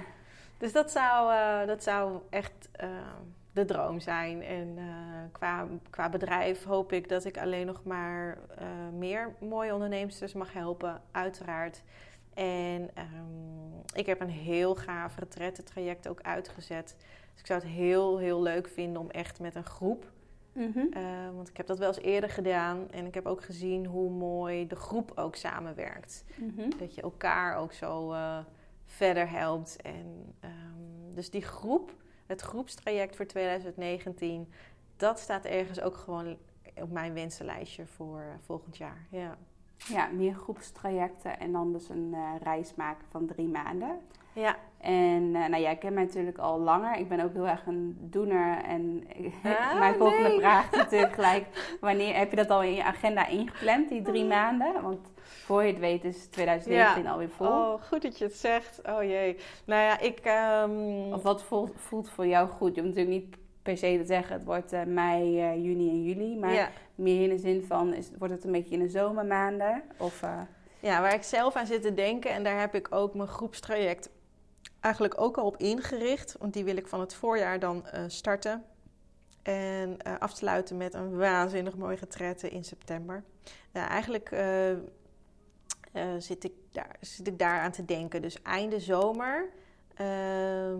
Dus 0.58 0.72
dat 0.72 0.90
zou, 0.90 1.32
uh, 1.32 1.66
dat 1.66 1.82
zou 1.82 2.20
echt 2.30 2.68
de 3.56 3.64
droom 3.64 4.00
zijn. 4.00 4.42
En 4.42 4.74
uh, 4.78 4.84
qua, 5.32 5.66
qua 5.90 6.08
bedrijf 6.08 6.64
hoop 6.64 6.92
ik 6.92 7.08
dat 7.08 7.24
ik 7.24 7.38
alleen 7.38 7.66
nog 7.66 7.84
maar 7.84 8.38
uh, 8.60 8.66
meer 8.98 9.34
mooie 9.40 9.72
ondernemers 9.72 10.32
mag 10.32 10.52
helpen, 10.52 11.02
uiteraard. 11.10 11.82
En 12.34 12.82
um, 12.82 13.82
ik 13.94 14.06
heb 14.06 14.20
een 14.20 14.30
heel 14.30 14.74
gaaf 14.74 15.14
traject 15.64 16.08
ook 16.08 16.20
uitgezet. 16.22 16.96
Dus 17.32 17.40
ik 17.40 17.46
zou 17.46 17.60
het 17.60 17.68
heel, 17.68 18.18
heel 18.18 18.42
leuk 18.42 18.68
vinden 18.68 19.00
om 19.02 19.10
echt 19.10 19.40
met 19.40 19.54
een 19.54 19.64
groep. 19.64 20.12
Mm 20.52 20.72
-hmm. 20.74 20.90
uh, 20.96 21.34
want 21.34 21.48
ik 21.48 21.56
heb 21.56 21.66
dat 21.66 21.78
wel 21.78 21.88
eens 21.88 22.00
eerder 22.00 22.30
gedaan. 22.30 22.90
En 22.90 23.06
ik 23.06 23.14
heb 23.14 23.26
ook 23.26 23.44
gezien 23.44 23.86
hoe 23.86 24.10
mooi 24.10 24.66
de 24.66 24.76
groep 24.76 25.12
ook 25.14 25.36
samenwerkt. 25.36 26.24
Mm 26.36 26.52
-hmm. 26.56 26.78
Dat 26.78 26.94
je 26.94 27.02
elkaar 27.02 27.56
ook 27.56 27.72
zo 27.72 28.14
verder 28.86 29.30
helpt. 29.30 29.76
En 29.82 30.34
um, 30.44 31.14
dus 31.14 31.30
die 31.30 31.42
groep 31.42 31.94
het 32.26 32.40
groepstraject 32.40 33.16
voor 33.16 33.26
2019, 33.26 34.52
dat 34.96 35.18
staat 35.18 35.44
ergens 35.44 35.80
ook 35.80 35.96
gewoon 35.96 36.36
op 36.74 36.90
mijn 36.90 37.14
wensenlijstje 37.14 37.86
voor 37.86 38.18
uh, 38.18 38.26
volgend 38.40 38.76
jaar. 38.76 39.06
Ja. 39.10 39.36
ja, 39.76 40.06
meer 40.06 40.34
groepstrajecten 40.34 41.38
en 41.38 41.52
dan 41.52 41.72
dus 41.72 41.88
een 41.88 42.10
uh, 42.12 42.30
reis 42.42 42.74
maken 42.74 43.06
van 43.10 43.26
drie 43.26 43.48
maanden. 43.48 44.00
Ja. 44.36 44.56
En 44.80 45.22
uh, 45.22 45.46
nou, 45.46 45.62
jij 45.62 45.76
kent 45.76 45.94
mij 45.94 46.04
natuurlijk 46.04 46.38
al 46.38 46.60
langer. 46.60 46.98
Ik 46.98 47.08
ben 47.08 47.20
ook 47.20 47.32
heel 47.32 47.48
erg 47.48 47.66
een 47.66 47.96
doener. 48.00 48.64
En 48.64 49.04
ah, 49.44 49.78
mijn 49.78 49.94
volgende 49.94 50.36
vraag 50.38 50.70
is 50.72 50.78
natuurlijk 50.78 51.14
gelijk... 51.20 51.76
wanneer 51.80 52.16
heb 52.16 52.30
je 52.30 52.36
dat 52.36 52.50
al 52.50 52.62
in 52.62 52.74
je 52.74 52.84
agenda 52.84 53.26
ingepland, 53.26 53.88
die 53.88 54.02
drie 54.02 54.24
maanden? 54.24 54.82
Want 54.82 55.10
voor 55.22 55.62
je 55.62 55.72
het 55.72 55.78
weet 55.78 56.04
is 56.04 56.26
2019 56.26 57.02
ja. 57.02 57.10
alweer 57.10 57.28
vol. 57.28 57.46
Oh, 57.46 57.82
goed 57.82 58.02
dat 58.02 58.18
je 58.18 58.24
het 58.24 58.34
zegt. 58.34 58.80
Oh 58.84 59.02
jee. 59.02 59.36
Nou 59.64 59.82
ja, 59.82 60.00
ik... 60.00 60.20
Um... 60.64 61.12
Of 61.12 61.22
wat 61.22 61.42
voelt, 61.42 61.72
voelt 61.76 62.10
voor 62.10 62.26
jou 62.26 62.48
goed? 62.48 62.74
Je 62.74 62.80
hoeft 62.82 62.94
natuurlijk 62.94 63.24
niet 63.24 63.36
per 63.62 63.76
se 63.76 63.98
te 63.98 64.06
zeggen... 64.06 64.34
het 64.34 64.44
wordt 64.44 64.72
uh, 64.72 64.82
mei, 64.84 65.52
uh, 65.52 65.64
juni 65.64 65.88
en 65.88 66.02
juli. 66.02 66.38
Maar 66.38 66.72
meer 66.94 67.22
in 67.22 67.28
de 67.28 67.38
zin 67.38 67.64
van... 67.66 67.94
Is, 67.94 68.10
wordt 68.18 68.34
het 68.34 68.44
een 68.44 68.52
beetje 68.52 68.74
in 68.74 68.82
de 68.82 68.88
zomermaanden? 68.88 69.82
Of... 69.96 70.22
Uh... 70.22 70.40
Ja, 70.80 71.00
waar 71.00 71.14
ik 71.14 71.22
zelf 71.22 71.54
aan 71.54 71.66
zit 71.66 71.82
te 71.82 71.94
denken... 71.94 72.30
en 72.30 72.44
daar 72.44 72.60
heb 72.60 72.74
ik 72.74 72.94
ook 72.94 73.14
mijn 73.14 73.28
groepstraject 73.28 74.10
eigenlijk 74.86 75.20
ook 75.20 75.36
al 75.36 75.46
op 75.46 75.56
ingericht. 75.56 76.36
Want 76.38 76.52
die 76.52 76.64
wil 76.64 76.76
ik 76.76 76.86
van 76.86 77.00
het 77.00 77.14
voorjaar 77.14 77.58
dan 77.58 77.84
starten. 78.06 78.64
En 79.42 79.96
afsluiten 80.18 80.76
met 80.76 80.94
een 80.94 81.16
waanzinnig 81.16 81.76
mooi 81.76 81.96
retraite 81.96 82.48
in 82.48 82.64
september. 82.64 83.24
Ja, 83.72 83.88
eigenlijk 83.88 84.30
uh, 85.96 86.14
zit, 86.18 86.44
ik 86.44 86.52
daar, 86.72 86.96
zit 87.00 87.26
ik 87.26 87.38
daar 87.38 87.60
aan 87.60 87.70
te 87.70 87.84
denken. 87.84 88.22
Dus 88.22 88.42
einde 88.42 88.80
zomer, 88.80 89.48
uh, 90.00 90.74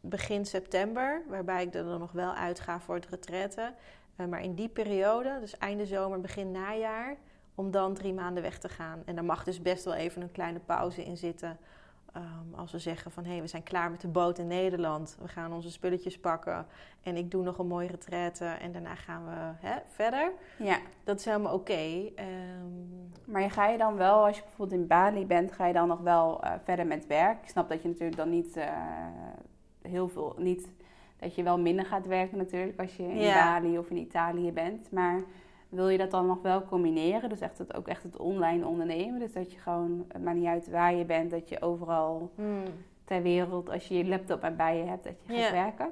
begin 0.00 0.46
september, 0.46 1.22
waarbij 1.28 1.62
ik 1.62 1.74
er 1.74 1.84
dan 1.84 1.98
nog 1.98 2.12
wel 2.12 2.34
uitga 2.34 2.80
voor 2.80 2.94
het 2.94 3.06
retraite. 3.06 3.74
Maar 4.28 4.42
in 4.42 4.54
die 4.54 4.68
periode, 4.68 5.36
dus 5.40 5.58
einde 5.58 5.86
zomer, 5.86 6.20
begin 6.20 6.50
najaar, 6.50 7.16
om 7.54 7.70
dan 7.70 7.94
drie 7.94 8.12
maanden 8.12 8.42
weg 8.42 8.58
te 8.58 8.68
gaan. 8.68 9.02
En 9.04 9.14
daar 9.14 9.24
mag 9.24 9.44
dus 9.44 9.62
best 9.62 9.84
wel 9.84 9.94
even 9.94 10.22
een 10.22 10.32
kleine 10.32 10.60
pauze 10.60 11.04
in 11.04 11.16
zitten. 11.16 11.58
Um, 12.16 12.54
als 12.54 12.72
we 12.72 12.78
zeggen 12.78 13.10
van 13.10 13.24
hé, 13.24 13.30
hey, 13.30 13.40
we 13.40 13.46
zijn 13.46 13.62
klaar 13.62 13.90
met 13.90 14.00
de 14.00 14.08
boot 14.08 14.38
in 14.38 14.46
Nederland. 14.46 15.16
We 15.20 15.28
gaan 15.28 15.52
onze 15.52 15.70
spulletjes 15.70 16.18
pakken. 16.18 16.66
En 17.02 17.16
ik 17.16 17.30
doe 17.30 17.42
nog 17.42 17.58
een 17.58 17.66
mooie 17.66 17.88
retraite. 17.88 18.44
En 18.44 18.72
daarna 18.72 18.94
gaan 18.94 19.24
we 19.24 19.66
hè, 19.66 19.78
verder. 19.88 20.32
Ja. 20.58 20.78
Dat 21.04 21.18
is 21.18 21.24
helemaal 21.24 21.54
oké. 21.54 21.72
Okay. 21.72 22.04
Um, 22.06 22.14
ehm, 22.14 23.32
maar 23.32 23.50
ga 23.50 23.68
je 23.68 23.78
dan 23.78 23.96
wel, 23.96 24.26
als 24.26 24.36
je 24.36 24.42
bijvoorbeeld 24.42 24.80
in 24.80 24.86
Bali 24.86 25.26
bent, 25.26 25.52
ga 25.52 25.66
je 25.66 25.72
dan 25.72 25.88
nog 25.88 26.00
wel 26.00 26.44
uh, 26.44 26.52
verder 26.64 26.86
met 26.86 27.06
werk? 27.06 27.42
Ik 27.42 27.48
snap 27.48 27.68
dat 27.68 27.82
je 27.82 27.88
natuurlijk 27.88 28.16
dan 28.16 28.30
niet 28.30 28.56
uh, 28.56 28.64
heel 29.82 30.08
veel, 30.08 30.34
niet 30.38 30.68
dat 31.16 31.34
je 31.34 31.42
wel 31.42 31.58
minder 31.58 31.84
gaat 31.84 32.06
werken 32.06 32.38
natuurlijk 32.38 32.80
als 32.80 32.96
je 32.96 33.02
in 33.02 33.20
ja. 33.20 33.34
Bali 33.34 33.78
of 33.78 33.90
in 33.90 33.96
Italië 33.96 34.52
bent. 34.52 34.90
Maar 34.90 35.22
wil 35.74 35.88
je 35.88 35.98
dat 35.98 36.10
dan 36.10 36.26
nog 36.26 36.42
wel 36.42 36.64
combineren? 36.64 37.28
Dus 37.28 37.40
echt 37.40 37.58
het, 37.58 37.74
ook 37.74 37.88
echt 37.88 38.02
het 38.02 38.16
online 38.16 38.66
ondernemen. 38.66 39.20
Dus 39.20 39.32
dat 39.32 39.52
je 39.52 39.58
gewoon, 39.58 40.04
het 40.08 40.22
maakt 40.22 40.36
niet 40.36 40.46
uit 40.46 40.70
waar 40.70 40.94
je 40.94 41.04
bent, 41.04 41.30
dat 41.30 41.48
je 41.48 41.62
overal 41.62 42.30
hmm. 42.34 42.64
ter 43.04 43.22
wereld, 43.22 43.70
als 43.70 43.88
je 43.88 43.96
je 43.96 44.04
laptop 44.04 44.42
erbij 44.42 44.76
je 44.76 44.84
hebt, 44.84 45.04
dat 45.04 45.14
je 45.26 45.34
gaat 45.34 45.50
werken. 45.50 45.90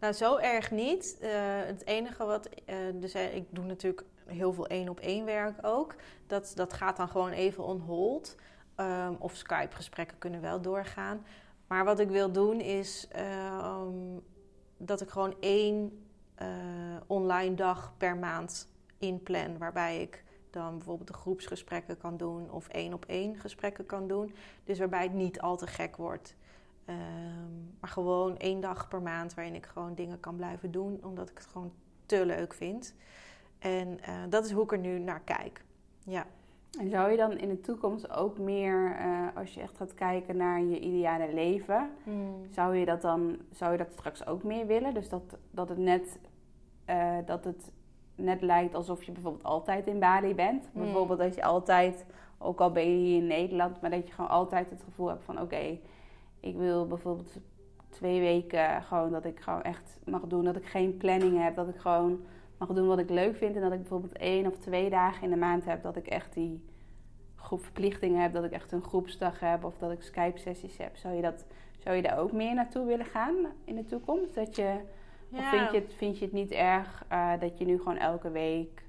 Nou, 0.00 0.12
zo 0.12 0.36
erg 0.36 0.70
niet. 0.70 1.18
Uh, 1.22 1.28
het 1.66 1.86
enige 1.86 2.24
wat, 2.24 2.48
uh, 2.66 2.74
dus 2.94 3.14
uh, 3.14 3.34
ik 3.34 3.44
doe 3.50 3.64
natuurlijk 3.64 4.04
heel 4.26 4.52
veel 4.52 4.66
één 4.66 4.88
op 4.88 5.00
één 5.00 5.24
werk 5.24 5.58
ook. 5.62 5.94
Dat, 6.26 6.52
dat 6.54 6.72
gaat 6.72 6.96
dan 6.96 7.08
gewoon 7.08 7.30
even 7.30 7.64
on 7.64 7.80
hold. 7.80 8.36
Um, 8.76 9.16
of 9.18 9.34
Skype 9.34 9.76
gesprekken 9.76 10.18
kunnen 10.18 10.40
wel 10.40 10.60
doorgaan. 10.60 11.24
Maar 11.66 11.84
wat 11.84 11.98
ik 11.98 12.08
wil 12.08 12.32
doen 12.32 12.60
is 12.60 13.08
um, 13.16 14.22
dat 14.76 15.00
ik 15.00 15.08
gewoon 15.08 15.34
één 15.40 16.04
online 17.06 17.54
dag 17.54 17.94
per 17.96 18.16
maand 18.16 18.68
inplan. 19.00 19.58
Waarbij 19.58 20.02
ik 20.02 20.24
dan 20.50 20.76
bijvoorbeeld 20.76 21.08
de 21.08 21.14
groepsgesprekken 21.14 21.98
kan 21.98 22.16
doen 22.16 22.50
of 22.50 22.68
één 22.68 22.92
op 22.92 23.04
één 23.04 23.36
gesprekken 23.36 23.86
kan 23.86 24.08
doen. 24.08 24.34
Dus 24.64 24.78
waarbij 24.78 25.02
het 25.02 25.12
niet 25.12 25.40
al 25.40 25.56
te 25.56 25.66
gek 25.66 25.96
wordt. 25.96 26.36
Ehm, 26.84 26.98
maar 27.80 27.90
gewoon 27.90 28.38
één 28.38 28.60
dag 28.60 28.88
per 28.88 29.02
maand 29.02 29.34
waarin 29.34 29.54
ik 29.54 29.66
gewoon 29.66 29.94
dingen 29.94 30.20
kan 30.20 30.36
blijven 30.36 30.70
doen, 30.70 31.00
omdat 31.02 31.30
ik 31.30 31.38
het 31.38 31.46
gewoon 31.46 31.72
te 32.06 32.26
leuk 32.26 32.54
vind. 32.54 32.94
En 33.58 33.88
uh, 33.88 34.14
dat 34.28 34.44
is 34.44 34.52
hoe 34.52 34.64
ik 34.64 34.72
er 34.72 34.78
nu 34.78 34.98
naar 34.98 35.20
kijk. 35.20 35.64
Ja. 36.04 36.26
En 36.78 36.90
zou 36.90 37.10
je 37.10 37.16
dan 37.16 37.38
in 37.38 37.48
de 37.48 37.60
toekomst 37.60 38.10
ook 38.10 38.38
meer, 38.38 38.96
uh, 39.00 39.26
als 39.34 39.54
je 39.54 39.60
echt 39.60 39.76
gaat 39.76 39.94
kijken 39.94 40.36
naar 40.36 40.60
je 40.60 40.80
ideale 40.80 41.34
leven, 41.34 41.90
hmm. 42.04 42.46
zou 42.50 42.76
je 42.76 42.84
dat 42.84 43.02
dan, 43.02 43.38
zou 43.50 43.72
je 43.72 43.78
dat 43.78 43.92
straks 43.92 44.26
ook 44.26 44.42
meer 44.42 44.66
willen? 44.66 44.94
Dus 44.94 45.08
dat, 45.08 45.36
dat 45.50 45.68
het 45.68 45.78
net, 45.78 46.18
uh, 46.90 47.16
dat 47.26 47.44
het 47.44 47.70
net 48.20 48.42
lijkt 48.42 48.74
alsof 48.74 49.02
je 49.02 49.12
bijvoorbeeld 49.12 49.44
altijd 49.44 49.86
in 49.86 49.98
Bali 49.98 50.34
bent. 50.34 50.68
Hmm. 50.72 50.82
Bijvoorbeeld 50.82 51.18
dat 51.18 51.34
je 51.34 51.42
altijd, 51.42 52.06
ook 52.38 52.60
al 52.60 52.70
ben 52.70 52.90
je 52.90 53.04
hier 53.04 53.16
in 53.16 53.26
Nederland, 53.26 53.80
maar 53.80 53.90
dat 53.90 54.06
je 54.06 54.14
gewoon 54.14 54.30
altijd 54.30 54.70
het 54.70 54.82
gevoel 54.82 55.08
hebt 55.08 55.24
van 55.24 55.40
oké, 55.40 55.78
ik 56.40 56.56
wil 56.56 56.86
bijvoorbeeld 56.86 57.40
twee 57.90 58.20
weken 58.20 58.82
gewoon 58.82 59.10
dat 59.10 59.24
ik 59.24 59.40
gewoon 59.40 59.62
echt 59.62 59.98
mag 60.04 60.20
doen. 60.26 60.44
Dat 60.44 60.56
ik 60.56 60.66
geen 60.66 60.96
planning 60.96 61.42
heb. 61.42 61.54
Dat 61.54 61.68
ik 61.68 61.76
gewoon 61.76 62.20
mag 62.58 62.68
doen 62.68 62.86
wat 62.86 62.98
ik 62.98 63.10
leuk 63.10 63.36
vind. 63.36 63.56
En 63.56 63.62
dat 63.62 63.72
ik 63.72 63.80
bijvoorbeeld 63.80 64.16
één 64.16 64.46
of 64.46 64.56
twee 64.58 64.90
dagen 64.90 65.22
in 65.22 65.30
de 65.30 65.36
maand 65.36 65.64
heb 65.64 65.82
dat 65.82 65.96
ik 65.96 66.06
echt 66.06 66.34
die 66.34 66.64
groep 67.36 67.62
verplichtingen 67.62 68.22
heb. 68.22 68.32
Dat 68.32 68.44
ik 68.44 68.52
echt 68.52 68.72
een 68.72 68.82
groepsdag 68.82 69.40
heb. 69.40 69.64
Of 69.64 69.78
dat 69.78 69.90
ik 69.90 70.02
Skype-sessies 70.02 70.76
heb. 70.76 70.96
Zou 70.96 71.14
je, 71.14 71.22
dat, 71.22 71.44
zou 71.78 71.96
je 71.96 72.02
daar 72.02 72.18
ook 72.18 72.32
meer 72.32 72.54
naartoe 72.54 72.86
willen 72.86 73.06
gaan 73.06 73.34
in 73.64 73.74
de 73.74 73.84
toekomst? 73.84 74.34
Dat 74.34 74.56
je, 74.56 74.80
Of 75.32 75.48
vind 75.48 75.70
je, 75.70 75.78
het, 75.78 75.94
vind 75.96 76.18
je 76.18 76.24
het 76.24 76.34
niet 76.34 76.50
erg 76.50 77.04
uh, 77.12 77.32
dat 77.40 77.58
je 77.58 77.64
nu 77.64 77.78
gewoon 77.78 77.96
elke 77.96 78.30
week 78.30 78.82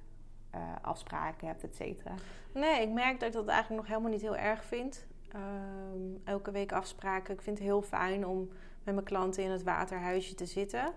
uh, 0.55 0.61
afspraken 0.81 1.47
hebt, 1.47 1.63
et 1.63 1.75
cetera? 1.75 2.13
Nee, 2.53 2.81
ik 2.81 2.89
merk 2.89 3.19
dat 3.19 3.29
ik 3.29 3.35
dat 3.35 3.47
eigenlijk 3.47 3.81
nog 3.81 3.89
helemaal 3.89 4.11
niet 4.11 4.21
heel 4.21 4.35
erg 4.35 4.63
vind. 4.63 5.05
Um, 5.35 6.21
elke 6.23 6.51
week 6.51 6.71
afspraken. 6.71 7.33
Ik 7.33 7.41
vind 7.41 7.57
het 7.57 7.67
heel 7.67 7.81
fijn 7.81 8.27
om 8.27 8.49
met 8.83 8.93
mijn 8.93 9.05
klanten 9.05 9.43
in 9.43 9.49
het 9.49 9.63
waterhuisje 9.63 10.33
te 10.33 10.45
zitten. 10.45 10.93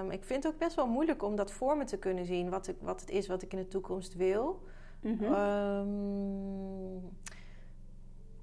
Um, 0.00 0.10
ik 0.10 0.24
vind 0.24 0.44
het 0.44 0.52
ook 0.52 0.58
best 0.58 0.76
wel 0.76 0.86
moeilijk 0.86 1.22
om 1.22 1.36
dat 1.36 1.52
voor 1.52 1.76
me 1.76 1.84
te 1.84 1.98
kunnen 1.98 2.24
zien, 2.24 2.50
wat, 2.50 2.68
ik, 2.68 2.76
wat 2.80 3.00
het 3.00 3.10
is 3.10 3.26
wat 3.26 3.42
ik 3.42 3.52
in 3.52 3.58
de 3.58 3.68
toekomst 3.68 4.14
wil. 4.14 4.62
Mm 5.00 5.18
-hmm. 5.18 5.34
um, 5.34 7.10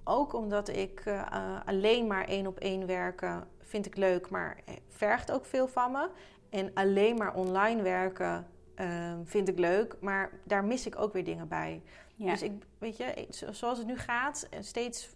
ook 0.03 0.33
omdat 0.33 0.67
ik 0.67 1.05
uh, 1.05 1.59
alleen 1.65 2.07
maar 2.07 2.25
één 2.25 2.47
op 2.47 2.59
één 2.59 2.85
werken 2.85 3.47
vind 3.67 3.85
ik 3.85 3.97
leuk, 3.97 4.29
maar 4.29 4.57
vergt 4.87 5.31
ook 5.31 5.45
veel 5.45 5.67
van 5.67 5.91
me. 5.91 6.09
En 6.49 6.71
alleen 6.73 7.17
maar 7.17 7.35
online 7.35 7.81
werken 7.81 8.47
um, 8.75 9.25
vind 9.25 9.47
ik 9.47 9.59
leuk, 9.59 9.95
maar 9.99 10.31
daar 10.43 10.63
mis 10.63 10.85
ik 10.85 10.99
ook 10.99 11.13
weer 11.13 11.23
dingen 11.23 11.47
bij. 11.47 11.81
Ja. 12.15 12.31
Dus 12.31 12.41
ik, 12.41 12.51
weet 12.77 12.97
je, 12.97 13.27
zoals 13.51 13.77
het 13.77 13.87
nu 13.87 13.97
gaat, 13.97 14.49
steeds 14.59 15.15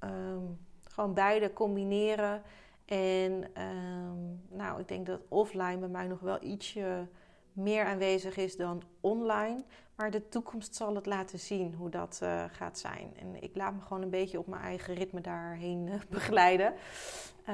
um, 0.00 0.58
gewoon 0.82 1.14
beide 1.14 1.52
combineren. 1.52 2.42
En 2.84 3.62
um, 3.62 4.42
nou, 4.48 4.80
ik 4.80 4.88
denk 4.88 5.06
dat 5.06 5.20
offline 5.28 5.78
bij 5.78 5.88
mij 5.88 6.06
nog 6.06 6.20
wel 6.20 6.42
ietsje 6.42 7.08
meer 7.54 7.84
aanwezig 7.84 8.36
is 8.36 8.56
dan 8.56 8.82
online. 9.00 9.62
Maar 9.96 10.10
de 10.10 10.28
toekomst 10.28 10.74
zal 10.74 10.94
het 10.94 11.06
laten 11.06 11.38
zien 11.38 11.74
hoe 11.74 11.90
dat 11.90 12.20
uh, 12.22 12.44
gaat 12.50 12.78
zijn. 12.78 13.12
En 13.16 13.42
ik 13.42 13.56
laat 13.56 13.74
me 13.74 13.80
gewoon 13.80 14.02
een 14.02 14.10
beetje 14.10 14.38
op 14.38 14.46
mijn 14.46 14.62
eigen 14.62 14.94
ritme 14.94 15.20
daarheen 15.20 15.86
uh, 15.86 15.94
begeleiden. 16.10 16.72
Uh, 16.72 17.46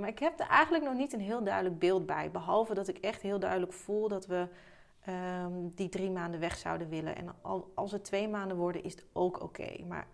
maar 0.00 0.08
ik 0.08 0.18
heb 0.18 0.40
er 0.40 0.46
eigenlijk 0.46 0.84
nog 0.84 0.94
niet 0.94 1.12
een 1.12 1.20
heel 1.20 1.44
duidelijk 1.44 1.78
beeld 1.78 2.06
bij. 2.06 2.30
Behalve 2.30 2.74
dat 2.74 2.88
ik 2.88 2.98
echt 2.98 3.22
heel 3.22 3.38
duidelijk 3.38 3.72
voel 3.72 4.08
dat 4.08 4.26
we 4.26 4.48
um, 5.08 5.72
die 5.74 5.88
drie 5.88 6.10
maanden 6.10 6.40
weg 6.40 6.56
zouden 6.56 6.88
willen. 6.88 7.16
En 7.16 7.34
al, 7.42 7.72
als 7.74 7.92
het 7.92 8.04
twee 8.04 8.28
maanden 8.28 8.56
worden, 8.56 8.84
is 8.84 8.92
het 8.92 9.04
ook 9.12 9.42
oké. 9.42 9.84
Maar 9.88 10.06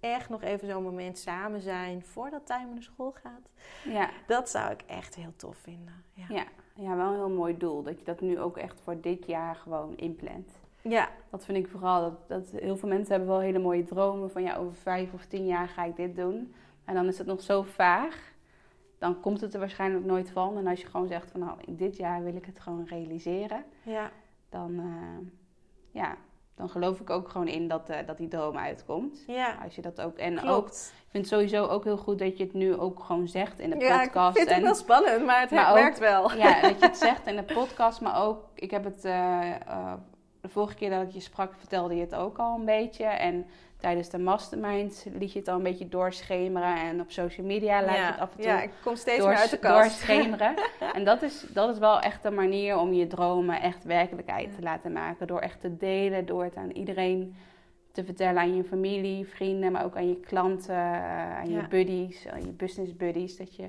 echt 0.00 0.28
nog 0.28 0.42
even 0.42 0.68
zo'n 0.68 0.82
moment 0.82 1.18
samen 1.18 1.60
zijn 1.60 2.02
voordat 2.02 2.46
Tijmen 2.46 2.74
naar 2.74 2.82
school 2.82 3.12
gaat. 3.12 3.50
Ja. 3.84 4.10
Dat 4.26 4.50
zou 4.50 4.70
ik 4.72 4.82
echt 4.82 5.14
heel 5.14 5.32
tof 5.36 5.56
vinden. 5.56 6.04
Ja. 6.12 6.24
ja. 6.28 6.44
Ja, 6.82 6.96
wel 6.96 7.06
een 7.06 7.14
heel 7.14 7.30
mooi 7.30 7.56
doel. 7.56 7.82
Dat 7.82 7.98
je 7.98 8.04
dat 8.04 8.20
nu 8.20 8.40
ook 8.40 8.56
echt 8.56 8.80
voor 8.80 9.00
dit 9.00 9.26
jaar 9.26 9.54
gewoon 9.54 9.96
inplant. 9.96 10.50
Ja. 10.82 11.08
Dat 11.30 11.44
vind 11.44 11.58
ik 11.58 11.68
vooral. 11.68 12.00
Dat, 12.00 12.28
dat 12.28 12.60
heel 12.60 12.76
veel 12.76 12.88
mensen 12.88 13.10
hebben 13.10 13.28
wel 13.28 13.40
hele 13.40 13.58
mooie 13.58 13.84
dromen 13.84 14.30
van 14.30 14.42
ja, 14.42 14.56
over 14.56 14.74
vijf 14.74 15.12
of 15.12 15.24
tien 15.24 15.46
jaar 15.46 15.68
ga 15.68 15.84
ik 15.84 15.96
dit 15.96 16.16
doen. 16.16 16.54
En 16.84 16.94
dan 16.94 17.06
is 17.06 17.18
het 17.18 17.26
nog 17.26 17.40
zo 17.40 17.62
vaag. 17.62 18.32
Dan 18.98 19.20
komt 19.20 19.40
het 19.40 19.54
er 19.54 19.60
waarschijnlijk 19.60 20.04
nooit 20.04 20.30
van. 20.30 20.58
En 20.58 20.66
als 20.66 20.80
je 20.80 20.86
gewoon 20.86 21.08
zegt 21.08 21.30
van 21.30 21.40
nou, 21.40 21.58
in 21.64 21.76
dit 21.76 21.96
jaar 21.96 22.22
wil 22.24 22.34
ik 22.34 22.44
het 22.44 22.60
gewoon 22.60 22.84
realiseren. 22.84 23.64
Ja 23.82 24.10
dan, 24.52 24.72
uh, 24.72 25.26
ja, 25.90 26.16
dan 26.62 26.70
geloof 26.70 27.00
ik 27.00 27.10
ook 27.10 27.28
gewoon 27.28 27.48
in 27.48 27.68
dat, 27.68 27.90
uh, 27.90 27.96
dat 28.06 28.16
die 28.16 28.28
droom 28.28 28.56
uitkomt. 28.56 29.24
Ja. 29.26 29.58
Als 29.64 29.74
je 29.74 29.82
dat 29.82 30.00
ook. 30.00 30.16
En 30.16 30.34
Klopt. 30.34 30.56
ook, 30.56 30.66
ik 30.68 31.08
vind 31.10 31.24
het 31.24 31.32
sowieso 31.34 31.66
ook 31.66 31.84
heel 31.84 31.96
goed 31.96 32.18
dat 32.18 32.36
je 32.38 32.44
het 32.44 32.52
nu 32.52 32.76
ook 32.76 33.00
gewoon 33.00 33.28
zegt 33.28 33.58
in 33.58 33.70
de 33.70 33.76
podcast. 33.76 34.14
Ja, 34.14 34.28
ik 34.28 34.36
vind 34.36 34.50
het 34.50 34.62
wel 34.62 34.74
spannend, 34.74 35.24
maar 35.24 35.40
het 35.40 35.50
maar 35.50 35.74
werkt 35.74 35.98
wel. 35.98 36.32
Ja, 36.32 36.60
dat 36.60 36.78
je 36.80 36.86
het 36.86 36.96
zegt 37.08 37.26
in 37.26 37.36
de 37.36 37.42
podcast, 37.42 38.00
maar 38.00 38.22
ook, 38.22 38.44
ik 38.54 38.70
heb 38.70 38.84
het. 38.84 39.04
Uh, 39.04 39.92
de 40.40 40.48
vorige 40.48 40.74
keer 40.74 40.90
dat 40.90 41.02
ik 41.02 41.10
je 41.10 41.20
sprak, 41.20 41.54
vertelde 41.58 41.94
je 41.94 42.00
het 42.00 42.14
ook 42.14 42.38
al 42.38 42.58
een 42.58 42.64
beetje. 42.64 43.04
En 43.04 43.46
tijdens 43.82 44.08
de 44.08 44.18
mastermind 44.18 45.06
liet 45.18 45.32
je 45.32 45.38
het 45.38 45.48
al 45.48 45.56
een 45.56 45.62
beetje 45.62 45.88
doorschemeren. 45.88 46.76
En 46.76 47.00
op 47.00 47.10
social 47.10 47.46
media 47.46 47.84
laat 47.84 47.96
je 47.96 48.02
het 48.02 48.18
af 48.18 48.30
en 48.30 48.36
toe 48.36 48.46
Ja, 48.46 48.62
ik 48.62 48.70
kom 48.82 48.96
steeds 48.96 49.24
meer 49.24 49.36
uit 49.36 49.50
de 49.50 49.58
kast. 49.58 49.82
doorschemeren. 49.82 50.54
en 50.96 51.04
dat 51.04 51.22
is, 51.22 51.46
dat 51.52 51.70
is 51.72 51.78
wel 51.78 52.00
echt 52.00 52.24
een 52.24 52.34
manier 52.34 52.78
om 52.78 52.92
je 52.92 53.06
dromen 53.06 53.60
echt 53.60 53.84
werkelijkheid 53.84 54.54
te 54.54 54.62
laten 54.62 54.92
maken. 54.92 55.26
Door 55.26 55.40
echt 55.40 55.60
te 55.60 55.76
delen, 55.76 56.26
door 56.26 56.44
het 56.44 56.56
aan 56.56 56.70
iedereen 56.70 57.36
te 57.92 58.04
vertellen. 58.04 58.40
Aan 58.40 58.56
je 58.56 58.64
familie, 58.64 59.26
vrienden, 59.26 59.72
maar 59.72 59.84
ook 59.84 59.96
aan 59.96 60.08
je 60.08 60.20
klanten, 60.20 60.74
eh, 60.74 61.38
aan 61.38 61.50
je 61.50 61.68
buddies, 61.68 62.28
aan 62.28 62.44
je 62.44 62.52
business 62.52 62.96
buddies. 62.96 63.36
Dat 63.36 63.56
je 63.56 63.68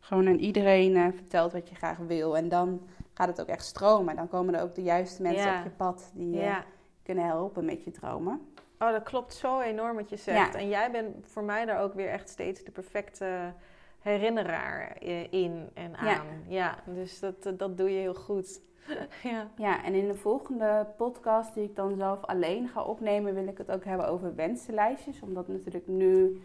gewoon 0.00 0.28
aan 0.28 0.38
iedereen 0.38 0.96
uh, 0.96 1.06
vertelt 1.14 1.52
wat 1.52 1.68
je 1.68 1.74
graag 1.74 1.98
wil. 1.98 2.36
En 2.36 2.48
dan 2.48 2.80
gaat 3.14 3.28
het 3.28 3.40
ook 3.40 3.48
echt 3.48 3.64
stromen. 3.64 4.16
Dan 4.16 4.28
komen 4.28 4.54
er 4.54 4.62
ook 4.62 4.74
de 4.74 4.82
juiste 4.82 5.22
mensen 5.22 5.58
op 5.58 5.64
je 5.64 5.70
pad 5.70 6.10
die 6.14 6.30
je 6.30 6.56
kunnen 7.02 7.24
helpen 7.24 7.64
met 7.64 7.84
je 7.84 7.90
dromen. 7.90 8.40
Oh, 8.84 8.92
dat 8.92 9.02
klopt 9.02 9.34
zo 9.34 9.60
enorm 9.60 9.96
wat 9.96 10.10
je 10.10 10.16
zegt. 10.16 10.54
En 10.54 10.68
jij 10.68 10.90
bent 10.90 11.26
voor 11.26 11.44
mij 11.44 11.64
daar 11.64 11.80
ook 11.80 11.94
weer 11.94 12.08
echt 12.08 12.28
steeds 12.28 12.64
de 12.64 12.70
perfecte 12.70 13.52
herinneraar 14.00 15.02
in 15.30 15.70
en 15.74 15.96
aan. 15.96 16.26
Ja, 16.48 16.78
dus 16.86 17.20
dat, 17.20 17.58
dat 17.58 17.76
doe 17.76 17.90
je 17.90 17.98
heel 17.98 18.14
goed. 18.14 18.60
ja. 19.22 19.50
ja, 19.56 19.84
en 19.84 19.94
in 19.94 20.06
de 20.06 20.14
volgende 20.14 20.86
podcast 20.96 21.54
die 21.54 21.64
ik 21.64 21.76
dan 21.76 21.96
zelf 21.96 22.24
alleen 22.24 22.68
ga 22.68 22.82
opnemen, 22.82 23.34
wil 23.34 23.46
ik 23.46 23.58
het 23.58 23.70
ook 23.70 23.84
hebben 23.84 24.08
over 24.08 24.34
wensenlijstjes. 24.34 25.20
Omdat 25.20 25.48
natuurlijk 25.48 25.86
nu 25.86 26.42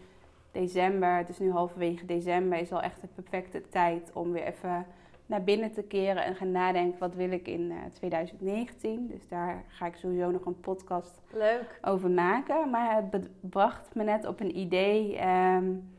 december, 0.52 1.16
het 1.16 1.28
is 1.28 1.38
nu 1.38 1.50
halverwege 1.50 2.06
december, 2.06 2.58
is 2.58 2.72
al 2.72 2.82
echt 2.82 3.00
de 3.00 3.08
perfecte 3.14 3.68
tijd 3.68 4.10
om 4.12 4.32
weer 4.32 4.44
even 4.44 4.86
naar 5.30 5.44
binnen 5.44 5.72
te 5.72 5.82
keren 5.82 6.24
en 6.24 6.34
gaan 6.34 6.50
nadenken 6.50 6.98
wat 6.98 7.14
wil 7.14 7.30
ik 7.30 7.48
in 7.48 7.70
uh, 7.70 7.76
eh, 7.76 7.92
2019. 7.92 9.06
Dus 9.06 9.28
daar 9.28 9.64
ga 9.68 9.86
ik 9.86 9.96
sowieso 9.96 10.30
nog 10.30 10.44
een 10.44 10.60
podcast 10.60 11.20
Leuk. 11.32 11.78
over 11.82 12.10
maken. 12.10 12.70
Maar 12.70 13.04
het 13.10 13.28
bracht 13.40 13.94
me 13.94 14.04
net 14.04 14.26
op 14.26 14.40
een 14.40 14.58
idee 14.58 15.26
um, 15.26 15.90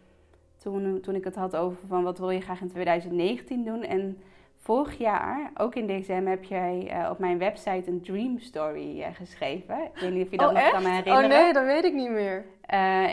toen, 0.57 0.99
toen 1.01 1.15
ik 1.15 1.23
het 1.23 1.35
had 1.35 1.55
over 1.55 1.87
van 1.87 2.03
wat 2.03 2.19
wil 2.19 2.29
je 2.29 2.41
graag 2.41 2.61
in 2.61 2.69
2019 2.69 3.63
doen. 3.65 3.83
En 3.83 4.21
vorig 4.57 4.97
jaar, 4.97 5.51
ook 5.57 5.75
in 5.75 5.87
december, 5.87 6.29
heb 6.29 6.43
jij 6.43 6.91
uh, 6.91 7.09
op 7.09 7.19
mijn 7.19 7.37
website 7.37 7.89
een 7.89 8.01
dream 8.01 8.39
story 8.39 8.99
uh, 8.99 9.07
geschreven. 9.13 9.77
Ik 9.93 10.01
weet 10.01 10.13
niet 10.13 10.25
of 10.25 10.31
je 10.31 10.37
dat 10.37 10.47
oh, 10.47 10.53
nog 10.53 10.63
echt? 10.63 10.71
kan 10.71 10.85
herinneren. 10.85 11.23
Oh 11.23 11.29
nee, 11.29 11.53
dat 11.53 11.65
weet 11.65 11.83
ik 11.83 11.93
niet 11.93 12.09
meer. 12.09 12.45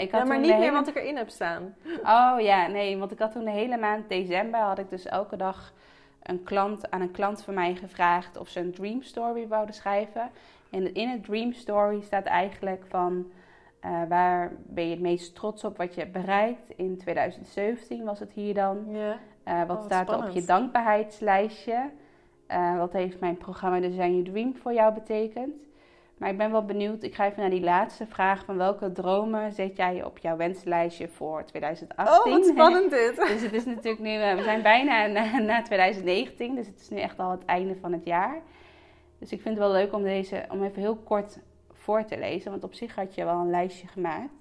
ik 0.01 0.11
had 0.11 0.21
ja, 0.21 0.25
maar 0.25 0.39
niet 0.39 0.59
meer 0.59 0.73
wat 0.73 0.89
ik 0.89 0.95
erin 0.95 1.17
heb 1.17 1.29
staan. 1.29 1.75
Oh 2.03 2.35
ja, 2.41 2.67
nee, 2.67 2.99
want 2.99 3.13
ik 3.13 3.19
had 3.19 3.33
toen 3.33 3.45
de 3.45 3.51
hele 3.51 3.77
maand 3.77 4.09
december 4.09 4.61
had 4.61 4.79
ik 4.79 4.91
dus 4.91 5.07
elke 5.07 5.37
dag 5.37 5.73
een 6.23 6.43
klant, 6.43 6.91
aan 6.91 7.01
een 7.01 7.11
klant 7.11 7.43
van 7.43 7.55
mij 7.55 7.75
gevraagd 7.75 8.39
of 8.39 8.49
ze 8.49 8.61
een 8.61 8.73
dream 8.73 9.03
story 9.03 9.49
wouden 9.49 9.75
schrijven. 9.75 10.31
En 10.71 10.95
in 10.95 11.09
het 11.09 11.25
dream 11.25 11.53
story 11.53 12.01
staat 12.01 12.25
eigenlijk 12.25 12.85
van 12.89 13.31
uh, 13.85 14.03
waar 14.09 14.53
ben 14.67 14.85
je 14.85 14.91
het 14.91 15.01
meest 15.01 15.35
trots 15.35 15.65
op 15.65 15.77
wat 15.77 15.95
je 15.95 16.01
hebt 16.01 16.13
bereikt. 16.13 16.71
In 16.77 16.99
2017 16.99 18.05
was 18.05 18.19
het 18.19 18.33
hier 18.33 18.55
dan. 18.55 18.85
Ja. 18.89 19.19
Uh, 19.49 19.67
wat 19.67 19.79
oh, 19.79 19.85
staat 19.85 20.09
er 20.09 20.25
op 20.25 20.31
je 20.31 20.45
dankbaarheidslijstje? 20.45 21.91
Uh, 22.49 22.79
wat 22.79 22.93
heeft 22.93 23.21
mijn 23.21 23.37
programma 23.37 23.81
Design 23.81 24.11
Your 24.11 24.25
Dream 24.25 24.57
voor 24.57 24.73
jou 24.73 24.95
betekend? 24.95 25.68
Maar 26.19 26.31
ik 26.31 26.37
ben 26.37 26.51
wel 26.51 26.65
benieuwd. 26.65 27.03
Ik 27.03 27.15
ga 27.15 27.27
even 27.27 27.41
naar 27.41 27.51
die 27.51 27.61
laatste 27.61 28.07
vraag. 28.07 28.45
Van 28.45 28.57
welke 28.57 28.93
dromen 28.93 29.53
zet 29.53 29.77
jij 29.77 30.05
op 30.05 30.19
jouw 30.19 30.37
wenslijstje 30.37 31.09
voor 31.09 31.45
2018? 31.45 32.33
Oh, 32.33 32.39
wat 32.39 32.47
spannend 32.47 32.91
dit. 32.91 33.17
dus 33.33 33.43
het 33.43 33.53
is 33.53 33.65
natuurlijk 33.65 33.99
nu... 33.99 34.15
Eh, 34.15 34.35
we 34.35 34.43
zijn 34.43 34.63
bijna 34.63 35.07
na, 35.21 35.39
na, 35.39 35.63
2019. 35.63 36.55
Dus 36.55 36.67
het 36.67 36.81
is 36.81 36.89
nu 36.89 36.99
echt 36.99 37.19
al 37.19 37.31
het 37.31 37.45
einde 37.45 37.77
van 37.77 37.93
het 37.93 38.05
jaar. 38.05 38.43
Dus 39.19 39.33
ik 39.33 39.41
vind 39.41 39.59
het 39.59 39.65
wel 39.65 39.75
leuk 39.75 39.93
om 39.93 40.03
deze... 40.03 40.45
Om 40.51 40.65
even 40.65 40.81
heel 40.81 40.97
kort 40.97 41.39
voor 41.73 42.05
te 42.05 42.19
lezen. 42.19 42.51
Want 42.51 42.65
op 42.65 42.75
zich 42.75 42.95
had 42.95 43.15
je 43.15 43.25
wel 43.25 43.39
een 43.39 43.51
lijstje 43.51 43.87
gemaakt. 43.87 44.33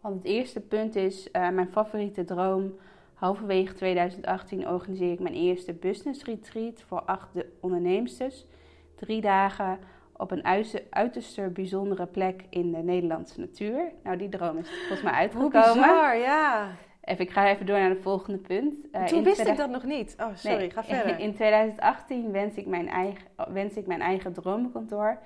Want 0.00 0.14
het 0.14 0.24
eerste 0.24 0.60
punt 0.60 0.96
is... 0.96 1.28
Uh, 1.32 1.48
mijn 1.48 1.68
favoriete 1.68 2.24
droom 2.24 2.74
Halverwege 3.14 3.74
2018 3.74 4.68
organiseer 4.68 5.12
ik 5.12 5.20
mijn 5.20 5.34
eerste 5.34 5.72
business 5.72 6.24
retreat 6.24 6.82
voor 6.86 7.02
acht 7.02 7.28
onderneemsters. 7.60 8.46
Drie 8.94 9.20
dagen 9.20 9.78
op 10.22 10.30
een 10.30 10.44
uiterste 10.90 11.50
bijzondere 11.52 12.06
plek 12.06 12.44
in 12.50 12.72
de 12.72 12.78
Nederlandse 12.78 13.40
natuur. 13.40 13.92
Nou, 14.02 14.16
die 14.16 14.28
droom 14.28 14.58
is 14.58 14.70
volgens 14.78 15.02
mij 15.02 15.12
uitgekomen. 15.12 15.62
Hoe 15.62 15.74
bizar, 15.74 16.16
ja. 16.16 16.68
Even, 17.00 17.24
ik 17.24 17.30
ga 17.30 17.48
even 17.48 17.66
door 17.66 17.78
naar 17.78 17.88
het 17.88 18.02
volgende 18.02 18.38
punt. 18.38 18.74
Uh, 18.92 19.04
Toen 19.04 19.24
wist 19.24 19.46
ik 19.46 19.56
dat 19.56 19.70
nog 19.70 19.84
niet. 19.84 20.16
Oh, 20.20 20.28
sorry, 20.34 20.70
ga 20.70 20.84
verder. 20.94 21.18
In 21.18 21.34
2018 21.34 22.32
wens 22.32 22.56
ik 22.56 22.66
mijn 22.66 22.88
eigen, 22.88 23.26
wens 23.48 23.76
ik 23.76 23.86
mijn 23.86 24.00
eigen 24.00 24.32
droomkantoor. 24.32 25.18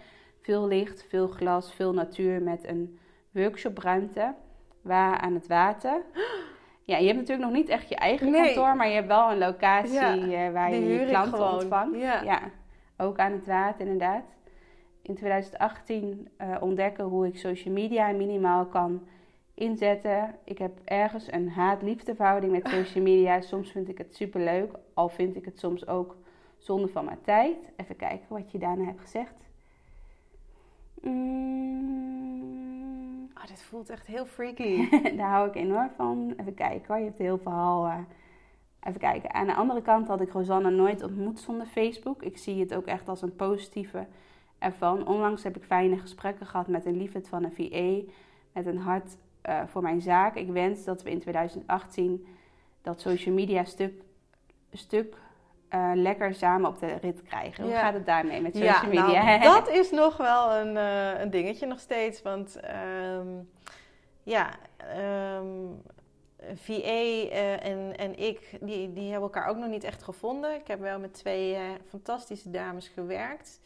Veel 0.43 0.67
licht, 0.67 1.07
veel 1.09 1.29
glas, 1.29 1.75
veel 1.75 1.93
natuur 1.93 2.43
met 2.43 2.69
een 2.69 2.99
workshopruimte. 3.33 4.35
Waar 4.83 5.19
aan 5.19 5.35
het 5.35 5.47
water. 5.47 6.03
Ja, 6.87 6.97
je 6.97 7.07
hebt 7.07 7.19
natuurlijk 7.19 7.49
nog 7.49 7.57
niet 7.57 7.69
echt 7.69 7.89
je 7.89 7.97
eigen 7.97 8.33
kantoor, 8.33 8.77
maar 8.77 8.89
je 8.89 8.95
hebt 8.95 9.07
wel 9.07 9.31
een 9.31 9.39
locatie 9.39 10.37
eh, 10.37 10.53
waar 10.53 10.75
je 10.75 10.85
je 10.85 11.07
klanten 11.07 11.53
ontvangt. 11.53 11.99
Ja. 11.99 12.23
ja. 12.23 12.41
ook 12.97 13.19
aan 13.19 13.33
het 13.33 13.47
water 13.47 13.81
inderdaad. 13.81 14.36
In 15.07 15.15
2018 15.15 16.29
uh, 16.41 16.55
eh, 16.55 16.63
ontdekken 16.63 17.05
hoe 17.05 17.27
ik 17.27 17.39
social 17.39 17.75
media 17.75 18.13
minimaal 18.13 18.67
kan 18.67 19.07
inzetten. 19.55 20.35
Ik 20.45 20.59
heb 20.59 20.79
ergens 20.85 21.33
een 21.33 21.49
haat-liefde 21.49 22.15
verhouding 22.15 22.53
met 22.53 22.69
social 22.69 23.05
media. 23.05 23.41
Soms 23.41 23.71
vind 23.71 23.89
ik 23.89 23.99
het 23.99 24.17
super 24.17 24.41
leuk, 24.41 24.73
al 24.95 25.09
vind 25.09 25.37
ik 25.37 25.45
het 25.45 25.59
soms 25.59 25.87
ook 25.87 26.17
zonde 26.59 26.89
van 26.89 27.05
mijn 27.05 27.21
tijd. 27.23 27.57
Even 27.77 27.97
kijken 27.97 28.27
wat 28.29 28.51
je 28.51 28.59
daarna 28.59 28.85
hebt 28.85 29.01
gezegd. 29.01 29.35
Mm. 31.01 32.27
Oh, 33.35 33.47
dit 33.47 33.63
voelt 33.63 33.91
echt 33.91 34.07
heel 34.07 34.27
freaky. 34.27 34.91
Daar 35.17 35.31
hou 35.31 35.49
ik 35.49 35.55
enorm 35.55 35.91
van. 35.97 36.35
Even 36.37 36.55
kijken 36.55 36.87
hoor, 36.87 36.99
je 36.99 37.05
hebt 37.05 37.19
heel 37.19 37.39
verhaal. 37.39 37.87
Uh, 37.87 37.99
even 38.81 39.01
kijken. 39.01 39.35
Aan 39.35 39.47
de 39.47 39.55
andere 39.55 39.83
kant 39.83 40.09
had 40.09 40.21
ik 40.21 40.33
Rosanne 40.33 40.71
nooit 40.71 41.03
ontmoet 41.03 41.41
zonder 41.41 41.67
Facebook. 41.67 42.23
Ik 42.23 42.39
zie 42.39 42.61
het 42.61 42.75
ook 42.75 42.87
echt 42.87 43.09
als 43.09 43.23
een 43.23 43.37
positieve 43.37 44.07
ervan. 44.67 45.07
Onlangs 45.07 45.43
heb 45.43 45.57
ik 45.57 45.63
fijne 45.63 45.99
gesprekken 45.99 46.47
gehad 46.47 46.67
met 46.67 46.87
een 46.87 46.97
liefde 46.97 47.23
van 47.23 47.45
een 47.45 47.53
VA. 47.53 48.13
Met 48.53 48.67
een 48.67 48.79
hart 48.79 49.17
uh, 49.49 49.61
voor 49.67 49.83
mijn 49.83 50.01
zaak. 50.01 50.35
Ik 50.35 50.49
wens 50.49 50.85
dat 50.85 51.03
we 51.03 51.11
in 51.11 51.21
2018 51.21 52.27
dat 52.83 53.01
social 53.01 53.35
media 53.35 53.65
stuk, 53.65 54.03
stuk 54.73 55.17
uh, 55.71 55.91
lekker 55.95 56.35
samen 56.35 56.71
op 56.71 56.79
de 56.79 56.95
rit 57.01 57.23
krijgen. 57.23 57.65
Hoe 57.65 57.73
gaat 57.73 57.95
het 57.95 58.07
daarmee 58.07 58.41
met 58.41 58.57
social 58.57 58.93
ja, 58.93 59.03
media? 59.03 59.37
Nou, 59.37 59.43
dat 59.61 59.69
is 59.69 59.91
nog 59.91 60.17
wel 60.17 60.55
een, 60.55 60.75
uh, 60.75 61.21
een 61.21 61.31
dingetje 61.31 61.67
nog 61.67 61.81
steeds. 61.81 62.23
Want 62.23 62.61
um, 63.17 63.51
ja, 64.23 64.51
um, 64.97 65.83
en, 67.63 67.97
en 67.97 68.19
ik, 68.19 68.59
die, 68.61 68.93
die 68.93 69.11
hebben 69.11 69.23
elkaar 69.23 69.49
ook 69.49 69.57
nog 69.57 69.69
niet 69.69 69.85
echt 69.85 70.03
gevonden. 70.03 70.55
Ik 70.55 70.67
heb 70.67 70.81
wel 70.81 70.99
met 70.99 71.15
twee 71.15 71.57
fantastische 71.89 72.51
dames 72.51 72.89
gewerkt. 72.89 73.61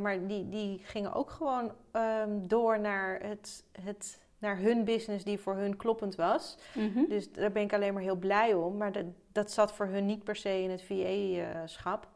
Maar 0.00 0.26
die, 0.26 0.48
die 0.48 0.80
gingen 0.82 1.12
ook 1.12 1.30
gewoon 1.30 1.72
um, 1.92 2.48
door 2.48 2.80
naar 2.80 3.20
het, 3.22 3.64
het 3.82 4.18
naar 4.40 4.58
hun 4.58 4.84
business 4.84 5.24
die 5.24 5.38
voor 5.38 5.56
hun 5.56 5.76
kloppend 5.76 6.14
was. 6.14 6.56
Mhm. 6.74 7.04
Dus 7.08 7.32
daar 7.32 7.52
ben 7.52 7.62
ik 7.62 7.72
alleen 7.72 7.94
maar 7.94 8.02
heel 8.02 8.16
blij 8.16 8.54
om. 8.54 8.76
Maar 8.76 8.92
dat, 8.92 9.04
dat 9.32 9.50
zat 9.50 9.72
voor 9.72 9.86
hun 9.86 10.06
niet 10.06 10.24
per 10.24 10.36
se 10.36 10.62
in 10.62 10.70
het 10.70 10.82
VA-schap. 10.82 12.08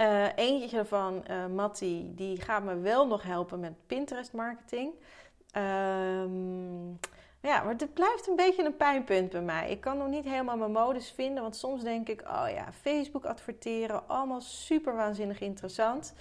Uh, 0.00 0.24
eh, 0.24 0.32
eentje 0.36 0.84
van 0.84 1.24
uh, 1.30 1.44
eh, 1.44 1.50
Matti, 1.50 2.14
die 2.14 2.40
gaat 2.40 2.64
me 2.64 2.78
wel 2.78 3.06
nog 3.06 3.22
helpen 3.22 3.60
met 3.60 3.72
Pinterest 3.86 4.32
marketing. 4.32 4.92
Um, 5.56 6.98
ja, 7.46 7.62
maar 7.62 7.74
het 7.76 7.94
blijft 7.94 8.28
een 8.28 8.36
beetje 8.36 8.64
een 8.64 8.76
pijnpunt 8.76 9.30
bij 9.30 9.42
mij. 9.42 9.70
Ik 9.70 9.80
kan 9.80 9.98
nog 9.98 10.08
niet 10.08 10.24
helemaal 10.24 10.56
mijn 10.56 10.72
modus 10.72 11.10
vinden, 11.10 11.42
want 11.42 11.56
soms 11.56 11.82
denk 11.82 12.08
ik, 12.08 12.20
oh 12.20 12.46
ja, 12.54 12.72
Facebook 12.72 13.24
adverteren, 13.24 14.08
allemaal 14.08 14.40
super 14.40 14.94
waanzinnig 14.96 15.40
interessant. 15.40 16.14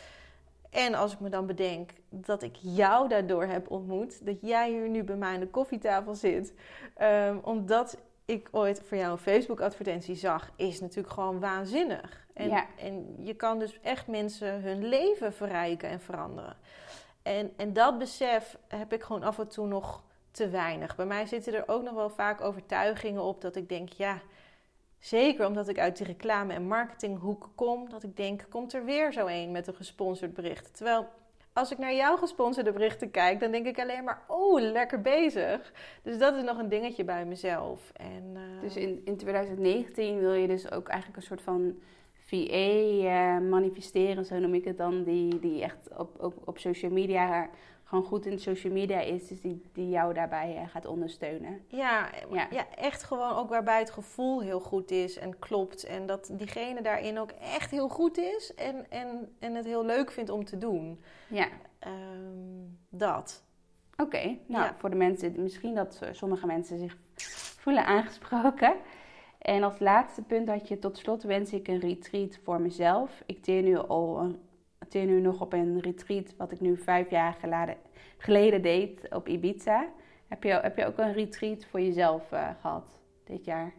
En 0.69 0.93
als 0.93 1.13
ik 1.13 1.19
me 1.19 1.29
dan 1.29 1.45
bedenk 1.45 1.89
dat 2.09 2.43
ik 2.43 2.55
jou 2.55 3.07
daardoor 3.07 3.43
heb 3.43 3.71
ontmoet, 3.71 4.25
dat 4.25 4.35
jij 4.41 4.69
hier 4.69 4.89
nu 4.89 5.03
bij 5.03 5.15
mij 5.15 5.33
aan 5.33 5.39
de 5.39 5.47
koffietafel 5.47 6.15
zit, 6.15 6.53
um, 7.01 7.39
omdat 7.43 7.97
ik 8.25 8.47
ooit 8.51 8.81
voor 8.85 8.97
jou 8.97 9.11
een 9.11 9.17
Facebook-advertentie 9.17 10.15
zag, 10.15 10.51
is 10.55 10.81
natuurlijk 10.81 11.13
gewoon 11.13 11.39
waanzinnig. 11.39 12.27
En, 12.33 12.49
ja. 12.49 12.65
en 12.77 13.15
je 13.19 13.33
kan 13.33 13.59
dus 13.59 13.79
echt 13.81 14.07
mensen 14.07 14.61
hun 14.61 14.87
leven 14.87 15.33
verrijken 15.33 15.89
en 15.89 15.99
veranderen. 15.99 16.55
En, 17.21 17.53
en 17.57 17.73
dat 17.73 17.97
besef 17.97 18.57
heb 18.67 18.93
ik 18.93 19.03
gewoon 19.03 19.23
af 19.23 19.39
en 19.39 19.47
toe 19.47 19.67
nog 19.67 20.03
te 20.35 20.49
weinig. 20.49 20.95
Bij 20.95 21.05
mij 21.05 21.25
zitten 21.25 21.53
er 21.53 21.67
ook 21.67 21.83
nog 21.83 21.93
wel 21.93 22.09
vaak 22.09 22.41
overtuigingen 22.41 23.21
op 23.21 23.41
dat 23.41 23.55
ik 23.55 23.69
denk, 23.69 23.89
ja, 23.89 24.21
Zeker 25.05 25.47
omdat 25.47 25.67
ik 25.67 25.79
uit 25.79 25.97
die 25.97 26.05
reclame- 26.05 26.53
en 26.53 26.67
marketinghoek 26.67 27.49
kom, 27.55 27.89
dat 27.89 28.03
ik 28.03 28.17
denk, 28.17 28.45
komt 28.49 28.73
er 28.73 28.85
weer 28.85 29.13
zo 29.13 29.27
een 29.27 29.51
met 29.51 29.67
een 29.67 29.75
gesponsord 29.75 30.33
bericht. 30.33 30.75
Terwijl 30.75 31.07
als 31.53 31.71
ik 31.71 31.77
naar 31.77 31.93
jouw 31.93 32.17
gesponsorde 32.17 32.71
berichten 32.71 33.11
kijk, 33.11 33.39
dan 33.39 33.51
denk 33.51 33.65
ik 33.65 33.79
alleen 33.79 34.03
maar, 34.03 34.21
oh, 34.27 34.61
lekker 34.61 35.01
bezig. 35.01 35.73
Dus 36.03 36.17
dat 36.17 36.35
is 36.35 36.43
nog 36.43 36.57
een 36.57 36.69
dingetje 36.69 37.03
bij 37.03 37.25
mezelf. 37.25 37.91
En, 37.93 38.23
uh... 38.33 38.61
Dus 38.61 38.75
in, 38.75 39.01
in 39.03 39.17
2019 39.17 40.19
wil 40.19 40.33
je 40.33 40.47
dus 40.47 40.71
ook 40.71 40.87
eigenlijk 40.87 41.21
een 41.21 41.27
soort 41.27 41.41
van 41.41 41.79
VA 42.13 42.37
uh, 42.37 43.35
eh, 43.35 43.41
manifesteren, 43.41 44.25
zo 44.25 44.39
noem 44.39 44.53
ik 44.53 44.65
het 44.65 44.77
dan, 44.77 45.03
die, 45.03 45.39
die 45.39 45.63
echt 45.63 45.89
op, 45.97 46.23
op, 46.23 46.47
op 46.47 46.57
social 46.57 46.91
media 46.91 47.49
gewoon 47.85 48.03
goed 48.03 48.25
in 48.25 48.39
social 48.39 48.73
media 48.73 48.99
is, 48.99 49.27
dus 49.27 49.41
die, 49.41 49.61
die 49.73 49.89
jou 49.89 50.13
daarbij 50.13 50.55
uh, 50.55 50.69
gaat 50.69 50.85
ondersteunen. 50.85 51.61
Ja, 51.67 52.09
ja. 52.31 52.47
Ja. 52.51 52.65
echt 52.75 53.03
gewoon 53.03 53.35
ook 53.35 53.49
waarbij 53.49 53.79
het 53.79 53.89
gevoel 53.89 54.41
heel 54.41 54.59
goed 54.59 54.91
is 54.91 55.17
en 55.17 55.39
klopt. 55.39 55.83
En 55.83 56.05
dat 56.05 56.29
diegene 56.31 56.81
daarin 56.81 57.19
ook 57.19 57.31
echt 57.31 57.71
heel 57.71 57.89
goed 57.89 58.17
is 58.17 58.53
en, 58.55 58.91
en, 58.91 59.35
en 59.39 59.55
het 59.55 59.65
heel 59.65 59.85
leuk 59.85 60.11
vindt 60.11 60.29
om 60.29 60.45
te 60.45 60.57
doen. 60.57 61.01
Ja. 61.27 61.47
Um, 61.87 62.79
dat. 62.89 63.43
Oké, 63.97 64.37
nou 64.45 64.71
voor 64.77 64.89
de 64.89 64.95
mensen, 64.95 65.33
misschien 65.37 65.75
dat 65.75 66.01
sommige 66.11 66.45
mensen 66.45 66.77
zich 66.77 66.97
voelen 67.63 67.85
aangesproken. 67.85 68.75
En 69.37 69.63
als 69.63 69.79
laatste 69.79 70.21
punt 70.21 70.49
had 70.49 70.67
je 70.67 70.79
tot 70.79 70.97
slot 70.97 71.23
wens 71.23 71.53
ik 71.53 71.67
een 71.67 71.79
retreat 71.79 72.39
voor 72.43 72.61
mezelf. 72.61 73.23
Ik 73.25 73.43
teer 73.43 73.61
nu 73.61 73.77
al 73.77 74.19
een 74.19 74.39
teer 74.87 75.05
nu 75.05 75.21
nog 75.21 75.41
op 75.41 75.53
een 75.53 75.79
retreat, 75.79 76.35
wat 76.37 76.51
ik 76.51 76.59
nu 76.59 76.77
vijf 76.77 77.09
jaar 77.09 77.33
geleden, 77.33 77.77
geleden 78.17 78.61
deed 78.61 79.13
op 79.13 79.27
Ibiza. 79.27 79.87
Heb 80.27 80.43
je, 80.43 80.49
heb 80.49 80.77
je 80.77 80.85
ook 80.85 80.97
een 80.97 81.13
retreat 81.13 81.65
voor 81.65 81.81
jezelf 81.81 82.31
uh, 82.31 82.49
gehad 82.61 83.01
dit 83.23 83.45
jaar? 83.45 83.73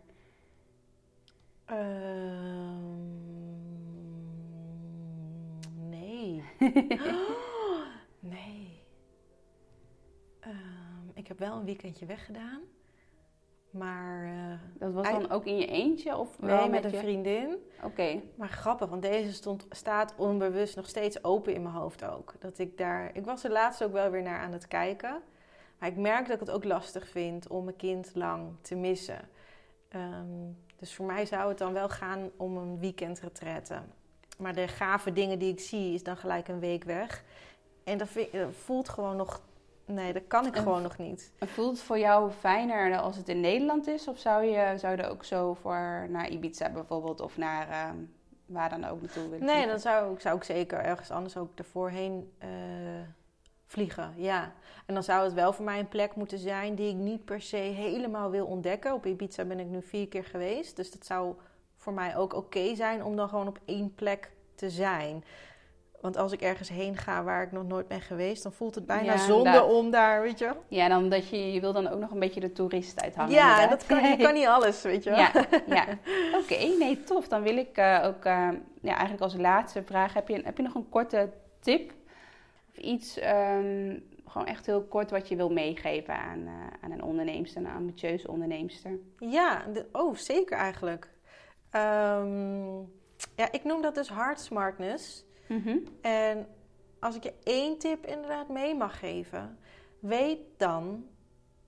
Um, 1.71 3.17
nee. 5.89 6.43
nee. 8.21 8.83
Um, 10.47 11.11
ik 11.15 11.29
heb 11.29 11.39
wel 11.39 11.57
een 11.57 11.65
weekendje 11.65 12.07
weggedaan. 12.07 12.61
Maar... 13.79 14.25
Uh, 14.25 14.33
dat 14.79 14.93
was 14.93 15.11
dan 15.11 15.31
ook 15.31 15.45
in 15.45 15.57
je 15.57 15.67
eentje? 15.67 16.17
Of 16.17 16.41
nee, 16.41 16.69
met, 16.69 16.85
een 16.85 16.95
vriendin. 16.95 17.57
Oké. 17.83 18.21
Maar 18.35 18.49
grappig, 18.49 18.89
want 18.89 19.03
deze 19.03 19.33
stond, 19.33 19.67
staat 19.71 20.15
onbewust 20.17 20.77
nog 20.77 20.89
steeds 20.89 21.25
open 21.25 21.55
in 21.55 21.63
mijn 21.63 21.75
hoofd 21.75 22.05
ook. 22.05 22.35
Dat 22.39 22.59
ik 22.59 22.79
daar... 22.79 23.11
Ik 23.13 23.25
was 23.25 23.45
er 23.45 23.51
laatst 23.51 23.85
ook 23.85 23.93
wel 23.93 24.11
weer 24.11 24.23
naar 24.23 24.39
aan 24.39 24.53
het 24.53 24.69
kijken. 24.69 25.23
Maar 25.79 25.89
ik 25.89 25.97
merk 25.97 26.27
dat 26.27 26.35
ik 26.35 26.47
het 26.47 26.51
ook 26.51 26.65
lastig 26.65 27.09
vind 27.09 27.49
om 27.49 27.65
mijn 27.65 27.77
kind 27.77 28.11
lang 28.15 28.53
te 28.61 28.75
missen. 28.75 29.29
Um, 29.95 30.57
dus 30.77 30.95
voor 30.95 31.07
mij 31.07 31.27
zou 31.27 31.49
het 31.49 31.59
dan 31.59 31.73
wel 31.73 31.89
gaan 31.89 32.31
om 32.37 32.57
een 32.57 32.79
weekendretraite. 32.79 33.83
Maar 34.39 34.55
de 34.55 34.69
gave 34.69 35.13
dingen 35.13 35.39
die 35.39 35.53
ik 35.53 35.61
zie, 35.61 35.95
is 35.95 36.03
dan 36.03 36.17
gelijk 36.17 36.49
een 36.49 36.61
week 36.61 36.85
weg. 36.85 37.25
En 37.85 37.99
dat, 37.99 38.09
vind, 38.09 38.33
dat 38.33 38.55
voelt 38.55 38.89
gewoon 38.89 39.17
nog 39.17 39.43
Nee, 39.87 40.13
dat 40.13 40.23
kan 40.27 40.47
ik 40.47 40.57
gewoon 40.57 40.83
nog 40.83 40.99
niet. 40.99 41.33
Voelt 41.41 41.77
het 41.77 41.83
voor 41.83 41.99
jou 41.99 42.31
fijner 42.31 42.99
als 42.99 43.17
het 43.17 43.29
in 43.29 43.41
Nederland 43.41 43.87
is? 43.87 44.09
Of 44.09 44.19
zou 44.19 44.45
je, 44.45 44.79
zou 44.79 44.97
je 44.97 45.03
er 45.03 45.11
ook 45.11 45.25
zo 45.25 45.55
voor 45.55 46.07
naar 46.09 46.29
Ibiza 46.29 46.71
bijvoorbeeld 46.71 47.21
of 47.21 47.37
naar 47.37 47.69
uh, 47.69 47.91
waar 48.47 48.71
dan 48.71 48.85
ook 48.85 49.01
naartoe 49.01 49.29
willen 49.29 49.47
Nee, 49.47 49.67
dan 49.67 49.81
zou 49.81 50.15
ik, 50.15 50.21
zou 50.21 50.37
ik 50.37 50.45
zeker 50.45 50.79
ergens 50.79 51.11
anders 51.11 51.37
ook 51.37 51.59
ervoor 51.59 51.91
heen 51.91 52.33
uh, 52.43 52.49
vliegen. 53.67 54.13
Ja. 54.17 54.53
En 54.87 54.95
dan 54.95 55.03
zou 55.03 55.25
het 55.25 55.35
wel 55.35 55.53
voor 55.53 55.65
mij 55.65 55.79
een 55.79 55.89
plek 55.89 56.15
moeten 56.15 56.39
zijn 56.39 56.75
die 56.75 56.89
ik 56.89 56.97
niet 56.97 57.25
per 57.25 57.41
se 57.41 57.57
helemaal 57.57 58.31
wil 58.31 58.47
ontdekken. 58.47 58.95
Op 58.95 59.07
Ibiza 59.07 59.45
ben 59.45 59.61
ik 59.61 59.67
nu 59.67 59.83
vier 59.83 60.09
keer 60.09 60.25
geweest. 60.25 60.77
Dus 60.77 60.91
dat 60.91 61.07
zou 61.07 61.35
voor 61.77 61.93
mij 61.93 62.17
ook 62.17 62.35
oké 62.35 62.75
zijn 62.75 63.05
om 63.05 63.17
dan 63.17 63.29
gewoon 63.29 63.49
op 63.49 63.59
één 63.65 63.95
plek 63.95 64.31
te 64.55 64.71
zijn. 64.71 65.25
Want 66.07 66.19
als 66.19 66.33
ik 66.33 66.41
ergens 66.41 66.69
heen 66.69 66.97
ga 66.97 67.23
waar 67.25 67.43
ik 67.43 67.53
nog 67.53 67.67
nooit 67.67 67.89
ben 67.89 68.01
geweest, 68.01 68.43
dan 68.43 68.53
voelt 68.53 68.75
het 68.75 68.87
bijna 68.87 69.17
zonde 69.17 69.65
om 69.65 69.91
daar, 69.91 70.23
weet 70.23 70.39
je 70.39 70.53
Ja, 70.69 70.89
dan 70.89 71.09
dat 71.09 71.29
je, 71.29 71.53
je 71.53 71.61
wil 71.61 71.73
dan 71.73 71.89
ook 71.89 72.01
nog 72.01 72.11
een 72.11 72.19
beetje 72.19 72.41
de 72.41 72.53
toerist 72.53 73.01
uithangen. 73.01 73.33
Ja, 73.33 73.67
dat 73.67 73.87
kan, 73.87 74.17
kan 74.17 74.35
niet 74.35 74.47
alles, 74.47 74.83
weet 74.83 75.05
je 75.05 75.11
Ja, 75.11 75.31
ja. 75.67 75.85
oké, 76.41 76.57
nee, 76.79 77.03
tof. 77.05 77.29
Dan 77.29 77.43
wil 77.43 77.57
ik 77.57 77.79
uh, 77.79 78.03
ook, 78.05 78.25
uh, 78.25 78.49
ja, 78.81 78.93
eigenlijk 78.93 79.21
als 79.21 79.37
laatste 79.37 79.83
vraag, 79.83 80.15
heb 80.15 80.29
je, 80.29 80.41
heb 80.45 80.57
je 80.57 80.63
nog 80.63 80.75
een 80.75 80.89
korte 80.89 81.31
tip? 81.61 81.93
Of 82.71 82.77
iets 82.77 83.19
um, 83.19 84.05
gewoon 84.27 84.47
echt 84.47 84.67
heel 84.67 84.83
kort 84.83 85.11
wat 85.11 85.29
je 85.29 85.37
wil 85.37 85.51
meegeven 85.51 86.15
aan, 86.15 86.39
uh, 86.39 86.53
aan 86.81 86.91
een 86.91 87.03
onderneemster, 87.03 87.61
een 87.61 87.71
ambitieuze 87.71 88.29
onderneemster. 88.29 88.99
Ja, 89.19 89.65
oh 89.93 90.17
zeker 90.17 90.57
eigenlijk. 90.57 91.09
Ehm, 91.71 92.77
ja, 93.37 93.53
ik 93.53 93.65
noem 93.65 93.83
dat 93.83 93.95
dus 93.95 94.09
hard 94.09 94.41
smartness. 94.41 95.26
Mhm. 95.49 95.79
En 96.01 96.47
als 96.99 97.17
ik 97.17 97.23
je 97.23 97.35
één 97.43 97.79
tip 97.79 98.07
inderdaad 98.07 98.49
mee 98.49 98.75
mag 98.75 98.99
geven, 98.99 99.59
weet 99.99 100.41
dan 100.57 101.07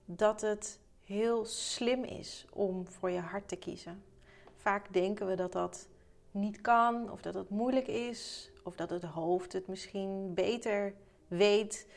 dat 0.05 0.41
het 0.41 0.79
heel 1.03 1.45
slim 1.45 2.03
is 2.03 2.45
om 2.53 2.87
voor 2.87 3.09
je 3.09 3.19
hart 3.19 3.47
te 3.47 3.55
kiezen. 3.55 4.03
Vaak 4.55 4.93
denken 4.93 5.27
we 5.27 5.35
dat 5.35 5.51
dat 5.51 5.87
niet 6.31 6.61
kan, 6.61 7.11
of 7.11 7.21
dat 7.21 7.33
het 7.33 7.49
moeilijk 7.49 7.87
is, 7.87 8.51
of 8.63 8.75
dat 8.75 8.89
het 8.89 9.03
hoofd 9.03 9.53
het 9.53 9.67
misschien 9.67 10.33
beter 10.33 10.93
weet. 11.27 11.87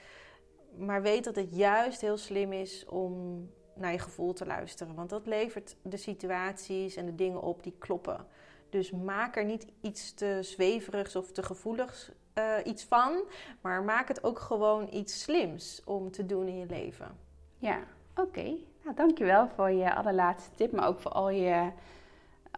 Maar 0.76 1.02
weet 1.02 1.24
dat 1.24 1.36
het 1.36 1.56
juist 1.56 2.00
heel 2.00 2.16
slim 2.16 2.52
is 2.52 2.86
om 2.86 3.46
naar 3.74 3.92
je 3.92 3.98
gevoel 3.98 4.32
te 4.32 4.46
luisteren. 4.46 4.94
Want 4.94 5.10
dat 5.10 5.26
levert 5.26 5.76
de 5.82 5.96
situaties 5.96 6.96
en 6.96 7.06
de 7.06 7.14
dingen 7.14 7.42
op 7.42 7.62
die 7.62 7.74
kloppen. 7.78 8.26
Dus 8.72 8.90
maak 8.90 9.36
er 9.36 9.44
niet 9.44 9.66
iets 9.80 10.14
te 10.14 10.38
zweverigs 10.40 11.16
of 11.16 11.32
te 11.32 11.42
gevoeligs 11.42 12.10
uh, 12.38 12.44
iets 12.64 12.84
van. 12.84 13.22
Maar 13.60 13.82
maak 13.82 14.08
het 14.08 14.24
ook 14.24 14.38
gewoon 14.38 14.88
iets 14.92 15.22
slims 15.22 15.82
om 15.84 16.10
te 16.10 16.26
doen 16.26 16.46
in 16.46 16.58
je 16.58 16.66
leven. 16.66 17.18
Ja, 17.58 17.78
oké. 18.16 18.54
Nou, 18.84 18.96
dankjewel 18.96 19.48
voor 19.54 19.70
je 19.70 19.94
allerlaatste 19.94 20.50
tip. 20.54 20.72
Maar 20.72 20.88
ook 20.88 21.00
voor 21.00 21.10
al 21.10 21.30
je 21.30 21.70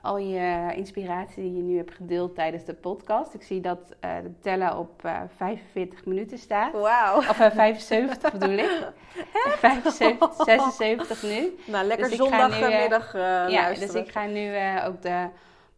al 0.01 0.19
je 0.19 0.73
inspiratie 0.75 1.43
die 1.43 1.57
je 1.57 1.63
nu 1.63 1.77
hebt 1.77 1.95
gedeeld 1.95 2.35
tijdens 2.35 2.65
de 2.65 2.75
podcast. 2.75 3.35
Ik 3.35 3.43
zie 3.43 3.61
dat 3.61 3.79
uh, 3.79 4.11
de 4.23 4.39
tellen 4.41 4.79
op 4.79 5.03
uh, 5.05 5.21
eh, 5.21 5.21
45 5.37 6.05
minuten 6.05 6.39
staat. 6.39 6.73
Wauw. 6.73 7.17
Of 7.17 7.39
uh, 7.39 7.47
eh, 7.47 7.53
75 7.53 8.33
bedoel 8.33 8.59
ik. 8.59 8.93
75, 9.59 10.35
76 10.45 11.23
nu. 11.23 11.59
Nou, 11.67 11.87
lekker 11.87 12.09
dus 12.09 12.17
zondagmiddag 12.17 13.13
Ja, 13.51 13.69
dus 13.69 13.95
ik 13.95 14.09
ga 14.11 14.27
nu 14.27 14.55
ook 14.87 15.03
de 15.03 15.29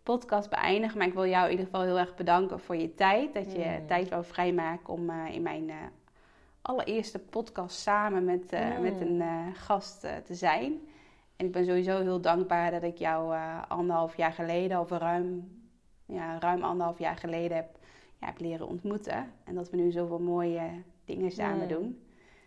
podcast 0.07 0.51
beëindigen. 0.51 0.99
Maar 0.99 1.07
ik 1.07 1.15
wil 1.15 1.27
jou 1.27 1.45
in 1.45 1.51
ieder 1.51 1.65
geval 1.65 1.83
heel 1.83 1.99
erg 1.99 2.15
bedanken 2.15 2.61
voor 2.61 2.77
je 2.77 2.95
tijd. 2.95 3.35
Dat 3.35 3.53
je 3.53 3.77
mm. 3.81 3.87
tijd 3.87 4.09
wou 4.09 4.25
vrijmaken 4.25 4.93
om 4.93 5.11
in 5.11 5.43
mijn 5.43 5.71
allereerste 6.63 7.19
podcast 7.19 7.79
samen 7.79 8.25
met, 8.25 8.51
mm. 8.51 8.83
met 8.83 9.01
een 9.01 9.23
gast 9.55 10.01
te 10.01 10.35
zijn. 10.35 10.81
En 11.37 11.47
ik 11.47 11.53
ben 11.53 11.65
sowieso 11.65 12.01
heel 12.01 12.21
dankbaar 12.21 12.71
dat 12.71 12.83
ik 12.83 12.97
jou 12.97 13.37
anderhalf 13.69 14.17
jaar 14.17 14.33
geleden, 14.33 14.81
of 14.81 14.91
ruim, 14.91 15.49
ja, 16.07 16.39
ruim 16.39 16.63
anderhalf 16.63 16.99
jaar 16.99 17.17
geleden 17.17 17.57
heb, 17.57 17.79
ja, 18.21 18.27
heb 18.27 18.41
leren 18.41 18.69
ontmoeten. 18.69 19.33
En 19.45 19.55
dat 19.55 19.71
we 19.71 19.77
nu 19.77 19.91
zoveel 19.91 20.21
mooie 20.21 20.71
dingen 21.05 21.31
samen 21.31 21.69
doen. 21.69 22.01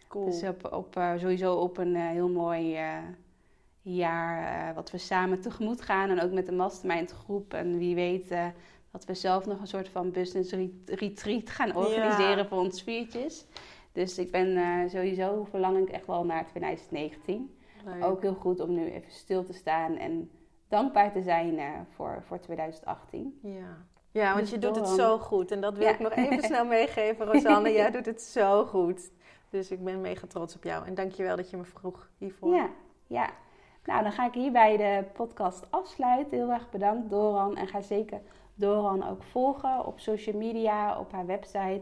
Cool. 0.07 0.25
Dus 0.25 0.43
op, 0.43 0.73
op, 0.73 1.01
sowieso 1.17 1.53
op 1.53 1.77
een 1.77 1.95
heel 1.95 2.29
mooi 2.29 2.77
jaar 3.81 4.73
wat 4.73 4.91
we 4.91 4.97
samen 4.97 5.41
tegemoet 5.41 5.81
gaan. 5.81 6.09
En 6.09 6.21
ook 6.21 6.31
met 6.31 6.45
de 6.45 6.51
mastermind 6.51 7.11
groep. 7.11 7.53
En 7.53 7.77
wie 7.77 7.95
weet 7.95 8.29
dat 8.91 9.05
we 9.05 9.13
zelf 9.13 9.45
nog 9.45 9.59
een 9.59 9.67
soort 9.67 9.89
van 9.89 10.11
business 10.11 10.53
retreat 10.85 11.49
gaan 11.49 11.75
organiseren 11.75 12.47
voor 12.47 12.57
ons 12.57 12.83
viertjes. 12.83 13.45
Dus 13.91 14.17
ik 14.17 14.31
ben 14.31 14.89
sowieso 14.89 15.43
verlang 15.49 15.77
ik 15.77 15.89
echt 15.89 16.05
wel 16.05 16.25
naar 16.25 16.47
2019. 16.47 17.57
Ook 18.01 18.21
heel 18.21 18.33
goed 18.33 18.59
om 18.59 18.73
nu 18.73 18.91
even 18.91 19.11
stil 19.11 19.43
te 19.43 19.53
staan 19.53 19.95
en 19.95 20.29
dankbaar 20.67 21.11
te 21.11 21.21
zijn 21.21 21.53
uh, 21.53 21.69
voor, 21.89 22.23
voor 22.27 22.39
2018. 22.39 23.39
Ja. 23.41 23.87
Ja, 24.11 24.27
want 24.27 24.39
dus 24.39 24.49
je 24.49 24.57
doet 24.57 24.75
het 24.75 24.87
zo 24.87 25.17
goed. 25.17 25.51
En 25.51 25.61
dat 25.61 25.77
wil 25.77 25.87
ik 25.87 25.99
nog 25.99 26.13
even 26.15 26.43
snel 26.43 26.65
meegeven, 26.65 27.25
Rosanne. 27.31 27.71
Jij 27.71 27.91
doet 27.91 28.05
het 28.05 28.21
zo 28.21 28.65
goed. 28.65 29.11
Dus 29.49 29.71
ik 29.71 29.83
ben 29.83 30.01
mega 30.01 30.27
trots 30.27 30.55
op 30.55 30.63
jou. 30.63 30.85
En 30.85 30.95
dankjewel 30.95 31.35
dat 31.35 31.49
je 31.49 31.57
me 31.57 31.63
vroeg 31.63 32.09
hiervoor. 32.17 32.55
Ja, 32.55 32.69
ja. 33.07 33.29
Nou, 33.89 34.03
dan 34.03 34.11
ga 34.11 34.25
ik 34.25 34.33
hierbij 34.33 34.77
de 34.77 35.03
podcast 35.13 35.65
afsluiten. 35.69 36.37
Heel 36.37 36.51
erg 36.51 36.69
bedankt, 36.69 37.09
Doran. 37.09 37.57
En 37.57 37.67
ga 37.67 37.81
zeker 37.81 38.21
Doran 38.55 39.09
ook 39.09 39.23
volgen 39.23 39.85
op 39.85 39.99
social 39.99 40.37
media, 40.37 40.99
op 40.99 41.11
haar 41.11 41.25
website. 41.25 41.81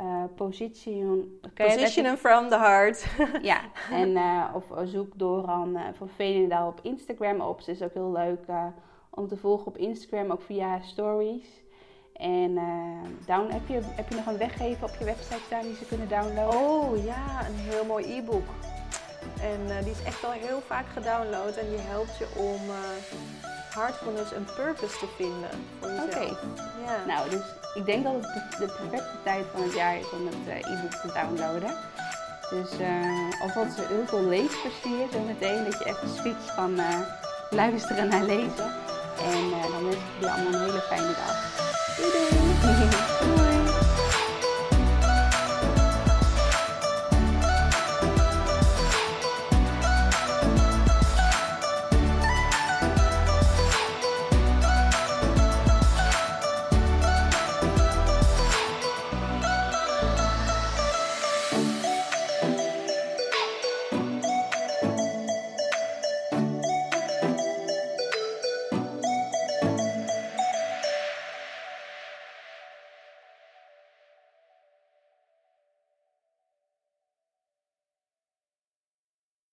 Uh, 0.00 0.24
position, 0.34 1.40
position 1.54 2.16
from 2.16 2.48
the 2.48 2.58
heart. 2.58 3.06
ja, 3.42 3.60
en 3.90 4.10
uh, 4.10 4.44
of 4.54 4.64
zoek 4.84 5.18
Doran 5.18 5.76
uh, 5.76 5.82
van 5.92 6.08
Veenendaal 6.08 6.68
op 6.68 6.80
Instagram 6.82 7.40
op. 7.40 7.60
Ze 7.60 7.70
is 7.70 7.82
ook 7.82 7.94
heel 7.94 8.12
leuk 8.12 8.46
om 9.10 9.28
te 9.28 9.36
volgen 9.36 9.66
op 9.66 9.76
Instagram, 9.76 10.30
ook 10.30 10.42
via 10.42 10.80
stories. 10.80 11.62
En 12.12 12.54
down, 13.26 13.52
heb, 13.52 13.68
je, 13.68 13.80
heb 13.82 14.08
je 14.08 14.14
nog 14.14 14.26
een 14.26 14.38
weggeven 14.38 14.88
op 14.88 14.94
je 14.98 15.04
website 15.04 15.44
staan 15.46 15.62
die 15.62 15.74
ze 15.74 15.86
kunnen 15.86 16.08
downloaden? 16.08 16.60
Oh 16.60 17.04
ja, 17.04 17.46
een 17.48 17.54
heel 17.54 17.84
mooi 17.84 18.18
e-book. 18.18 18.46
En 19.40 19.82
die 19.82 19.92
is 19.92 20.02
echt 20.06 20.24
al 20.24 20.30
heel 20.30 20.62
vaak 20.66 20.84
gedownload 20.92 21.56
en 21.56 21.68
die 21.68 21.78
helpt 21.78 22.18
je 22.18 22.26
om 22.36 22.60
heartfulness 23.74 24.32
en 24.32 24.46
purpose 24.56 24.98
te 24.98 25.06
vinden 25.16 25.50
voor 25.80 25.88
jezelf. 25.88 26.14
Oké. 26.14 26.36
Ja. 26.86 27.04
Nou, 27.06 27.30
dus 27.30 27.44
ik 27.74 27.84
denk 27.84 28.04
dat 28.04 28.14
het 28.14 28.58
de 28.58 28.66
perfecte 28.66 29.16
tijd 29.22 29.44
van 29.52 29.62
het 29.62 29.74
jaar 29.74 29.98
is 29.98 30.10
om 30.10 30.26
het 30.26 30.46
uh, 30.46 30.56
e-book 30.56 30.90
te 30.90 31.12
downloaden. 31.12 31.76
Dus 32.50 32.80
uh, 32.80 33.40
alvast 33.40 33.76
heel 33.76 34.06
veel 34.06 34.22
leesplezier 34.22 35.06
zo 35.12 35.20
meteen. 35.20 35.64
Dat 35.64 35.78
je 35.78 35.84
even 35.84 36.08
switcht 36.08 36.50
van 36.54 36.80
uh, 36.80 37.00
luisteren 37.50 38.08
naar 38.08 38.24
lezen. 38.24 38.72
En 39.18 39.50
dan 39.70 39.84
wens 39.84 39.96
ik 39.96 40.02
jullie 40.14 40.34
allemaal 40.34 40.52
een 40.52 40.64
hele 40.64 40.80
fijne 40.80 41.14
dag. 41.14 41.36
Doei! 41.96 42.10
doei. 42.10 43.12